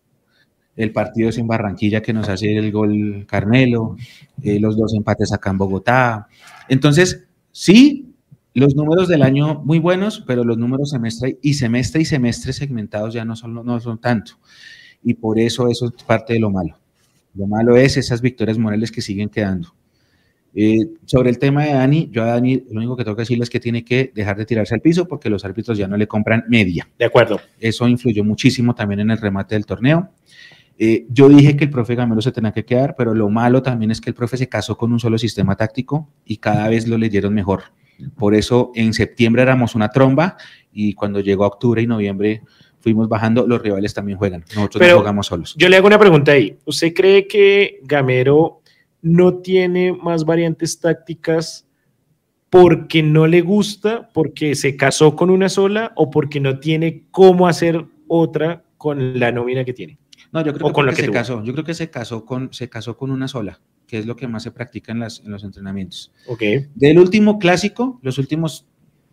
El 0.75 0.91
partido 0.91 1.29
es 1.29 1.37
en 1.37 1.47
Barranquilla 1.47 2.01
que 2.01 2.13
nos 2.13 2.29
hace 2.29 2.55
el 2.57 2.71
gol 2.71 3.25
Carmelo, 3.27 3.95
eh, 4.41 4.59
los 4.59 4.75
dos 4.75 4.93
empates 4.93 5.31
acá 5.31 5.51
en 5.51 5.57
Bogotá. 5.57 6.27
Entonces, 6.67 7.25
sí, 7.51 8.13
los 8.53 8.75
números 8.75 9.07
del 9.07 9.21
año 9.21 9.61
muy 9.63 9.79
buenos, 9.79 10.23
pero 10.25 10.43
los 10.43 10.57
números 10.57 10.89
semestre 10.89 11.37
y 11.41 11.53
semestre 11.53 12.01
y 12.01 12.05
semestre 12.05 12.53
segmentados 12.53 13.13
ya 13.13 13.25
no 13.25 13.35
son, 13.35 13.53
no 13.53 13.79
son 13.79 13.99
tanto. 13.99 14.33
Y 15.03 15.15
por 15.15 15.39
eso 15.39 15.67
eso 15.67 15.87
es 15.87 16.03
parte 16.03 16.33
de 16.33 16.39
lo 16.39 16.49
malo. 16.49 16.77
Lo 17.35 17.47
malo 17.47 17.75
es 17.77 17.97
esas 17.97 18.21
victorias 18.21 18.57
morales 18.57 18.91
que 18.91 19.01
siguen 19.01 19.29
quedando. 19.29 19.73
Eh, 20.55 20.87
sobre 21.05 21.31
el 21.31 21.39
tema 21.39 21.65
de 21.65 21.73
Dani, 21.73 22.09
yo 22.11 22.21
a 22.21 22.27
Dani 22.27 22.63
lo 22.69 22.77
único 22.77 22.95
que 22.95 23.03
tengo 23.03 23.15
que 23.15 23.23
decirle 23.23 23.43
es 23.43 23.49
que 23.49 23.59
tiene 23.59 23.83
que 23.83 24.11
dejar 24.13 24.37
de 24.37 24.45
tirarse 24.45 24.75
al 24.75 24.81
piso 24.81 25.07
porque 25.07 25.29
los 25.29 25.43
árbitros 25.43 25.77
ya 25.77 25.87
no 25.87 25.97
le 25.97 26.07
compran 26.07 26.43
media. 26.47 26.87
De 26.99 27.05
acuerdo. 27.05 27.41
Eso 27.59 27.87
influyó 27.87 28.23
muchísimo 28.23 28.75
también 28.75 28.99
en 28.99 29.09
el 29.09 29.17
remate 29.17 29.55
del 29.55 29.65
torneo. 29.65 30.11
Eh, 30.77 31.05
yo 31.09 31.29
dije 31.29 31.55
que 31.55 31.65
el 31.65 31.69
profe 31.69 31.95
Gamero 31.95 32.21
se 32.21 32.31
tenía 32.31 32.51
que 32.51 32.65
quedar, 32.65 32.95
pero 32.97 33.13
lo 33.13 33.29
malo 33.29 33.61
también 33.61 33.91
es 33.91 34.01
que 34.01 34.09
el 34.09 34.15
profe 34.15 34.37
se 34.37 34.49
casó 34.49 34.77
con 34.77 34.91
un 34.91 34.99
solo 34.99 35.17
sistema 35.17 35.55
táctico 35.55 36.09
y 36.25 36.37
cada 36.37 36.67
vez 36.67 36.87
lo 36.87 36.97
leyeron 36.97 37.33
mejor. 37.33 37.63
Por 38.17 38.33
eso 38.33 38.71
en 38.75 38.93
septiembre 38.93 39.43
éramos 39.43 39.75
una 39.75 39.89
tromba 39.89 40.35
y 40.71 40.93
cuando 40.93 41.19
llegó 41.19 41.45
octubre 41.45 41.81
y 41.81 41.87
noviembre 41.87 42.41
fuimos 42.79 43.07
bajando, 43.07 43.47
los 43.47 43.61
rivales 43.61 43.93
también 43.93 44.17
juegan. 44.17 44.43
Nosotros 44.55 44.79
Pero- 44.79 44.95
no 44.95 44.99
jugamos 45.01 45.27
solos. 45.27 45.55
Yo 45.57 45.69
le 45.69 45.77
hago 45.77 45.87
una 45.87 45.99
pregunta 45.99 46.33
ahí. 46.33 46.57
¿Usted 46.65 46.93
cree 46.93 47.27
que 47.27 47.79
Gamero 47.83 48.61
no 49.01 49.35
tiene 49.35 49.93
más 49.93 50.25
variantes 50.25 50.79
tácticas 50.79 51.65
porque 52.49 53.01
no 53.01 53.25
le 53.25 53.41
gusta, 53.41 54.09
porque 54.13 54.55
se 54.55 54.75
casó 54.75 55.15
con 55.15 55.29
una 55.29 55.49
sola 55.49 55.93
o 55.95 56.09
porque 56.09 56.39
no 56.39 56.59
tiene 56.59 57.03
cómo 57.11 57.47
hacer 57.47 57.85
otra 58.07 58.63
con 58.77 59.19
la 59.19 59.31
nómina 59.31 59.63
que 59.63 59.73
tiene? 59.73 59.97
No, 60.33 60.41
yo 60.43 60.51
creo 60.53 60.67
o 60.67 60.69
que, 60.69 60.73
con 60.73 60.95
se 60.95 61.03
tuvo. 61.03 61.13
casó. 61.13 61.43
Yo 61.43 61.53
creo 61.53 61.63
que 61.63 61.75
se 61.75 61.89
casó 61.91 62.25
con 62.25 62.51
se 62.51 62.67
casó 62.67 62.97
con 62.97 63.11
una 63.11 63.27
sola, 63.27 63.61
que 63.87 63.99
es 63.99 64.07
lo 64.07 64.15
que 64.15 64.27
más 64.27 64.41
se 64.43 64.51
practica 64.51 64.91
en, 64.91 64.99
las, 64.99 65.19
en 65.19 65.31
los 65.31 65.43
entrenamientos. 65.43 66.11
Ok. 66.27 66.41
Del 66.73 66.97
último 66.97 67.37
clásico, 67.37 67.99
los 68.01 68.17
últimos 68.17 68.65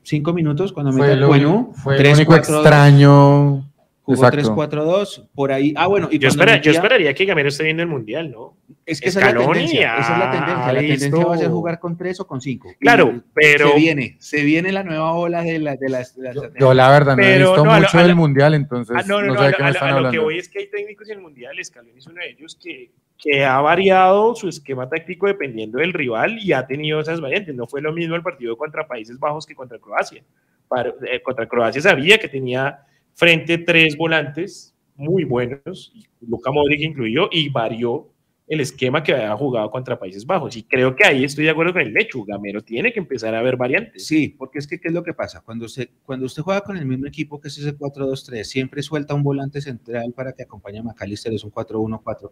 cinco 0.02 0.32
minutos, 0.32 0.72
cuando 0.72 0.92
Fue 0.92 1.02
metió 1.02 1.14
el 1.14 1.26
bueno, 1.26 1.72
fue 1.74 1.98
el 1.98 2.14
único 2.14 2.32
3-4-2, 2.32 2.38
extraño. 2.38 3.69
Jugó 4.02 4.24
Exacto. 4.26 4.54
3-4-2, 4.54 5.28
por 5.34 5.52
ahí. 5.52 5.72
Ah, 5.76 5.86
bueno, 5.86 6.08
y 6.10 6.18
Yo, 6.18 6.28
esperaría 6.28 7.14
que 7.14 7.24
Gamero 7.24 7.48
esté 7.48 7.64
viendo 7.64 7.82
el 7.82 7.88
Mundial, 7.88 8.30
¿no? 8.30 8.56
Es 8.86 9.00
que 9.00 9.08
esa 9.10 9.20
es 9.28 9.34
la 9.34 9.40
tendencia. 9.40 9.96
Esa 9.98 10.12
es 10.14 10.18
la 10.18 10.28
ah, 10.28 10.30
tendencia. 10.32 10.72
La 10.72 10.80
tendencia 10.80 11.24
va 11.26 11.34
a 11.34 11.38
ser 11.38 11.48
jugar 11.48 11.78
con 11.78 11.96
tres 11.96 12.18
o 12.20 12.26
con 12.26 12.40
cinco. 12.40 12.68
Claro, 12.80 13.12
Y 13.16 13.22
pero- 13.34 13.68
Se 13.70 13.76
viene, 13.76 14.16
se 14.18 14.42
viene 14.42 14.72
la 14.72 14.82
nueva 14.82 15.12
ola 15.12 15.42
de, 15.42 15.58
la, 15.58 15.76
de 15.76 15.88
las. 15.88 16.16
de 16.16 16.22
las- 16.24 16.34
Yo, 16.34 16.42
yo 16.58 16.74
la 16.74 16.90
verdad 16.90 17.16
no 17.16 17.22
he 17.22 17.38
visto 17.38 17.64
no, 17.64 17.72
a 17.72 17.76
lo- 17.78 17.86
mucho 17.86 17.98
del 17.98 18.14
mundial, 18.16 18.54
entonces 18.54 18.96
Ah, 18.98 19.02
no, 19.06 19.20
no, 19.20 19.26
no, 19.28 19.34
no, 19.34 19.40
sé 19.40 19.46
a, 19.46 19.50
lo- 19.50 19.56
qué 19.56 19.62
a 19.62 19.66
me 19.66 19.70
lo- 19.70 19.74
están 19.76 19.94
a 19.94 20.00
lo 20.00 20.10
que 20.10 20.18
voy 20.18 20.38
es 20.38 20.48
que 20.48 20.58
hay 20.60 20.70
técnicos 20.70 21.08
en 21.08 21.16
el 21.18 21.22
Mundial, 21.22 21.56
Scaloni 21.62 21.98
es 21.98 22.06
uno 22.06 22.20
de 22.20 22.30
ellos, 22.30 22.58
que, 22.60 22.90
que 23.18 23.44
ha 23.44 23.60
variado 23.60 24.34
su 24.34 24.48
esquema 24.48 24.88
táctico 24.88 25.26
dependiendo 25.26 25.78
del 25.78 25.92
rival 25.92 26.38
y 26.38 26.52
ha 26.52 26.66
tenido 26.66 27.00
esas 27.00 27.20
variantes. 27.20 27.54
No 27.54 27.66
fue 27.66 27.80
lo 27.82 27.92
mismo 27.92 28.16
el 28.16 28.22
partido 28.22 28.56
contra 28.56 28.86
Países 28.88 29.18
Bajos 29.18 29.46
que 29.46 29.54
contra 29.54 29.78
Croacia. 29.78 30.22
Para- 30.68 30.94
eh, 31.06 31.20
contra 31.22 31.46
Croacia 31.46 31.82
sabía 31.82 32.18
que 32.18 32.28
tenía 32.28 32.78
frente 33.20 33.58
tres 33.58 33.98
volantes 33.98 34.74
muy 34.96 35.24
buenos, 35.24 35.92
y 35.94 36.06
Luka 36.26 36.50
Modric 36.50 36.80
incluyó, 36.80 37.28
y 37.30 37.50
varió 37.50 38.08
el 38.46 38.60
esquema 38.60 39.02
que 39.02 39.12
había 39.12 39.36
jugado 39.36 39.70
contra 39.70 39.98
Países 39.98 40.24
Bajos. 40.24 40.56
Y 40.56 40.62
creo 40.62 40.96
que 40.96 41.04
ahí 41.04 41.24
estoy 41.24 41.44
de 41.44 41.50
acuerdo 41.50 41.74
con 41.74 41.82
el 41.82 41.92
Lechu. 41.92 42.24
Gamero 42.24 42.62
tiene 42.62 42.94
que 42.94 42.98
empezar 42.98 43.34
a 43.34 43.42
ver 43.42 43.58
variantes. 43.58 44.06
Sí, 44.06 44.34
porque 44.36 44.58
es 44.58 44.66
que, 44.66 44.80
¿qué 44.80 44.88
es 44.88 44.94
lo 44.94 45.02
que 45.02 45.12
pasa? 45.12 45.42
Cuando 45.42 45.66
usted, 45.66 45.90
cuando 46.02 46.24
usted 46.24 46.42
juega 46.42 46.62
con 46.62 46.78
el 46.78 46.86
mismo 46.86 47.06
equipo 47.06 47.38
que 47.38 47.48
es 47.48 47.58
ese 47.58 47.76
4-2-3, 47.76 48.42
siempre 48.42 48.82
suelta 48.82 49.14
un 49.14 49.22
volante 49.22 49.60
central 49.60 50.14
para 50.16 50.32
que 50.32 50.44
acompañe 50.44 50.78
a 50.78 50.82
McAllister, 50.82 51.34
es 51.34 51.44
un 51.44 51.52
4-1-4. 51.52 52.30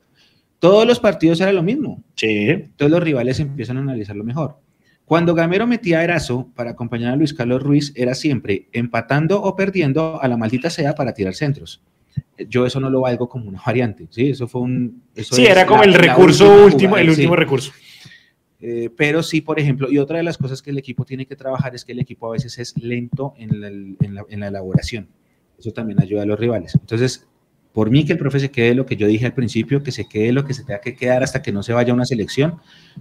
Todos 0.58 0.86
los 0.86 0.98
partidos 0.98 1.38
era 1.42 1.52
lo 1.52 1.62
mismo. 1.62 2.02
Sí. 2.16 2.48
Entonces 2.48 2.90
los 2.90 3.02
rivales 3.02 3.38
empiezan 3.40 3.76
a 3.76 3.80
analizarlo 3.80 4.24
mejor. 4.24 4.58
Cuando 5.08 5.34
Gamero 5.34 5.66
metía 5.66 6.00
a 6.00 6.04
Erazo 6.04 6.48
para 6.54 6.72
acompañar 6.72 7.14
a 7.14 7.16
Luis 7.16 7.32
Carlos 7.32 7.62
Ruiz, 7.62 7.92
era 7.96 8.14
siempre 8.14 8.68
empatando 8.72 9.42
o 9.42 9.56
perdiendo 9.56 10.20
a 10.20 10.28
la 10.28 10.36
maldita 10.36 10.68
sea 10.68 10.94
para 10.94 11.14
tirar 11.14 11.34
centros. 11.34 11.82
Yo 12.48 12.66
eso 12.66 12.78
no 12.78 12.90
lo 12.90 13.00
valgo 13.00 13.26
como 13.26 13.48
una 13.48 13.60
variante, 13.64 14.06
¿sí? 14.10 14.28
Eso 14.28 14.46
fue 14.46 14.60
un... 14.60 15.02
eso 15.14 15.34
Sí, 15.34 15.46
era 15.46 15.64
como 15.64 15.80
la- 15.82 15.86
el 15.88 15.94
recurso 15.94 16.64
último, 16.66 16.90
jugada, 16.90 17.00
el 17.00 17.06
sí. 17.14 17.20
último 17.22 17.36
recurso. 17.36 17.72
Eh, 18.60 18.90
pero 18.96 19.22
sí, 19.22 19.40
por 19.40 19.58
ejemplo, 19.58 19.90
y 19.90 19.96
otra 19.98 20.18
de 20.18 20.24
las 20.24 20.36
cosas 20.36 20.60
que 20.60 20.70
el 20.70 20.78
equipo 20.78 21.04
tiene 21.06 21.24
que 21.26 21.36
trabajar 21.36 21.74
es 21.74 21.84
que 21.86 21.92
el 21.92 22.00
equipo 22.00 22.26
a 22.28 22.32
veces 22.32 22.58
es 22.58 22.76
lento 22.76 23.32
en 23.38 23.60
la, 23.62 23.68
en 23.68 24.14
la- 24.14 24.24
en 24.28 24.40
la 24.40 24.48
elaboración. 24.48 25.08
Eso 25.58 25.70
también 25.72 26.02
ayuda 26.02 26.22
a 26.22 26.26
los 26.26 26.38
rivales. 26.38 26.74
Entonces, 26.74 27.26
por 27.72 27.90
mí 27.90 28.04
que 28.04 28.12
el 28.12 28.18
profe 28.18 28.40
se 28.40 28.50
quede 28.50 28.74
lo 28.74 28.86
que 28.86 28.96
yo 28.96 29.06
dije 29.06 29.26
al 29.26 29.34
principio, 29.34 29.82
que 29.82 29.92
se 29.92 30.08
quede 30.08 30.32
lo 30.32 30.44
que 30.44 30.54
se 30.54 30.64
tenga 30.64 30.80
que 30.80 30.96
quedar 30.96 31.22
hasta 31.22 31.42
que 31.42 31.52
no 31.52 31.62
se 31.62 31.72
vaya 31.72 31.92
a 31.92 31.94
una 31.94 32.04
selección, 32.06 32.56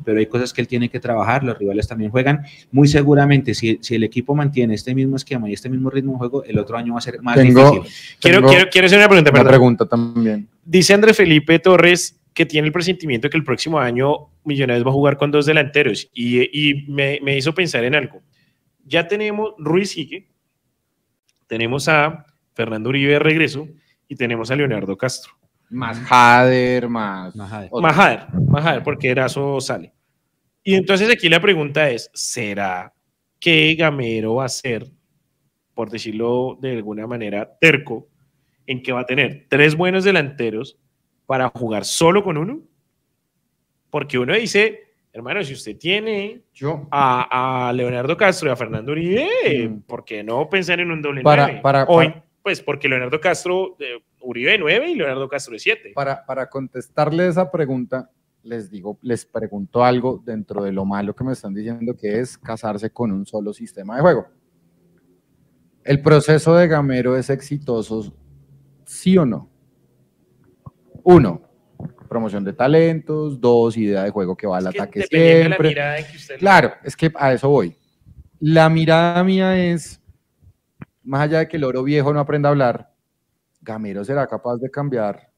pero 0.05 0.19
hay 0.19 0.27
cosas 0.27 0.53
que 0.53 0.61
él 0.61 0.67
tiene 0.67 0.89
que 0.89 0.99
trabajar, 0.99 1.43
los 1.43 1.57
rivales 1.57 1.87
también 1.87 2.11
juegan. 2.11 2.43
Muy 2.71 2.87
seguramente, 2.87 3.53
si, 3.55 3.79
si 3.81 3.95
el 3.95 4.03
equipo 4.03 4.35
mantiene 4.35 4.75
este 4.75 4.93
mismo 4.93 5.15
esquema 5.15 5.49
y 5.49 5.53
este 5.53 5.69
mismo 5.69 5.89
ritmo 5.89 6.11
de 6.13 6.17
juego, 6.19 6.43
el 6.43 6.59
otro 6.59 6.77
año 6.77 6.93
va 6.93 6.99
a 6.99 7.01
ser 7.01 7.21
más 7.21 7.35
Tengo- 7.37 7.71
difícil. 7.71 8.17
Quiero, 8.21 8.37
Tengo 8.39 8.49
quiero, 8.49 8.69
quiero 8.69 8.85
hacer 8.87 8.99
una 8.99 9.07
pregunta, 9.07 9.31
Una 9.31 9.39
perdón. 9.39 9.51
pregunta 9.51 9.85
también. 9.87 10.47
Dice 10.63 10.93
André 10.93 11.13
Felipe 11.13 11.57
Torres 11.59 12.19
que 12.33 12.45
tiene 12.45 12.67
el 12.67 12.73
presentimiento 12.73 13.29
que 13.31 13.37
el 13.37 13.43
próximo 13.43 13.79
año 13.79 14.27
Millonarios 14.43 14.85
va 14.85 14.91
a 14.91 14.93
jugar 14.93 15.17
con 15.17 15.31
dos 15.31 15.47
delanteros 15.47 16.07
y, 16.13 16.41
y 16.69 16.85
me, 16.87 17.19
me 17.23 17.35
hizo 17.35 17.51
pensar 17.55 17.83
en 17.83 17.95
algo. 17.95 18.21
Ya 18.85 19.07
tenemos 19.07 19.53
Ruiz 19.57 19.89
sigue, 19.91 20.27
tenemos 21.47 21.87
a 21.87 22.25
Fernando 22.53 22.89
Uribe 22.89 23.13
de 23.13 23.19
regreso 23.19 23.67
y 24.07 24.15
tenemos 24.15 24.49
a 24.51 24.55
Leonardo 24.55 24.97
Castro. 24.97 25.33
Más 25.69 25.99
Jader, 25.99 26.87
más. 26.87 27.37
Ajá. 27.39 27.65
otro. 27.69 27.81
Majader, 27.81 28.27
Majader, 28.47 28.83
porque 28.83 29.09
Erazo 29.09 29.59
sale. 29.59 29.93
Y 30.63 30.75
entonces 30.75 31.09
aquí 31.11 31.27
la 31.29 31.39
pregunta 31.41 31.89
es, 31.89 32.09
¿será 32.13 32.93
que 33.39 33.75
Gamero 33.75 34.35
va 34.35 34.45
a 34.45 34.49
ser, 34.49 34.87
por 35.73 35.89
decirlo 35.89 36.57
de 36.61 36.71
alguna 36.77 37.05
manera, 37.07 37.57
terco, 37.59 38.07
en 38.65 38.81
que 38.81 38.91
va 38.91 39.01
a 39.01 39.05
tener 39.05 39.45
tres 39.49 39.75
buenos 39.75 40.03
delanteros 40.03 40.77
para 41.25 41.49
jugar 41.49 41.85
solo 41.85 42.23
con 42.23 42.37
uno? 42.37 42.61
Porque 43.89 44.17
uno 44.19 44.33
dice, 44.33 44.93
hermano, 45.13 45.43
si 45.43 45.53
usted 45.53 45.77
tiene 45.77 46.41
Yo, 46.53 46.87
a, 46.91 47.67
a 47.69 47.73
Leonardo 47.73 48.15
Castro 48.17 48.49
y 48.49 48.51
a 48.51 48.55
Fernando 48.55 48.91
Uribe, 48.91 49.27
Mm. 49.69 49.81
¿por 49.81 50.03
qué 50.05 50.23
no 50.23 50.49
pensar 50.49 50.79
en 50.79 50.91
un 50.91 51.01
doble 51.01 51.21
Para- 51.21 51.45
nueve? 51.47 51.59
para- 51.61 51.83
Hoy, 51.85 52.07
para- 52.09 52.23
pues 52.47 52.61
porque 52.61 52.87
Leonardo 52.87 53.19
Castro, 53.19 53.75
eh, 53.77 54.01
Uribe 54.21 54.51
de 54.51 54.57
nueve 54.57 54.89
y 54.89 54.95
Leonardo 54.95 55.27
Castro 55.27 55.51
de 55.51 55.59
siete. 55.59 55.91
para, 55.93 56.25
para 56.25 56.49
contestarle 56.49 57.27
esa 57.27 57.51
pregunta, 57.51 58.09
les 58.41 58.71
digo, 58.71 58.97
les 59.01 59.25
pregunto 59.25 59.83
algo 59.83 60.23
dentro 60.25 60.63
de 60.63 60.71
lo 60.71 60.85
malo 60.85 61.13
que 61.13 61.25
me 61.25 61.33
están 61.33 61.53
diciendo, 61.53 61.93
que 61.93 62.21
es 62.21 62.37
casarse 62.37 62.89
con 62.89 63.11
un 63.11 63.25
solo 63.25 63.51
sistema 63.51 63.97
de 63.97 64.01
juego. 64.01 64.27
¿El 65.83 66.01
proceso 66.01 66.55
de 66.55 66.69
Gamero 66.69 67.17
es 67.17 67.29
exitoso, 67.29 68.13
sí 68.85 69.17
o 69.17 69.25
no? 69.25 69.49
Uno, 71.03 71.41
promoción 72.07 72.45
de 72.45 72.53
talentos. 72.53 73.41
Dos, 73.41 73.75
idea 73.75 74.03
de 74.03 74.09
juego 74.11 74.37
que 74.37 74.47
va 74.47 74.59
al 74.59 74.67
Es 74.67 74.71
que 74.73 74.79
ataque 74.81 74.99
dependiendo 75.01 75.43
de 75.43 75.49
la 75.49 75.57
siempre. 75.97 76.11
que 76.11 76.17
usted- 76.17 76.37
Claro, 76.37 76.71
es 76.85 76.95
que 76.95 77.11
a 77.13 77.33
eso 77.33 77.49
voy. 77.49 77.75
La 78.39 78.69
mirada 78.69 79.21
mía 79.25 79.57
es, 79.69 79.99
más 81.07 81.21
allá 81.21 81.39
de 81.39 81.47
que 81.47 81.57
el 81.57 81.63
oro 81.63 81.83
viejo 81.83 82.13
no 82.13 82.19
aprenda 82.19 82.49
a 82.49 82.51
hablar, 82.51 82.93
Gamero 83.61 84.03
será 84.03 84.27
capaz 84.27 84.57
de 84.57 84.69
cambiar 84.69 85.31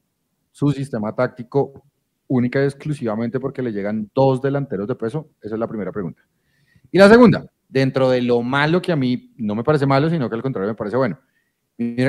su 0.50 0.72
sistema 0.72 1.14
táctico 1.14 1.84
única 2.26 2.60
y 2.60 2.64
exclusivamente 2.64 3.38
porque 3.38 3.62
le 3.62 3.72
llegan 3.72 4.10
dos 4.12 4.42
delanteros 4.42 4.88
de 4.88 4.96
peso. 4.96 5.30
Esa 5.40 5.54
es 5.54 5.58
la 5.60 5.68
primera 5.68 5.92
pregunta. 5.92 6.22
Y 6.90 6.98
la 6.98 7.08
segunda, 7.08 7.46
dentro 7.68 8.10
de 8.10 8.20
lo 8.20 8.42
malo 8.42 8.82
que 8.82 8.90
a 8.90 8.96
mí 8.96 9.32
no 9.36 9.54
me 9.54 9.62
parece 9.62 9.86
malo, 9.86 10.10
sino 10.10 10.28
que 10.28 10.34
al 10.34 10.42
contrario 10.42 10.70
me 10.70 10.76
parece 10.76 10.96
bueno. 10.96 11.18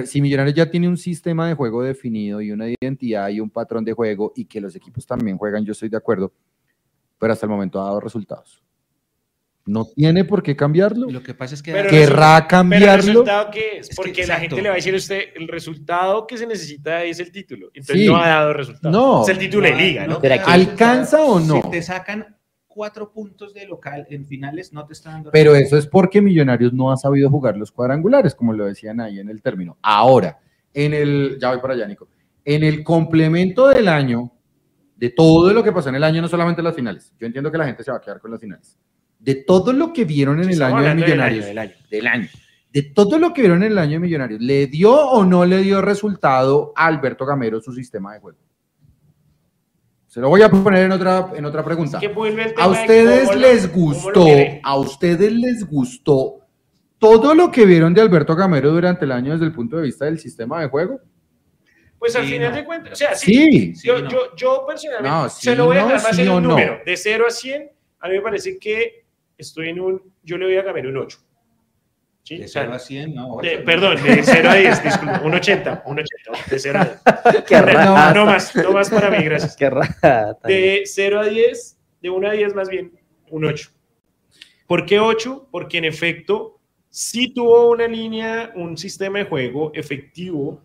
Si 0.05 0.21
Millonarios 0.21 0.55
ya 0.55 0.69
tiene 0.69 0.87
un 0.87 0.97
sistema 0.97 1.47
de 1.47 1.53
juego 1.53 1.81
definido 1.83 2.41
y 2.41 2.51
una 2.51 2.65
identidad 2.67 3.29
y 3.29 3.39
un 3.39 3.49
patrón 3.49 3.85
de 3.85 3.93
juego 3.93 4.33
y 4.35 4.45
que 4.45 4.59
los 4.59 4.75
equipos 4.75 5.05
también 5.05 5.37
juegan, 5.37 5.63
yo 5.63 5.71
estoy 5.71 5.87
de 5.87 5.97
acuerdo, 5.97 6.33
pero 7.17 7.31
hasta 7.31 7.45
el 7.45 7.51
momento 7.51 7.79
ha 7.79 7.85
dado 7.85 7.99
resultados. 7.99 8.61
No 9.65 9.85
tiene 9.85 10.25
por 10.25 10.41
qué 10.41 10.55
cambiarlo. 10.55 11.09
Lo 11.09 11.21
que 11.21 11.33
pasa 11.35 11.53
es 11.53 11.61
que 11.61 11.71
Pero 11.71 11.89
¿Querrá 11.89 12.35
Pero 12.35 12.37
el 12.41 12.47
cambiarlo? 12.47 12.95
resultado 12.97 13.51
que 13.51 13.77
es, 13.77 13.81
Es 13.81 13.89
que, 13.89 13.95
porque 13.95 14.11
la 14.11 14.21
exacto. 14.35 14.41
gente 14.41 14.61
le 14.63 14.69
va 14.69 14.73
a 14.73 14.75
decir 14.77 14.93
a 14.93 14.97
usted, 14.97 15.21
el 15.35 15.47
resultado 15.47 16.25
que 16.27 16.37
se 16.37 16.47
necesita 16.47 17.03
es 17.03 17.19
el 17.19 17.31
título. 17.31 17.67
Entonces 17.73 18.01
Sí. 18.01 18.07
no 18.07 18.17
ha 18.17 18.27
dado 18.27 18.53
resultado. 18.53 18.91
No. 18.91 19.23
Es 19.23 19.29
el 19.29 19.37
título 19.37 19.67
de 19.67 19.75
liga, 19.75 20.07
¿no? 20.07 20.19
Pero 20.19 20.35
aquí- 20.35 20.43
¿Alcanza 20.47 21.21
o 21.21 21.39
no? 21.39 21.61
Si 21.61 21.69
te 21.69 21.81
sacan 21.83 22.35
cuatro 22.67 23.11
puntos 23.11 23.53
de 23.53 23.67
local 23.67 24.07
en 24.09 24.25
finales, 24.25 24.73
no 24.73 24.85
te 24.85 24.93
están 24.93 25.13
dando. 25.15 25.31
Pero 25.31 25.55
eso 25.55 25.77
es 25.77 25.85
porque 25.85 26.21
Millonarios 26.21 26.73
no 26.73 26.91
ha 26.91 26.97
sabido 26.97 27.29
jugar 27.29 27.55
los 27.57 27.71
cuadrangulares, 27.71 28.33
como 28.33 28.53
lo 28.53 28.65
decían 28.65 28.99
ahí 28.99 29.19
en 29.19 29.29
el 29.29 29.41
término. 29.41 29.77
Ahora, 29.81 30.39
en 30.73 30.93
el, 30.93 31.37
ya 31.39 31.49
voy 31.51 31.59
para 31.59 31.73
allá, 31.75 31.85
Nico. 31.85 32.07
En 32.43 32.63
el 32.63 32.83
complemento 32.83 33.67
del 33.67 33.87
año, 33.89 34.31
de 34.95 35.09
todo 35.09 35.53
lo 35.53 35.63
que 35.63 35.71
pasó 35.71 35.89
en 35.89 35.95
el 35.95 36.03
año, 36.03 36.21
no 36.21 36.27
solamente 36.27 36.63
las 36.63 36.73
finales. 36.75 37.13
Yo 37.19 37.27
entiendo 37.27 37.51
que 37.51 37.57
la 37.57 37.65
gente 37.65 37.83
se 37.83 37.91
va 37.91 37.97
a 37.97 38.01
quedar 38.01 38.19
con 38.19 38.31
las 38.31 38.39
finales. 38.39 38.79
De 39.21 39.35
todo 39.35 39.71
lo 39.71 39.93
que 39.93 40.03
vieron 40.03 40.41
en 40.41 40.49
el 40.49 40.61
año 40.61 40.81
de 40.81 40.95
Millonarios, 40.95 41.45
del 41.45 41.57
año. 41.59 41.71
del 41.91 42.07
año, 42.07 42.27
de 42.73 42.81
todo 42.83 43.19
lo 43.19 43.33
que 43.33 43.41
vieron 43.41 43.61
en 43.63 43.71
el 43.71 43.77
año 43.77 43.91
de 43.93 43.99
Millonarios, 43.99 44.41
¿le 44.41 44.65
dio 44.67 44.93
o 44.93 45.23
no 45.23 45.45
le 45.45 45.59
dio 45.59 45.81
resultado 45.81 46.73
a 46.75 46.87
Alberto 46.87 47.25
Gamero 47.25 47.61
su 47.61 47.71
sistema 47.71 48.13
de 48.13 48.19
juego? 48.19 48.39
Se 50.07 50.19
lo 50.19 50.27
voy 50.27 50.41
a 50.41 50.49
poner 50.49 50.83
en 50.85 50.91
otra, 50.91 51.31
en 51.35 51.45
otra 51.45 51.63
pregunta. 51.63 51.99
Que 51.99 52.07
¿A 52.07 52.65
de 52.65 52.71
ustedes 52.71 53.27
cómo 53.29 53.39
les 53.39 53.63
lo 53.65 53.71
gustó, 53.73 54.25
a 54.63 54.75
ustedes 54.77 55.31
les 55.31 55.65
gustó 55.65 56.39
todo 56.97 57.33
lo 57.33 57.49
que 57.49 57.65
vieron 57.65 57.93
de 57.93 58.01
Alberto 58.01 58.35
Gamero 58.35 58.71
durante 58.71 59.05
el 59.05 59.11
año 59.13 59.31
desde 59.33 59.45
el 59.45 59.53
punto 59.53 59.77
de 59.77 59.83
vista 59.83 60.05
del 60.05 60.19
sistema 60.19 60.59
de 60.61 60.67
juego? 60.67 60.99
Pues 61.97 62.15
al 62.15 62.25
Sí, 62.25 62.33
final 62.33 62.49
no. 62.51 62.57
de 62.57 62.65
cuentas, 62.65 62.93
o 62.93 62.95
sea, 62.95 63.15
sí, 63.15 63.33
Sí, 63.33 63.75
Sí, 63.75 63.87
yo, 63.87 63.99
no. 64.01 64.09
yo, 64.09 64.35
yo 64.35 64.65
personalmente 64.67 65.09
No, 65.17 65.29
se 65.29 65.55
lo 65.55 65.65
voy 65.65 65.77
a 65.77 65.81
no, 65.81 65.87
dejar 65.89 66.03
más 66.03 66.15
sí 66.15 66.21
en 66.23 66.29
un 66.29 66.43
no. 66.43 66.49
número, 66.49 66.79
de 66.85 66.97
0 66.97 67.25
a 67.27 67.31
100, 67.31 67.69
a 67.99 68.07
mí 68.09 68.15
me 68.15 68.21
parece 68.21 68.57
que 68.59 69.00
estoy 69.41 69.69
en 69.69 69.79
un, 69.79 70.01
yo 70.23 70.37
le 70.37 70.45
voy 70.45 70.57
a 70.57 70.63
cambiar 70.63 70.87
un 70.87 70.97
8. 70.97 71.17
¿Sí? 72.23 72.37
De 72.37 72.45
O 72.45 72.47
sea, 72.47 72.61
0 72.63 72.73
a 72.75 72.79
100, 72.79 73.15
no. 73.15 73.37
de- 73.41 73.57
perdón, 73.59 73.95
de 74.03 74.21
0 74.23 74.49
a 74.49 74.55
10, 74.55 74.83
disculpa, 74.83 75.21
un 75.23 75.33
80, 75.33 75.83
un 75.85 75.99
80, 75.99 76.49
de 76.49 76.59
0 76.59 76.79
a 76.79 76.85
10. 77.31 77.43
Qué 77.47 77.55
No, 77.57 77.65
rata. 77.65 78.13
no 78.13 78.25
más, 78.25 78.55
no 78.55 78.71
más 78.71 78.89
para 78.89 79.09
mí, 79.09 79.23
gracias. 79.23 79.55
Qué 79.57 79.69
rata. 79.69 80.37
De 80.45 80.83
0 80.85 81.19
a 81.19 81.25
10, 81.25 81.77
de 82.01 82.09
1 82.09 82.27
a 82.29 82.31
10 82.33 82.53
más 82.55 82.69
bien, 82.69 82.91
un 83.29 83.45
8. 83.45 83.69
¿Por 84.67 84.85
qué 84.85 84.99
8? 84.99 85.47
Porque 85.51 85.79
en 85.79 85.85
efecto 85.85 86.59
sí 86.89 87.33
tuvo 87.33 87.71
una 87.71 87.87
línea, 87.87 88.51
un 88.55 88.77
sistema 88.77 89.19
de 89.19 89.25
juego 89.25 89.71
efectivo. 89.73 90.61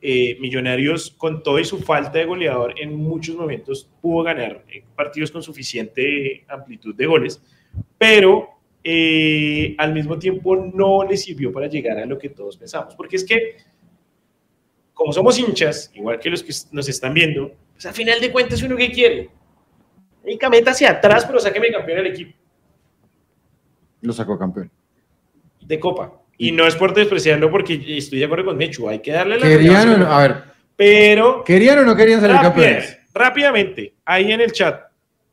Eh, 0.00 0.36
Millonarios, 0.40 1.10
con 1.10 1.42
todo 1.42 1.58
y 1.58 1.64
su 1.64 1.78
falta 1.78 2.18
de 2.18 2.26
goleador, 2.26 2.74
en 2.78 2.94
muchos 2.94 3.34
momentos 3.34 3.90
pudo 4.00 4.22
ganar 4.22 4.62
eh, 4.68 4.84
partidos 4.94 5.32
con 5.32 5.42
suficiente 5.42 6.44
amplitud 6.48 6.94
de 6.94 7.06
goles, 7.06 7.42
pero 7.98 8.48
eh, 8.84 9.74
al 9.78 9.92
mismo 9.92 10.18
tiempo 10.18 10.56
no 10.56 11.04
le 11.04 11.16
sirvió 11.16 11.50
para 11.52 11.66
llegar 11.66 11.98
a 11.98 12.06
lo 12.06 12.18
que 12.18 12.28
todos 12.28 12.56
pensamos. 12.56 12.94
Porque 12.94 13.16
es 13.16 13.24
que, 13.24 13.56
como 14.94 15.12
somos 15.12 15.38
hinchas, 15.38 15.90
igual 15.94 16.18
que 16.20 16.30
los 16.30 16.42
que 16.42 16.52
nos 16.72 16.88
están 16.88 17.12
viendo, 17.14 17.52
pues 17.72 17.86
al 17.86 17.94
final 17.94 18.20
de 18.20 18.30
cuentas 18.32 18.62
uno 18.62 18.76
que 18.76 18.90
quiere. 18.90 19.30
Y 20.24 20.36
cameta 20.38 20.72
hacia 20.72 20.90
atrás, 20.90 21.24
pero 21.24 21.38
sáqueme 21.38 21.70
campeón 21.70 21.98
al 22.00 22.06
equipo 22.06 22.32
Lo 24.02 24.12
sacó 24.12 24.38
campeón. 24.38 24.70
de 25.60 25.80
Copa. 25.80 26.12
Y 26.38 26.52
no 26.52 26.66
es 26.66 26.74
por 26.76 26.92
despreciarlo, 26.92 27.50
porque 27.50 27.80
estoy 27.96 28.18
de 28.18 28.24
acuerdo 28.26 28.44
con 28.46 28.56
Mechu, 28.58 28.88
hay 28.88 28.98
que 29.00 29.10
darle 29.12 29.38
la 29.38 29.46
¿Querían 29.46 29.88
o 29.88 29.96
no? 29.98 30.06
A 30.12 30.20
ver, 30.22 30.36
Pero 30.76 31.42
¿querían 31.44 31.78
o 31.78 31.82
no 31.84 31.96
querían 31.96 32.20
salir 32.20 32.36
rápida- 32.36 32.52
campeones? 32.52 32.98
rápidamente, 33.14 33.94
ahí 34.04 34.32
en 34.32 34.40
el 34.42 34.52
chat, 34.52 34.82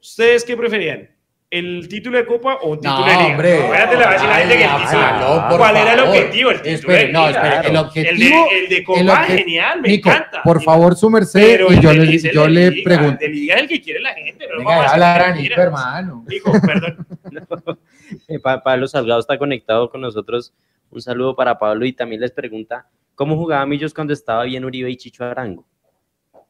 ¿ustedes 0.02 0.46
qué 0.46 0.56
preferían? 0.56 1.10
¿El 1.54 1.88
título 1.88 2.18
de 2.18 2.26
Copa 2.26 2.56
o 2.62 2.72
un 2.72 2.80
título 2.82 3.06
de 3.06 3.12
Liga? 3.12 3.26
hombre. 3.28 3.60
Espérate, 3.60 3.96
le 3.98 4.04
va 4.04 4.10
a 4.10 4.14
decir 4.14 4.28
la 4.30 4.36
gente 4.36 4.58
que 4.58 4.64
el 4.64 4.70
Ay, 4.72 4.86
título. 4.86 5.58
¿Cuál 5.58 5.78
era 5.78 5.94
el 5.94 6.00
objetivo? 6.00 6.50
El 6.50 6.58
título 6.62 6.74
Espere, 6.76 7.06
de 7.08 7.14
no, 7.14 7.30
espere, 7.30 7.68
el 7.68 7.76
objetivo- 7.78 8.48
el 8.52 8.70
de 8.70 8.76
el 8.78 8.84
Copa, 8.84 9.00
obje- 9.02 9.38
genial, 9.38 9.82
me 9.82 9.88
Nico, 9.90 10.10
encanta. 10.10 10.42
por 10.44 10.64
favor, 10.64 10.96
su 10.96 11.10
merced, 11.10 11.42
Pero 11.42 11.72
y 11.72 11.80
yo 11.80 11.94
le, 11.94 12.18
yo 12.18 12.48
le 12.48 12.70
Liga, 12.72 12.84
pregunto. 12.84 13.12
El 13.14 13.18
de 13.20 13.30
Liga 13.30 13.56
es 13.56 13.62
el 13.62 13.68
que 13.68 13.82
quiere 13.82 14.00
la 14.00 14.14
gente. 14.14 14.48
No 14.48 14.58
Venga, 14.58 14.70
vamos 14.78 14.92
a 14.92 15.28
a 15.28 15.32
Nico, 15.36 15.62
hermano. 15.62 16.26
Nico, 16.28 16.52
perdón. 16.66 17.08
Eh, 18.28 18.40
Pa- 18.40 18.62
Pablo 18.62 18.88
Salgado 18.88 19.20
está 19.20 19.38
conectado 19.38 19.90
con 19.90 20.02
nosotros. 20.02 20.54
Un 20.92 21.02
saludo 21.02 21.36
para 21.36 21.58
Pablo 21.58 21.86
y 21.86 21.94
también 21.94 22.22
les 22.22 22.32
pregunta 22.32 22.88
cómo 23.16 23.36
jugaba 23.38 23.66
Millos 23.66 23.94
cuando 23.94 24.14
estaba 24.14 24.44
bien 24.44 24.66
Uribe 24.66 24.90
y 24.92 24.98
Chicho 24.98 25.24
Arango. 25.24 25.66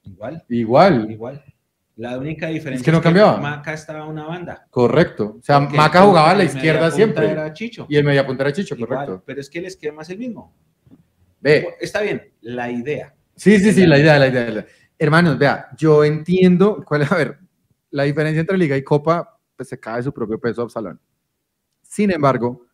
Igual, 0.03 0.43
Igual, 0.49 1.11
igual. 1.11 1.43
La 1.95 2.17
única 2.17 2.47
diferencia 2.47 2.83
que 2.83 2.91
no 2.91 3.01
cambiaba. 3.01 3.37
Maca 3.37 3.73
estaba 3.73 4.05
una 4.07 4.25
banda. 4.25 4.65
correcto. 4.69 5.37
O 5.39 5.43
sea, 5.43 5.59
Porque 5.59 5.77
Maca 5.77 6.01
jugaba 6.01 6.31
a 6.31 6.33
la 6.33 6.43
media 6.43 6.53
izquierda 6.55 6.79
punta 6.81 6.95
siempre. 6.95 7.29
Era 7.31 7.53
Chicho. 7.53 7.85
Y 7.87 7.95
el 7.97 8.03
mediapunta 8.03 8.43
era 8.43 8.51
Chicho, 8.53 8.73
Igual, 8.75 8.89
correcto. 8.89 9.23
pero 9.25 9.39
es 9.41 9.49
que 9.49 9.59
el 9.59 9.65
esquema 9.65 10.01
es 10.01 10.09
el 10.09 10.17
mismo. 10.17 10.55
Ve, 11.39 11.75
Está 11.79 12.01
bien, 12.01 12.31
la 12.41 12.71
idea. 12.71 13.13
Sí, 13.35 13.59
sí, 13.59 13.71
sí, 13.73 13.85
la 13.85 13.99
idea, 13.99 14.17
la 14.17 14.27
idea. 14.27 14.45
la 14.45 14.51
idea. 14.51 14.65
Hermanos, 14.97 15.37
vea, 15.37 15.67
yo 15.77 16.03
entiendo 16.03 16.83
cuál 16.85 17.01
es, 17.03 17.11
a 17.11 17.17
ver, 17.17 17.37
la 17.91 18.03
diferencia 18.03 18.39
entre 18.39 18.57
Liga 18.57 18.77
y 18.77 18.83
Copa, 18.83 19.37
pues 19.55 19.69
se 19.69 19.79
cae 19.79 20.01
su 20.01 20.13
propio 20.13 20.39
peso 20.39 20.61
Absalón. 20.63 20.99
Sin 21.81 22.11
embargo, 22.11 22.65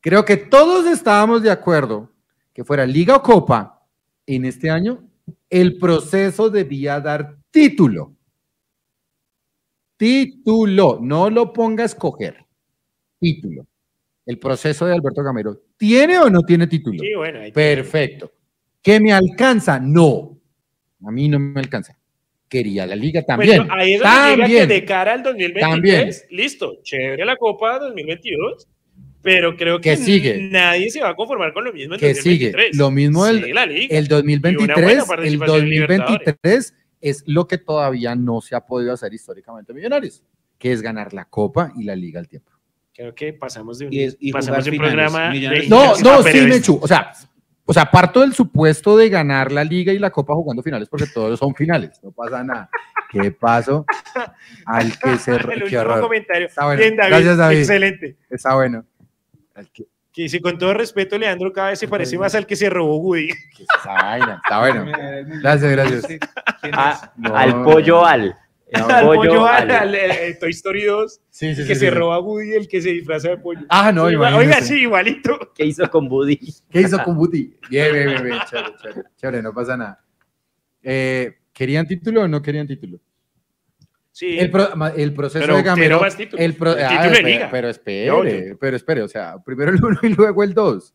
creo 0.00 0.24
que 0.24 0.36
todos 0.36 0.86
estábamos 0.86 1.42
de 1.42 1.50
acuerdo 1.50 2.10
que 2.52 2.64
fuera 2.64 2.84
Liga 2.84 3.16
o 3.16 3.22
Copa, 3.22 3.86
en 4.26 4.44
este 4.44 4.68
año, 4.70 5.08
el 5.48 5.78
proceso 5.78 6.50
debía 6.50 7.00
dar 7.00 7.36
título. 7.50 8.14
Título, 10.00 10.98
no 11.02 11.28
lo 11.28 11.52
ponga 11.52 11.82
a 11.82 11.86
escoger. 11.86 12.36
Título. 13.20 13.66
El 14.24 14.38
proceso 14.38 14.86
de 14.86 14.94
Alberto 14.94 15.22
Gamero, 15.22 15.60
¿tiene 15.76 16.16
o 16.18 16.30
no 16.30 16.40
tiene 16.40 16.66
título? 16.66 16.98
Sí, 17.04 17.12
bueno, 17.14 17.40
ahí 17.40 17.52
Perfecto. 17.52 18.32
¿Que 18.80 18.98
me 18.98 19.12
alcanza? 19.12 19.78
No. 19.78 20.38
A 21.04 21.10
mí 21.10 21.28
no 21.28 21.38
me 21.38 21.60
alcanza. 21.60 21.98
Quería 22.48 22.86
la 22.86 22.96
liga 22.96 23.22
también. 23.26 23.58
Bueno, 23.58 23.74
ahí 23.74 23.92
es 23.92 24.00
donde 24.00 24.16
llega 24.16 24.36
que 24.36 24.40
también. 24.40 24.68
de 24.70 24.84
cara 24.86 25.12
al 25.12 25.22
2023, 25.22 25.60
También. 25.70 26.10
listo, 26.30 26.78
chévere 26.82 27.24
la 27.26 27.36
Copa 27.36 27.78
2022, 27.80 28.68
pero 29.20 29.54
creo 29.54 29.82
que 29.82 29.90
Que 29.90 29.96
sigue. 29.98 30.48
nadie 30.50 30.88
se 30.90 31.02
va 31.02 31.10
a 31.10 31.14
conformar 31.14 31.52
con 31.52 31.64
lo 31.64 31.74
mismo 31.74 31.92
en 31.96 32.00
Que 32.00 32.14
sigue. 32.14 32.46
2023. 32.52 32.76
Lo 32.78 32.90
mismo 32.90 33.26
el- 33.26 33.42
Sigue 33.44 33.52
liga. 33.66 33.98
El 33.98 34.04
Y 34.04 34.12
una 34.14 34.16
buena 34.16 34.16
2023, 34.16 34.98
el 34.98 35.06
participación 35.06 35.56
en 35.58 35.68
2023 35.68 36.74
es 37.00 37.22
lo 37.26 37.46
que 37.46 37.58
todavía 37.58 38.14
no 38.14 38.40
se 38.40 38.54
ha 38.54 38.60
podido 38.66 38.92
hacer 38.92 39.12
históricamente 39.14 39.72
en 39.72 39.76
Millonarios, 39.76 40.22
que 40.58 40.72
es 40.72 40.82
ganar 40.82 41.12
la 41.14 41.24
Copa 41.24 41.72
y 41.76 41.84
la 41.84 41.96
liga 41.96 42.20
al 42.20 42.28
tiempo. 42.28 42.50
Creo 42.94 43.14
que 43.14 43.32
pasamos 43.32 43.78
de 43.78 43.86
un, 43.86 43.92
Y 43.92 44.02
es- 44.02 44.16
y 44.20 44.32
pasamos 44.32 44.64
de 44.64 44.70
un 44.72 44.76
programa 44.78 45.30
Millonarios- 45.30 45.62
de 45.64 45.68
No, 45.68 45.96
no, 45.98 46.22
sí. 46.22 46.40
Mechu. 46.42 46.78
O 46.82 46.86
sea, 46.88 47.12
o 47.64 47.72
sea, 47.72 47.90
parto 47.90 48.20
del 48.20 48.34
supuesto 48.34 48.96
de 48.96 49.08
ganar 49.08 49.52
la 49.52 49.62
liga 49.64 49.92
y 49.92 49.98
la 49.98 50.10
copa 50.10 50.34
jugando 50.34 50.62
finales, 50.62 50.88
porque 50.88 51.06
todos 51.06 51.38
son 51.38 51.54
finales, 51.54 52.00
no 52.02 52.10
pasa 52.10 52.42
nada. 52.42 52.68
¿Qué 53.10 53.30
pasó? 53.30 53.84
Al 54.66 54.98
que 54.98 55.16
se... 55.18 55.30
El 55.36 55.62
último 55.62 56.00
comentario. 56.00 56.46
Está 56.46 56.64
bueno. 56.66 56.80
Bien, 56.80 56.96
David, 56.96 57.10
Gracias, 57.10 57.36
David. 57.38 57.58
Excelente. 57.58 58.16
Está 58.28 58.54
bueno. 58.56 58.84
Al 59.54 59.70
que- 59.70 59.86
Que 60.12 60.22
dice, 60.22 60.40
con 60.40 60.58
todo 60.58 60.74
respeto, 60.74 61.16
Leandro 61.16 61.52
cada 61.52 61.70
vez 61.70 61.78
se 61.78 61.86
parece 61.88 62.18
más 62.18 62.34
al 62.34 62.46
que 62.46 62.56
se 62.56 62.68
robó 62.68 62.96
Woody. 62.98 63.28
esa 63.80 63.92
vaina. 63.94 64.40
Está 64.42 64.58
bueno. 64.60 64.84
Gracias, 65.42 65.70
gracias. 65.72 66.06
¿Quién 66.06 66.74
es? 66.74 67.00
No, 67.16 67.36
al 67.36 67.62
pollo 67.62 68.04
al. 68.04 68.34
no, 68.78 68.86
Al 68.88 69.04
pollo 69.06 69.20
pollo 69.30 69.46
al- 69.46 69.70
al, 69.70 69.94
al- 69.94 70.10
al 70.10 70.38
Toy 70.38 70.50
Story 70.50 70.84
2, 70.84 71.20
Sí, 71.30 71.54
sí, 71.54 71.62
que 71.66 71.74
sí, 71.74 71.80
se 71.80 71.88
sí. 71.88 71.90
roba 71.90 72.18
Woody, 72.20 72.52
el 72.54 72.68
que 72.68 72.80
se 72.82 72.90
disfraza 72.90 73.30
de 73.30 73.38
pollo. 73.38 73.60
Ah, 73.68 73.92
no, 73.92 74.06
Sí, 74.08 74.14
igual-. 74.14 74.34
Oiga, 74.34 74.60
sí, 74.60 74.80
igualito. 74.82 75.52
¿Qué 75.54 75.64
hizo 75.66 75.88
con 75.90 76.08
Buddy? 76.08 76.38
¿Qué 76.70 76.80
hizo 76.82 77.02
con 77.02 77.16
Buti? 77.16 77.56
Bien, 77.68 77.92
bien, 77.92 78.06
bien, 78.08 78.24
bien. 78.24 78.38
Chévere, 78.48 78.74
chévere. 78.82 79.02
Chévere, 79.16 79.42
no 79.42 79.52
pasa 79.54 79.76
nada. 79.76 80.04
Eh, 80.82 81.36
¿Querían 81.52 81.86
título 81.86 82.22
o 82.22 82.28
no 82.28 82.40
querían 82.42 82.66
título? 82.66 82.98
Sí. 84.12 84.38
El, 84.38 84.50
pro- 84.50 84.68
el 84.96 85.14
proceso 85.14 85.44
Pero 85.44 85.56
de 85.56 85.62
Gamero. 85.62 86.00
más 86.00 86.16
títulos. 86.16 86.44
El 86.44 86.56
pro- 86.56 86.76
El 86.76 86.84
ah, 86.84 86.88
título 86.88 87.10
de 87.10 87.16
pero, 87.16 87.28
liga. 87.28 87.48
pero 87.50 87.66
Yo, 87.66 87.70
espere, 87.70 88.56
pero 88.60 88.76
espere, 88.76 89.02
o 89.02 89.08
sea, 89.08 89.36
primero 89.44 89.70
el 89.72 89.84
uno 89.84 89.98
y 90.02 90.08
luego 90.08 90.42
el 90.42 90.52
dos. 90.54 90.94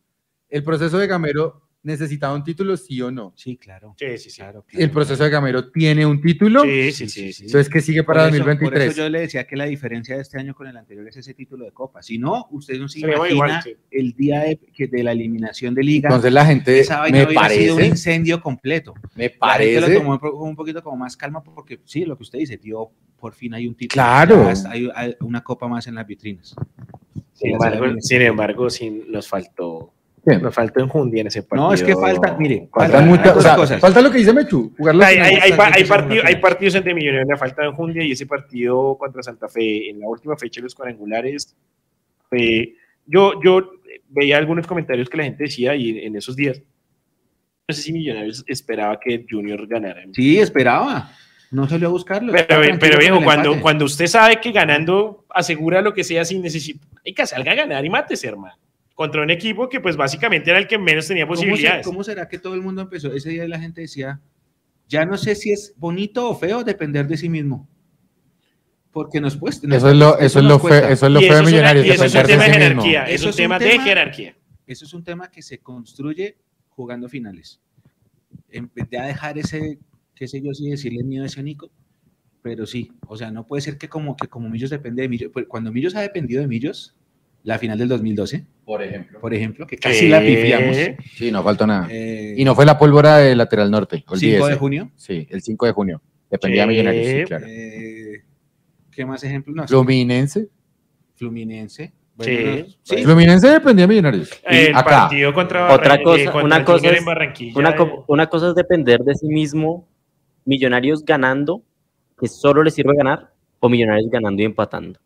El 0.50 0.64
proceso 0.64 0.98
de 0.98 1.08
Gamero 1.08 1.65
necesitaba 1.86 2.36
un 2.36 2.44
título, 2.44 2.76
sí 2.76 3.02
o 3.02 3.12
no. 3.12 3.32
Sí, 3.36 3.56
claro. 3.58 3.96
Sí, 3.98 4.18
sí, 4.18 4.30
sí. 4.30 4.42
claro, 4.42 4.64
claro. 4.68 4.84
El 4.84 4.92
proceso 4.92 5.24
de 5.24 5.30
Gamero 5.30 5.72
tiene 5.72 6.06
un 6.06 6.20
título. 6.22 6.64
Sí, 6.64 6.92
sí, 6.92 7.08
sí. 7.08 7.32
sí. 7.32 7.46
Entonces, 7.46 7.70
¿qué 7.72 7.80
sigue 7.80 8.04
para 8.04 8.22
Por 8.24 8.30
eso- 8.36 8.38
2023? 8.40 8.86
Por 8.88 8.92
eso 8.92 9.02
yo 9.04 9.10
le 9.10 9.20
decía 9.22 9.46
que 9.48 9.56
la 9.56 9.66
diferencia 9.66 10.16
de 10.16 10.22
este 10.24 10.40
año 10.40 10.54
con 10.56 10.68
el 10.68 10.76
anterior 10.76 11.08
es 11.08 11.16
ese 11.18 11.34
título 11.34 11.64
de 11.66 11.72
Copa. 11.72 12.02
Si 12.02 12.18
no, 12.18 12.48
usted 12.52 12.78
no 12.80 12.88
se 12.90 13.00
Sería 13.00 13.16
imagina 13.16 13.34
igual, 13.34 13.62
sí. 13.64 13.76
el 13.92 14.14
día 14.14 14.40
de, 14.42 14.58
que 14.58 14.88
de 14.88 15.04
la 15.04 15.12
eliminación 15.14 15.74
de 15.76 15.84
Liga. 15.84 16.10
Entonces 16.10 16.34
la 16.34 16.46
gente 16.46 16.80
esa 16.80 17.00
vaina 17.00 17.20
me 17.20 17.26
hubiera 17.26 17.50
sido 17.50 17.74
un 17.76 17.78
parece, 17.80 17.88
incendio 17.88 18.42
completo. 18.42 18.94
me 19.16 19.24
La 19.26 19.30
gente 19.30 19.38
parece, 19.40 19.82
lo 19.82 19.98
tomó 20.00 20.12
un 20.14 20.20
po- 20.20 20.32
un 20.44 20.56
poquito 20.56 20.84
como 20.84 20.98
más 20.98 21.16
calma 21.16 21.44
porque 21.44 21.80
sí, 21.86 22.04
lo 22.06 22.18
que 22.18 22.24
usted 22.24 22.40
dice, 22.40 22.58
tío, 22.58 22.92
por 23.18 23.34
fin 23.34 23.54
hay 23.54 23.68
un 23.68 23.76
título. 23.76 23.94
Claro. 23.94 24.52
Hay, 24.70 24.90
hay 24.96 25.16
una 25.22 25.44
copa 25.44 25.68
más 25.68 25.88
en 25.88 25.96
las 25.96 26.06
vitrinas. 26.06 26.54
Sin 27.34 27.52
embargo, 27.52 27.86
sin 28.00 28.22
embargo, 28.22 28.70
sí 28.70 29.04
nos 29.10 29.28
faltó, 29.28 29.94
¿Qué? 30.28 30.38
nos 30.38 30.54
faltó 30.54 30.80
enjundia 30.80 31.22
en 31.22 31.28
ese 31.28 31.44
partido. 31.44 31.68
No, 31.68 31.74
es 31.74 31.84
que 31.84 31.94
falta, 31.96 32.36
mire, 32.38 32.68
faltan 32.74 33.08
muchas, 33.08 33.38
o 33.38 33.42
sea, 33.42 33.56
cosas. 33.56 33.80
falta 33.80 34.02
lo 34.02 34.10
que 34.10 34.18
dice 34.18 34.34
Mechu, 34.34 34.74
jugar 34.78 34.96
Hay, 35.04 35.18
hay, 35.18 35.36
hay, 35.36 35.36
hay 35.42 35.52
Muchas 35.52 35.88
partido- 35.88 36.24
hay 36.26 36.36
partidos 36.38 36.76
entre 36.76 36.94
Millonarios, 36.96 37.28
le 37.30 37.38
falta 37.38 37.64
enjundia 37.66 38.04
y 38.04 38.12
ese 38.12 38.26
partido 38.26 38.98
contra 38.98 39.22
Santa 39.22 39.48
Fe 39.48 39.90
en 39.90 40.00
la 40.00 40.08
última 40.08 40.36
fecha 40.36 40.62
de 40.62 40.64
los 40.64 40.74
cuadrangulares 40.76 41.56
fue, 42.30 42.74
yo, 43.06 43.34
yo 43.44 43.70
veía 44.10 44.38
algunos 44.38 44.66
comentarios 44.66 45.10
que 45.10 45.18
la 45.18 45.24
gente 45.26 45.44
decía 45.44 45.76
y 45.76 46.00
en 46.00 46.16
esos 46.16 46.36
días, 46.36 46.60
no 47.68 47.76
sé 47.76 47.82
si 47.84 47.94
Millonarios 47.94 48.44
esperaba 48.48 49.00
que 49.00 49.26
Junior 49.30 49.68
ganara. 49.68 50.04
Sí, 50.14 50.40
esperaba. 50.40 51.12
No 51.52 51.70
salió 51.70 51.88
a 51.88 51.92
buscarlo. 51.92 52.32
Pero, 52.32 52.42
estaba 52.64 52.80
pero 52.80 52.98
viejo, 52.98 53.24
cuando, 53.24 53.62
cuando 53.62 53.86
usted 53.86 54.08
sabe 54.08 54.42
que 54.42 54.52
ganando 54.52 55.26
asegura 55.30 55.82
lo 55.82 55.94
que 55.94 56.04
sea 56.04 56.26
sin 56.26 56.42
necesidad, 56.42 56.82
hay 57.06 57.14
que 57.14 57.26
salga 57.28 57.52
a 57.52 57.56
ganar 57.56 57.86
y 57.86 57.90
mátese, 57.90 58.28
hermano. 58.28 58.56
Contra 58.96 59.22
un 59.22 59.30
equipo 59.30 59.70
que 59.70 59.80
pues 59.82 59.96
básicamente 59.98 60.50
era 60.50 60.58
el 60.58 60.68
que 60.68 60.78
menos 60.80 61.08
tenía 61.08 61.26
¿Cómo, 61.28 61.36
se- 61.36 61.46
posibilidades. 61.46 61.86
cómo 61.86 62.04
será 62.04 62.28
que 62.28 62.40
todo 62.40 62.56
el 62.56 62.62
mundo 62.62 62.82
empezó? 62.82 63.14
Ese 63.14 63.30
día 63.30 63.48
la 63.48 63.60
gente 63.60 63.82
decía, 63.82 64.22
ya 64.88 65.06
no 65.06 65.18
sé 65.18 65.36
si 65.36 65.52
es 65.52 65.74
bonito 65.78 66.30
o 66.30 66.36
feo 66.36 66.64
depender 66.64 67.06
de 67.08 67.18
sí 67.18 67.28
mismo. 67.30 67.68
Porque 68.92 69.20
nos 69.20 69.36
cuesta. 69.36 69.68
nos 69.68 69.78
Eso 69.80 69.90
es 69.90 69.98
lo, 69.98 70.18
eso 70.18 70.40
es 70.40 70.46
lo, 70.46 70.58
fe, 70.60 70.92
eso 70.94 71.06
es 71.08 71.12
lo 71.12 71.20
feo 71.20 71.28
eso 71.30 71.34
de 71.34 71.34
es 71.34 71.42
una- 71.42 71.52
Millonarios, 71.52 71.86
eso 71.86 72.06
es 72.06 72.16
un 72.16 72.22
de 72.22 72.28
tema 72.28 72.44
de 72.46 72.50
sí 72.54 72.60
jerarquía, 72.60 73.04
es 73.04 73.16
Eso 73.16 73.26
un 73.26 73.30
es 73.30 73.36
un 73.36 73.38
tema 73.44 73.60
de 73.60 73.70
tema- 73.70 73.84
jerarquía. 73.84 74.38
Eso 74.68 74.86
es 74.86 74.94
un 74.94 75.04
tema 75.04 75.30
que 75.30 75.42
se 75.42 75.58
construye 75.60 76.38
jugando 76.70 77.10
finales. 77.10 77.60
En 78.50 78.72
vez 78.74 78.90
de 78.90 79.02
dejar 79.02 79.38
ese, 79.38 79.80
qué 80.16 80.28
sé 80.28 80.42
yo, 80.42 80.54
si 80.54 80.70
decirle 80.70 81.04
miedo 81.04 81.24
a 81.24 81.28
ese 81.28 81.44
Nico, 81.44 81.70
pero 82.42 82.66
sí, 82.66 82.90
o 83.08 83.18
sea, 83.18 83.30
no 83.32 83.46
puede 83.46 83.62
ser 83.62 83.78
que 83.78 83.90
como 83.90 84.16
que 84.16 84.28
como 84.28 84.50
Millos 84.50 84.70
depende 84.70 85.02
de 85.02 85.10
Millos, 85.10 85.32
pues, 85.34 85.46
cuando 85.48 85.72
Millos 85.74 85.96
ha 85.96 86.02
dependido 86.02 86.40
de 86.42 86.48
Millos, 86.48 86.96
la 87.46 87.58
final 87.60 87.78
del 87.78 87.88
2012, 87.88 88.46
Por 88.66 88.84
ejemplo. 88.84 89.20
por 89.22 89.34
ejemplo, 89.34 89.66
que 89.66 89.78
casi 89.78 90.10
la 90.10 90.20
pifiamos. 90.20 90.76
Sí, 91.16 91.32
no 91.32 91.42
faltó 91.44 91.66
nada. 91.66 91.88
eh, 91.90 92.34
Y 92.38 92.44
no 92.44 92.54
fue 92.56 92.66
la 92.66 92.78
pólvora 92.78 93.18
de 93.18 93.36
lateral 93.36 93.72
norte. 93.72 93.98
5 93.98 94.14
olvídese. 94.16 94.50
de 94.50 94.56
junio. 94.56 94.92
Sí, 94.96 95.28
el 95.30 95.42
5 95.42 95.66
de 95.68 95.72
junio. 95.72 96.02
Dependía 96.30 96.64
de. 96.64 96.68
Millonarios, 96.68 97.08
sí, 97.08 97.24
claro. 97.26 97.46
eh, 97.48 98.24
¿Qué 98.92 99.06
más 99.06 99.24
ejemplos? 99.24 99.56
No, 99.56 99.68
Fluminense. 99.68 100.50
Fluminense. 101.16 101.94
Sí. 102.20 103.04
Fluminense 103.04 103.50
dependía 103.50 103.84
de 103.84 103.88
Millonarios. 103.90 104.30
El 104.44 104.74
Acá. 104.76 104.84
partido 105.02 105.34
contra, 105.34 105.74
Otra 105.74 106.02
cosa- 106.02 106.22
eh, 106.22 106.26
contra 106.26 106.44
una 106.46 106.58
el 106.58 106.64
cosa 106.66 106.90
es- 106.90 106.98
en 107.00 107.06
Barranquilla. 107.06 107.60
Una, 107.60 107.70
eh, 107.72 107.76
co- 107.76 108.06
una 108.08 108.28
cosa 108.28 108.50
es 108.50 108.56
depender 108.56 109.02
de 109.02 109.16
sí 109.16 109.28
mismo, 109.28 109.88
Millonarios 110.46 111.04
ganando, 111.04 111.64
que 112.20 112.28
solo 112.28 112.64
le 112.64 112.72
sirve 112.72 112.96
ganar, 112.96 113.34
o 113.60 113.68
Millonarios 113.70 114.10
ganando 114.10 114.42
y 114.42 114.46
empatando. 114.46 115.00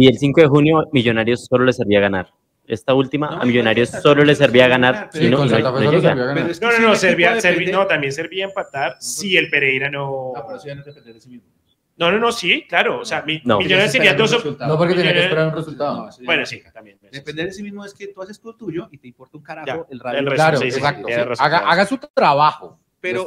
Y 0.00 0.06
el 0.06 0.16
5 0.16 0.40
de 0.42 0.46
junio, 0.46 0.88
Millonarios 0.92 1.46
solo 1.46 1.64
le 1.64 1.72
servía 1.72 1.98
ganar. 1.98 2.28
Esta 2.68 2.94
última, 2.94 3.30
No, 3.30 3.42
a 3.42 3.44
Millonarios 3.44 3.88
igual, 3.88 4.02
solo 4.02 4.24
le 4.24 4.34
servía 4.36 4.68
ganar 4.68 5.08
Sí, 5.12 5.22
no, 5.22 5.26
y 5.26 5.30
no- 5.30 5.38
no 5.38 5.90
llega. 5.90 6.14
ganar. 6.14 6.34
Pero 6.36 6.46
es 6.50 6.60
que 6.60 6.66
No, 6.66 6.72
si 6.72 6.82
no, 6.82 6.88
no, 6.88 6.94
servía, 6.94 7.28
depende- 7.34 7.40
servía- 7.40 7.72
no, 7.72 7.86
también 7.86 8.12
servía 8.12 8.44
empatar 8.44 8.96
si 9.00 9.36
el 9.36 9.50
Pereira 9.50 9.90
no. 9.90 10.32
No, 10.36 10.44
pero 10.46 10.62
ya 10.64 10.74
no 10.76 10.80
es 10.82 10.86
depender 10.86 11.14
de 11.14 11.20
sí 11.20 11.30
mismo. 11.30 11.48
No, 11.96 12.12
no, 12.12 12.18
no, 12.20 12.30
sí, 12.30 12.64
claro. 12.68 13.00
O 13.00 13.04
sea, 13.04 13.22
mi, 13.22 13.40
No. 13.44 13.58
Millonarios 13.58 13.90
sería 13.90 14.14
dos. 14.14 14.30
No, 14.60 14.78
porque 14.78 14.94
tenía 14.94 15.12
que 15.14 15.22
esperar 15.24 15.48
un 15.48 15.54
resultado. 15.56 16.06
No, 16.06 16.10
Bueno, 16.24 16.40
no. 16.42 16.46
sí, 16.46 16.62
también. 16.72 16.98
Depender 17.10 17.46
de 17.46 17.52
sí 17.52 17.62
mismo 17.64 17.84
es 17.84 17.92
que 17.92 18.06
tú 18.06 18.22
haces 18.22 18.40
lo 18.44 18.54
tuyo 18.54 18.88
y 18.92 18.98
te 18.98 19.08
importa 19.08 19.36
un 19.36 19.42
carajo 19.42 19.66
Ya, 19.66 19.84
el 19.90 19.98
radio. 19.98 20.18
el 20.20 20.26
resto, 20.26 20.36
Claro, 20.36 20.58
sí, 20.58 20.70
sí, 20.70 20.76
exacto. 20.78 21.06
tiene 21.06 21.24
razón, 21.24 21.44
haga, 21.46 21.58
haga 21.58 21.86
su 21.86 21.98
trabajo. 22.14 22.78
Pero 23.00 23.26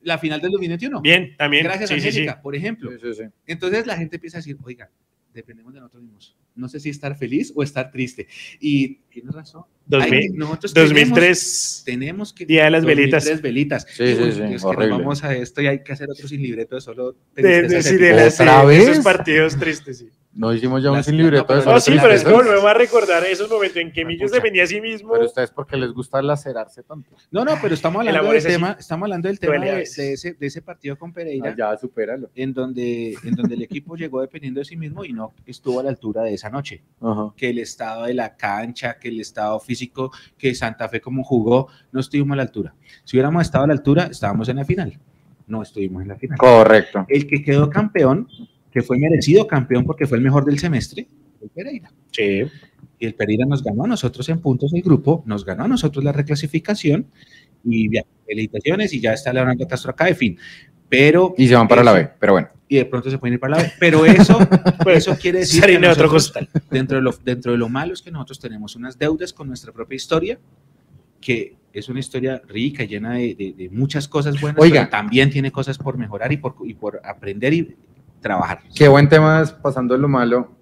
la 0.00 0.16
final 0.16 0.40
del 0.40 0.52
2021. 0.52 1.00
Bien, 1.02 1.36
también. 1.36 1.64
Gracias, 1.64 1.90
sí, 1.90 1.96
sí, 1.96 2.00
sí. 2.00 2.08
Angélica, 2.20 2.40
por 2.40 2.54
ejemplo. 2.56 2.90
Sí, 2.92 2.98
sí, 3.02 3.14
sí. 3.14 3.22
Entonces 3.46 3.86
la 3.86 3.96
gente 3.96 4.16
empieza 4.16 4.38
a 4.38 4.40
decir, 4.40 4.56
oiga, 4.64 4.88
dependemos 5.36 5.72
de 5.72 5.80
nosotros 5.80 6.02
mismos. 6.02 6.36
No 6.54 6.68
sé 6.68 6.80
si 6.80 6.88
estar 6.90 7.16
feliz 7.16 7.52
o 7.54 7.62
estar 7.62 7.90
triste. 7.90 8.26
Y 8.60 8.96
tienes 9.10 9.34
razón. 9.34 9.62
Hay 9.92 10.10
que- 10.10 10.16
2000, 10.28 10.36
nosotros 10.36 10.74
2003. 10.74 11.82
tenemos 11.84 12.32
que... 12.32 12.46
Día 12.46 12.64
de 12.64 12.70
las 12.70 12.82
2003 12.82 13.24
velitas. 13.42 13.42
velitas. 13.42 13.86
Sí, 13.88 14.06
sí, 14.16 14.32
sí, 14.32 14.54
es 14.54 14.64
que 14.64 14.88
vamos 14.88 15.22
a 15.22 15.34
esto 15.36 15.62
y 15.62 15.66
hay 15.68 15.82
que 15.84 15.92
hacer 15.92 16.08
otro 16.10 16.26
sin 16.26 16.42
libreto 16.42 16.74
de 16.74 16.80
solo 16.80 17.14
De, 17.34 17.42
de, 17.42 17.48
de 17.50 17.78
épicas. 17.78 17.92
las- 18.16 18.40
¿Otra 18.40 18.60
sí, 18.62 18.66
vez? 18.66 18.88
esos 18.88 19.04
partidos 19.04 19.56
tristes, 19.56 19.98
sí. 19.98 20.08
No 20.38 20.52
hicimos 20.52 20.82
ya 20.82 20.92
un 20.92 21.02
sin 21.02 21.16
no, 21.16 21.22
libreto 21.22 21.46
no, 21.56 21.64
No, 21.64 21.80
sí, 21.80 21.92
pero 21.98 22.12
es 22.12 22.22
que 22.22 22.26
tristezas. 22.26 22.32
volvemos 22.34 22.64
a 22.66 22.74
recordar 22.74 23.24
esos 23.24 23.48
momentos 23.50 23.78
en 23.78 23.90
que 23.90 24.04
Millos 24.04 24.30
pucha. 24.30 24.36
dependía 24.36 24.64
a 24.64 24.66
sí 24.66 24.82
mismo. 24.82 25.12
Pero 25.14 25.24
ustedes 25.24 25.50
porque 25.50 25.78
les 25.78 25.90
gusta 25.92 26.20
lacerarse 26.20 26.82
tanto. 26.82 27.10
No, 27.30 27.42
no, 27.42 27.52
pero 27.62 27.72
estamos 27.72 28.02
El 28.02 28.08
hablando 28.08 28.28
del 28.32 28.38
así. 28.38 28.48
tema, 28.48 28.76
estamos 28.78 29.04
hablando 29.06 29.28
del 29.28 29.40
tema 29.40 29.64
de, 29.64 29.72
de 29.76 29.82
ese, 30.12 30.34
de 30.34 30.46
ese 30.46 30.60
partido 30.60 30.98
con 30.98 31.12
Pereira. 31.14 31.50
Ah, 31.52 31.54
ya, 31.56 31.76
supéralo. 31.78 32.28
en 32.34 32.52
donde, 32.52 33.16
en 33.24 33.34
donde 33.34 33.54
el 33.54 33.62
equipo 33.62 33.96
llegó 33.96 34.20
dependiendo 34.20 34.60
de 34.60 34.66
sí 34.66 34.76
mismo 34.76 35.06
y 35.06 35.14
no 35.14 35.32
estuvo 35.46 35.80
a 35.80 35.84
la 35.84 35.88
altura 35.88 36.22
de 36.22 36.34
esa 36.34 36.50
noche. 36.50 36.82
Ajá. 37.00 37.32
Que 37.34 37.48
el 37.48 37.58
estado 37.58 38.04
de 38.04 38.12
la 38.12 38.36
cancha, 38.36 38.98
que 38.98 39.08
el 39.08 39.20
estado 39.20 39.58
físico, 39.58 40.12
que 40.36 40.54
Santa 40.54 40.86
Fe 40.90 41.00
como 41.00 41.24
jugó, 41.24 41.68
no 41.92 42.00
estuvimos 42.00 42.34
a 42.34 42.36
la 42.36 42.42
altura. 42.42 42.74
Si 43.04 43.16
hubiéramos 43.16 43.40
estado 43.40 43.64
a 43.64 43.68
la 43.68 43.72
altura, 43.72 44.08
estábamos 44.10 44.48
en 44.50 44.56
la 44.56 44.66
final. 44.66 44.98
No 45.46 45.62
estuvimos 45.62 46.02
en 46.02 46.08
la 46.08 46.16
final. 46.16 46.36
Correcto. 46.36 47.06
El 47.08 47.26
que 47.26 47.42
quedó 47.42 47.70
campeón, 47.70 48.28
que 48.76 48.82
fue 48.82 48.98
merecido 48.98 49.46
campeón 49.46 49.86
porque 49.86 50.06
fue 50.06 50.18
el 50.18 50.22
mejor 50.24 50.44
del 50.44 50.58
semestre, 50.58 51.06
el 51.40 51.48
Pereira. 51.48 51.90
Sí. 52.12 52.42
Y 52.98 53.06
el 53.06 53.14
Pereira 53.14 53.46
nos 53.46 53.62
ganó 53.64 53.84
a 53.84 53.86
nosotros 53.86 54.28
en 54.28 54.38
puntos 54.38 54.70
del 54.70 54.82
grupo, 54.82 55.22
nos 55.24 55.46
ganó 55.46 55.64
a 55.64 55.68
nosotros 55.68 56.04
la 56.04 56.12
reclasificación 56.12 57.06
y 57.64 57.90
ya, 57.90 58.02
felicitaciones 58.26 58.92
y 58.92 59.00
ya 59.00 59.14
está 59.14 59.32
Leonardo 59.32 59.66
Castro 59.66 59.92
acá, 59.92 60.04
de 60.04 60.14
fin. 60.14 60.36
Pero 60.90 61.34
Y 61.38 61.48
se 61.48 61.54
van 61.54 61.66
para 61.68 61.82
la 61.82 61.92
Eso. 61.92 62.00
B, 62.02 62.10
pero 62.20 62.32
bueno. 62.34 62.48
y 62.68 62.76
de 62.76 62.84
pronto 62.84 63.10
se 63.10 63.16
pueden 63.16 63.32
ir 63.32 63.40
para 63.40 63.56
la 63.56 63.62
B. 63.62 63.72
Pero 63.80 64.04
eso, 64.04 64.38
eso 64.88 65.16
quiere 65.16 65.38
decir 65.38 65.62
que 65.64 65.76
otro 65.78 65.88
nosotros, 65.88 66.12
costal. 66.12 66.48
dentro, 66.70 66.98
de 66.98 67.02
lo, 67.02 67.14
dentro 67.24 67.52
de 67.52 67.58
lo 67.58 67.70
malo 67.70 67.94
es 67.94 68.02
que 68.02 68.10
nosotros 68.10 68.38
tenemos 68.40 68.76
unas 68.76 68.98
deudas 68.98 69.32
con 69.32 69.48
nuestra 69.48 69.72
propia 69.72 69.96
historia, 69.96 70.38
que 71.18 71.56
es 71.72 71.88
una 71.88 72.00
historia 72.00 72.42
rica, 72.46 72.84
llena 72.84 73.14
de, 73.14 73.34
de- 73.34 73.54
de 73.56 73.70
muchas 73.70 74.06
cosas 74.06 74.38
buenas, 74.38 74.60
Oiga. 74.62 74.80
pero 74.82 74.90
también 74.90 75.30
tiene 75.30 75.50
cosas 75.50 75.78
por 75.78 75.96
mejorar 75.96 76.30
y 76.32 76.36
por, 76.36 76.54
y 76.66 76.74
por 76.74 77.00
aprender 77.04 77.54
y 77.54 77.74
trabajar. 78.26 78.60
Qué 78.74 78.88
buen 78.88 79.08
tema 79.08 79.42
es 79.42 79.52
pasando 79.52 79.96
lo 79.96 80.08
malo. 80.08 80.52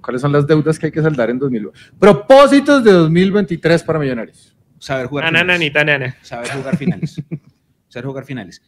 ¿Cuáles 0.00 0.20
son 0.20 0.32
las 0.32 0.46
deudas 0.46 0.78
que 0.78 0.86
hay 0.86 0.92
que 0.92 1.02
saldar 1.02 1.30
en 1.30 1.38
2020? 1.38 1.78
Propósitos 1.98 2.82
de 2.82 2.90
2023 2.92 3.82
para 3.84 3.98
Millonarios. 3.98 4.56
Saber 4.78 5.06
jugar 5.06 5.28
finales. 5.28 5.72
nana. 5.74 6.16
Saber 6.22 6.50
jugar 6.50 6.76
finales. 6.76 7.22
saber 7.88 8.06
jugar 8.06 8.24
finales. 8.24 8.62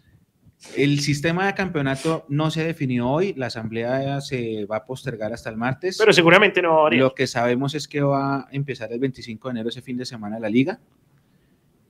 El 0.76 1.00
sistema 1.00 1.46
de 1.46 1.54
campeonato 1.54 2.24
no 2.28 2.50
se 2.50 2.64
definió 2.64 3.08
hoy, 3.08 3.34
la 3.36 3.46
asamblea 3.46 4.20
se 4.20 4.64
va 4.64 4.78
a 4.78 4.84
postergar 4.84 5.32
hasta 5.32 5.50
el 5.50 5.56
martes. 5.56 5.98
Pero 5.98 6.12
seguramente 6.12 6.62
no 6.62 6.74
va 6.74 6.80
a 6.80 6.82
variar. 6.84 7.02
Lo 7.02 7.14
que 7.14 7.26
sabemos 7.26 7.74
es 7.74 7.86
que 7.86 8.00
va 8.00 8.36
a 8.36 8.48
empezar 8.50 8.92
el 8.92 9.00
25 9.00 9.48
de 9.48 9.52
enero 9.52 9.68
ese 9.68 9.82
fin 9.82 9.96
de 9.96 10.06
semana 10.06 10.38
la 10.38 10.48
liga. 10.48 10.80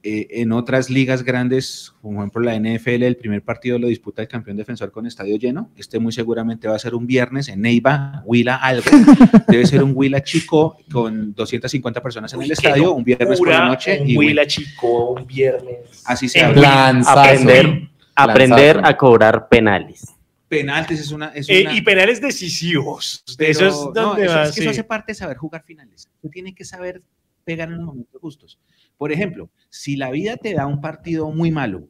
Eh, 0.06 0.42
en 0.42 0.52
otras 0.52 0.90
ligas 0.90 1.22
grandes, 1.22 1.94
como 2.02 2.16
por 2.30 2.42
ejemplo 2.42 2.42
la 2.42 2.56
NFL, 2.78 3.04
el 3.04 3.16
primer 3.16 3.42
partido 3.42 3.78
lo 3.78 3.86
disputa 3.86 4.20
el 4.20 4.28
campeón 4.28 4.58
defensor 4.58 4.92
con 4.92 5.06
estadio 5.06 5.36
lleno. 5.38 5.70
Este 5.78 5.98
muy 5.98 6.12
seguramente 6.12 6.68
va 6.68 6.76
a 6.76 6.78
ser 6.78 6.94
un 6.94 7.06
viernes 7.06 7.48
en 7.48 7.62
Neiva, 7.62 8.22
Huila, 8.26 8.56
algo. 8.56 8.84
Debe 9.48 9.64
ser 9.66 9.82
un 9.82 9.92
Huila 9.94 10.22
chico 10.22 10.76
con 10.92 11.32
250 11.34 12.02
personas 12.02 12.30
en 12.34 12.38
Uy, 12.40 12.44
el 12.44 12.52
estadio, 12.52 12.92
un 12.92 13.02
viernes 13.02 13.38
por 13.38 13.48
la 13.48 13.66
noche. 13.66 13.98
un 14.02 14.08
y 14.10 14.14
bueno, 14.16 14.28
Huila 14.28 14.46
chico, 14.46 15.12
un 15.12 15.26
viernes. 15.26 16.02
así 16.04 16.28
se. 16.28 16.52
Lanzazo. 16.52 17.20
Aprender, 17.20 17.88
aprender 18.14 18.80
a 18.84 18.94
cobrar 18.98 19.48
penales. 19.48 20.06
Penaltis 20.48 21.00
es 21.00 21.12
una. 21.12 21.28
Es 21.28 21.48
Eh, 21.48 21.62
una- 21.62 21.72
y 21.74 21.80
penales 21.80 22.20
decisivos. 22.20 23.24
De 23.38 23.46
pero 23.46 23.50
eso 23.52 23.66
es 23.68 23.74
no, 23.74 23.90
donde 24.08 24.26
eso, 24.26 24.34
va. 24.34 24.42
es 24.44 24.54
que 24.54 24.60
eso 24.60 24.68
hace 24.70 24.84
parte 24.84 25.12
de 25.12 25.16
saber 25.16 25.38
jugar 25.38 25.64
finales. 25.64 26.10
Tú 26.20 26.28
tienes 26.28 26.54
que 26.54 26.66
saber 26.66 27.00
pegar 27.44 27.68
en 27.68 27.76
los 27.76 27.84
momentos 27.86 28.20
justos. 28.20 28.58
Por 28.96 29.12
ejemplo, 29.12 29.50
si 29.70 29.96
la 29.96 30.10
vida 30.10 30.36
te 30.36 30.54
da 30.54 30.66
un 30.66 30.80
partido 30.80 31.30
muy 31.30 31.50
malo 31.50 31.88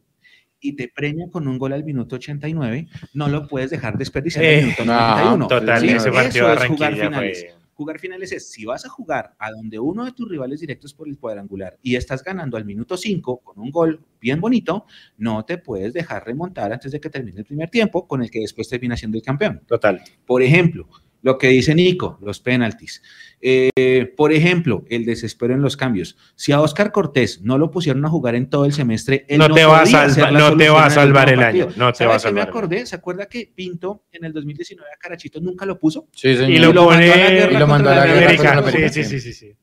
y 0.59 0.75
te 0.75 0.87
premia 0.93 1.27
con 1.31 1.47
un 1.47 1.57
gol 1.59 1.73
al 1.73 1.83
minuto 1.83 2.15
89, 2.15 2.87
no 3.13 3.27
lo 3.27 3.47
puedes 3.47 3.69
dejar 3.69 3.97
desperdiciar 3.97 4.43
Eh, 4.45 4.59
el 4.59 4.63
minuto 4.65 4.85
no, 4.85 4.93
91. 4.93 5.47
Total, 5.47 5.79
Sí, 5.81 5.87
ese 5.89 5.97
eso 5.97 6.11
partido 6.11 6.47
de 6.47 6.53
es 6.55 6.65
jugar 6.65 6.93
finales. 6.95 7.39
fue. 7.41 7.55
Jugar 7.75 7.99
finales 7.99 8.31
es, 8.31 8.49
si 8.51 8.63
vas 8.63 8.85
a 8.85 8.89
jugar 8.89 9.35
a 9.37 9.51
donde 9.51 9.77
uno 9.79 10.05
de 10.05 10.13
tus 10.13 10.29
rivales 10.29 10.61
directos 10.61 10.93
por 10.93 11.09
el 11.09 11.17
cuadrangular 11.19 11.77
y 11.81 11.97
estás 11.97 12.23
ganando 12.23 12.55
al 12.55 12.63
minuto 12.63 12.95
5 12.95 13.39
con 13.43 13.59
un 13.59 13.69
gol 13.69 13.99
bien 14.21 14.39
bonito, 14.39 14.85
no 15.17 15.43
te 15.43 15.57
puedes 15.57 15.91
dejar 15.91 16.25
remontar 16.25 16.71
antes 16.71 16.93
de 16.93 17.01
que 17.01 17.09
termine 17.09 17.37
el 17.39 17.45
primer 17.45 17.69
tiempo 17.69 18.07
con 18.07 18.23
el 18.23 18.31
que 18.31 18.39
después 18.39 18.69
termina 18.69 18.95
siendo 18.95 19.17
el 19.17 19.23
campeón. 19.23 19.61
Total. 19.67 20.01
Por 20.25 20.41
ejemplo, 20.41 20.87
lo 21.25 21.39
que 21.39 21.47
dice 21.47 21.73
Nico, 21.73 22.19
los 22.21 22.39
penaltis. 22.39 23.01
Eh, 23.41 24.13
por 24.15 24.31
ejemplo, 24.31 24.85
el 24.91 25.05
desespero 25.05 25.55
en 25.55 25.61
los 25.63 25.75
cambios. 25.75 26.15
Si 26.35 26.51
a 26.51 26.61
Oscar 26.61 26.91
Cortés 26.91 27.41
no 27.41 27.57
lo 27.57 27.71
pusieron 27.71 28.05
a 28.05 28.09
jugar 28.09 28.35
en 28.35 28.47
todo 28.47 28.65
el 28.65 28.73
semestre, 28.73 29.25
él 29.27 29.39
No 29.39 29.49
te 29.51 29.65
va 29.65 29.83
no 30.31 30.55
te 30.55 30.69
va 30.69 30.85
a 30.85 30.89
salvar 30.91 31.33
el 31.33 31.39
año, 31.41 31.69
no 31.77 31.91
te 31.91 31.97
¿Sabe 31.97 32.09
va 32.09 32.13
a 32.13 32.17
me 32.17 32.19
salvar 32.19 32.43
el 32.43 32.49
acordé? 32.49 32.85
¿Se 32.85 32.95
acuerda 32.95 33.25
que 33.25 33.51
Pinto 33.55 34.03
en 34.11 34.23
el 34.25 34.33
2019 34.33 34.87
a 34.93 34.97
Carachito 34.99 35.41
nunca 35.41 35.65
lo 35.65 35.79
puso? 35.79 36.07
Sí, 36.11 36.35
señor. 36.35 36.51
Y 36.51 36.59
lo 36.59 36.71
lo 36.71 36.85
mandó 36.85 37.11
a 37.11 37.15
la 37.17 37.25
pone. 37.25 37.53
y 37.53 37.57
lo 37.57 37.67
mandó 37.67 37.89
a 37.89 37.95
la 37.95 38.05
guerra 38.05 38.17
América. 38.27 38.43
Sí, 38.53 38.59
América. 38.59 38.89
sí, 38.89 39.03
sí, 39.03 39.19
sí, 39.19 39.33
sí. 39.33 39.55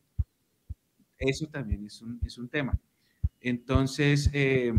Eso 1.17 1.47
también 1.47 1.87
es 1.87 2.03
un, 2.03 2.19
es 2.27 2.39
un 2.39 2.49
tema. 2.49 2.77
Entonces, 3.41 4.29
eh, 4.33 4.73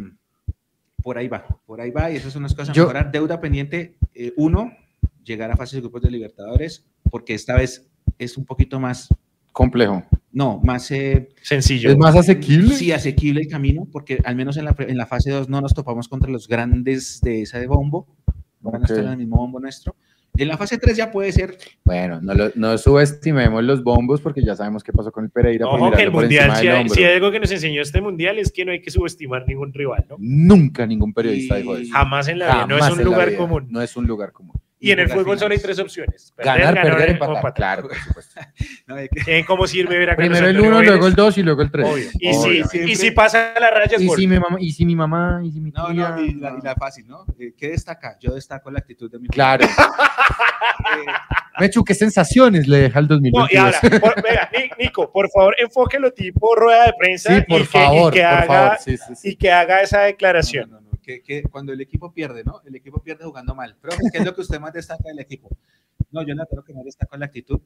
por 1.01 1.17
ahí 1.17 1.29
va, 1.29 1.45
por 1.65 1.79
ahí 1.79 1.91
va, 1.91 2.11
y 2.11 2.17
esas 2.17 2.33
son 2.33 2.43
las 2.43 2.53
cosas 2.53 2.71
a 2.71 2.73
Yo- 2.73 2.83
mejorar. 2.83 3.09
Deuda 3.09 3.39
pendiente, 3.39 3.95
eh, 4.13 4.33
uno, 4.35 4.73
llegar 5.23 5.51
a 5.51 5.55
fases 5.57 5.73
de 5.75 5.81
grupos 5.81 6.01
de 6.01 6.11
Libertadores, 6.11 6.85
porque 7.09 7.33
esta 7.33 7.55
vez 7.55 7.89
es 8.19 8.37
un 8.37 8.45
poquito 8.45 8.79
más, 8.79 9.07
Complejo. 9.51 10.03
no, 10.31 10.59
más, 10.63 10.89
eh, 10.91 11.29
Sencillo. 11.41 11.89
¿Es 11.89 11.97
más 11.97 12.15
asequible? 12.15 12.75
sí, 12.75 12.91
asequible 12.91 13.41
el 13.41 13.47
camino, 13.47 13.87
porque 13.91 14.19
al 14.25 14.35
menos 14.35 14.57
en 14.57 14.65
la, 14.65 14.75
en 14.79 14.97
la 14.97 15.05
fase 15.05 15.31
2 15.31 15.49
no 15.49 15.61
nos 15.61 15.73
topamos 15.73 16.07
contra 16.07 16.29
los 16.31 16.47
grandes 16.47 17.21
de 17.21 17.41
esa 17.43 17.59
de 17.59 17.67
bombo, 17.67 18.07
van 18.61 18.81
a 18.81 18.85
estar 18.85 18.99
en 19.05 19.11
el 19.11 19.17
mismo 19.17 19.37
bombo 19.37 19.59
nuestro. 19.59 19.95
En 20.35 20.47
la 20.47 20.57
fase 20.57 20.79
3 20.79 20.97
ya 20.97 21.11
puede 21.11 21.31
ser. 21.31 21.55
Bueno, 21.83 22.19
no, 22.19 22.33
lo- 22.33 22.49
no 22.55 22.75
subestimemos 22.79 23.63
los 23.63 23.83
bombos 23.83 24.19
porque 24.19 24.43
ya 24.43 24.55
sabemos 24.55 24.83
qué 24.83 24.91
pasó 24.91 25.11
con 25.11 25.25
el 25.25 25.29
Pereira. 25.29 25.67
Ojo 25.67 25.91
que 25.91 26.01
el 26.01 26.11
mundial, 26.11 26.55
si 26.55 26.67
hay, 26.67 26.89
si 26.89 27.03
hay 27.03 27.13
algo 27.17 27.29
que 27.29 27.39
nos 27.39 27.51
enseñó 27.51 27.83
este 27.83 28.01
mundial 28.01 28.39
es 28.39 28.51
que 28.51 28.65
no 28.65 28.71
hay 28.71 28.81
que 28.81 28.89
subestimar 28.89 29.45
ningún 29.47 29.71
rival, 29.71 30.03
¿no? 30.09 30.15
Nunca 30.17 30.87
ningún 30.87 31.13
periodista 31.13 31.59
Y- 31.59 31.61
dijo 31.61 31.75
eso. 31.77 31.93
Jamás 31.93 32.27
en 32.29 32.39
la 32.39 32.45
vida, 32.47 32.65
no 32.65 32.75
es 32.77 32.81
Jamás 32.81 32.97
un 32.97 33.05
lugar 33.05 33.35
común. 33.35 33.67
No 33.69 33.79
es 33.83 33.95
un 33.95 34.07
lugar 34.07 34.31
común. 34.31 34.59
Y 34.83 34.91
en 34.91 34.99
el 34.99 35.09
fútbol 35.09 35.39
solo 35.39 35.53
hay 35.53 35.59
tres 35.61 35.79
opciones. 35.79 36.33
Ganar, 36.37 36.73
perder, 36.73 37.09
o 37.21 37.35
empatar. 37.35 37.53
Claro, 37.53 37.87
por 37.87 37.95
supuesto. 37.97 38.41
No, 38.87 38.95
que- 38.97 39.09
Eh, 39.39 39.45
¿Cómo 39.47 39.65
sirve 39.65 39.97
ver 39.97 40.09
a 40.09 40.15
Carlos 40.17 40.37
Primero 40.37 40.49
el 40.49 40.55
Antonio 40.57 40.69
1, 40.71 40.77
Vélez? 40.79 40.91
luego 40.91 41.07
el 41.07 41.15
2 41.15 41.37
y 41.37 41.43
luego 41.43 41.61
el 41.61 41.71
3. 41.71 41.87
Obvio. 41.87 42.05
Y, 42.19 42.35
Obvio. 42.35 42.67
si, 42.67 42.79
y 42.79 42.95
si 42.97 43.11
pasa 43.11 43.53
la 43.59 43.71
raya 43.71 43.95
es 43.95 44.01
¿Y 44.01 44.09
si 44.09 44.27
mi 44.27 44.37
mamá, 44.39 44.57
y 44.59 44.71
si 44.73 44.85
mi 44.85 44.95
mamá, 44.95 45.39
y 45.43 45.51
si 45.53 45.61
mi 45.61 45.71
No, 45.71 45.87
tía. 45.87 46.09
no, 46.09 46.21
y 46.21 46.33
la, 46.33 46.51
y 46.59 46.61
la 46.61 46.75
fácil, 46.75 47.07
¿no? 47.07 47.25
Eh, 47.39 47.53
¿Qué 47.57 47.69
destaca? 47.69 48.17
Yo 48.19 48.35
destaco 48.35 48.69
la 48.71 48.79
actitud 48.79 49.09
de 49.09 49.19
mi 49.19 49.27
Claro. 49.29 49.65
Eh, 50.85 51.05
Mechu, 51.59 51.83
¿qué 51.83 51.93
sensaciones 51.93 52.67
le 52.67 52.77
deja 52.77 52.99
el 52.99 53.05
No, 53.07 53.15
2022? 53.15 53.51
y 53.53 53.57
ahora, 53.57 53.99
por- 54.01 54.21
venga, 54.21 54.49
Ni- 54.51 54.83
Nico, 54.83 55.09
por 55.11 55.29
favor, 55.29 55.55
enfóquelo 55.59 56.11
tipo 56.11 56.55
rueda 56.55 56.85
de 56.87 56.93
prensa 56.99 57.35
sí, 57.35 57.41
por 57.47 57.59
y, 57.61 57.63
que, 57.63 57.69
favor, 57.69 58.13
y, 58.13 58.17
que 58.17 58.23
por 58.23 58.29
haga, 58.33 58.45
favor. 58.47 58.77
Sí, 58.83 58.97
sí, 58.97 59.15
sí. 59.15 59.29
y 59.29 59.35
que 59.37 59.51
haga 59.51 59.81
esa 59.81 60.01
declaración. 60.01 60.69
No, 60.69 60.75
no, 60.77 60.81
no, 60.81 60.82
que, 61.03 61.21
que 61.21 61.43
cuando 61.43 61.71
el 61.73 61.81
equipo 61.81 62.11
pierde, 62.11 62.43
¿no? 62.43 62.61
El 62.65 62.75
equipo 62.75 62.99
pierde 63.03 63.25
jugando 63.25 63.53
mal. 63.53 63.75
Pero, 63.79 63.95
¿qué 64.11 64.17
es 64.17 64.25
lo 64.25 64.33
que 64.33 64.41
usted 64.41 64.59
más 64.59 64.73
destaca 64.73 65.03
del 65.09 65.19
equipo? 65.19 65.49
No, 66.11 66.25
yo 66.25 66.33
no 66.33 66.45
creo 66.47 66.63
que 66.63 66.73
más 66.73 66.85
destaco 66.85 67.15
la 67.17 67.25
actitud. 67.27 67.59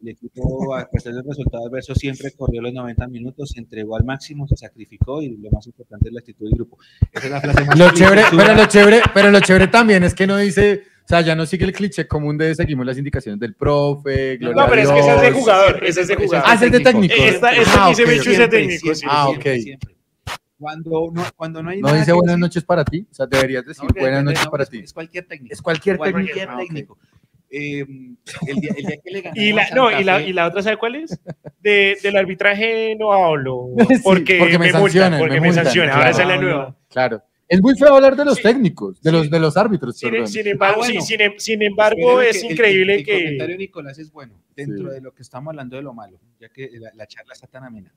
El 0.00 0.08
equipo, 0.08 0.74
a 0.74 0.88
pesar 0.90 1.12
del 1.14 1.24
resultado 1.24 1.66
adverso, 1.66 1.94
siempre 1.94 2.32
corrió 2.32 2.60
los 2.60 2.72
90 2.72 3.06
minutos, 3.08 3.50
se 3.50 3.60
entregó 3.60 3.96
al 3.96 4.04
máximo, 4.04 4.46
se 4.48 4.56
sacrificó 4.56 5.22
y 5.22 5.36
lo 5.36 5.50
más 5.50 5.66
importante 5.66 6.08
es 6.08 6.12
la 6.14 6.20
actitud 6.20 6.44
del 6.46 6.54
grupo. 6.54 6.78
Esa 7.12 7.26
es 7.26 7.30
la 7.32 7.40
frase 7.40 7.64
más 7.64 7.78
Lo 7.78 7.90
chévere, 7.92 8.22
pero 8.36 8.54
lo 8.54 8.66
chévere, 8.66 9.00
pero 9.14 9.30
lo 9.30 9.40
chévere 9.40 9.68
también 9.68 10.02
es 10.02 10.14
que 10.14 10.26
no 10.26 10.36
dice, 10.38 10.82
o 11.04 11.08
sea, 11.08 11.20
ya 11.20 11.36
no 11.36 11.46
sigue 11.46 11.66
el 11.66 11.72
cliché 11.72 12.08
común 12.08 12.36
de 12.36 12.52
seguimos 12.56 12.84
las 12.84 12.98
indicaciones 12.98 13.38
del 13.38 13.54
profe. 13.54 14.38
No, 14.40 14.50
gloria 14.50 14.62
No, 14.64 14.68
pero 14.70 14.82
es 14.82 14.90
que 14.90 14.98
ese 14.98 15.14
es 15.14 15.20
de 15.22 15.30
jugador, 15.32 15.84
ese 15.84 16.00
es 16.00 16.08
de 16.08 16.16
jugador. 16.16 16.46
Ah, 16.48 16.54
ese 16.54 16.66
es 16.66 16.72
de 16.72 16.80
técnico. 16.80 17.14
Esta- 17.16 17.52
esta 17.52 17.84
Ah, 17.84 17.88
que 17.90 17.94
se 17.94 18.02
ok, 18.02 18.08
me 18.08 18.14
de 18.14 18.22
Siempre, 18.22 18.48
técnico, 18.48 18.86
sí. 18.94 18.94
siempre, 18.94 19.08
Ah, 19.08 19.26
siempre, 19.28 19.52
ok. 19.56 19.62
siempre. 19.62 19.94
Cuando 20.62 21.10
no, 21.12 21.24
cuando 21.36 21.62
no 21.62 21.70
hay 21.70 21.80
No 21.80 21.88
nada 21.88 21.98
dice 21.98 22.12
buenas 22.12 22.36
decir- 22.36 22.40
noches 22.40 22.64
para 22.64 22.84
ti, 22.84 23.06
o 23.10 23.14
sea, 23.14 23.26
deberías 23.26 23.66
decir 23.66 23.84
No, 23.84 24.00
buenas 24.00 24.24
no, 24.24 24.30
noches 24.30 24.44
no, 24.46 24.50
para 24.50 24.64
ti. 24.66 24.78
Es 24.78 24.92
cualquier 24.92 25.26
técnico. 25.26 25.52
Es 25.52 25.60
cualquier 25.60 25.96
Cualquier 25.98 26.26
técnico. 26.26 26.50
Ah, 26.50 26.54
ok. 26.54 26.60
técnico. 26.66 26.98
Eh, 27.54 27.80
el, 27.80 28.56
día, 28.60 28.70
el 28.78 28.86
día 28.86 28.96
que 29.04 29.10
le 29.10 29.20
ganamos 29.20 29.44
Y 29.44 29.52
la, 29.52 29.70
no, 29.74 30.00
y 30.00 30.04
la, 30.04 30.22
y 30.22 30.32
la 30.32 30.46
otra, 30.46 30.62
¿sabe 30.62 30.78
cuál 30.78 30.94
es? 30.94 31.20
De, 31.60 31.98
del 32.02 32.16
arbitraje 32.16 32.96
no 32.98 33.12
hablo, 33.12 33.66
Sí, 33.88 33.96
porque, 34.02 34.38
porque 34.38 34.58
me 34.58 34.72
me, 34.72 34.72
multan, 34.72 34.80
sancionan, 34.80 35.18
porque 35.20 35.34
me 35.34 35.40
me, 35.40 35.46
multan, 35.48 35.64
sancionan. 35.66 35.90
Ahora 35.90 36.10
claro. 36.10 36.16
esa 36.16 36.22
es 36.22 36.28
la 36.28 36.36
nueva. 36.42 36.76
Claro. 36.88 37.22
Es 37.48 37.60
muy 37.60 37.76
feo 37.76 37.94
hablar 37.94 38.16
de 38.16 38.24
los 38.24 38.36
Sí, 38.36 38.42
técnicos, 38.44 39.02
de 39.02 39.10
sí. 39.10 39.16
los 39.16 39.28
de 39.30 39.38
los 39.38 39.56
árbitros, 39.58 39.98
Sin, 39.98 40.10
perdón. 40.10 40.28
sin 40.28 40.46
embargo, 40.48 40.76
Ah, 40.82 40.86
bueno. 40.86 41.00
sí, 41.02 41.06
sin, 41.06 41.20
em- 41.20 41.34
sin 41.36 41.62
embargo, 41.62 42.22
es 42.22 42.40
que 42.40 42.46
el- 42.46 42.52
increíble 42.52 42.94
el, 42.94 42.98
el 43.00 43.04
que... 43.04 43.12
comentario 43.12 43.52
de 43.54 43.58
Nicolás 43.58 43.98
es 43.98 44.10
bueno, 44.10 44.40
dentro 44.56 44.88
Sí. 44.88 44.94
de 44.94 45.00
lo 45.02 45.12
que 45.12 45.20
estamos 45.22 45.50
hablando 45.50 45.76
de 45.76 45.82
lo 45.82 45.92
malo, 45.92 46.18
ya 46.40 46.48
que 46.48 46.70
la, 46.78 46.90
la 46.94 47.06
charla 47.06 47.34
está 47.34 47.46
tan 47.48 47.64
amena. 47.64 47.92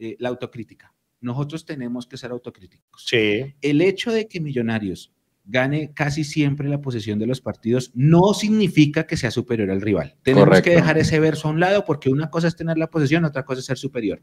Eh, 0.00 0.16
la 0.18 0.30
autocrítica. 0.30 0.92
Nosotros 1.20 1.64
tenemos 1.64 2.06
que 2.06 2.16
ser 2.16 2.30
autocríticos. 2.30 3.04
Sí. 3.06 3.54
El 3.60 3.80
hecho 3.80 4.12
de 4.12 4.28
que 4.28 4.40
Millonarios 4.40 5.12
gane 5.50 5.92
casi 5.94 6.24
siempre 6.24 6.68
la 6.68 6.80
posesión 6.80 7.18
de 7.18 7.26
los 7.26 7.40
partidos 7.40 7.90
no 7.94 8.34
significa 8.34 9.06
que 9.06 9.16
sea 9.16 9.30
superior 9.30 9.70
al 9.70 9.80
rival. 9.80 10.14
Tenemos 10.22 10.44
Correcto. 10.46 10.70
que 10.70 10.76
dejar 10.76 10.98
ese 10.98 11.18
verso 11.20 11.48
a 11.48 11.50
un 11.52 11.58
lado 11.60 11.84
porque 11.86 12.10
una 12.10 12.28
cosa 12.30 12.48
es 12.48 12.54
tener 12.56 12.76
la 12.76 12.88
posesión, 12.90 13.24
otra 13.24 13.44
cosa 13.44 13.60
es 13.60 13.64
ser 13.66 13.78
superior. 13.78 14.20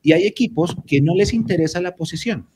Y 0.00 0.12
hay 0.12 0.24
equipos 0.26 0.76
que 0.86 1.00
no 1.00 1.14
les 1.16 1.34
interesa 1.34 1.80
la 1.80 1.96
posesión, 1.96 2.46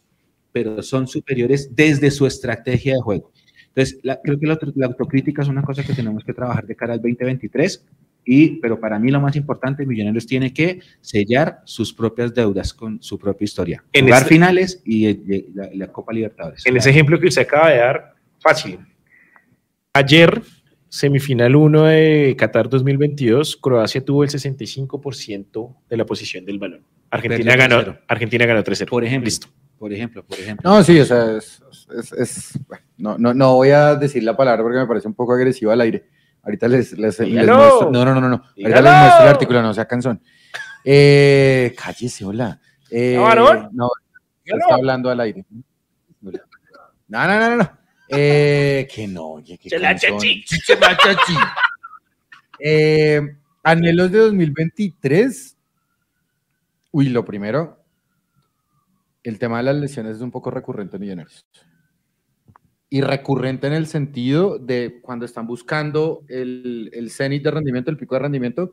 pero 0.53 0.81
son 0.83 1.09
superiores 1.09 1.75
desde 1.75 2.11
su 2.13 2.25
estrategia 2.27 2.95
de 2.95 3.01
juego. 3.01 3.33
Entonces, 3.69 3.99
la- 4.05 4.21
creo 4.23 4.39
que 4.39 4.47
la 4.47 4.87
autocrítica 4.87 5.43
es 5.43 5.49
una 5.49 5.63
cosa 5.63 5.83
que 5.83 5.93
tenemos 5.93 6.23
que 6.23 6.33
trabajar 6.33 6.65
de 6.67 6.77
cara 6.77 6.93
al 6.95 7.01
2023. 7.03 7.85
Y, 8.27 8.57
pero 8.61 8.81
para 8.81 8.99
mí 8.99 9.11
lo 9.11 9.21
más 9.21 9.37
importante, 9.37 9.85
Millonarios 9.85 10.27
tiene 10.27 10.53
que 10.53 10.81
sellar 11.01 11.61
sus 11.65 11.93
propias 11.93 12.33
deudas 12.35 12.73
con 12.73 13.03
su 13.03 13.19
propia 13.19 13.45
historia. 13.45 13.85
En 13.93 14.07
Jugar 14.07 14.23
este- 14.23 14.35
finales 14.35 14.83
y, 14.85 15.07
y 15.09 15.47
la, 15.55 15.69
la 15.75 15.87
Copa 15.89 16.13
Libertadores. 16.13 16.65
En 16.67 16.77
ese 16.77 16.91
ejemplo 16.91 17.19
que 17.21 17.27
usted 17.29 17.43
acaba 17.43 17.71
de 17.71 17.79
dar, 17.79 18.15
fácil. 18.41 18.79
Ayer, 19.93 20.43
semifinal 20.89 21.55
1 21.55 21.83
de 21.85 22.35
Qatar 22.39 22.69
2022, 22.69 23.57
Croacia 23.59 24.05
tuvo 24.05 24.25
el 24.25 24.31
65% 24.31 25.77
de 25.89 25.97
la 25.97 26.05
posición 26.07 26.45
del 26.45 26.59
balón. 26.59 26.83
Argentina 27.11 27.55
ganó, 27.57 27.81
3-0. 27.83 28.01
Argentina 28.09 28.47
ganó 28.47 28.65
3-0. 28.65 28.89
Por 28.89 29.05
ejemplo. 29.05 29.27
Listo. 29.27 29.49
Por 29.79 29.93
ejemplo, 29.93 30.25
por 30.25 30.39
ejemplo. 30.39 30.71
No, 30.71 30.83
sí, 30.83 30.99
o 30.99 31.05
sea, 31.05 31.37
es, 31.37 31.61
es- 31.99 32.13
es- 32.13 32.59
bueno, 32.67 32.85
no, 32.97 33.19
no, 33.19 33.35
no 33.35 33.55
voy 33.55 33.71
a 33.71 33.97
decir 33.97 34.23
la 34.23 34.37
palabra 34.37 34.63
porque 34.63 34.79
me 34.79 34.87
parece 34.87 35.09
un 35.09 35.15
poco 35.15 35.35
agresiva 35.35 35.73
al 35.75 35.81
aire. 35.83 36.05
Ahorita 36.45 36.69
les, 36.69 36.93
les, 36.93 37.21
muestro. 37.21 37.91
No, 37.91 38.05
no, 38.05 38.21
no, 38.21 38.29
no. 38.29 38.43
Ahorita 38.57 38.81
les 38.83 38.93
muestro 38.93 39.23
el 39.23 39.29
artículo, 39.29 39.63
no 39.63 39.75
sea 39.75 39.87
canzón. 39.87 40.21
Eh, 40.85 41.75
cállese, 41.77 42.25
hola. 42.25 42.61
Eh, 42.91 43.17
¿No, 43.17 43.71
no, 43.73 43.91
está 44.45 44.75
hablando 44.75 45.11
al 45.11 45.21
aire. 45.21 45.45
No, 46.21 46.31
no, 47.09 47.27
no, 47.27 47.51
no. 47.51 47.57
no. 47.57 47.79
Eh, 48.09 48.87
que 48.93 49.09
no, 49.09 49.25
oye, 49.29 49.59
que 49.59 49.71
Se 49.71 49.79
la 49.79 49.97
chachi. 49.97 50.45
Se 50.47 50.77
la 50.77 50.97
chachi. 50.97 51.35
Eh, 52.67 53.21
anhelos 53.65 54.13
de 54.13 54.19
2023. 54.21 55.57
Uy, 56.93 57.09
lo 57.09 57.25
primero, 57.25 57.85
el 59.25 59.39
tema 59.39 59.59
de 59.59 59.65
las 59.65 59.77
lesiones 59.77 60.17
es 60.17 60.23
un 60.23 60.31
poco 60.31 60.51
recurrente 60.51 60.97
en 60.97 61.03
Millonarios. 61.03 61.45
Y 62.95 63.01
recurrente 63.01 63.67
en 63.67 63.73
el 63.73 63.89
sentido 63.89 64.57
de 64.57 65.01
cuando 65.03 65.25
están 65.25 65.49
buscando 65.49 66.23
el, 66.29 66.91
el 66.93 67.11
cenit 67.11 67.43
de 67.43 67.51
rendimiento, 67.51 67.91
el 67.91 67.97
pico 67.97 68.15
de 68.15 68.21
rendimiento, 68.21 68.73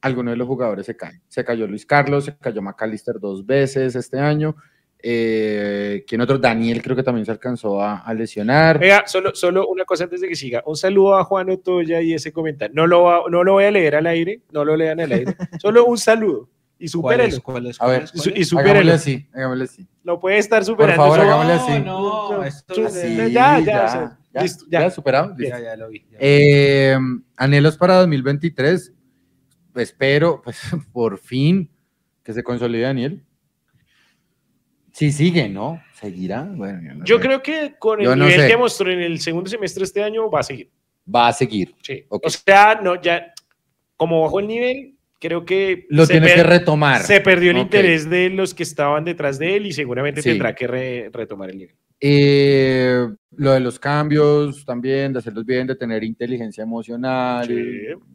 algunos 0.00 0.32
de 0.32 0.36
los 0.38 0.48
jugadores 0.48 0.86
se 0.86 0.96
caen. 0.96 1.20
Se 1.28 1.44
cayó 1.44 1.66
Luis 1.66 1.84
Carlos, 1.84 2.24
se 2.24 2.34
cayó 2.38 2.62
McAllister 2.62 3.20
dos 3.20 3.44
veces 3.44 3.94
este 3.94 4.18
año. 4.18 4.56
Eh, 5.02 6.02
¿Quién 6.08 6.22
otro? 6.22 6.38
Daniel 6.38 6.80
creo 6.80 6.96
que 6.96 7.02
también 7.02 7.26
se 7.26 7.30
alcanzó 7.32 7.82
a, 7.82 7.98
a 7.98 8.14
lesionar. 8.14 8.78
Vea, 8.78 9.04
solo, 9.06 9.34
solo 9.34 9.68
una 9.68 9.84
cosa 9.84 10.04
antes 10.04 10.22
de 10.22 10.28
que 10.28 10.34
siga. 10.34 10.62
Un 10.64 10.76
saludo 10.76 11.18
a 11.18 11.24
Juan 11.24 11.50
Otoya 11.50 12.00
y 12.00 12.14
ese 12.14 12.32
comentario. 12.32 12.74
No 12.74 12.86
lo, 12.86 13.02
va- 13.02 13.22
no 13.30 13.44
lo 13.44 13.52
voy 13.52 13.64
a 13.64 13.70
leer 13.70 13.96
al 13.96 14.06
aire, 14.06 14.40
no 14.50 14.64
lo 14.64 14.76
lean 14.78 14.98
al 15.00 15.12
aire. 15.12 15.36
Solo 15.60 15.84
un 15.84 15.98
saludo. 15.98 16.48
Y 16.78 16.90
¿Cuál 16.92 17.20
es? 17.20 17.34
supérelo. 17.34 17.42
¿Cuál 17.42 17.66
es? 17.66 17.76
A 17.80 17.84
¿Cuál 17.84 17.90
ver, 17.90 18.02
es? 18.04 18.10
Y, 18.10 18.12
¿Cuál 18.18 18.22
su- 18.22 18.30
es? 18.30 18.36
y 18.52 18.56
Hagámosle 18.56 18.70
supérelo. 18.70 18.94
así, 18.94 19.26
hagámosle 19.34 19.64
así. 19.64 19.86
No 20.08 20.18
puede 20.18 20.38
estar 20.38 20.64
superando. 20.64 21.02
favor, 21.02 21.18
eso. 21.18 21.26
hagámosle 21.28 21.52
así. 21.52 21.84
No, 21.84 22.32
no, 22.32 22.42
esto 22.42 22.72
Tú- 22.74 22.86
es 22.86 22.94
de- 22.94 23.26
Sí, 23.26 23.32
ya, 23.32 23.58
ya, 23.58 23.60
ya, 23.60 23.84
o 23.84 23.88
sea, 23.88 24.18
ya, 24.32 24.42
listo, 24.42 24.64
ya, 24.70 24.80
ya. 24.80 24.90
superado. 24.90 25.34
listo. 25.36 25.54
Ya, 25.58 25.62
ya 25.62 25.76
lo 25.76 25.90
vi. 25.90 26.06
ya. 26.10 26.16
Eh, 26.18 26.96
anhelos 27.36 27.76
para 27.76 27.96
2023. 27.96 28.94
Espero, 29.74 30.40
pues, 30.42 30.58
por 30.94 31.18
fin, 31.18 31.70
que 32.22 32.32
se 32.32 32.42
consolide 32.42 32.84
Daniel. 32.84 33.22
Sí, 34.92 35.12
sigue, 35.12 35.48
¿no? 35.48 35.80
¿Seguirá? 35.92 36.42
Bueno, 36.42 36.80
yo 36.82 36.94
no 36.94 37.04
Yo 37.04 37.16
sé. 37.16 37.22
creo 37.22 37.42
que 37.42 37.76
con 37.78 38.00
el 38.00 38.06
Yo 38.06 38.16
no 38.16 38.24
nivel 38.24 38.40
sé. 38.40 38.48
que 38.48 38.56
mostró 38.56 38.90
en 38.90 39.00
el 39.00 39.20
segundo 39.20 39.48
semestre 39.50 39.80
de 39.82 39.84
este 39.84 40.02
año 40.02 40.30
va 40.30 40.40
a 40.40 40.42
seguir. 40.42 40.70
Va 41.14 41.28
a 41.28 41.32
seguir. 41.34 41.74
Sí. 41.82 42.04
O 42.08 42.30
sea, 42.30 42.80
no, 42.82 43.00
ya, 43.00 43.32
como 43.96 44.22
bajó 44.22 44.40
el 44.40 44.48
nivel, 44.48 44.96
creo 45.18 45.44
que 45.44 45.86
Lo 45.88 46.06
se, 46.06 46.14
tienes 46.14 46.34
que 46.34 46.42
retomar. 46.42 47.02
se 47.02 47.20
perdió 47.20 47.50
el 47.50 47.58
interés 47.58 48.08
de 48.08 48.30
los 48.30 48.54
que 48.54 48.62
estaban 48.62 49.04
detrás 49.04 49.38
de 49.38 49.56
él 49.56 49.66
y 49.66 49.72
seguramente 49.72 50.22
Sí. 50.22 50.30
tendrá 50.30 50.54
que 50.54 50.66
re- 50.66 51.10
retomar 51.12 51.50
el 51.50 51.58
nivel. 51.58 51.76
Eh, 52.00 53.06
lo 53.36 53.52
de 53.52 53.60
los 53.60 53.78
cambios 53.78 54.64
también, 54.64 55.12
de 55.12 55.18
hacerlos 55.18 55.44
bien, 55.44 55.66
de 55.66 55.74
tener 55.74 56.04
inteligencia 56.04 56.62
emocional, 56.62 57.46
Sí. 57.46 57.54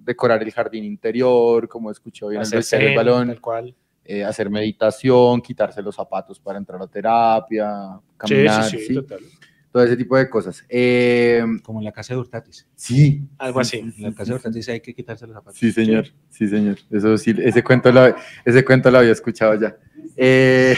decorar 0.06 0.42
el 0.42 0.52
jardín 0.52 0.86
interior, 0.86 1.68
como 1.68 1.92
escuchó 1.92 2.30
bien 2.30 2.42
el 2.42 2.58
Hacer 2.60 2.96
balón. 2.96 3.28
tal 3.28 3.42
cual. 3.42 3.76
eh, 4.06 4.22
hacer 4.22 4.50
meditación, 4.50 5.40
quitarse 5.42 5.82
los 5.82 5.96
zapatos 5.96 6.38
para 6.38 6.58
entrar 6.58 6.82
a 6.82 6.88
terapia, 6.88 7.72
Sí, 7.96 8.04
caminar, 8.18 8.64
sí, 8.66 8.78
sí, 8.80 8.86
¿sí? 8.88 8.94
total. 8.96 9.20
Todo 9.74 9.84
ese 9.84 9.98
tipo 9.98 10.16
de 10.16 10.30
cosas. 10.30 10.64
Eh, 10.70 11.44
Como 11.64 11.80
en 11.80 11.86
la 11.86 11.92
casa 11.92 12.14
de 12.14 12.20
Hurtatis. 12.20 12.68
sí, 12.76 13.28
Algo 13.40 13.60
así. 13.60 13.80
En 13.80 13.94
la 13.98 14.14
casa 14.14 14.32
de 14.32 14.36
Hurtatis 14.36 14.70
hay 14.70 14.82
que 14.82 14.94
quitarse 14.94 15.26
los 15.26 15.34
zapatos. 15.34 15.58
sí, 15.60 15.72
señor, 15.72 16.06
sí, 16.30 16.48
señor. 16.48 16.78
Eso 16.92 17.18
sí, 17.18 17.34
ese 17.40 17.64
cuento 17.64 17.92
lo, 17.92 18.16
ese 18.46 18.64
cuento 18.64 18.92
lo 18.92 19.00
había 19.00 19.12
escuchado 19.12 19.60
ya. 19.60 19.76
Eh, 20.16 20.76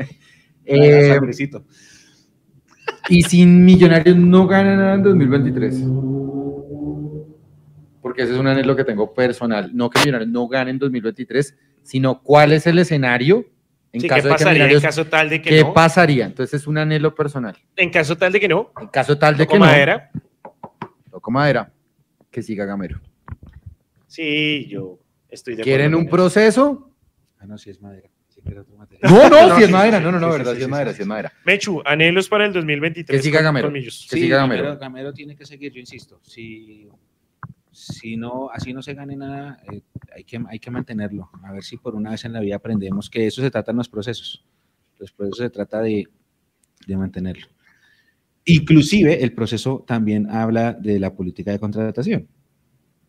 eh, 0.66 1.08
Sangrecito. 1.14 1.64
y 3.08 3.22
sin 3.22 3.64
Millonarios 3.64 4.18
no 4.18 4.46
ganan 4.46 4.76
nada 4.76 4.94
en 4.96 5.02
2023. 5.02 5.82
Porque 8.02 8.22
ese 8.22 8.34
es 8.34 8.38
un 8.38 8.48
anhelo 8.48 8.76
que 8.76 8.84
tengo 8.84 9.14
personal. 9.14 9.70
No 9.74 9.88
que 9.88 9.98
Millonarios 10.00 10.30
no 10.30 10.46
gane 10.46 10.72
en 10.72 10.78
2023, 10.78 11.56
sino 11.82 12.22
cuál 12.22 12.52
es 12.52 12.66
el 12.66 12.78
escenario 12.78 13.46
en 13.92 14.00
Sí, 14.00 14.08
¿Qué 14.08 14.08
caso 14.08 14.22
de 14.22 14.28
que 14.28 14.32
pasaría 14.34 14.50
en 14.50 14.54
Millonarios. 14.68 14.82
caso 14.82 15.06
tal 15.06 15.28
de 15.30 15.42
que 15.42 15.50
¿Qué 15.50 15.60
no? 15.62 15.72
pasaría? 15.72 16.26
Entonces 16.26 16.60
es 16.60 16.66
un 16.66 16.78
anhelo 16.78 17.14
personal. 17.14 17.56
En 17.76 17.90
caso 17.90 18.16
tal 18.16 18.32
de 18.32 18.40
que 18.40 18.48
no, 18.48 18.72
En 18.80 18.88
caso 18.88 19.16
tal 19.18 19.36
de 19.36 19.44
toco 19.44 19.54
que 19.54 19.58
no, 19.60 19.64
madera. 19.66 20.10
toco 21.10 21.30
madera, 21.30 21.72
que 22.30 22.42
siga 22.42 22.64
Gamero. 22.64 23.00
Sí, 24.06 24.66
yo 24.68 24.98
estoy 25.28 25.54
de 25.56 25.62
acuerdo 25.62 25.76
¿Quieren 25.76 25.94
un 25.94 26.02
eso. 26.02 26.10
proceso? 26.10 26.90
Ah, 27.38 27.46
no, 27.46 27.58
si 27.58 27.70
es 27.70 27.80
madera. 27.80 28.08
Sí. 28.28 28.40
No, 29.02 29.28
no, 29.30 29.48
No, 29.48 29.56
si 29.56 29.64
es 29.64 29.70
madera, 29.70 29.98
no, 30.00 30.12
no, 30.12 30.20
no, 30.20 30.30
sí, 30.32 30.38
verdad, 30.38 30.52
sí, 30.52 30.58
si 30.58 30.62
es 30.64 30.68
madera, 30.68 30.90
sí, 30.90 30.96
si 30.96 31.02
es 31.02 31.08
madera. 31.08 31.32
Mechu, 31.44 31.82
anhelos 31.84 32.28
para 32.28 32.46
el 32.46 32.52
2023. 32.52 33.18
Que 33.18 33.22
siga 33.22 33.40
Gamero. 33.42 33.72
Que 33.72 33.90
siga 33.90 34.36
Gamero. 34.38 34.62
Gamero. 34.64 34.78
Gamero 34.78 35.12
tiene 35.12 35.36
que 35.36 35.44
seguir, 35.46 35.72
yo 35.72 35.80
insisto. 35.80 36.20
Si 36.22 36.88
si 37.76 38.16
no, 38.16 38.48
así 38.50 38.72
no 38.72 38.80
se 38.82 38.94
gane 38.94 39.16
nada, 39.16 39.58
eh, 39.70 39.82
hay, 40.14 40.24
que, 40.24 40.40
hay 40.48 40.58
que 40.58 40.70
mantenerlo. 40.70 41.30
A 41.44 41.52
ver 41.52 41.62
si 41.62 41.76
por 41.76 41.94
una 41.94 42.10
vez 42.10 42.24
en 42.24 42.32
la 42.32 42.40
vida 42.40 42.56
aprendemos 42.56 43.10
que 43.10 43.26
eso 43.26 43.42
se 43.42 43.50
trata 43.50 43.70
en 43.70 43.76
los 43.76 43.88
procesos. 43.88 44.44
Los 44.98 45.12
procesos 45.12 45.38
se 45.38 45.50
trata 45.50 45.80
de, 45.82 46.08
de 46.86 46.96
mantenerlo. 46.96 47.46
Inclusive 48.44 49.22
el 49.24 49.32
proceso 49.32 49.84
también 49.86 50.30
habla 50.30 50.72
de 50.72 50.98
la 51.00 51.12
política 51.14 51.50
de 51.50 51.58
contratación. 51.58 52.28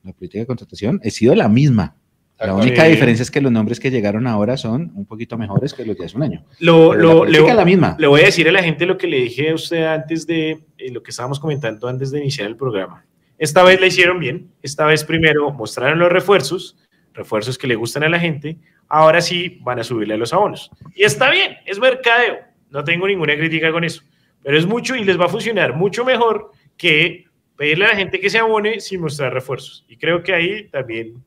La 0.04 0.12
política 0.14 0.40
de 0.40 0.48
contratación 0.48 1.00
ha 1.06 1.10
sido 1.10 1.36
la 1.36 1.48
misma. 1.48 1.96
La 2.40 2.54
única 2.54 2.86
Sí. 2.86 2.92
diferencia 2.92 3.24
es 3.24 3.32
que 3.32 3.42
los 3.42 3.52
nombres 3.52 3.80
que 3.80 3.90
llegaron 3.90 4.28
ahora 4.28 4.58
son 4.58 4.92
un 4.96 5.06
poquito 5.06 5.38
mejores 5.38 5.74
que 5.74 5.86
los 5.86 5.98
de 5.98 6.06
hace 6.06 6.18
un 6.18 6.24
año. 6.24 6.46
Lo, 6.60 6.94
lo- 6.94 7.26
la 7.26 7.32
le, 7.32 7.48
es 7.48 7.56
la 7.56 7.66
misma. 7.66 7.96
le 8.00 8.08
voy 8.08 8.22
a 8.22 8.26
decir 8.26 8.48
a 8.48 8.52
la 8.52 8.62
gente 8.62 8.86
lo 8.86 8.98
que 8.98 9.08
le 9.08 9.22
dije 9.22 9.50
a 9.52 9.56
usted 9.56 9.84
antes 9.86 10.28
de 10.28 10.52
eh, 10.78 10.92
lo 10.92 11.02
que 11.02 11.10
estábamos 11.12 11.40
comentando 11.40 11.88
antes 11.88 12.12
de 12.12 12.20
iniciar 12.20 12.48
el 12.48 12.56
programa. 12.56 13.06
Esta 13.38 13.64
vez 13.64 13.80
la 13.80 13.88
hicieron 13.88 14.20
bien. 14.20 14.52
Esta 14.62 14.86
vez 14.86 15.04
primero 15.04 15.52
mostraron 15.52 16.00
los 16.00 16.12
refuerzos, 16.12 16.78
refuerzos 17.14 17.58
que 17.58 17.68
le 17.68 17.76
gustan 17.76 18.04
a 18.04 18.10
la 18.10 18.20
gente. 18.20 18.58
Ahora 18.88 19.22
sí 19.22 19.60
van 19.62 19.80
a 19.80 19.84
subirle 19.84 20.16
a 20.16 20.18
los 20.18 20.34
abonos. 20.34 20.72
Y 20.96 21.04
está 21.04 21.30
bien, 21.30 21.58
es 21.66 21.80
mercadeo. 21.80 22.38
No 22.70 22.84
tengo 22.84 23.08
ninguna 23.08 23.36
crítica 23.36 23.72
con 23.72 23.84
eso. 23.84 24.02
Pero 24.44 24.58
es 24.58 24.66
mucho 24.66 24.96
y 24.96 25.04
les 25.04 25.20
va 25.20 25.26
a 25.26 25.30
funcionar 25.30 25.76
mucho 25.76 26.06
mejor 26.06 26.52
que 26.78 27.26
pedirle 27.58 27.86
a 27.86 27.90
la 27.90 27.96
gente 27.96 28.20
que 28.20 28.30
se 28.30 28.40
abone 28.40 28.80
sin 28.80 29.02
mostrar 29.02 29.34
refuerzos. 29.34 29.86
Y 29.88 29.98
creo 29.98 30.24
que 30.24 30.34
ahí 30.34 30.70
también 30.70 31.24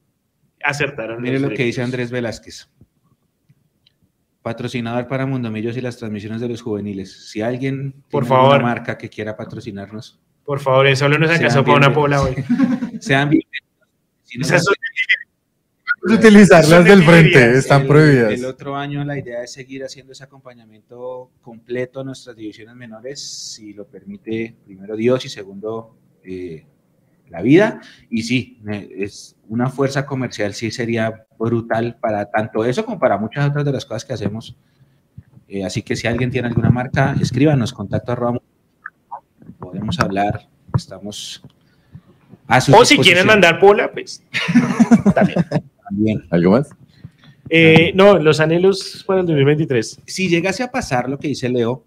acertaron. 0.63 1.21
Mire 1.21 1.39
los 1.39 1.51
lo 1.51 1.57
que 1.57 1.65
dice. 1.65 1.83
Andrés 1.83 2.11
Velázquez. 2.11 2.71
Patrocinador 4.43 5.07
para 5.07 5.27
Mundomillos 5.27 5.77
y 5.77 5.83
las 5.83 5.99
transmisiones 5.99 6.41
de 6.41 6.49
los 6.49 6.63
juveniles. 6.63 7.29
Si 7.31 7.43
alguien 7.43 7.93
Por 8.11 8.23
tiene 8.23 8.29
favor. 8.29 8.55
alguna 8.55 8.75
marca 8.75 8.97
que 8.97 9.11
quiera 9.11 9.37
patrocinarnos, 9.37 10.19
Por 10.45 10.61
favor, 10.61 10.87
en 10.87 10.97
solo 10.97 11.19
nos 11.19 11.31
alcanzó 11.31 11.65
para 11.65 11.77
una 11.77 11.93
pola 11.93 12.23
hoy. 12.23 12.35
sean 13.01 13.31
bienvenidos. 13.31 13.67
Si 14.25 14.39
no, 14.39 14.47
Esas 14.47 14.65
son- 14.65 14.75
utilizarlas 16.03 16.85
del 16.85 17.03
frente, 17.05 17.59
están 17.59 17.83
el, 17.83 17.87
prohibidas. 17.89 18.33
el 18.33 18.45
otro 18.47 18.75
año 18.77 19.05
la 19.05 19.19
idea 19.19 19.43
es 19.43 19.53
seguir 19.53 19.85
haciendo 19.85 20.13
ese 20.13 20.25
acompañamiento 20.25 21.31
completo 21.43 22.01
a 22.01 22.05
nuestras 22.05 22.35
divisiones 22.37 22.75
menores, 22.75 23.21
si 23.55 23.75
lo 23.75 23.87
permite 23.87 24.57
primero 24.65 24.97
Dios 24.97 25.25
y 25.27 25.29
segundo 25.29 25.95
eh, 26.25 26.65
la 27.29 27.43
vida. 27.43 27.81
Y 28.09 28.23
sí, 28.23 28.61
es 28.97 29.37
una 29.49 29.69
fuerza 29.69 30.07
comercial, 30.07 30.55
sí 30.55 30.71
sería 30.71 31.27
brutal 31.39 31.97
para 32.01 32.31
tanto 32.31 32.65
eso 32.65 32.85
como 32.85 32.99
para 32.99 33.19
muchas 33.19 33.49
otras 33.51 33.65
de 33.65 33.73
las 33.73 33.85
cosas 33.85 34.05
que 34.05 34.15
hacemos. 34.15 34.57
Eh, 35.49 35.65
así 35.65 35.83
que 35.83 35.97
si 35.97 36.07
alguien 36.07 36.31
tiene 36.31 36.49
alguna 36.49 36.71
marca, 36.71 37.15
escríbanos, 37.21 37.73
contacto 37.73 38.13
arroba, 38.13 38.41
podemos 39.71 39.99
hablar, 40.01 40.49
estamos 40.77 41.43
a 42.47 42.61
su 42.61 42.75
O 42.75 42.85
si 42.85 42.99
quieren 42.99 43.27
mandar 43.27 43.61
pola, 43.61 43.91
pues 43.93 44.23
también. 45.15 45.47
también. 45.85 46.27
¿Algo 46.31 46.51
más? 46.53 46.71
Eh, 47.49 47.93
no, 47.95 48.19
los 48.19 48.41
anhelos 48.41 49.05
para 49.07 49.21
el 49.21 49.27
2023. 49.27 50.03
si 50.07 50.29
llegase 50.29 50.63
a 50.63 50.71
pasar 50.71 51.09
lo 51.09 51.19
que 51.19 51.29
dice 51.29 51.49
Leo, 51.49 51.85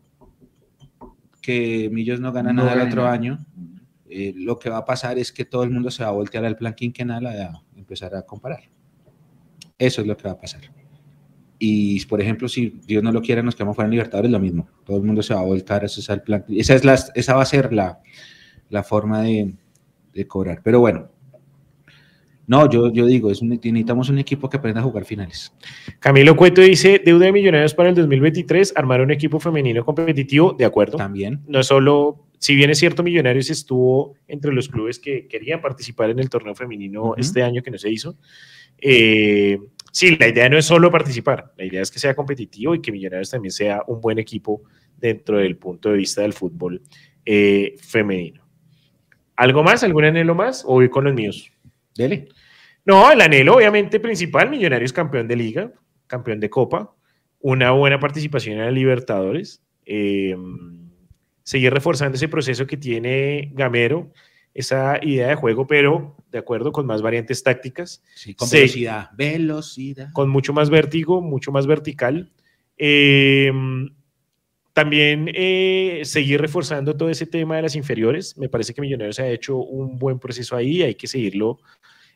que 1.41 1.89
Millos 1.91 2.19
no 2.19 2.31
gana 2.31 2.53
No 2.53 2.63
nada 2.63 2.81
el 2.81 2.87
otro 2.87 3.05
año, 3.05 3.37
eh, 4.09 4.33
lo 4.35 4.57
que 4.57 4.69
va 4.69 4.77
a 4.77 4.85
pasar 4.85 5.17
es 5.17 5.31
que 5.31 5.43
todo 5.45 5.63
el 5.63 5.71
mundo 5.71 5.91
se 5.91 6.03
va 6.03 6.09
a 6.09 6.13
voltear 6.13 6.45
al 6.45 6.55
plan 6.55 6.73
quinquenal 6.73 7.25
a 7.27 7.61
empezar 7.75 8.15
a 8.15 8.23
comparar. 8.23 8.63
Eso 9.77 10.01
es 10.01 10.07
lo 10.07 10.15
que 10.15 10.23
va 10.23 10.33
a 10.33 10.39
pasar. 10.39 10.61
Y, 11.65 12.03
por 12.07 12.19
ejemplo, 12.21 12.49
si 12.49 12.73
Dios 12.85 13.01
no 13.01 13.11
lo 13.13 13.21
quiere, 13.21 13.41
nos 13.41 13.55
quedamos 13.55 13.77
fuera 13.77 13.85
en 13.87 13.91
Libertadores, 13.91 14.29
lo 14.29 14.37
mismo. 14.39 14.67
Todo 14.85 14.97
el 14.97 15.03
mundo 15.03 15.23
se 15.23 15.33
va 15.33 15.39
a 15.39 15.45
voltar 15.45 15.85
ese 15.85 16.01
es 16.01 16.09
el 16.09 16.21
plan. 16.21 16.43
Esa, 16.49 16.73
es 16.75 16.83
la, 16.83 16.99
esa 17.15 17.35
va 17.35 17.41
a 17.43 17.45
ser 17.45 17.71
la, 17.71 17.99
la 18.69 18.83
forma 18.83 19.21
de, 19.21 19.53
de 20.13 20.27
cobrar. 20.27 20.59
Pero 20.61 20.81
bueno, 20.81 21.09
no, 22.45 22.69
yo, 22.69 22.91
yo 22.91 23.05
digo, 23.05 23.31
es 23.31 23.41
un- 23.41 23.47
necesitamos 23.47 24.09
un 24.09 24.17
equipo 24.19 24.49
que 24.49 24.57
aprenda 24.57 24.81
a 24.81 24.83
jugar 24.83 25.05
finales. 25.05 25.53
Camilo 25.99 26.35
Cueto 26.35 26.59
dice, 26.59 27.01
deuda 27.03 27.27
de 27.27 27.31
millonarios 27.31 27.73
para 27.73 27.87
el 27.87 27.95
2023, 27.95 28.73
armar 28.75 28.99
un 28.99 29.11
equipo 29.11 29.39
femenino 29.39 29.85
competitivo, 29.85 30.53
de 30.57 30.65
acuerdo. 30.65 30.97
También. 30.97 31.39
No 31.47 31.61
es 31.61 31.67
solo, 31.67 32.25
si 32.39 32.55
bien 32.55 32.71
es 32.71 32.79
cierto, 32.79 33.03
Millonarios 33.03 33.49
estuvo 33.49 34.15
entre 34.27 34.51
los 34.51 34.67
clubes 34.67 34.99
que 34.99 35.27
querían 35.27 35.61
participar 35.61 36.09
en 36.09 36.19
el 36.19 36.29
torneo 36.29 36.55
femenino 36.55 37.03
Ujú. 37.03 37.15
este 37.17 37.41
año 37.41 37.63
que 37.63 37.71
no 37.71 37.77
se 37.77 37.89
hizo. 37.89 38.17
Eh, 38.81 39.57
sí, 39.93 40.17
la 40.17 40.27
idea 40.27 40.49
no 40.49 40.57
es 40.57 40.65
solo 40.65 40.89
participar, 40.89 41.53
la 41.55 41.65
idea 41.65 41.81
es 41.81 41.91
que 41.91 41.99
sea 41.99 42.15
competitivo 42.15 42.73
y 42.73 42.81
que 42.81 42.91
Millonarios 42.91 43.29
también 43.29 43.51
sea 43.51 43.83
un 43.87 44.01
buen 44.01 44.17
equipo 44.17 44.63
dentro 44.97 45.37
del 45.37 45.55
punto 45.57 45.89
de 45.89 45.97
vista 45.97 46.21
del 46.21 46.33
fútbol 46.33 46.81
eh, 47.25 47.75
femenino. 47.79 48.43
¿Algo 49.35 49.63
más? 49.63 49.83
¿Algún 49.83 50.05
anhelo 50.05 50.35
más? 50.35 50.63
¿O 50.65 50.73
voy 50.73 50.89
con 50.89 51.03
los 51.03 51.13
míos? 51.13 51.51
Dele. 51.95 52.27
No, 52.85 53.11
el 53.11 53.21
anhelo 53.21 53.55
obviamente 53.55 53.99
principal, 53.99 54.49
Millonarios 54.49 54.91
campeón 54.91 55.27
de 55.27 55.35
liga, 55.35 55.71
campeón 56.07 56.39
de 56.39 56.49
copa, 56.49 56.95
una 57.39 57.71
buena 57.71 57.99
participación 57.99 58.57
en 58.57 58.65
la 58.65 58.71
Libertadores, 58.71 59.61
eh, 59.85 60.35
seguir 61.43 61.73
reforzando 61.73 62.15
ese 62.15 62.29
proceso 62.29 62.65
que 62.65 62.77
tiene 62.77 63.51
Gamero, 63.53 64.11
esa 64.53 64.99
idea 65.03 65.27
de 65.29 65.35
juego, 65.35 65.65
pero 65.67 66.15
de 66.31 66.37
acuerdo 66.39 66.71
con 66.71 66.85
más 66.85 67.01
variantes 67.01 67.41
tácticas, 67.43 68.03
Sí, 68.15 68.33
con 68.35 68.47
Sí. 68.47 68.57
velocidad. 68.57 69.09
Velocidad. 69.17 70.09
con 70.13 70.29
mucho 70.29 70.53
más 70.53 70.69
vértigo, 70.69 71.21
mucho 71.21 71.51
más 71.51 71.65
vertical. 71.67 72.31
Eh, 72.77 73.51
también 74.73 75.29
eh, 75.33 76.01
seguir 76.03 76.41
reforzando 76.41 76.95
todo 76.97 77.09
ese 77.09 77.27
tema 77.27 77.57
de 77.57 77.61
las 77.61 77.75
inferiores. 77.75 78.35
Me 78.37 78.49
parece 78.49 78.73
que 78.73 78.81
Millonarios 78.81 79.19
ha 79.19 79.27
hecho 79.27 79.57
un 79.57 79.99
buen 79.99 80.17
proceso 80.19 80.55
ahí, 80.55 80.81
hay 80.81 80.95
que 80.95 81.07
seguirlo 81.07 81.59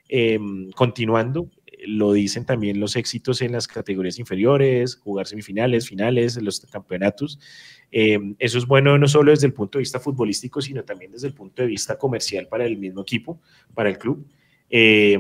eh, 0.10 0.40
continuando. 0.76 1.50
Lo 1.88 2.14
dicen 2.14 2.46
también 2.46 2.80
los 2.80 2.96
éxitos 2.96 3.42
en 3.42 3.54
las 3.54 3.68
categorías 3.68 4.20
inferiores, 4.20 4.98
jugar 4.98 5.26
semifinales, 5.26 5.88
finales, 5.88 6.42
los 6.42 6.60
campeonatos. 6.62 7.40
Eh, 7.92 8.20
eso 8.40 8.58
es 8.58 8.66
bueno 8.66 8.98
no 8.98 9.08
solo 9.08 9.32
desde 9.32 9.48
el 9.48 9.54
punto 9.54 9.78
de 9.78 9.84
vista 9.84 10.00
futbolístico, 10.00 10.62
sino 10.62 10.84
también 10.84 11.12
desde 11.12 11.28
el 11.28 11.34
punto 11.34 11.62
de 11.62 11.70
vista 11.70 11.98
comercial 11.98 12.48
para 12.48 12.66
el 12.66 12.78
mismo 12.78 13.02
equipo, 13.02 13.40
para 13.74 13.90
el 13.90 13.98
club. 13.98 14.28
Eh, 14.70 15.18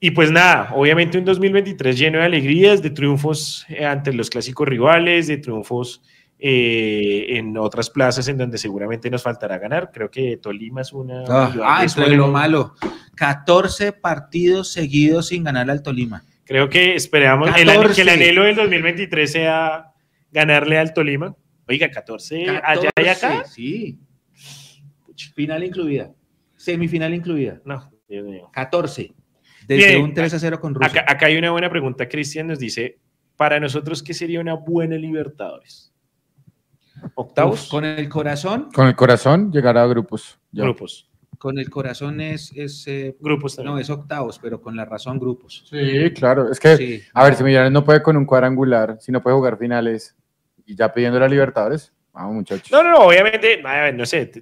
y 0.00 0.12
pues 0.12 0.30
nada, 0.30 0.72
obviamente 0.76 1.18
un 1.18 1.24
2023 1.24 1.98
lleno 1.98 2.18
de 2.18 2.24
alegrías, 2.24 2.82
de 2.82 2.90
triunfos 2.90 3.66
eh, 3.68 3.84
ante 3.84 4.12
los 4.12 4.30
clásicos 4.30 4.68
rivales, 4.68 5.26
de 5.26 5.38
triunfos 5.38 6.02
eh, 6.40 7.36
en 7.36 7.56
otras 7.56 7.90
plazas 7.90 8.28
en 8.28 8.38
donde 8.38 8.58
seguramente 8.58 9.10
nos 9.10 9.22
faltará 9.22 9.58
ganar. 9.58 9.90
Creo 9.92 10.10
que 10.10 10.36
Tolima 10.36 10.82
es 10.82 10.92
una... 10.92 11.24
Ah, 11.28 11.54
ah, 11.64 11.84
es 11.84 11.96
entre 11.96 12.16
lo 12.16 12.28
malo. 12.28 12.74
14 13.16 13.92
partidos 13.92 14.72
seguidos 14.72 15.28
sin 15.28 15.44
ganar 15.44 15.68
al 15.70 15.82
Tolima. 15.82 16.24
Creo 16.44 16.68
que 16.68 16.94
esperamos 16.94 17.48
el 17.48 17.54
que 17.54 17.62
el 17.62 17.68
14. 17.68 18.10
anhelo 18.10 18.44
del 18.44 18.56
2023 18.56 19.30
sea 19.30 19.92
ganarle 20.30 20.78
al 20.78 20.94
Tolima. 20.94 21.34
Oiga, 21.68 21.90
14, 21.90 22.48
allá 22.64 22.90
y 22.96 23.06
acá. 23.06 23.28
14, 23.42 23.52
Sí. 23.52 23.98
Final 25.34 25.64
incluida. 25.64 26.12
Semifinal 26.56 27.12
incluida. 27.12 27.60
No, 27.64 27.90
Dios 28.08 28.24
mío. 28.24 28.48
14. 28.52 29.12
Desde 29.66 29.88
Bien. 29.88 30.02
un 30.02 30.14
3 30.14 30.34
a 30.34 30.38
0 30.38 30.60
con 30.60 30.74
Rusia. 30.74 31.02
Acá, 31.02 31.12
acá 31.12 31.26
hay 31.26 31.36
una 31.36 31.50
buena 31.50 31.68
pregunta. 31.68 32.08
Cristian 32.08 32.46
nos 32.46 32.58
dice, 32.58 32.98
para 33.36 33.60
nosotros, 33.60 34.02
¿qué 34.02 34.14
sería 34.14 34.40
una 34.40 34.54
buena 34.54 34.96
Libertadores? 34.96 35.87
¿Octavos? 37.14 37.64
Uf, 37.64 37.70
con 37.70 37.84
el 37.84 38.08
corazón, 38.08 38.68
Con 38.74 38.86
el 38.86 38.96
corazón 38.96 39.50
llegará 39.52 39.82
a 39.82 39.86
grupos. 39.86 40.38
Ya. 40.52 40.64
Grupos. 40.64 41.04
con 41.38 41.56
el 41.58 41.70
corazón 41.70 42.20
es, 42.20 42.50
es 42.56 42.84
eh, 42.88 43.16
Grupos 43.20 43.54
también. 43.56 43.74
no, 43.74 43.80
es 43.80 43.88
octavos, 43.90 44.38
pero 44.40 44.60
con 44.60 44.74
la 44.76 44.84
razón 44.84 45.18
grupos. 45.20 45.64
Sí, 45.70 46.10
claro. 46.12 46.50
Es 46.50 46.58
que, 46.58 46.76
Sí. 46.76 47.02
a 47.14 47.24
ver, 47.24 47.34
si 47.36 47.44
Millonarios 47.44 47.72
no 47.72 47.84
puede 47.84 48.02
con 48.02 48.16
un 48.16 48.24
cuadrangular, 48.26 48.96
si 49.00 49.12
no 49.12 49.22
puede 49.22 49.36
jugar 49.36 49.56
finales 49.58 50.16
y 50.66 50.74
ya 50.74 50.92
pidiendo 50.92 51.20
la 51.20 51.28
Libertadores, 51.28 51.92
vamos 52.12 52.34
muchachos. 52.34 52.72
No, 52.72 52.82
no, 52.82 52.90
no, 52.90 52.98
obviamente, 53.06 53.62
no 53.94 54.04
sé, 54.04 54.32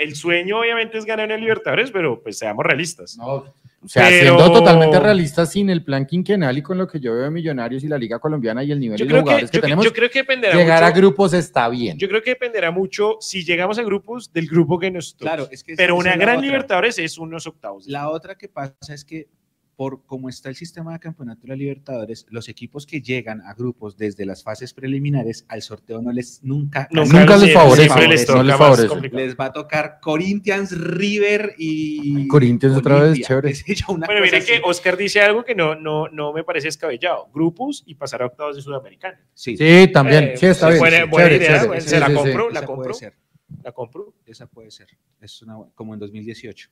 el 0.00 0.14
sueño 0.16 0.60
obviamente 0.60 0.96
es 0.96 1.04
ganar 1.04 1.30
en 1.30 1.40
Libertadores, 1.40 1.90
pero 1.90 2.22
pues 2.22 2.38
seamos 2.38 2.64
realistas. 2.64 3.16
No, 3.18 3.44
o 3.80 3.88
sea, 3.88 4.08
Pero- 4.08 4.36
siendo 4.38 4.52
totalmente 4.52 4.98
realista 4.98 5.46
sin 5.46 5.70
el 5.70 5.84
plan 5.84 6.04
quinquenal 6.04 6.58
y 6.58 6.62
con 6.62 6.78
lo 6.78 6.88
que 6.88 6.98
yo 6.98 7.14
veo 7.14 7.22
de 7.24 7.30
Millonarios 7.30 7.84
y 7.84 7.88
la 7.88 7.96
Liga 7.96 8.18
Colombiana 8.18 8.64
y 8.64 8.72
el 8.72 8.80
nivel 8.80 8.98
Yo 8.98 9.06
de 9.06 9.12
que, 9.12 9.20
jugadores 9.20 9.50
que, 9.50 9.56
yo, 9.58 9.62
tenemos, 9.62 9.84
yo 9.84 9.92
creo 9.92 10.10
que 10.10 10.18
dependerá 10.18 10.54
llegar 10.56 10.82
a 10.82 10.90
grupos 10.90 11.32
está 11.32 11.68
bien. 11.68 11.96
yo 11.96 12.08
creo 12.08 12.20
que 12.22 12.30
dependerá 12.30 12.70
mucho 12.72 13.18
si 13.20 13.44
llegamos 13.44 13.78
a 13.78 13.82
grupos 13.82 14.32
del 14.32 14.48
grupo 14.48 14.78
que 14.78 14.90
nos 14.90 15.12
toque. 15.12 15.24
Claro, 15.24 15.48
es 15.50 15.62
que 15.62 15.74
pero 15.76 15.96
una 15.96 16.16
gran 16.16 16.38
otra. 16.38 16.46
Libertadores 16.46 16.98
es 16.98 17.18
unos 17.18 17.46
octavos. 17.46 17.86
La 17.86 18.10
otra 18.10 18.34
que 18.36 18.48
pasa 18.48 18.74
es 18.92 19.04
que 19.04 19.28
por 19.78 20.04
cómo 20.06 20.28
está 20.28 20.48
el 20.48 20.56
sistema 20.56 20.92
de 20.92 20.98
campeonato 20.98 21.42
de 21.42 21.48
la 21.50 21.54
Libertadores, 21.54 22.26
los 22.30 22.48
equipos 22.48 22.84
que 22.84 23.00
llegan 23.00 23.40
a 23.42 23.54
grupos 23.54 23.96
desde 23.96 24.26
las 24.26 24.42
fases 24.42 24.74
preliminares 24.74 25.44
al 25.46 25.62
sorteo 25.62 26.02
no 26.02 26.10
les 26.10 26.42
nunca 26.42 26.88
Nunca 26.90 27.36
les 27.36 27.52
favorece, 27.54 28.08
les 28.08 28.28
no 28.28 28.42
les 28.42 28.56
favorece. 28.56 29.34
va 29.36 29.44
a 29.44 29.52
tocar 29.52 30.00
Corinthians, 30.02 30.76
River 30.76 31.54
y 31.58 32.26
Corinthians 32.26 32.76
otra 32.76 33.02
vez, 33.02 33.20
chévere. 33.20 33.54
Bueno, 33.86 34.20
mire 34.20 34.44
que. 34.44 34.60
Oscar 34.64 34.96
dice 34.96 35.20
algo 35.20 35.44
que 35.44 35.54
no, 35.54 35.76
no, 35.76 36.08
no 36.08 36.32
me 36.32 36.42
parece 36.42 36.66
descabellado. 36.66 37.28
Grupos 37.32 37.84
y 37.86 37.94
pasar 37.94 38.22
a 38.22 38.26
octavos 38.26 38.56
de 38.56 38.62
Sudamericana. 38.62 39.20
Sí, 39.32 39.56
Sí, 39.56 39.88
también. 39.92 40.24
Eh, 40.24 40.36
sí, 40.38 40.46
está 40.46 40.70
bien. 40.70 40.80
buena- 40.80 41.04
buena 41.04 41.28
chévere, 41.28 41.36
idea, 41.36 41.46
chévere, 41.48 41.66
bueno, 41.68 41.82
sí, 41.82 41.88
se 41.88 42.00
la 42.00 42.06
sí, 42.06 42.12
sí. 42.12 42.18
compro. 42.18 42.50
la 42.50 42.58
esa 42.58 42.66
puede 42.66 42.76
compro. 42.76 42.94
ser, 42.94 43.14
La 43.62 43.70
compro. 43.72 44.14
esa 44.26 44.46
puede 44.48 44.70
ser. 44.72 44.88
Es 45.20 45.40
una, 45.42 45.54
como 45.76 45.94
en 45.94 46.00
2018. 46.00 46.68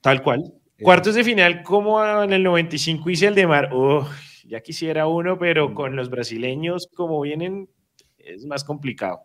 Tal 0.00 0.22
cual. 0.22 0.54
Cuartos 0.80 1.14
de 1.14 1.24
final, 1.24 1.62
como 1.62 2.02
en 2.22 2.32
el 2.32 2.42
95 2.42 3.10
hice 3.10 3.26
el 3.26 3.34
de 3.34 3.46
Mar. 3.46 3.72
Uf, 3.74 4.08
ya 4.44 4.60
quisiera 4.60 5.06
uno, 5.06 5.38
pero 5.38 5.74
con 5.74 5.96
los 5.96 6.08
brasileños, 6.08 6.88
como 6.94 7.20
vienen, 7.20 7.68
es 8.18 8.44
más 8.46 8.62
complicado. 8.64 9.20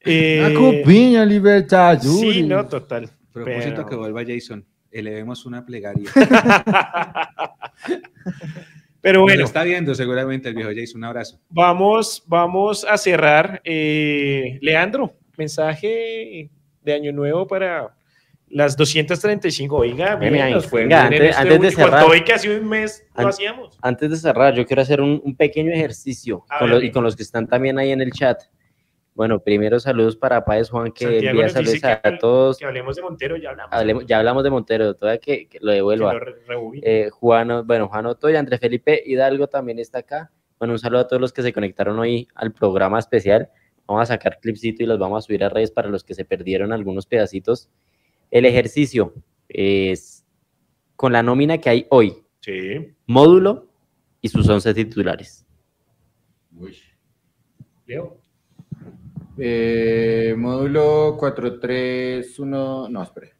Eh, 0.00 0.38
La 0.42 0.54
Copiña 0.58 1.24
Libertadores. 1.24 2.20
sí, 2.20 2.42
no, 2.44 2.66
total. 2.66 3.10
Propósito 3.32 3.74
pero- 3.76 3.86
que 3.86 3.96
vuelva 3.96 4.22
Jason. 4.26 4.64
Elevemos 4.90 5.44
una 5.44 5.66
plegaria. 5.66 6.08
Pero 9.00 9.20
Bueno, 9.22 9.34
bueno, 9.36 9.44
está 9.44 9.62
viendo 9.62 9.94
seguramente 9.94 10.48
el 10.48 10.54
viejo 10.56 10.70
Jason. 10.74 10.98
Un 10.98 11.04
abrazo. 11.04 11.38
vamos, 11.48 12.22
vamos 12.26 12.84
a 12.84 12.96
cerrar. 12.98 13.60
Eh, 13.64 14.58
Leandro, 14.60 15.14
mensaje 15.36 16.50
de 16.82 16.92
Año 16.92 17.12
Nuevo 17.12 17.46
para 17.46 17.94
las 18.50 18.76
235. 18.76 19.76
Oiga, 19.76 20.16
bien, 20.16 20.32
Venga, 20.32 20.50
nos 20.50 20.66
fue 20.66 20.82
venga, 20.82 21.08
bien 21.08 21.22
en 21.22 21.28
antes- 21.28 21.38
este 21.38 21.42
antes 21.54 21.60
de 21.60 21.70
cerrar. 21.82 22.00
con 22.00 22.08
todo 22.08 22.16
y 22.16 22.24
que 22.24 22.32
hace 22.32 22.58
un 22.58 22.68
mes 22.68 23.06
lo 23.16 23.22
An- 23.22 23.28
hacíamos. 23.28 23.78
Antes 23.82 24.10
de 24.10 24.16
cerrar, 24.16 24.54
yo 24.54 24.66
quiero 24.66 24.82
hacer 24.82 25.00
un, 25.00 25.20
un 25.24 25.36
pequeño 25.36 25.72
ejercicio 25.72 26.44
A 26.48 26.58
con 26.60 26.70
los- 26.70 26.82
y 26.82 26.90
con 26.90 27.04
los 27.04 27.16
que 27.16 27.22
están 27.22 27.46
también 27.46 27.78
ahí 27.78 27.90
en 27.92 28.00
el 28.00 28.12
chat. 28.12 28.40
Bueno, 29.14 29.40
primero 29.40 29.80
saludos 29.80 30.14
para 30.16 30.44
Páez 30.44 30.70
Juan, 30.70 30.92
que 30.92 31.04
Santiago 31.04 31.30
envía 31.30 31.48
saludos 31.48 31.82
a, 31.84 32.00
que- 32.00 32.16
todos. 32.18 32.56
Que 32.58 32.66
hablemos 32.66 32.94
de 32.94 33.02
Montero, 33.02 33.36
ya 33.36 33.50
hablamos. 33.50 33.72
Hablemos- 33.74 34.06
ya 34.06 34.18
hablamos 34.18 34.44
de 34.44 34.50
Montero, 34.50 34.94
todavía 34.94 35.18
que, 35.20 35.48
que 35.48 35.58
lo 35.60 35.70
Que 35.70 35.74
devuelva. 35.74 36.12
lo 36.12 36.20
re- 36.20 36.34
reubí. 36.46 36.80
Eh, 36.84 37.10
Juan, 37.10 37.66
bueno, 37.66 37.88
Juan 37.88 38.06
Otoya, 38.06 38.38
André 38.38 38.58
Felipe 38.58 39.02
Hidalgo 39.04 39.48
también 39.48 39.78
está 39.80 39.98
acá. 39.98 40.30
Bueno, 40.58 40.72
un 40.74 40.78
saludo 40.78 41.00
a 41.00 41.08
todos 41.08 41.20
los 41.20 41.32
que 41.32 41.42
se 41.42 41.52
conectaron 41.52 41.98
hoy 41.98 42.28
al 42.34 42.52
programa 42.52 42.98
especial. 43.00 43.48
Vamos 43.88 44.02
a 44.02 44.06
sacar 44.06 44.38
clipcito 44.40 44.82
y 44.82 44.86
los 44.86 44.98
vamos 44.98 45.24
a 45.24 45.26
subir 45.26 45.42
a 45.42 45.48
redes 45.48 45.70
para 45.72 45.88
los 45.88 46.04
que 46.04 46.14
se 46.14 46.24
perdieron 46.24 46.72
algunos 46.72 47.06
pedacitos. 47.06 47.68
El 48.30 48.44
ejercicio 48.44 49.14
es 49.48 50.24
con 50.96 51.12
la 51.12 51.22
nómina 51.22 51.58
que 51.58 51.70
hay 51.70 51.86
hoy, 51.90 52.14
Sí. 52.40 52.94
módulo 53.06 53.66
y 54.20 54.28
sus 54.28 54.48
11 54.48 54.74
titulares. 54.74 55.46
Leo. 57.86 58.18
Eh, 59.38 60.34
módulo 60.36 61.16
431. 61.18 62.88
No, 62.88 63.02
espere. 63.02 63.32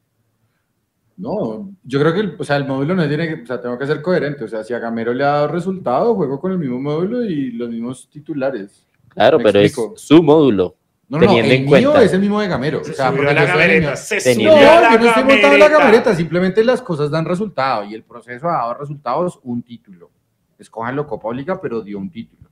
No, 1.17 1.75
yo 1.83 1.99
creo 1.99 2.13
que 2.13 2.19
el, 2.21 2.35
o 2.39 2.43
sea, 2.45 2.55
el 2.55 2.65
módulo 2.65 2.95
no 2.95 3.05
tiene 3.07 3.27
que, 3.27 3.43
o 3.43 3.45
sea, 3.45 3.59
tengo 3.61 3.77
que 3.77 3.85
ser 3.85 4.01
coherente. 4.01 4.45
O 4.45 4.47
sea, 4.47 4.63
si 4.63 4.73
a 4.73 4.79
Gamero 4.79 5.13
le 5.13 5.25
ha 5.25 5.27
dado 5.27 5.47
resultado, 5.49 6.15
juego 6.15 6.39
con 6.39 6.53
el 6.53 6.57
mismo 6.59 6.79
módulo 6.79 7.25
y 7.25 7.51
los 7.51 7.69
mismos 7.69 8.09
titulares. 8.09 8.87
Claro, 9.09 9.37
Me 9.37 9.43
pero 9.43 9.59
explico. 9.59 9.93
es 9.95 10.01
su 10.01 10.23
módulo. 10.23 10.77
No, 11.09 11.17
no, 11.17 11.25
Teniendo 11.25 11.51
el 11.51 11.57
en 11.57 11.61
mío 11.65 11.69
cuenta. 11.91 12.03
es 12.03 12.13
el 12.13 12.19
mismo 12.21 12.39
de 12.39 12.47
Gamero. 12.47 12.81
O 12.81 12.83
Se 12.83 12.93
sea, 12.93 13.07
subió 13.09 13.23
porque 13.23 13.31
a 13.39 13.45
la 13.45 13.79
mío. 13.79 13.95
Se 13.95 14.21
subió 14.21 14.51
No, 14.51 14.61
la 14.61 14.91
yo 14.93 14.99
no 14.99 15.05
estoy 15.07 15.23
montado 15.23 15.53
en 15.53 15.59
la 15.59 15.67
gamereta. 15.67 15.77
gamereta, 15.79 16.15
simplemente 16.15 16.63
las 16.63 16.81
cosas 16.83 17.09
dan 17.09 17.25
resultado 17.25 17.83
y 17.85 17.95
el 17.95 18.03
proceso 18.03 18.47
ha 18.47 18.53
dado 18.57 18.73
resultados, 18.75 19.39
un 19.43 19.63
título. 19.63 20.11
Escójanlo 20.59 21.07
Copa 21.07 21.29
Obliga, 21.29 21.59
pero 21.59 21.81
dio 21.81 21.97
un 21.97 22.11
título. 22.11 22.49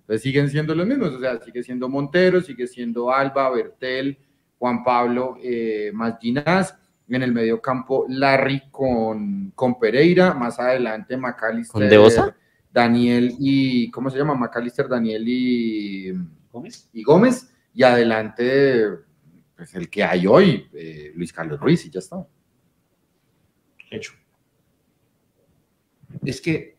Entonces 0.00 0.20
siguen 0.22 0.50
siendo 0.50 0.74
los 0.74 0.86
mismos, 0.86 1.14
o 1.14 1.18
sea, 1.18 1.40
sigue 1.40 1.62
siendo 1.62 1.88
Montero, 1.88 2.42
sigue 2.42 2.66
siendo 2.66 3.10
Alba, 3.10 3.48
Bertel, 3.50 4.18
Juan 4.58 4.84
Pablo, 4.84 5.36
eh, 5.42 5.90
más 5.94 6.18
Ginás. 6.20 6.76
En 7.08 7.22
el 7.22 7.32
medio 7.32 7.60
campo, 7.60 8.06
Larry 8.08 8.62
con, 8.70 9.52
con 9.54 9.78
Pereira, 9.78 10.32
más 10.34 10.58
adelante 10.58 11.16
Macalister. 11.18 11.72
¿Con 11.72 11.88
De 11.88 11.98
Osa? 11.98 12.34
Daniel 12.72 13.34
y, 13.38 13.90
¿cómo 13.90 14.08
se 14.10 14.16
llama? 14.18 14.34
Macalister, 14.34 14.88
Daniel 14.88 15.22
y 15.26 16.12
¿Gómez? 16.50 16.88
y 16.92 17.02
Gómez, 17.02 17.53
y 17.74 17.82
adelante, 17.82 18.88
pues 19.56 19.74
el 19.74 19.90
que 19.90 20.04
hay 20.04 20.26
hoy, 20.26 20.68
eh, 20.72 21.12
Luis 21.14 21.32
Carlos 21.32 21.58
Ruiz, 21.58 21.84
y 21.84 21.90
ya 21.90 21.98
está. 21.98 22.24
Hecho. 23.90 24.12
Es 26.24 26.40
que, 26.40 26.76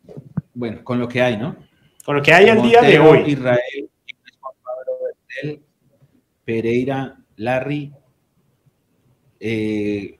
bueno, 0.53 0.83
con 0.83 0.97
lo 0.99 1.07
que 1.07 1.21
hay, 1.21 1.37
¿no? 1.37 1.57
Con 2.05 2.15
lo 2.15 2.23
que 2.23 2.33
hay 2.33 2.47
al 2.47 2.61
día 2.61 2.81
de 2.81 2.99
hoy. 2.99 3.31
Israel, 3.31 3.89
Juan 4.39 4.53
Pablo 4.63 4.99
Bertel, 5.03 5.63
Pereira, 6.45 7.17
Larry, 7.35 7.93
eh, 9.39 10.17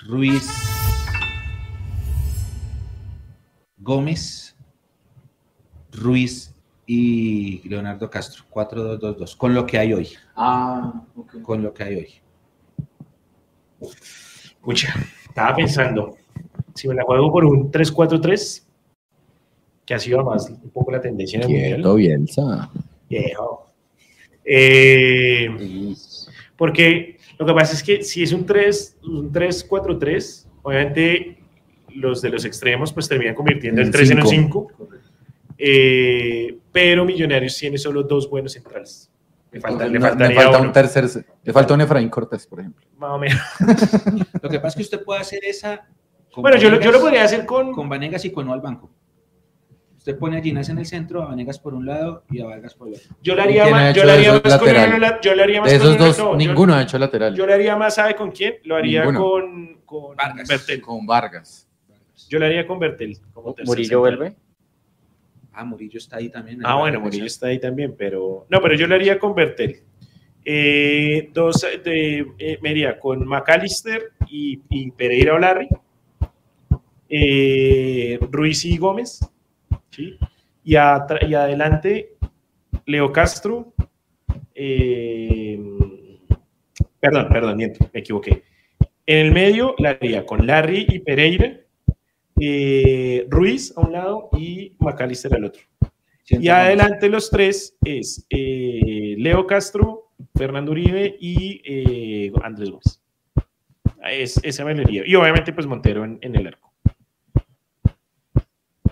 Ruiz, 0.00 0.48
Gómez, 3.78 4.54
Ruiz 5.92 6.55
y 6.86 7.68
Leonardo 7.68 8.08
Castro. 8.08 8.44
4-2-2-2. 8.50 9.36
Con 9.36 9.54
lo 9.54 9.66
que 9.66 9.78
hay 9.78 9.92
hoy. 9.92 10.08
Ah, 10.36 11.02
ok. 11.16 11.42
Con 11.42 11.62
lo 11.62 11.74
que 11.74 11.82
hay 11.82 11.96
hoy. 11.96 12.08
Escucha, 13.80 14.94
estaba 15.28 15.54
pensando, 15.54 16.16
si 16.74 16.88
me 16.88 16.94
la 16.94 17.04
juego 17.04 17.30
por 17.30 17.44
un 17.44 17.70
3-4-3, 17.70 18.62
que 19.84 19.94
ha 19.94 19.98
sido 19.98 20.24
más 20.24 20.48
un 20.50 20.70
poco 20.70 20.90
la 20.90 21.00
tendencia 21.00 21.36
en 21.38 21.42
el 21.42 21.78
mundial. 21.78 21.96
Bielsa. 21.96 22.70
Viejo. 23.08 23.70
Eh, 24.44 25.94
porque 26.56 27.18
lo 27.38 27.46
que 27.46 27.52
pasa 27.52 27.74
es 27.74 27.82
que 27.82 28.02
si 28.02 28.22
es 28.22 28.32
un 28.32 28.46
3, 28.46 28.98
un 29.04 29.32
3-4-3, 29.32 30.46
obviamente 30.62 31.38
los 31.94 32.20
de 32.22 32.30
los 32.30 32.44
extremos 32.44 32.92
pues 32.92 33.08
terminan 33.08 33.34
convirtiendo 33.34 33.80
el 33.80 33.88
En 33.88 33.92
3 33.92 34.10
en 34.10 34.20
un 34.20 34.26
cinco. 34.26 34.68
5. 34.76 34.88
Eh, 35.58 36.58
pero 36.72 37.04
Millonarios 37.04 37.56
tiene 37.58 37.78
solo 37.78 38.02
dos 38.02 38.28
buenos 38.28 38.52
centrales. 38.52 39.10
Le, 39.52 39.60
falta, 39.60 39.86
le 39.86 39.98
No, 39.98 40.06
faltaría 40.08 40.36
falta 40.40 40.58
uno, 40.58 40.66
un 40.68 40.72
tercer, 40.72 41.04
le 41.42 41.52
falta 41.52 41.74
un 41.74 41.80
Efraín 41.80 42.08
Cortés, 42.10 42.46
por 42.46 42.60
ejemplo. 42.60 42.84
más 42.98 43.10
o 43.12 43.18
menos. 43.18 43.40
Lo 44.42 44.48
que 44.50 44.58
pasa 44.60 44.68
es 44.68 44.74
que 44.76 44.82
usted 44.82 45.04
puede 45.04 45.20
hacer 45.20 45.44
esa. 45.44 45.86
con 46.32 46.42
Bueno, 46.42 46.58
yo, 46.58 46.68
lo- 46.70 46.80
yo 46.80 46.90
lo 46.92 46.98
Vanegas- 46.98 47.00
podría 47.00 47.24
hacer 47.24 47.46
con, 47.46 47.72
Con 47.72 47.88
Vanegas 47.88 48.24
y 48.26 48.32
con 48.32 48.46
no 48.46 48.52
al 48.52 48.60
banco. 48.60 48.90
Usted 49.96 50.18
pone 50.18 50.36
a 50.38 50.42
Ginás 50.42 50.68
en 50.68 50.78
el 50.78 50.86
centro, 50.86 51.22
a 51.22 51.26
Vanegas 51.26 51.58
por 51.58 51.74
un 51.74 51.86
lado 51.86 52.22
y 52.30 52.40
a 52.40 52.44
Vargas 52.46 52.74
por 52.74 52.88
el 52.88 52.94
otro. 52.94 53.16
Yo 53.22 53.34
le 53.34 53.40
¿Y 53.40 53.44
haría 53.58 53.66
más, 53.68 53.94
yo 53.94 54.04
le 54.04 54.12
haría 54.12 54.32
más 54.34 54.58
con 54.58 54.68
uno, 54.68 55.20
yo 55.22 55.34
le 55.34 55.42
haría 55.42 55.60
más 55.62 55.72
De 55.72 55.78
con 55.78 55.88
uno- 55.88 55.96
dos, 55.98 56.18
no, 56.18 56.24
yo- 56.32 56.36
ninguno 56.36 56.74
ha 56.74 56.82
hecho 56.82 56.98
lateral. 56.98 57.34
Yo 57.34 57.46
le 57.46 57.54
haría 57.54 57.76
más, 57.76 57.94
¿sabe 57.94 58.14
con 58.14 58.30
quién? 58.30 58.56
Lo 58.64 58.76
haría 58.76 59.04
Ninguno. 59.04 59.20
con, 59.20 59.80
con 59.86 60.16
Vargas. 60.16 60.48
Bertel. 60.48 60.80
Con 60.82 61.06
Vargas. 61.06 61.66
Yo 62.28 62.38
le 62.38 62.46
haría 62.46 62.66
con 62.66 62.78
Bertel. 62.78 63.18
como 63.32 63.54
Murillo 63.64 63.74
central. 63.88 63.98
vuelve. 64.00 64.36
Ah, 65.58 65.64
Murillo 65.64 65.96
está 65.96 66.18
ahí 66.18 66.28
también. 66.28 66.60
Ah, 66.64 66.76
bueno, 66.76 67.00
Murillo 67.00 67.24
está 67.24 67.46
ahí 67.46 67.58
también, 67.58 67.94
pero. 67.96 68.46
No, 68.50 68.60
pero 68.60 68.74
yo 68.74 68.86
le 68.86 68.94
haría 68.94 69.18
con 69.18 69.34
Bertel. 69.34 69.80
Eh, 70.44 71.30
dos 71.32 71.66
de, 71.82 72.26
eh, 72.38 72.58
me 72.60 72.72
iría 72.72 73.00
con 73.00 73.26
McAllister 73.26 74.12
y, 74.28 74.60
y 74.68 74.90
Pereira 74.90 75.34
o 75.34 75.38
Larry. 75.38 75.66
Eh, 77.08 78.18
Ruiz 78.30 78.66
y 78.66 78.76
Gómez. 78.76 79.20
¿sí? 79.90 80.18
Y, 80.62 80.74
y 80.74 80.76
adelante, 80.76 82.16
Leo 82.84 83.10
Castro. 83.10 83.72
eh, 84.54 85.58
perdón, 87.00 87.28
perdón, 87.30 87.56
miento, 87.56 87.88
me 87.94 88.00
equivoqué. 88.00 88.42
En 89.06 89.26
el 89.26 89.32
medio 89.32 89.74
la 89.78 89.90
haría 89.90 90.26
con 90.26 90.46
Larry 90.46 90.84
y 90.86 90.98
Pereira. 90.98 91.60
Eh, 92.40 93.26
Ruiz 93.28 93.72
a 93.76 93.80
un 93.80 93.92
lado 93.92 94.28
y 94.38 94.74
McAllister 94.78 95.34
al 95.34 95.44
otro. 95.44 95.62
Y 96.28 96.48
adelante 96.48 97.08
los 97.08 97.30
tres 97.30 97.76
es 97.84 98.26
eh, 98.30 99.14
Leo 99.18 99.46
Castro, 99.46 100.10
Fernando 100.34 100.72
Uribe 100.72 101.16
y 101.20 101.62
eh, 101.64 102.32
Andrés 102.42 102.70
Gómez. 102.70 103.00
Es, 104.10 104.40
esa 104.42 104.64
me 104.64 104.74
la 104.74 104.82
haría. 104.82 105.02
Y 105.06 105.14
obviamente 105.14 105.52
pues 105.52 105.66
Montero 105.66 106.04
en, 106.04 106.18
en 106.22 106.34
el 106.34 106.48
arco. 106.48 106.72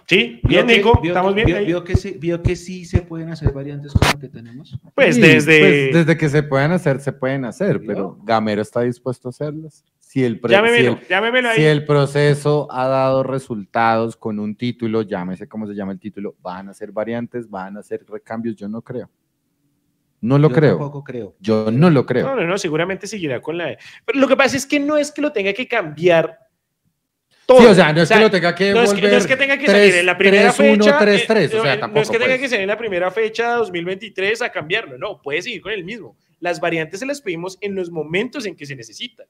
¿Sí? 0.06 0.40
Bien, 0.44 0.66
Nico. 0.66 1.00
¿Estamos 1.02 1.34
bien? 1.34 1.46
Vio, 1.46 1.56
ahí? 1.56 1.64
vio 1.64 1.82
que 1.82 1.96
sí, 1.96 2.16
vio 2.20 2.42
que 2.42 2.56
sí 2.56 2.84
se 2.84 3.02
pueden 3.02 3.30
hacer 3.30 3.52
variantes 3.52 3.92
con 3.92 4.02
lo 4.12 4.18
que 4.18 4.28
tenemos. 4.28 4.78
Pues 4.94 5.14
Sí, 5.14 5.20
desde... 5.20 5.60
pues, 5.60 5.94
desde 5.94 6.16
que 6.18 6.28
se 6.28 6.42
pueden 6.42 6.72
hacer, 6.72 7.00
se 7.00 7.12
pueden 7.12 7.44
hacer, 7.46 7.78
¿Vio? 7.78 7.86
pero 7.88 8.18
Gamero 8.22 8.60
está 8.62 8.82
dispuesto 8.82 9.28
a 9.28 9.30
hacerlas. 9.30 9.82
Si 10.14 10.22
el, 10.22 10.38
pre- 10.38 10.50
si 10.50 10.54
llámemelo, 10.54 10.92
el- 10.92 11.08
llámemelo 11.08 11.48
ahí. 11.48 11.56
si 11.56 11.64
el 11.64 11.84
proceso 11.84 12.68
ha 12.70 12.86
dado 12.86 13.24
resultados 13.24 14.16
con 14.16 14.38
un 14.38 14.54
título, 14.54 15.02
llámese 15.02 15.48
cómo 15.48 15.66
se 15.66 15.74
llama 15.74 15.90
el 15.90 15.98
título, 15.98 16.36
van 16.40 16.68
a 16.68 16.72
ser 16.72 16.92
variantes, 16.92 17.50
van 17.50 17.76
a 17.78 17.82
ser 17.82 18.04
recambios, 18.08 18.54
yo 18.54 18.68
no 18.68 18.80
creo. 18.80 19.10
No 20.20 20.38
lo 20.38 20.50
Yo 20.50 20.54
creo. 20.54 20.70
Tampoco 20.78 21.02
creo. 21.02 21.34
Yo 21.40 21.68
no 21.72 21.90
lo 21.90 22.06
creo. 22.06 22.26
No, 22.28 22.36
no, 22.36 22.44
no, 22.46 22.58
seguramente 22.58 23.08
seguirá 23.08 23.40
con 23.42 23.58
la... 23.58 23.76
Pero 24.06 24.20
lo 24.20 24.28
que 24.28 24.36
pasa 24.36 24.56
es 24.56 24.66
que 24.66 24.78
no 24.78 24.96
es 24.96 25.10
que 25.10 25.20
lo 25.20 25.32
tenga 25.32 25.52
que 25.52 25.66
cambiar 25.66 26.38
todo. 27.44 27.58
Sí, 27.58 27.66
o 27.66 27.74
sea, 27.74 27.92
no 27.92 28.02
es 28.02 28.08
que 28.08 28.20
lo 28.20 28.30
tenga 28.30 28.54
que 28.54 28.72
no 28.72 28.82
es 28.82 28.94
que, 28.94 29.02
no 29.02 29.08
es 29.16 29.26
que 29.26 29.36
tenga 29.36 29.58
que 29.58 29.66
tres- 29.66 29.76
salir 29.90 29.94
en 29.96 30.06
la 30.06 30.16
primera 30.16 30.52
3-1, 30.52 30.54
fecha. 30.84 30.98
3-3, 31.00 31.00
eh, 31.00 31.46
o 31.46 31.48
sea, 31.50 31.58
no, 31.58 31.64
no 31.64 31.72
es 31.72 31.80
tampoco, 31.80 32.12
que 32.12 32.18
tenga 32.18 32.26
pues. 32.34 32.40
que 32.40 32.48
salir 32.48 32.62
en 32.62 32.68
la 32.68 32.78
primera 32.78 33.10
fecha 33.10 33.54
2023 33.54 34.42
a 34.42 34.52
cambiarlo. 34.52 34.96
No, 34.96 35.20
puede 35.20 35.42
seguir 35.42 35.60
con 35.60 35.72
el 35.72 35.82
mismo. 35.82 36.16
Las 36.38 36.60
variantes 36.60 37.00
se 37.00 37.06
las 37.06 37.20
pedimos 37.20 37.58
en 37.60 37.74
los 37.74 37.90
momentos 37.90 38.46
en 38.46 38.54
que 38.54 38.64
se 38.64 38.76
necesitan. 38.76 39.26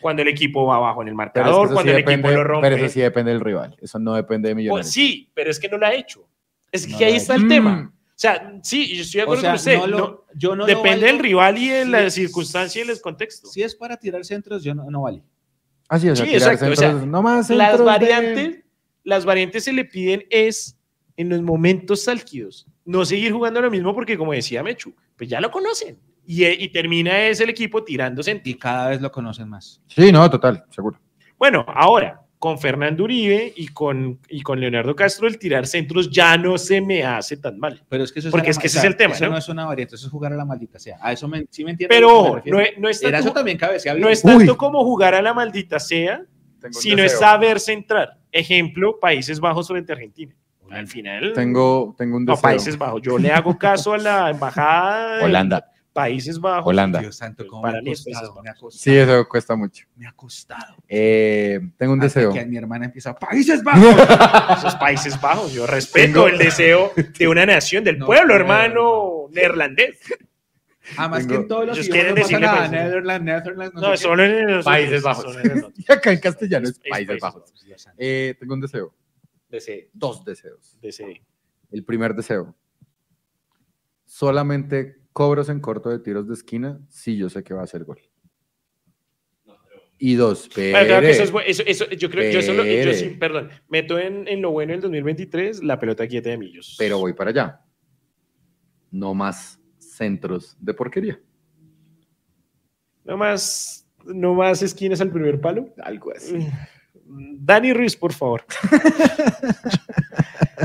Cuando 0.00 0.22
el 0.22 0.28
equipo 0.28 0.66
va 0.66 0.76
abajo 0.76 1.02
en 1.02 1.08
el 1.08 1.14
Pero, 1.14 1.26
es 1.26 1.32
que 1.32 1.38
marcador, 1.40 1.66
cuando 1.72 1.82
sí 1.82 1.88
el 1.90 1.96
equipo 1.96 2.10
depende, 2.10 2.34
lo 2.36 2.44
rompe. 2.44 2.68
pero 2.68 2.76
eso 2.84 2.92
sí 2.94 3.00
depende 3.00 3.30
del 3.32 3.40
rival. 3.40 3.76
Eso 3.80 3.98
no 3.98 4.14
depende 4.14 4.48
de 4.48 4.54
Pues 4.54 4.62
Millonarios. 4.62 4.90
sí, 4.92 5.30
pero 5.34 5.50
es 5.50 5.60
que 5.60 5.68
no 5.68 5.78
lo 5.78 5.86
ha 5.86 5.94
hecho. 5.94 6.28
Es 6.72 6.86
que 6.86 6.92
No 6.92 6.98
ahí 6.98 7.04
lo 7.06 7.12
ha 7.12 7.16
está 7.16 7.34
el 7.34 7.48
tema. 7.48 7.70
Mm. 7.76 7.86
O 7.88 7.92
sea, 8.22 8.60
sí, 8.62 8.94
yo 8.94 9.02
estoy 9.02 9.18
de 9.18 9.22
O 9.22 9.24
acuerdo 9.24 9.40
sea, 9.42 9.50
con 9.50 9.56
usted. 9.56 9.76
no 9.78 9.86
lo- 9.86 9.98
no- 9.98 10.24
yo 10.34 10.50
no 10.50 10.56
lo 10.56 10.66
depende 10.66 11.06
del 11.06 11.18
rival 11.18 11.58
y 11.58 11.68
de 11.68 11.84
Sí, 11.84 11.90
la 11.90 12.02
es- 12.04 12.14
circunstancia 12.14 12.84
y 12.84 12.88
el 12.88 13.00
contexto. 13.00 13.48
Si 13.48 13.62
es 13.62 13.74
para 13.74 13.96
tirar 13.96 14.24
centros, 14.24 14.62
yo 14.62 14.74
no, 14.74 14.90
no 14.90 15.02
vale. 15.02 15.22
Ah, 15.88 15.98
sí, 15.98 16.08
o 16.08 16.14
sea, 16.14 16.24
Sí, 16.26 16.32
tirar 16.32 16.52
exacto, 16.52 16.72
o 16.72 16.76
sea, 16.76 16.88
centros, 16.90 17.08
no 17.08 17.22
más 17.22 17.50
Las 17.50 17.68
centros 17.70 17.78
de- 17.78 17.84
variantes, 17.84 18.64
las 19.04 19.24
variantes 19.24 19.64
se 19.64 19.72
le 19.72 19.84
piden 19.84 20.24
es 20.30 20.76
en 21.16 21.28
los 21.30 21.42
momentos 21.42 22.06
álgidos. 22.08 22.66
No 22.84 23.04
seguir 23.04 23.32
jugando 23.32 23.60
lo 23.60 23.70
mismo 23.70 23.94
porque, 23.94 24.16
como 24.16 24.32
decía 24.32 24.62
Mechu, 24.62 24.94
pues 25.16 25.28
ya 25.28 25.40
lo 25.40 25.50
conocen. 25.50 25.98
Y, 26.32 26.46
y 26.46 26.68
termina 26.68 27.24
es 27.24 27.40
el 27.40 27.50
equipo 27.50 27.82
tirándose 27.82 28.30
en 28.30 28.40
Y 28.44 28.54
cada 28.54 28.90
vez 28.90 29.00
lo 29.00 29.10
conocen 29.10 29.48
más. 29.48 29.82
Sí, 29.88 30.12
no, 30.12 30.30
total, 30.30 30.64
seguro. 30.70 30.96
Bueno, 31.36 31.66
ahora, 31.66 32.20
con 32.38 32.56
Fernando 32.60 33.02
Uribe 33.02 33.52
y 33.56 33.66
con, 33.66 34.20
y 34.28 34.40
con 34.42 34.60
Leonardo 34.60 34.94
Castro, 34.94 35.26
el 35.26 35.40
tirar 35.40 35.66
centros 35.66 36.08
ya 36.08 36.38
no 36.38 36.56
se 36.56 36.80
me 36.80 37.02
hace 37.02 37.36
tan 37.36 37.58
mal. 37.58 37.82
Pero 37.88 38.04
es 38.04 38.12
que 38.12 38.20
eso 38.20 38.28
es, 38.28 38.32
Porque 38.32 38.50
es 38.50 38.60
que 38.60 38.68
ese 38.68 38.78
es 38.78 38.84
el 38.84 38.94
tema, 38.96 39.14
Eso 39.14 39.24
¿no? 39.24 39.32
no 39.32 39.38
es 39.38 39.48
una 39.48 39.64
variante, 39.64 39.96
eso 39.96 40.06
es 40.06 40.12
jugar 40.12 40.32
a 40.32 40.36
la 40.36 40.44
maldita 40.44 40.78
sea. 40.78 40.98
A 41.00 41.10
eso 41.10 41.26
me, 41.26 41.46
sí 41.50 41.64
me 41.64 41.72
entiendes. 41.72 41.98
Pero 41.98 42.40
me 42.44 42.48
no 42.48 42.60
es, 42.60 42.78
no 42.78 42.88
es 42.88 43.02
Era 43.02 43.18
tanto, 43.18 43.26
eso 43.26 43.34
también 43.34 43.58
cabecea 43.58 43.94
no 43.94 44.08
es 44.08 44.24
Uy. 44.24 44.30
tanto 44.30 44.56
como 44.56 44.84
jugar 44.84 45.16
a 45.16 45.22
la 45.22 45.34
maldita 45.34 45.80
sea, 45.80 46.22
sino 46.70 47.02
es 47.02 47.18
saber 47.18 47.58
centrar. 47.58 48.18
Ejemplo, 48.30 49.00
Países 49.00 49.40
Bajos 49.40 49.66
frente 49.66 49.90
a 49.90 49.96
Argentina. 49.96 50.32
Al 50.70 50.86
final, 50.86 51.32
Tengo, 51.34 51.96
tengo 51.98 52.18
un 52.18 52.24
no, 52.24 52.34
deseo. 52.34 52.42
Países 52.42 52.78
Bajos. 52.78 53.02
Yo 53.02 53.18
le 53.18 53.32
hago 53.32 53.58
caso 53.58 53.94
a 53.94 53.98
la 53.98 54.30
embajada 54.30 55.16
de 55.18 55.24
Holanda. 55.24 55.66
Países 55.92 56.38
Bajos. 56.40 56.68
Holanda. 56.68 57.00
Dios 57.00 57.16
santo, 57.16 57.46
cómo 57.48 57.62
Para 57.62 57.82
me 57.82 57.90
ha 57.90 57.94
costado, 57.94 58.42
me 58.42 58.50
ha 58.50 58.54
costado. 58.54 58.70
Sí, 58.82 58.96
eso 58.96 59.28
cuesta 59.28 59.56
mucho. 59.56 59.86
Me 59.96 60.06
ha 60.06 60.12
costado. 60.12 60.76
Eh, 60.88 61.60
tengo 61.76 61.92
un 61.94 61.98
deseo. 62.00 62.32
que 62.32 62.44
mi 62.46 62.56
hermana 62.56 62.84
empieza, 62.86 63.14
Países 63.14 63.62
Bajos. 63.64 63.84
Esos 64.58 64.74
Países 64.76 65.20
Bajos. 65.20 65.52
Yo 65.52 65.66
respeto 65.66 66.24
Tengo- 66.24 66.28
el 66.28 66.38
deseo 66.38 66.92
de 67.18 67.28
una 67.28 67.44
nación, 67.44 67.82
del 67.84 67.98
No 67.98 68.06
pueblo, 68.06 68.34
hermano 68.34 69.26
neerlandés. 69.32 69.98
Además 70.96 71.20
que 71.26 71.28
Tengo- 71.28 71.42
en 71.42 71.48
todos 71.48 71.66
los 71.66 71.78
Ellos 71.78 71.88
quieren 71.90 72.14
decirle 72.14 72.40
nada. 72.46 72.58
Países 72.58 72.70
Bajos. 72.72 72.84
Netherlands, 72.86 73.24
Netherlands, 73.24 73.74
no, 73.74 73.80
No, 73.80 73.86
sé 73.88 73.92
qué. 73.92 73.96
solo 73.98 74.24
en 74.24 74.46
los 74.56 74.64
Países 74.64 75.02
Bajos. 75.02 75.36
Y 75.76 75.92
acá 75.92 76.12
en 76.12 76.18
castellano 76.20 76.68
es, 76.68 76.80
Es 76.82 76.90
Países 76.90 77.20
Bajos. 77.20 77.52
Eh, 77.98 78.34
tengo 78.38 78.54
un 78.54 78.60
deseo. 78.60 78.94
DC, 79.48 79.90
Dos 79.92 80.24
deseos. 80.24 80.78
DC. 80.80 81.20
El 81.72 81.84
primer 81.84 82.14
deseo. 82.14 82.54
Solamente 84.04 84.99
cobros 85.12 85.48
en 85.48 85.60
corto 85.60 85.90
de 85.90 85.98
tiros 85.98 86.26
de 86.28 86.34
esquina 86.34 86.80
si 86.88 87.16
yo 87.16 87.28
sé 87.28 87.42
que 87.42 87.54
va 87.54 87.62
a 87.62 87.66
ser 87.66 87.84
gol. 87.84 87.98
Y 90.02 90.14
dos, 90.14 90.48
Bueno, 90.56 90.86
claro 90.86 91.00
que 91.02 91.10
eso 91.10 91.24
es 91.24 91.30
pero 91.30 91.44
bu- 91.44 91.46
eso- 91.46 91.62
eso- 91.66 91.90
yo 91.90 92.08
creo, 92.08 92.32
yo 92.32 92.40
solo, 92.40 92.64
yo 92.64 92.70
sí, 92.70 92.88
Espere. 93.04 93.16
perdón, 93.18 93.50
meto 93.68 93.98
en, 93.98 94.26
en 94.28 94.40
lo 94.40 94.50
bueno 94.50 94.72
del 94.72 94.80
2023 94.80 95.62
la 95.62 95.78
pelota 95.78 96.06
quieta 96.08 96.30
de 96.30 96.38
Millos. 96.38 96.74
pero 96.78 96.98
voy 96.98 97.12
para 97.12 97.30
allá. 97.30 97.60
No 98.90 99.12
más 99.12 99.60
centros 99.78 100.56
de 100.58 100.72
porquería. 100.72 101.20
No 103.04 103.18
más, 103.18 103.86
no 104.06 104.32
más 104.34 104.62
esquinas 104.62 105.02
al 105.02 105.10
primer 105.10 105.38
palo. 105.38 105.68
Algo 105.82 106.12
así. 106.16 106.46
Dani 107.04 107.72
Ruiz, 107.74 107.94
por 107.94 108.12
favor. 108.14 108.42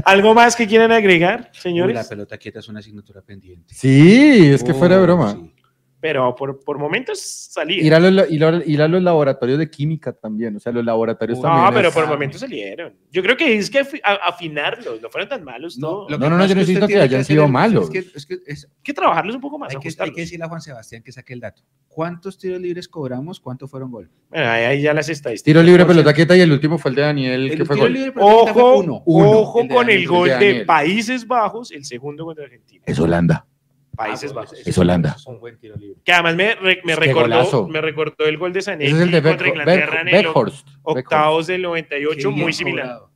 ¿Algo 0.05 0.33
más 0.33 0.55
que 0.55 0.67
quieran 0.67 0.91
agregar, 0.91 1.39
Uy, 1.41 1.45
la 1.53 1.59
señores? 1.61 2.07
pelota 2.07 2.37
quieta 2.37 2.59
es 2.59 2.67
una 2.69 2.79
asignatura 2.79 3.21
pendiente. 3.21 3.73
Sí, 3.73 4.51
es 4.53 4.63
que 4.63 4.73
fuera 4.73 4.95
de 4.97 5.01
broma. 5.03 5.33
sí. 5.33 5.51
Pero 5.97 6.35
por, 6.35 6.59
por 6.63 6.77
momentos 6.77 7.19
salía. 7.19 7.81
Ir 7.81 7.91
a, 7.95 7.99
los, 7.99 8.29
ir 8.29 8.43
a- 8.45 8.61
ir 8.63 8.79
a 8.79 8.87
los 8.87 9.01
laboratorios 9.01 9.57
de 9.57 9.71
química 9.71 10.13
también. 10.13 10.55
O 10.55 10.59
sea, 10.59 10.71
los 10.71 10.85
laboratorios 10.85 11.39
Uy, 11.39 11.41
también. 11.43 11.65
No, 11.65 11.73
pero 11.73 11.91
por 11.91 12.05
momentos 12.05 12.41
salieron. 12.41 12.93
Yo 13.09 13.23
creo 13.23 13.35
que 13.35 13.57
es 13.57 13.71
que 13.71 13.83
afinarlos, 14.03 15.01
no 15.01 15.09
fueron 15.09 15.27
tan 15.29 15.43
malos. 15.43 15.79
No, 15.79 16.01
No, 16.01 16.07
que 16.07 16.17
no, 16.17 16.29
no, 16.29 16.45
yo 16.45 16.53
no 16.53 16.61
necesito 16.61 16.81
que 16.81 16.87
tiene 16.87 17.01
hayan 17.01 17.25
sido 17.25 17.45
el- 17.45 17.51
malos. 17.51 17.85
Es 17.85 17.89
que, 17.89 18.17
es 18.17 18.25
que 18.27 18.37
es- 18.45 18.65
hay 18.65 18.83
que 18.83 18.93
trabajarlos 18.93 19.33
un 19.35 19.41
poco 19.41 19.57
más. 19.57 19.71
hay, 19.73 19.79
que, 19.79 19.89
que 20.13 20.21
decirle 20.21 20.45
a 20.45 20.47
Juan 20.49 20.61
Sebastián 20.61 21.01
que 21.01 21.11
saque 21.11 21.33
el 21.33 21.39
dato. 21.39 21.63
¿Cuántos 21.95 22.37
tiros 22.37 22.59
libres 22.59 22.89
cobramos? 22.89 23.39
¿Cuántos 23.39 23.71
fueron 23.71 23.89
gol? 23.89 24.09
Bueno, 24.29 24.49
ahí, 24.49 24.65
ahí 24.65 24.81
ya 24.81 24.93
las 24.93 25.07
estadísticas. 25.07 25.45
Tiro 25.45 25.63
libre, 25.63 25.85
pelota 25.85 26.13
quieta 26.13 26.35
y 26.35 26.41
el 26.41 26.51
último 26.51 26.77
fue 26.77 26.89
el 26.91 26.95
de 26.95 27.01
Daniel, 27.03 27.49
que 27.55 27.63
fue 27.63 27.75
tiro 27.77 27.85
gol. 27.85 27.93
libre, 27.93 28.11
fue 28.11 28.21
Ojo, 28.23 28.77
uno. 28.79 29.03
Uno. 29.05 29.29
ojo 29.31 29.61
El 29.61 29.67
con 29.69 29.89
el 29.89 30.05
gol 30.05 30.29
el 30.29 30.39
de. 30.39 30.65
Países 30.65 31.25
Bajos, 31.25 31.71
el 31.71 31.85
segundo 31.85 32.25
contra 32.25 32.43
Argentina. 32.43 32.83
Es 32.85 32.99
Holanda. 32.99 33.47
Países 33.95 34.31
Ah, 34.31 34.35
Bajos. 34.35 34.49
pues, 34.55 34.67
Es 34.67 34.77
Holanda. 34.77 35.15
Es 35.17 35.25
un 35.25 35.39
buen 35.39 35.57
tiro 35.57 35.77
libre. 35.77 35.95
Que 36.03 36.11
además 36.11 36.35
me, 36.35 36.55
re- 36.55 36.81
me 36.83 36.97
recordó, 36.97 37.21
golazo. 37.21 37.67
me 37.69 37.79
recordó 37.79 38.25
el 38.25 38.37
gol 38.37 38.51
de 38.51 38.59
Ese 38.59 38.73
es 38.73 38.93
el 38.93 39.09
de 39.11 39.21
contra 39.23 39.47
Beck- 39.47 39.51
Inglaterra 39.51 40.01
en 40.01 40.07
Beck- 40.07 40.19
el 40.19 40.53
octavos 40.83 41.47
del 41.47 41.61
98, 41.61 42.17
Qué 42.17 42.27
bien 42.27 42.39
muy 42.43 42.51
similar. 42.51 42.85
cobrado. 42.87 43.11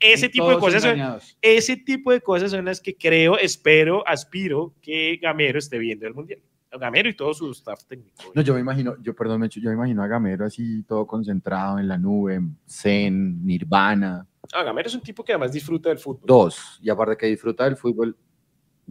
Ese 0.00 0.26
Y 0.26 0.30
tipo 0.30 0.50
de 0.50 0.58
cosas 0.58 0.82
son, 0.82 0.98
ese 1.40 1.76
tipo 1.76 2.10
de 2.10 2.20
cosas 2.20 2.50
son 2.50 2.64
las 2.64 2.80
que 2.80 2.96
creo, 2.96 3.38
espero, 3.38 4.02
aspiro 4.08 4.74
que 4.82 5.18
Gamero 5.22 5.60
esté 5.60 5.78
viendo 5.78 6.04
el 6.08 6.14
mundial. 6.14 6.40
Gamero 6.78 7.08
y 7.08 7.14
todo 7.14 7.32
su 7.34 7.50
staff 7.52 7.84
técnico. 7.84 8.32
No, 8.34 8.42
yo 8.42 8.54
me 8.54 8.60
imagino, 8.60 8.96
yo 9.02 9.14
perdón, 9.14 9.48
yo 9.48 9.70
me 9.70 9.74
imagino 9.74 10.02
a 10.02 10.06
Gamero 10.06 10.44
así 10.44 10.82
todo 10.84 11.06
concentrado 11.06 11.78
en 11.78 11.88
la 11.88 11.98
nube, 11.98 12.40
Zen, 12.68 13.44
Nirvana. 13.44 14.26
Ah, 14.52 14.62
Gamero 14.62 14.88
es 14.88 14.94
un 14.94 15.00
tipo 15.00 15.24
que 15.24 15.32
además 15.32 15.52
disfruta 15.52 15.88
del 15.88 15.98
fútbol. 15.98 16.26
Dos, 16.26 16.78
y 16.82 16.90
aparte 16.90 17.16
que 17.16 17.26
disfruta 17.26 17.64
del 17.64 17.76
fútbol, 17.76 18.16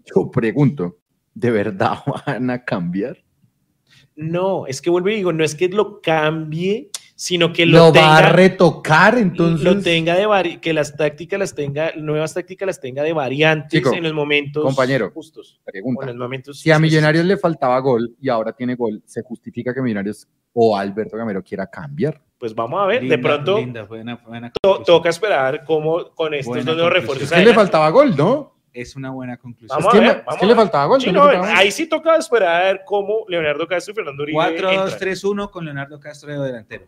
yo 0.03 0.31
pregunto, 0.31 0.99
¿de 1.33 1.51
verdad 1.51 1.97
van 2.25 2.49
a 2.49 2.63
cambiar? 2.63 3.23
No, 4.15 4.67
es 4.67 4.81
que 4.81 4.89
vuelvo 4.89 5.09
y 5.09 5.15
digo, 5.15 5.33
no 5.33 5.43
es 5.43 5.55
que 5.55 5.69
lo 5.69 6.01
cambie, 6.01 6.89
sino 7.15 7.53
que 7.53 7.65
Lo, 7.65 7.77
lo, 7.87 7.93
va 7.93 8.17
a 8.17 8.29
retocar, 8.31 9.17
entonces. 9.17 9.63
lo 9.63 9.79
tenga 9.81 10.15
de 10.15 10.27
vari- 10.27 10.59
que 10.59 10.73
las 10.73 10.95
tácticas 10.95 11.39
las 11.39 11.53
tenga, 11.55 11.91
nuevas 11.95 12.33
tácticas 12.33 12.65
las 12.65 12.79
tenga 12.81 13.03
de 13.03 13.13
variantes 13.13 13.79
Chico, 13.81 13.93
en 13.93 14.03
los 14.03 14.13
momentos 14.13 14.63
compañero, 14.63 15.11
justos. 15.13 15.59
Pregunta. 15.63 16.03
en 16.03 16.17
los 16.17 16.17
momentos 16.17 16.59
Si 16.59 16.71
a. 16.71 16.79
Millonarios 16.79 17.25
le 17.25 17.37
faltaba 17.37 17.79
gol 17.79 18.15
y 18.19 18.29
ahora 18.29 18.51
tiene 18.53 18.75
gol, 18.75 19.01
¿se 19.05 19.21
justifica 19.21 19.73
que 19.73 19.81
Millonarios 19.81 20.27
o 20.53 20.75
Alberto 20.77 21.15
Gamero 21.17 21.43
quiera 21.43 21.67
cambiar? 21.67 22.19
Pues 22.37 22.53
vamos 22.53 22.81
a 22.81 22.87
ver, 22.87 23.03
de 23.07 23.17
pronto 23.17 23.57
linda, 23.57 23.83
buena- 23.83 24.15
buena 24.17 24.51
to- 24.61 24.83
toca 24.85 25.09
esperar 25.09 25.63
cómo 25.63 26.09
con 26.13 26.33
estos 26.33 26.65
dos 26.65 26.91
refuerzos. 26.91 27.31
Es 27.31 27.37
que 27.37 27.45
le 27.45 27.53
faltaba 27.53 27.89
gol, 27.89 28.15
¿no? 28.17 28.51
Es 28.73 28.95
una 28.95 29.11
buena 29.11 29.37
conclusión. 29.37 29.77
Vamos 29.79 29.93
es 29.93 29.99
que, 29.99 30.05
a 30.05 30.07
ver, 30.07 30.15
me- 30.15 30.19
es 30.19 30.25
vamos 30.25 30.39
que 30.39 30.45
a 30.45 30.47
le 30.49 30.55
faltaba 30.55 30.85
gol. 30.87 30.99
Sí, 31.01 31.11
no 31.11 31.31
no, 31.31 31.43
ahí 31.43 31.71
sí 31.71 31.87
toca 31.87 32.15
esperar 32.17 32.81
cómo 32.85 33.23
Leonardo 33.29 33.67
Castro 33.67 33.91
y 33.91 33.95
Fernando 33.95 34.23
Uribe 34.23 34.39
4-2-3-1 34.39 35.51
con 35.51 35.63
Leonardo 35.63 35.99
Castro 35.99 36.33
de 36.33 36.39
delantero. 36.47 36.85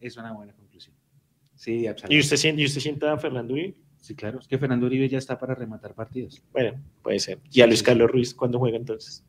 Es 0.00 0.16
una 0.16 0.32
buena 0.32 0.52
conclusión. 0.52 0.94
Sí, 1.54 1.72
¿Y 1.80 1.86
absolutamente. 1.86 2.20
usted, 2.24 2.36
siente- 2.36 2.62
¿Y 2.62 2.64
usted 2.66 2.80
sienta 2.80 3.12
a 3.12 3.18
Fernando 3.18 3.54
Uribe? 3.54 3.74
Sí, 3.98 4.14
claro. 4.14 4.38
Es 4.38 4.46
que 4.46 4.58
Fernando 4.58 4.86
Uribe 4.86 5.08
ya 5.08 5.18
está 5.18 5.38
para 5.38 5.54
rematar 5.54 5.94
partidos. 5.94 6.42
Bueno, 6.52 6.80
puede 7.02 7.18
ser. 7.18 7.40
¿Y 7.50 7.60
a 7.62 7.66
Luis 7.66 7.82
Carlos 7.82 8.10
Ruiz 8.10 8.34
cuándo 8.34 8.58
juega 8.58 8.76
entonces? 8.76 9.24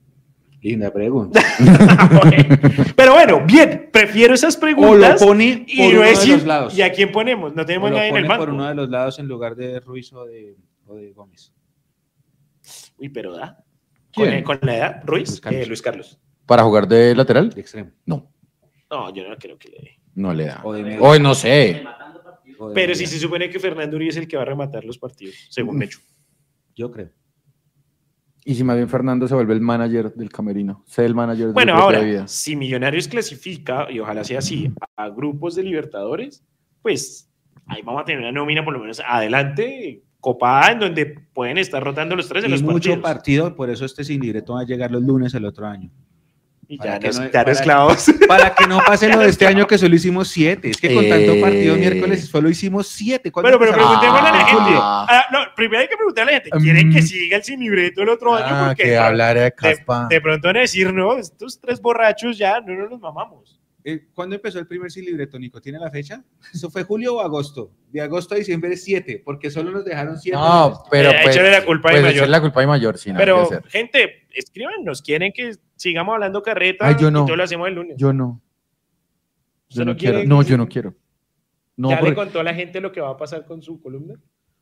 Linda 0.62 0.92
pregunta. 0.92 1.40
Pero 2.96 3.14
bueno, 3.14 3.44
bien, 3.46 3.88
prefiero 3.92 4.34
esas 4.34 4.56
O 4.56 4.58
lo 4.58 4.60
preguntas 4.60 5.22
pone 5.22 5.64
y 5.66 5.76
por 5.78 5.86
no 5.86 5.90
uno 5.92 6.00
de 6.02 6.08
decir, 6.10 6.34
los 6.34 6.44
lados. 6.44 6.76
¿y 6.78 6.82
a 6.82 6.92
quién 6.92 7.10
ponemos? 7.12 7.54
No 7.54 7.62
O 7.62 7.66
tenemos 7.66 7.90
lo 7.90 7.96
nadie 7.96 8.10
en 8.10 8.16
el 8.16 8.24
banco. 8.28 8.44
por 8.44 8.54
uno 8.54 8.68
de 8.68 8.74
los 8.74 8.88
lados 8.90 9.18
en 9.18 9.26
lugar 9.26 9.56
de 9.56 9.80
Ruiz 9.80 10.12
o 10.12 10.24
de, 10.26 10.56
o 10.86 10.94
de 10.96 11.12
Gómez. 11.12 11.52
Uy, 12.98 13.08
pero 13.08 13.32
da. 13.32 13.64
Con 14.14 14.58
la 14.62 14.76
edad, 14.76 15.02
Ruiz, 15.06 15.28
Luis 15.30 15.40
Carlos. 15.40 15.62
eh, 15.62 15.66
Luis 15.66 15.82
Carlos. 15.82 16.18
¿Para 16.46 16.62
jugar 16.64 16.86
de 16.88 17.14
lateral? 17.14 17.50
De 17.50 17.60
extremo. 17.60 17.90
No, 18.04 18.30
No, 18.90 19.14
yo 19.14 19.26
no 19.28 19.36
creo 19.38 19.56
que 19.56 19.68
le 19.68 19.76
dé. 19.78 19.99
No 20.14 20.34
le 20.34 20.46
da. 20.46 20.60
Hoy 20.64 21.20
no 21.20 21.34
sé. 21.34 21.82
Pero 22.74 22.94
sí 22.94 23.06
se 23.06 23.18
supone 23.18 23.48
que 23.48 23.58
Fernando 23.58 23.96
Uribe 23.96 24.10
es 24.10 24.16
el 24.16 24.28
que 24.28 24.36
va 24.36 24.42
a 24.42 24.46
rematar 24.46 24.84
los 24.84 24.98
partidos, 24.98 25.34
según. 25.48 25.78
Mecho. 25.78 26.00
Yo 26.74 26.90
creo. 26.90 27.10
Y 28.44 28.54
si 28.54 28.64
más 28.64 28.76
bien 28.76 28.88
Fernando 28.88 29.28
se 29.28 29.34
vuelve 29.34 29.54
el 29.54 29.60
manager 29.60 30.14
del 30.14 30.30
camerino, 30.30 30.82
sé 30.86 31.04
el 31.04 31.14
manager 31.14 31.48
de 31.48 31.52
Bueno, 31.52 31.74
ahora, 31.74 32.00
vida. 32.00 32.26
si 32.26 32.56
Millonarios 32.56 33.06
clasifica, 33.06 33.86
y 33.90 34.00
ojalá 34.00 34.24
sea 34.24 34.38
así, 34.38 34.72
a 34.96 35.08
grupos 35.10 35.54
de 35.56 35.62
Libertadores, 35.62 36.42
pues 36.80 37.30
ahí 37.66 37.82
vamos 37.82 38.02
a 38.02 38.04
tener 38.06 38.20
una 38.20 38.32
nómina 38.32 38.64
por 38.64 38.72
lo 38.72 38.80
menos 38.80 39.02
adelante, 39.06 40.02
copada, 40.20 40.72
en 40.72 40.78
donde 40.80 41.06
pueden 41.06 41.58
estar 41.58 41.82
rotando 41.82 42.16
los 42.16 42.28
tres 42.28 42.44
en 42.44 42.50
Y 42.50 42.52
los 42.52 42.62
mucho 42.62 42.90
partidos. 42.90 43.02
partido, 43.02 43.56
por 43.56 43.70
eso 43.70 43.84
este 43.84 44.04
sin 44.04 44.20
libreto 44.20 44.54
va 44.54 44.62
a 44.62 44.64
llegar 44.64 44.90
los 44.90 45.02
lunes 45.02 45.34
el 45.34 45.44
otro 45.44 45.66
año. 45.66 45.90
Y 46.72 46.78
para 46.78 46.92
ya 46.92 46.98
que 47.00 47.08
no- 47.08 47.30
ya 47.30 47.44
para- 48.28 48.54
que 48.54 48.66
no 48.68 48.78
pase 48.78 49.08
lo 49.08 49.18
de 49.18 49.28
este 49.28 49.44
año 49.48 49.66
que 49.66 49.76
solo 49.76 49.92
hicimos 49.96 50.28
siete. 50.28 50.70
Es 50.70 50.76
que 50.80 50.94
con 50.94 51.08
tanto 51.08 51.32
Eh. 51.32 51.40
partido 51.40 51.74
miércoles 51.76 52.26
solo 52.26 52.48
hicimos 52.48 52.86
siete. 52.86 53.32
¿Cuándo 53.32 53.58
Bueno, 53.58 53.58
pero 53.58 53.72
preguntémosle 53.72 54.28
a 54.28 54.32
la 54.32 54.40
Ah. 54.40 54.46
gente. 54.46 54.78
Ah, 54.80 55.24
no, 55.32 55.38
primero 55.56 55.80
hay 55.82 55.88
que 55.88 55.96
preguntarle 55.96 56.32
a 56.32 56.36
la 56.36 56.40
gente, 56.42 56.58
¿quieren 56.60 56.92
que 56.92 57.00
Mm. 57.02 57.06
siga 57.06 57.36
el 57.38 57.42
sin 57.42 57.58
libreto 57.58 58.02
el 58.02 58.08
otro 58.08 58.36
año? 58.36 58.46
Ah, 58.48 58.64
Porque 58.68 58.84
que 58.84 58.90
de- 58.90 58.98
hablaré 58.98 59.40
de 59.40 59.46
de 60.08 60.20
pronto 60.20 60.46
van 60.48 60.56
a 60.58 60.60
decir, 60.60 60.92
no, 60.94 61.16
estos 61.18 61.60
tres 61.60 61.80
borrachos 61.80 62.38
ya 62.38 62.60
no 62.60 62.72
nos 62.74 62.88
los 62.90 63.00
mamamos. 63.00 63.58
Eh, 63.82 64.08
¿Cuándo 64.12 64.36
empezó 64.36 64.58
el 64.58 64.66
primer 64.66 64.90
sin 64.90 65.06
libreto, 65.06 65.38
Nico? 65.38 65.60
¿Tiene 65.60 65.78
la 65.78 65.90
fecha? 65.90 66.22
¿Eso 66.52 66.70
fue 66.70 66.82
julio 66.84 67.16
o 67.16 67.20
agosto? 67.20 67.72
De 67.90 68.00
agosto 68.00 68.34
a 68.34 68.38
diciembre 68.38 68.72
es 68.74 68.84
siete, 68.84 69.22
porque 69.24 69.50
solo 69.50 69.70
nos 69.70 69.84
dejaron 69.84 70.18
siete. 70.18 70.36
No, 70.36 70.82
pero 70.90 71.10
Eh, 71.10 71.16
pues, 71.22 71.36
la 71.36 71.64
culpa 71.64 71.88
a 71.88 71.92
pues, 71.92 72.02
Mayor. 72.02 72.28
la 72.28 72.40
culpa 72.40 72.62
a 72.62 72.66
Mayor, 72.66 72.96
Pero, 73.16 73.48
gente, 73.68 74.26
escríbanos, 74.34 75.00
¿quieren 75.02 75.32
que 75.34 75.52
sigamos 75.76 76.12
hablando 76.14 76.42
carreta? 76.42 76.86
Ay, 76.86 76.96
yo 77.00 77.10
no. 77.10 77.22
Y 77.22 77.26
todo 77.26 77.36
lo 77.36 77.44
hacemos 77.44 77.68
el 77.68 77.74
lunes. 77.74 77.96
Yo 77.96 78.12
no. 78.12 78.42
¿Usted 79.68 79.80
Yo 79.80 79.84
no 79.86 79.96
quiero. 79.96 80.24
No, 80.24 80.42
yo 80.42 80.56
no 80.58 80.68
quiero. 80.68 80.94
No, 81.76 81.88
¿Ya 81.90 81.96
le 81.96 82.00
porque- 82.00 82.14
contó 82.16 82.40
a 82.40 82.42
la 82.44 82.52
gente 82.54 82.80
lo 82.80 82.92
que 82.92 83.00
va 83.00 83.10
a 83.10 83.16
pasar 83.16 83.46
con 83.46 83.62
su 83.62 83.80
columna? 83.80 84.14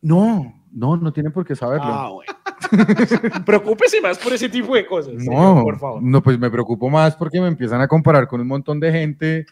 No, 0.02 0.64
no, 0.72 0.96
no 0.96 1.12
tiene 1.12 1.30
por 1.30 1.44
qué 1.46 1.54
saberlo. 1.56 1.84
Ah, 1.86 2.10
bueno. 2.10 2.32
Preocúpese 3.46 4.00
más 4.00 4.18
por 4.18 4.32
ese 4.32 4.48
tipo 4.48 4.74
de 4.74 4.84
cosas, 4.86 5.14
no, 5.14 5.20
señor, 5.20 5.62
por 5.62 5.78
favor. 5.78 6.02
no, 6.02 6.22
pues 6.22 6.38
me 6.38 6.50
preocupo 6.50 6.90
más 6.90 7.14
porque 7.16 7.40
me 7.40 7.46
empiezan 7.48 7.80
a 7.80 7.88
comparar 7.88 8.26
con 8.26 8.40
un 8.40 8.46
montón 8.48 8.80
de 8.80 8.90
gente 8.92 9.46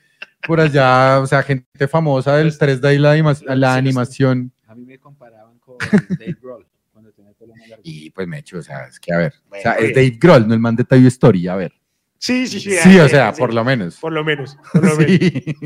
por 0.47 0.61
allá, 0.61 1.21
o 1.21 1.27
sea, 1.27 1.43
gente 1.43 1.89
famosa 1.89 2.37
del 2.37 2.53
3D 2.53 2.95
y 2.95 2.99
la, 2.99 3.13
anima- 3.13 3.55
la 3.57 3.75
animación. 3.75 4.53
A 4.67 4.75
mí 4.75 4.85
me 4.85 4.99
comparaban 4.99 5.59
con 5.61 5.77
Dave 6.19 6.37
Grohl 6.43 6.67
cuando 6.93 7.13
tenía 7.13 7.31
el 7.31 7.37
pelo 7.37 7.55
largo. 7.57 7.77
Y 7.85 8.11
pues 8.11 8.27
me 8.27 8.39
echo, 8.39 8.59
o 8.59 8.63
sea, 8.63 8.87
es 8.87 8.99
que 9.01 9.13
a 9.15 9.19
ver, 9.19 9.35
o 9.47 9.49
Bueno, 9.51 9.63
sea, 9.63 9.73
es. 9.75 9.95
Dave 9.95 10.19
Grohl, 10.21 10.47
no 10.49 10.55
el 10.55 10.61
man 10.61 10.77
de 10.77 10.85
Toy 10.85 11.07
Story, 11.07 11.47
a 11.49 11.57
ver. 11.57 11.73
Sí, 12.19 12.47
sí, 12.47 12.61
sí. 12.61 12.73
Sí, 12.73 12.99
o 12.99 13.09
sea, 13.09 13.33
sí, 13.33 13.41
por 13.41 13.55
lo 13.55 13.65
menos. 13.65 13.99
Por 13.99 14.13
lo 14.13 14.25
menos. 14.25 14.57
Por 14.73 14.85
lo 14.85 14.97
menos. 14.99 15.07
Sí. 15.17 15.57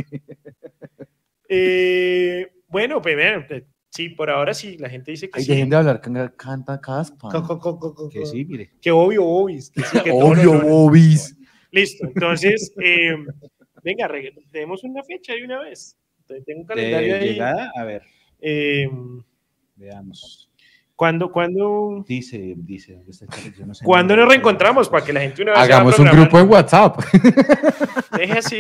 Eh, 1.48 2.52
bueno, 2.68 3.00
pues 3.02 3.16
sí, 3.90 4.08
por 4.08 4.30
ahora 4.30 4.54
sí, 4.54 4.76
la 4.78 4.88
gente 4.88 5.10
dice 5.10 5.28
que 5.28 5.38
Ay, 5.40 5.44
sí. 5.44 5.52
dejen 5.52 5.70
de 5.70 5.76
hablar, 5.76 6.00
can- 6.00 6.32
canta 6.36 6.80
caspa. 6.80 7.28
Co- 7.30 7.42
co- 7.42 7.58
co- 7.58 7.78
co- 7.78 7.94
co- 7.94 8.08
Que 8.08 8.24
sí, 8.24 8.44
mire. 8.44 8.70
Que 8.80 8.90
obvio, 8.90 9.24
obvio. 9.24 9.56
que 9.74 9.82
sí, 9.82 10.00
que 10.02 10.10
Obvio, 10.14 10.54
lo- 10.54 10.60
bobis. 10.68 11.36
Listo, 11.72 12.06
entonces, 12.06 12.72
eh, 12.82 13.14
venga, 13.84 14.10
tenemos 14.50 14.82
una 14.84 15.02
fecha 15.04 15.34
de 15.34 15.44
una 15.44 15.60
vez. 15.60 15.96
Entonces, 16.20 16.44
Tengo 16.46 16.60
un 16.62 16.66
calendario 16.66 17.14
De 17.14 17.20
ahí. 17.20 17.28
llegada, 17.28 17.70
a 17.76 17.84
ver, 17.84 18.02
Eh, 18.40 18.88
veamos. 19.76 20.49
¿Cuándo, 21.00 21.32
cuándo, 21.32 22.04
Dice, 22.06 22.56
dice. 22.58 23.02
Yo 23.58 23.64
no 23.64 23.72
sé 23.72 23.86
¿cuándo 23.86 24.14
nos 24.14 24.28
reencontramos? 24.28 24.86
Para 24.90 25.02
que 25.02 25.14
la 25.14 25.20
gente 25.20 25.40
una 25.40 25.52
vez 25.52 25.60
Hagamos 25.62 25.98
un 25.98 26.04
grupo 26.04 26.38
en 26.38 26.46
WhatsApp. 26.46 26.98
Deje 28.18 28.38
así. 28.38 28.58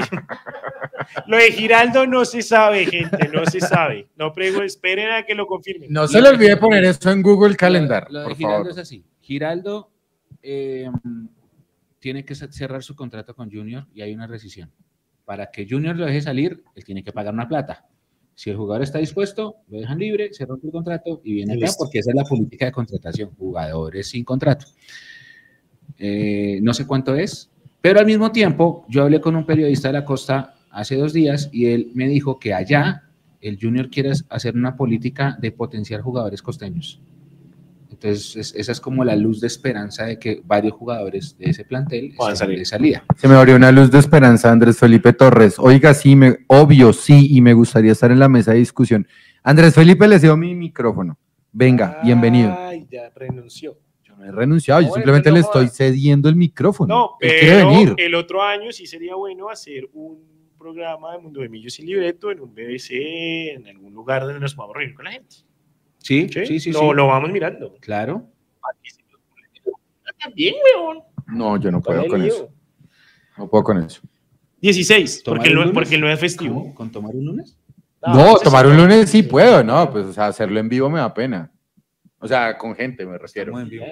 Lo 1.26 1.36
de 1.36 1.52
Giraldo 1.52 2.06
no 2.06 2.24
se 2.24 2.40
sabe, 2.40 2.86
gente, 2.86 3.28
no 3.30 3.44
se 3.44 3.60
sabe. 3.60 4.08
No 4.16 4.32
prego, 4.32 4.62
esperen 4.62 5.10
a 5.10 5.26
que 5.26 5.34
lo 5.34 5.46
confirmen. 5.46 5.92
No 5.92 6.08
se 6.08 6.18
le 6.18 6.30
olvide 6.30 6.56
poner 6.56 6.82
eso 6.84 7.10
en 7.10 7.20
Google 7.20 7.56
Calendar, 7.56 8.06
Lo 8.08 8.20
de 8.20 8.24
por 8.28 8.36
Giraldo 8.36 8.58
favor. 8.60 8.70
es 8.70 8.78
así. 8.78 9.04
Giraldo 9.20 9.90
eh, 10.42 10.88
tiene 11.98 12.24
que 12.24 12.34
cerrar 12.34 12.82
su 12.82 12.96
contrato 12.96 13.34
con 13.36 13.50
Junior 13.50 13.86
y 13.92 14.00
hay 14.00 14.14
una 14.14 14.26
rescisión. 14.26 14.72
Para 15.26 15.50
que 15.50 15.66
Junior 15.68 15.94
lo 15.94 16.06
deje 16.06 16.22
salir, 16.22 16.64
él 16.74 16.84
tiene 16.84 17.04
que 17.04 17.12
pagar 17.12 17.34
una 17.34 17.46
plata. 17.46 17.84
Si 18.40 18.48
el 18.48 18.56
jugador 18.56 18.82
está 18.82 18.98
dispuesto, 18.98 19.56
lo 19.68 19.80
dejan 19.80 19.98
libre, 19.98 20.32
se 20.32 20.46
rompe 20.46 20.66
el 20.66 20.72
contrato 20.72 21.20
y 21.22 21.34
viene 21.34 21.62
acá 21.62 21.74
porque 21.78 21.98
esa 21.98 22.08
es 22.08 22.16
la 22.16 22.24
política 22.24 22.64
de 22.64 22.72
contratación. 22.72 23.32
Jugadores 23.36 24.08
sin 24.08 24.24
contrato. 24.24 24.64
Eh, 25.98 26.58
no 26.62 26.72
sé 26.72 26.86
cuánto 26.86 27.14
es, 27.14 27.50
pero 27.82 28.00
al 28.00 28.06
mismo 28.06 28.32
tiempo 28.32 28.86
yo 28.88 29.02
hablé 29.02 29.20
con 29.20 29.36
un 29.36 29.44
periodista 29.44 29.88
de 29.88 29.92
la 29.92 30.06
costa 30.06 30.54
hace 30.70 30.96
dos 30.96 31.12
días 31.12 31.50
y 31.52 31.66
él 31.66 31.90
me 31.92 32.08
dijo 32.08 32.38
que 32.38 32.54
allá 32.54 33.10
el 33.42 33.58
Junior 33.60 33.90
quiere 33.90 34.12
hacer 34.30 34.56
una 34.56 34.74
política 34.74 35.36
de 35.38 35.52
potenciar 35.52 36.00
jugadores 36.00 36.40
costeños. 36.40 36.98
Entonces, 37.90 38.36
es- 38.36 38.54
esa 38.54 38.72
es 38.72 38.80
como 38.80 39.04
la 39.04 39.16
luz 39.16 39.40
de 39.40 39.46
esperanza 39.48 40.04
de 40.06 40.18
que 40.18 40.40
varios 40.44 40.74
jugadores 40.74 41.36
de 41.36 41.50
ese 41.50 41.64
plantel 41.64 42.14
Puedan 42.16 42.34
estén 42.34 42.46
salir. 42.46 42.58
de 42.60 42.64
salida. 42.64 43.04
Se 43.16 43.26
me 43.28 43.34
abrió 43.34 43.56
una 43.56 43.72
luz 43.72 43.90
de 43.90 43.98
esperanza, 43.98 44.50
Andrés 44.50 44.78
Felipe 44.78 45.12
Torres. 45.12 45.58
Oiga, 45.58 45.92
sí, 45.94 46.14
me, 46.16 46.38
obvio, 46.46 46.92
sí, 46.92 47.28
y 47.30 47.40
me 47.40 47.52
gustaría 47.52 47.92
estar 47.92 48.10
en 48.12 48.18
la 48.20 48.28
mesa 48.28 48.52
de 48.52 48.58
discusión. 48.58 49.06
Andrés 49.42 49.74
Felipe, 49.74 50.06
le 50.06 50.18
cedo 50.20 50.36
mi 50.36 50.54
micrófono. 50.54 51.18
Venga, 51.52 51.98
bienvenido. 52.04 52.54
Ay, 52.56 52.86
ya 52.90 53.10
renunció. 53.14 53.76
Yo 54.04 54.14
no 54.16 54.24
he 54.24 54.30
renunciado, 54.30 54.80
yo 54.82 54.92
simplemente 54.92 55.30
le 55.32 55.40
estoy 55.40 55.68
cediendo 55.68 56.28
el 56.28 56.36
micrófono. 56.36 56.94
No, 56.94 57.10
pero 57.18 57.68
venir. 57.70 57.94
el 57.98 58.14
otro 58.14 58.40
año 58.42 58.70
sí 58.70 58.86
sería 58.86 59.14
bueno 59.16 59.48
hacer 59.50 59.88
un 59.94 60.18
programa 60.58 61.12
de 61.12 61.18
Mundo 61.18 61.40
de 61.40 61.48
Millos 61.48 61.78
y 61.80 61.82
Libreto 61.86 62.30
en 62.30 62.40
un 62.40 62.54
BBC, 62.54 63.52
en 63.54 63.66
algún 63.66 63.92
lugar 63.94 64.22
donde 64.24 64.38
nos 64.38 64.54
podamos 64.54 64.76
reunir 64.76 64.94
con 64.94 65.06
la 65.06 65.12
gente. 65.12 65.36
Sí, 66.02 66.28
Sí, 66.28 66.46
sí, 66.46 66.60
sí. 66.60 66.72
lo, 66.72 66.80
sí. 66.80 66.86
lo 66.94 67.06
vamos 67.06 67.30
mirando. 67.30 67.74
Claro. 67.80 68.26
También, 70.22 70.54
weón. 70.76 71.02
No, 71.28 71.56
yo 71.56 71.70
no 71.70 71.80
puedo 71.80 72.00
¿Cuál 72.00 72.10
con 72.10 72.22
eso. 72.22 72.52
No 73.38 73.48
puedo 73.48 73.64
con 73.64 73.82
eso. 73.82 74.02
16, 74.60 75.22
¿Tomar 75.22 75.38
porque 75.38 75.48
el, 75.48 75.54
lunes? 75.54 75.72
porque 75.72 75.94
el 75.94 76.00
no 76.02 76.10
es 76.10 76.20
festivo. 76.20 76.60
¿Cómo? 76.62 76.74
¿Con 76.74 76.90
tomar 76.90 77.14
un 77.14 77.24
lunes? 77.24 77.56
No, 78.02 78.18
entonces 78.20 78.42
tomar 78.42 78.64
sí, 78.66 78.70
un 78.70 78.76
lunes 78.76 79.10
sí 79.10 79.22
puedo, 79.22 79.62
no, 79.62 79.90
pues 79.90 80.06
o 80.06 80.12
sea, 80.12 80.26
hacerlo 80.26 80.58
en 80.60 80.68
vivo 80.68 80.90
me 80.90 80.98
da 80.98 81.12
pena. 81.12 81.50
O 82.18 82.28
sea, 82.28 82.56
con 82.58 82.74
gente 82.74 83.06
me 83.06 83.16
refiero. 83.16 83.58
En 83.58 83.68
vivo. 83.68 83.86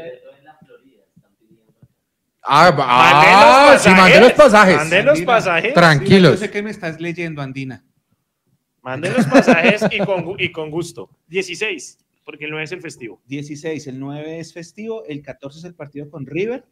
Ah, 2.43 2.75
ah, 2.79 3.71
los 3.73 3.83
sí, 3.83 3.91
manden 3.91 4.23
los 4.23 4.33
pasajes. 4.33 4.77
Manden 4.77 5.05
los 5.07 5.21
pasajes. 5.23 5.75
Tranquilos. 5.75 6.33
Yo 6.33 6.37
sé 6.39 6.51
que 6.51 6.63
me 6.63 6.71
estás 6.71 6.99
leyendo, 7.01 7.43
Andina. 7.43 7.85
Manden 8.83 9.13
los 9.15 9.27
pasajes 9.27 9.83
y 9.91 9.99
con, 9.99 10.25
gu- 10.25 10.37
y 10.39 10.51
con 10.53 10.71
gusto. 10.71 11.11
16, 11.29 11.99
porque 12.25 12.45
el 12.47 12.51
no 12.51 12.61
es 12.61 12.73
el 12.73 12.81
festivo. 12.81 13.21
16, 13.27 13.87
el 13.89 13.99
9 14.01 14.39
es 14.41 14.53
festivo, 14.53 15.05
el 15.05 15.23
14 15.23 15.59
es 15.59 15.65
el 15.65 15.75
partido 15.75 16.09
con 16.11 16.27
River, 16.27 16.65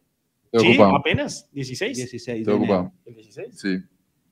Estoy 0.51 0.67
Sí, 0.69 0.73
ocupado. 0.75 0.95
apenas. 0.95 1.49
16. 1.51 1.97
16 1.97 2.39
Estoy 2.39 2.53
de 2.53 2.57
ocupado. 2.57 2.93
¿El 3.05 3.15
16? 3.15 3.47
Sí. 3.59 3.77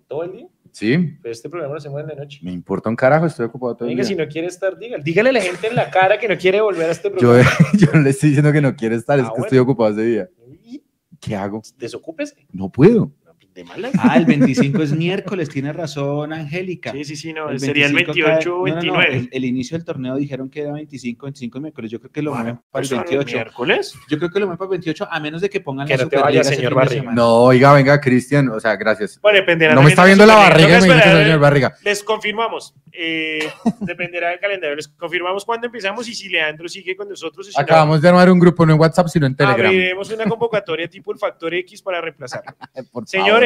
¿Todo 0.08 0.24
el 0.24 0.32
día? 0.32 0.48
Sí, 0.72 0.98
Pero 1.22 1.32
este 1.32 1.50
programa 1.50 1.74
lo 1.74 1.78
hacemos 1.78 2.00
en 2.02 2.08
la 2.08 2.16
noche. 2.16 2.40
me 2.42 2.52
importa 2.52 2.90
un 2.90 2.96
carajo, 2.96 3.26
estoy 3.26 3.46
ocupado 3.48 3.76
todo 3.76 3.88
el 3.90 3.96
Venga, 3.96 4.04
día. 4.04 4.10
si 4.10 4.16
no 4.16 4.28
quiere 4.28 4.48
estar, 4.48 4.78
dígale. 4.78 5.04
Dígale 5.04 5.30
a 5.30 5.34
la 5.34 5.42
gente 5.42 5.68
en 5.68 5.76
la 5.76 5.90
cara 5.92 6.18
que 6.18 6.28
no 6.30 6.38
quiere 6.38 6.62
volver 6.62 6.88
a 6.90 6.92
este 6.92 7.10
Yo, 7.10 7.16
programa. 7.18 7.50
yo 7.78 7.88
no 7.94 8.02
le 8.02 8.10
estoy 8.12 8.30
diciendo 8.30 8.52
que 8.54 8.62
no 8.62 8.76
quiere 8.76 8.96
estar, 8.96 9.20
es 9.20 9.26
Ah, 9.26 9.28
que 9.28 9.32
bueno. 9.32 9.46
estoy 9.46 9.58
ocupado 9.60 9.92
ese 9.92 10.04
día. 10.06 10.30
Y 10.64 10.82
¿Qué 11.20 11.36
hago? 11.36 11.62
Desocúpese. 11.78 12.46
No 12.52 12.70
puedo. 12.70 13.12
De 13.56 13.64
malas. 13.64 13.94
Ah, 13.98 14.18
el 14.18 14.26
25 14.26 14.84
es 14.84 14.92
miércoles, 14.92 15.48
tiene 15.48 15.72
razón, 15.72 16.34
Angélica. 16.34 16.92
Sí, 16.92 17.06
sí, 17.06 17.16
sí, 17.16 17.32
no. 17.32 17.50
El 17.50 17.58
sería 17.62 17.86
el 17.86 17.94
25 17.94 18.28
28 18.28 18.50
cae- 18.50 18.54
o 18.54 18.68
no, 18.68 18.76
no, 18.76 18.94
no, 18.94 18.98
29. 19.00 19.16
el, 19.18 19.30
el 19.32 19.46
inicio 19.46 19.78
del 19.78 19.86
torneo 19.86 20.18
dijeron 20.18 20.50
que 20.50 20.60
era 20.64 20.74
25, 20.74 21.26
25 21.28 21.60
miércoles. 21.62 21.90
Yo 21.90 22.00
creo 22.02 22.12
que 22.12 22.22
lo 22.22 22.34
mueven 22.34 22.60
para 22.70 22.84
el 22.84 22.90
Pues, 22.90 22.92
28. 22.92 23.34
miércoles. 23.38 23.94
Yo 24.10 24.18
creo 24.18 24.30
que 24.30 24.40
lo 24.42 24.48
mueven 24.48 24.58
para 24.58 24.66
el 24.68 24.72
28, 24.72 25.08
a 25.10 25.20
menos 25.22 25.42
de 25.42 25.50
que 25.50 25.62
pongan 25.62 25.88
Que 25.88 25.96
la 25.96 26.04
no 26.04 26.10
te 26.10 26.38
ese 26.38 26.56
señor 26.56 26.74
Barriga. 26.74 27.14
No, 27.14 27.34
oiga, 27.44 27.72
venga, 27.72 28.02
Cristian, 28.02 28.50
o 28.50 28.60
sea, 28.60 28.76
gracias. 28.76 29.22
Bueno, 29.22 29.40
dependerá. 29.40 29.74
No 29.74 29.84
me 29.84 29.90
está 29.90 30.04
viendo 30.04 30.26
la 30.26 30.36
barriga, 30.36 30.82
me 30.82 30.94
dice 30.94 31.02
señor 31.24 31.40
Barriga. 31.40 31.74
Les 31.82 32.04
confirmamos. 32.04 32.76
eh, 32.92 33.40
dependerá 33.80 34.32
del 34.32 34.40
calendario. 34.40 34.76
Les 34.76 34.90
confirmamos 34.90 35.46
cuándo 35.46 35.68
empezamos 35.68 36.08
y 36.10 36.14
si 36.14 36.28
Leandro 36.28 36.68
sigue 36.68 36.94
con 36.98 37.08
nosotros. 37.08 37.50
no, 37.56 37.62
Acabamos 37.62 38.02
de 38.02 38.10
armar 38.10 38.30
un 38.30 38.40
grupo, 38.40 38.66
no 38.66 38.74
en 38.74 38.80
WhatsApp, 38.82 39.08
sino 39.08 39.26
en 39.26 39.36
Telegram. 39.36 39.66
Abriremos 39.68 40.12
una 40.12 40.26
convocatoria 40.26 40.90
tipo 40.90 41.14
el 41.14 41.18
Factor 41.20 41.54
X 41.54 41.82
para 41.82 42.02
reemplazarlo. 42.02 42.54
Favor. 43.36 43.45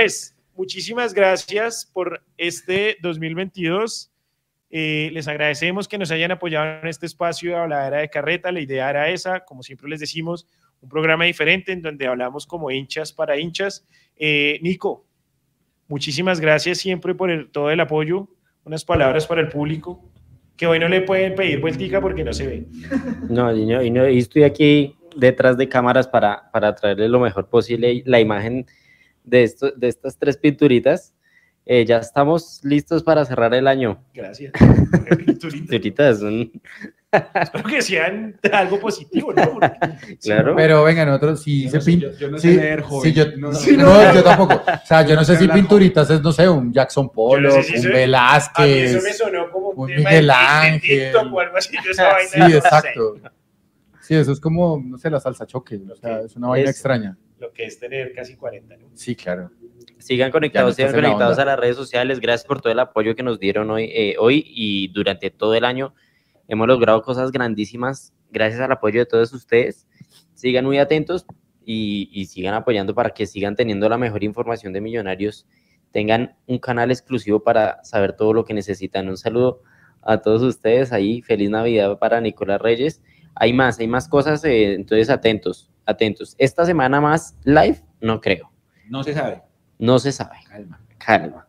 Muchísimas 0.55 1.13
gracias 1.13 1.89
por 1.91 2.21
este 2.37 2.97
2022. 3.01 4.11
Eh, 4.71 5.09
les 5.13 5.27
agradecemos 5.27 5.87
que 5.87 5.97
nos 5.97 6.11
hayan 6.11 6.31
apoyado 6.31 6.81
en 6.81 6.87
este 6.87 7.05
espacio 7.05 7.51
de 7.51 7.57
habladera 7.57 7.97
de 7.97 8.09
carreta. 8.09 8.51
La 8.51 8.61
idea 8.61 8.89
era 8.89 9.09
esa, 9.09 9.41
como 9.41 9.61
siempre 9.63 9.89
les 9.89 9.99
decimos, 9.99 10.47
un 10.81 10.87
programa 10.89 11.25
diferente 11.25 11.71
en 11.73 11.81
donde 11.81 12.07
hablamos 12.07 12.45
como 12.47 12.71
hinchas 12.71 13.11
para 13.11 13.37
hinchas. 13.37 13.85
Eh, 14.15 14.59
Nico, 14.61 15.05
muchísimas 15.87 16.39
gracias 16.39 16.77
siempre 16.77 17.13
por 17.13 17.49
todo 17.51 17.69
el 17.69 17.79
apoyo. 17.81 18.29
Unas 18.63 18.85
palabras 18.85 19.27
para 19.27 19.41
el 19.41 19.49
público. 19.49 20.03
Que 20.55 20.67
hoy 20.67 20.77
no 20.79 20.87
le 20.89 21.01
pueden 21.01 21.35
pedir 21.35 21.59
vueltica 21.61 21.99
porque 22.01 22.23
no 22.23 22.31
se 22.33 22.45
ve. 22.47 22.67
No, 23.29 23.53
y, 23.55 23.65
no- 23.65 23.81
y 23.81 23.89
no- 23.91 24.03
estoy 24.05 24.43
aquí 24.43 24.95
detrás 25.15 25.57
de 25.57 25.67
cámaras 25.69 26.07
para, 26.07 26.51
para 26.51 26.75
traerle 26.75 27.07
lo 27.09 27.19
mejor 27.19 27.49
posible 27.49 28.01
la 28.05 28.19
imagen 28.19 28.65
de, 29.29 29.43
esto, 29.43 29.71
de 29.71 29.87
estas 29.87 30.17
tres 30.17 30.37
pinturitas. 30.37 31.13
Eh, 31.65 31.85
ya 31.85 31.97
estamos 31.97 32.61
listos 32.63 33.03
para 33.03 33.23
cerrar 33.25 33.53
el 33.53 33.67
año. 33.67 34.03
Gracias. 34.13 34.53
Pinturitas, 35.51 36.19
son- 36.19 36.51
Espero 37.11 37.63
que 37.63 37.81
sean 37.81 38.39
algo 38.51 38.79
positivo, 38.79 39.31
¿no? 39.33 39.51
Porque- 39.53 40.17
claro. 40.21 40.55
Pero 40.55 40.83
venga, 40.83 41.05
nosotros 41.05 41.41
sí 41.43 41.63
Yo 41.65 41.69
se 41.69 41.77
no 41.77 41.81
sé- 41.81 41.97
yo- 41.99 42.11
yo 42.17 42.31
no 42.31 42.37
sí, 42.39 42.49
sé 42.49 42.55
leer, 42.55 42.81
joven. 42.81 43.03
sí, 43.13 43.17
yo, 43.19 43.25
No, 43.37 43.53
sí, 43.53 43.77
no, 43.77 43.83
no, 43.85 44.03
no. 44.03 44.13
yo 44.15 44.23
tampoco. 44.23 44.55
O 44.55 44.85
sea, 44.85 45.05
yo 45.05 45.15
no 45.15 45.23
sé 45.23 45.35
si 45.35 45.47
pinturitas 45.47 46.09
es, 46.09 46.21
no 46.21 46.31
sé, 46.31 46.47
un 46.49 46.71
Jackson 46.73 47.09
Polo, 47.11 47.51
sé 47.51 47.63
si 47.63 47.75
un 47.75 47.81
soy- 47.83 47.91
A 47.91 47.93
mí 47.93 47.93
eso 47.93 47.93
me 47.93 47.99
Velázquez. 47.99 49.17
sonó 49.17 49.51
como 49.51 49.69
un 49.69 49.79
un 49.79 49.87
tema 49.89 50.09
Miguel 50.09 50.27
de 50.27 50.33
Ángel. 50.33 50.79
TikTok 51.11 51.33
o 51.33 51.39
algo 51.39 51.57
así. 51.57 51.77
yo 51.83 51.91
esa 51.91 52.03
vaina 52.13 52.29
Sí, 52.29 52.51
sé. 52.51 52.57
exacto. 52.57 53.15
Sí, 54.01 54.15
eso 54.15 54.31
es 54.31 54.39
como, 54.39 54.81
no 54.83 54.97
sé, 54.97 55.09
la 55.11 55.19
salsa 55.19 55.45
choque. 55.45 55.79
O 55.91 55.95
sea, 55.95 56.21
es 56.21 56.35
una 56.35 56.47
vaina 56.47 56.69
Es- 56.69 56.75
extraña. 56.77 57.15
Lo 57.39 57.53
que 57.53 57.65
es 57.65 57.79
tener 57.79 58.13
casi 58.13 58.35
40, 58.35 58.77
¿no? 58.77 58.89
Sí, 58.93 59.15
claro. 59.15 59.49
Sigan 59.97 60.31
conectados, 60.31 60.75
sigan 60.75 60.91
la 60.91 61.01
conectados 61.01 61.39
a 61.39 61.45
las 61.45 61.59
redes 61.59 61.75
sociales. 61.75 62.19
Gracias 62.19 62.45
por 62.45 62.61
todo 62.61 62.71
el 62.71 62.79
apoyo 62.79 63.15
que 63.15 63.23
nos 63.23 63.39
dieron 63.39 63.69
hoy, 63.71 63.85
eh, 63.85 64.15
hoy 64.19 64.43
y 64.45 64.89
durante 64.89 65.29
todo 65.29 65.55
el 65.55 65.63
año. 65.63 65.93
Hemos 66.47 66.67
logrado 66.67 67.01
cosas 67.01 67.31
grandísimas 67.31 68.13
gracias 68.31 68.61
al 68.61 68.71
apoyo 68.71 68.99
de 68.99 69.05
todos 69.05 69.33
ustedes. 69.33 69.87
Sigan 70.33 70.65
muy 70.65 70.77
atentos 70.79 71.25
y, 71.65 72.09
y 72.11 72.25
sigan 72.25 72.53
apoyando 72.53 72.93
para 72.93 73.11
que 73.11 73.25
sigan 73.25 73.55
teniendo 73.55 73.87
la 73.89 73.97
mejor 73.97 74.23
información 74.23 74.73
de 74.73 74.81
Millonarios. 74.81 75.47
Tengan 75.91 76.35
un 76.45 76.59
canal 76.59 76.91
exclusivo 76.91 77.43
para 77.43 77.83
saber 77.83 78.13
todo 78.13 78.33
lo 78.33 78.45
que 78.45 78.53
necesitan. 78.53 79.09
Un 79.09 79.17
saludo 79.17 79.61
a 80.01 80.19
todos 80.21 80.41
ustedes 80.41 80.91
ahí. 80.91 81.21
Feliz 81.21 81.49
Navidad 81.49 81.97
para 81.99 82.21
Nicolás 82.21 82.61
Reyes. 82.61 83.01
Hay 83.35 83.53
más, 83.53 83.79
hay 83.79 83.87
más 83.87 84.07
cosas, 84.07 84.43
eh, 84.43 84.73
entonces 84.73 85.09
atentos, 85.09 85.68
atentos. 85.89 86.35
Esta 86.37 86.65
semana 86.65 87.01
más 87.01 87.35
live, 87.43 87.79
no 88.01 88.19
creo. 88.21 88.51
No 88.89 89.03
se 89.03 89.13
sabe. 89.13 89.41
No 89.77 89.99
se 89.99 90.11
sabe 90.11 90.37
Calma. 90.49 90.79
calma. 90.97 91.45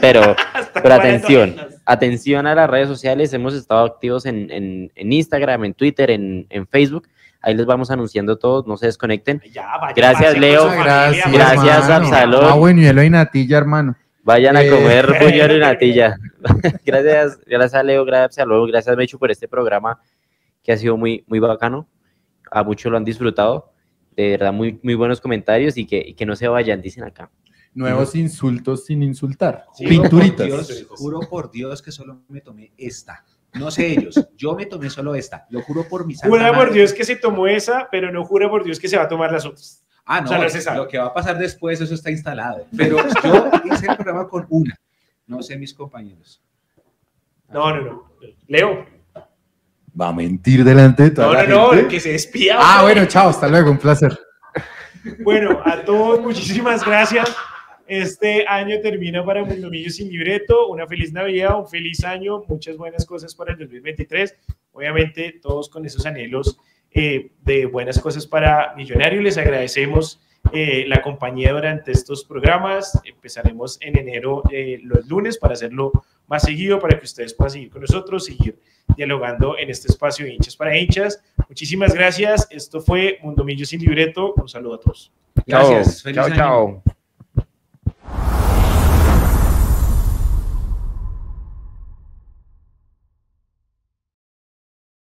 Pero, 0.00 0.20
pero 0.74 0.82
40 0.82 0.94
atención, 0.94 1.56
atención 1.84 2.46
a 2.46 2.54
las 2.54 2.70
redes 2.70 2.88
sociales. 2.88 3.32
Hemos 3.32 3.54
estado 3.54 3.84
activos 3.84 4.24
en, 4.26 4.50
en- 4.50 4.92
en 4.94 5.12
Instagram, 5.12 5.64
en 5.64 5.74
Twitter, 5.74 6.10
en, 6.10 6.46
en 6.50 6.66
Facebook. 6.66 7.08
Ahí 7.40 7.54
les 7.54 7.66
vamos 7.66 7.90
anunciando 7.90 8.38
todo, 8.38 8.64
no 8.66 8.76
se 8.76 8.86
desconecten. 8.86 9.42
Ya, 9.52 9.66
vaya, 9.78 9.92
Gracias, 9.94 10.38
Leo. 10.38 10.70
Gracias. 10.70 11.30
Gracias. 11.32 11.90
Absalón. 11.90 12.44
Ah, 12.48 12.54
bueno, 12.54 12.80
y 12.80 12.86
el 12.86 12.98
hoy 12.98 13.10
natilla, 13.10 13.58
hermano. 13.58 13.96
Vayan 14.22 14.56
a 14.56 14.62
Eh, 14.62 14.70
comer 14.70 15.06
buñuelo 15.20 15.56
y 15.56 15.60
natilla. 15.60 16.16
gracias, 16.86 17.38
gracias 17.44 17.74
a 17.74 17.82
Leo, 17.82 18.04
gracias 18.06 18.38
a 18.38 18.48
Leo, 18.48 18.64
gracias 18.66 18.96
Mechu 18.96 19.18
por 19.18 19.30
este 19.30 19.46
programa 19.48 20.00
que 20.62 20.72
ha 20.72 20.76
sido 20.78 20.96
muy, 20.96 21.22
muy 21.26 21.38
bacano. 21.40 21.86
A 22.50 22.62
muchos 22.62 22.90
lo 22.90 22.96
han 22.96 23.04
disfrutado. 23.04 23.73
De 24.16 24.30
verdad, 24.30 24.52
muy, 24.52 24.78
muy 24.82 24.94
buenos 24.94 25.20
comentarios 25.20 25.76
y 25.76 25.86
que, 25.86 26.02
y 26.06 26.14
que 26.14 26.26
no 26.26 26.36
se 26.36 26.48
vayan, 26.48 26.80
dicen 26.80 27.04
acá. 27.04 27.30
Nuevos 27.74 28.14
insultos 28.14 28.84
sin 28.86 29.02
insultar. 29.02 29.66
Sí, 29.74 29.86
Pinturitas. 29.86 30.46
Juro 30.46 30.56
por 30.56 30.66
Dios, 30.66 30.86
juro 30.90 31.20
por 31.28 31.50
Dios 31.50 31.82
que 31.82 31.90
solo 31.90 32.22
me 32.28 32.40
tomé 32.40 32.72
esta. 32.76 33.24
No 33.54 33.70
sé 33.70 33.86
ellos, 33.92 34.28
yo 34.36 34.54
me 34.54 34.66
tomé 34.66 34.90
solo 34.90 35.14
esta. 35.14 35.46
Lo 35.50 35.62
juro 35.62 35.88
por 35.88 36.06
mi 36.06 36.14
santa 36.14 36.28
Jura 36.28 36.52
por. 36.52 36.72
Dios 36.72 36.92
que 36.92 37.04
se 37.04 37.16
tomó 37.16 37.46
esa, 37.46 37.88
pero 37.90 38.12
no 38.12 38.24
jura 38.24 38.48
por 38.48 38.64
Dios 38.64 38.78
que 38.78 38.88
se 38.88 38.96
va 38.96 39.04
a 39.04 39.08
tomar 39.08 39.32
las 39.32 39.44
otras. 39.46 39.84
Ah, 40.04 40.20
no, 40.20 40.26
O 40.26 40.28
sea, 40.28 40.38
no 40.38 40.48
se 40.48 40.60
sabe. 40.60 40.78
lo 40.78 40.88
que 40.88 40.98
va 40.98 41.06
a 41.06 41.14
pasar 41.14 41.38
después, 41.38 41.80
eso 41.80 41.94
está 41.94 42.10
instalado. 42.10 42.66
Pero 42.76 42.96
yo 43.24 43.50
hice 43.72 43.86
el 43.88 43.96
programa 43.96 44.28
con 44.28 44.46
una. 44.50 44.78
No 45.26 45.42
sé 45.42 45.56
mis 45.56 45.72
compañeros. 45.72 46.42
No, 47.48 47.74
no, 47.74 47.82
no. 47.82 48.10
Leo. 48.48 48.86
Va 50.00 50.08
a 50.08 50.12
mentir 50.12 50.64
delante 50.64 51.04
de 51.04 51.10
toda 51.10 51.28
No, 51.28 51.32
la 51.34 51.44
no, 51.46 51.54
no, 51.66 51.70
gente? 51.72 51.88
que 51.88 52.00
se 52.00 52.12
despida. 52.12 52.56
Ah, 52.58 52.80
hombre. 52.80 52.94
bueno, 52.94 53.08
chao, 53.08 53.28
hasta 53.28 53.48
luego, 53.48 53.70
un 53.70 53.78
placer. 53.78 54.18
Bueno, 55.22 55.60
a 55.64 55.82
todos 55.84 56.20
muchísimas 56.20 56.84
gracias. 56.84 57.34
Este 57.86 58.46
año 58.48 58.80
termina 58.80 59.24
para 59.24 59.44
Mundomillo 59.44 59.90
sin 59.90 60.08
libreto. 60.10 60.68
Una 60.68 60.86
feliz 60.86 61.12
Navidad, 61.12 61.58
un 61.58 61.68
feliz 61.68 62.02
año, 62.04 62.42
muchas 62.48 62.76
buenas 62.78 63.04
cosas 63.04 63.34
para 63.34 63.52
el 63.52 63.58
2023. 63.58 64.34
Obviamente, 64.72 65.38
todos 65.42 65.68
con 65.68 65.84
esos 65.84 66.06
anhelos 66.06 66.58
eh, 66.90 67.32
de 67.42 67.66
buenas 67.66 68.00
cosas 68.00 68.26
para 68.26 68.74
Millonario. 68.76 69.20
Les 69.20 69.36
agradecemos 69.36 70.20
eh, 70.52 70.84
la 70.88 71.02
compañía 71.02 71.52
durante 71.52 71.92
estos 71.92 72.24
programas. 72.24 72.98
Empezaremos 73.04 73.78
en 73.82 73.98
enero 73.98 74.42
eh, 74.50 74.78
los 74.82 75.06
lunes 75.06 75.36
para 75.36 75.52
hacerlo 75.52 75.92
más 76.26 76.42
seguido 76.42 76.78
para 76.78 76.98
que 76.98 77.04
ustedes 77.04 77.34
puedan 77.34 77.50
seguir 77.50 77.70
con 77.70 77.80
nosotros, 77.80 78.24
seguir 78.24 78.58
dialogando 78.96 79.58
en 79.58 79.70
este 79.70 79.88
espacio 79.88 80.26
de 80.26 80.34
hinchas 80.34 80.56
para 80.56 80.76
hinchas. 80.76 81.22
Muchísimas 81.48 81.94
gracias. 81.94 82.46
Esto 82.50 82.80
fue 82.80 83.18
Mundo 83.22 83.44
Millo 83.44 83.66
sin 83.66 83.80
libreto. 83.80 84.34
Un 84.34 84.48
saludo 84.48 84.74
a 84.74 84.80
todos. 84.80 85.12
Gracias. 85.46 86.02
Chao, 86.02 86.24
Feliz 86.24 86.36
chao. 86.36 86.82
Chao. 87.36 88.43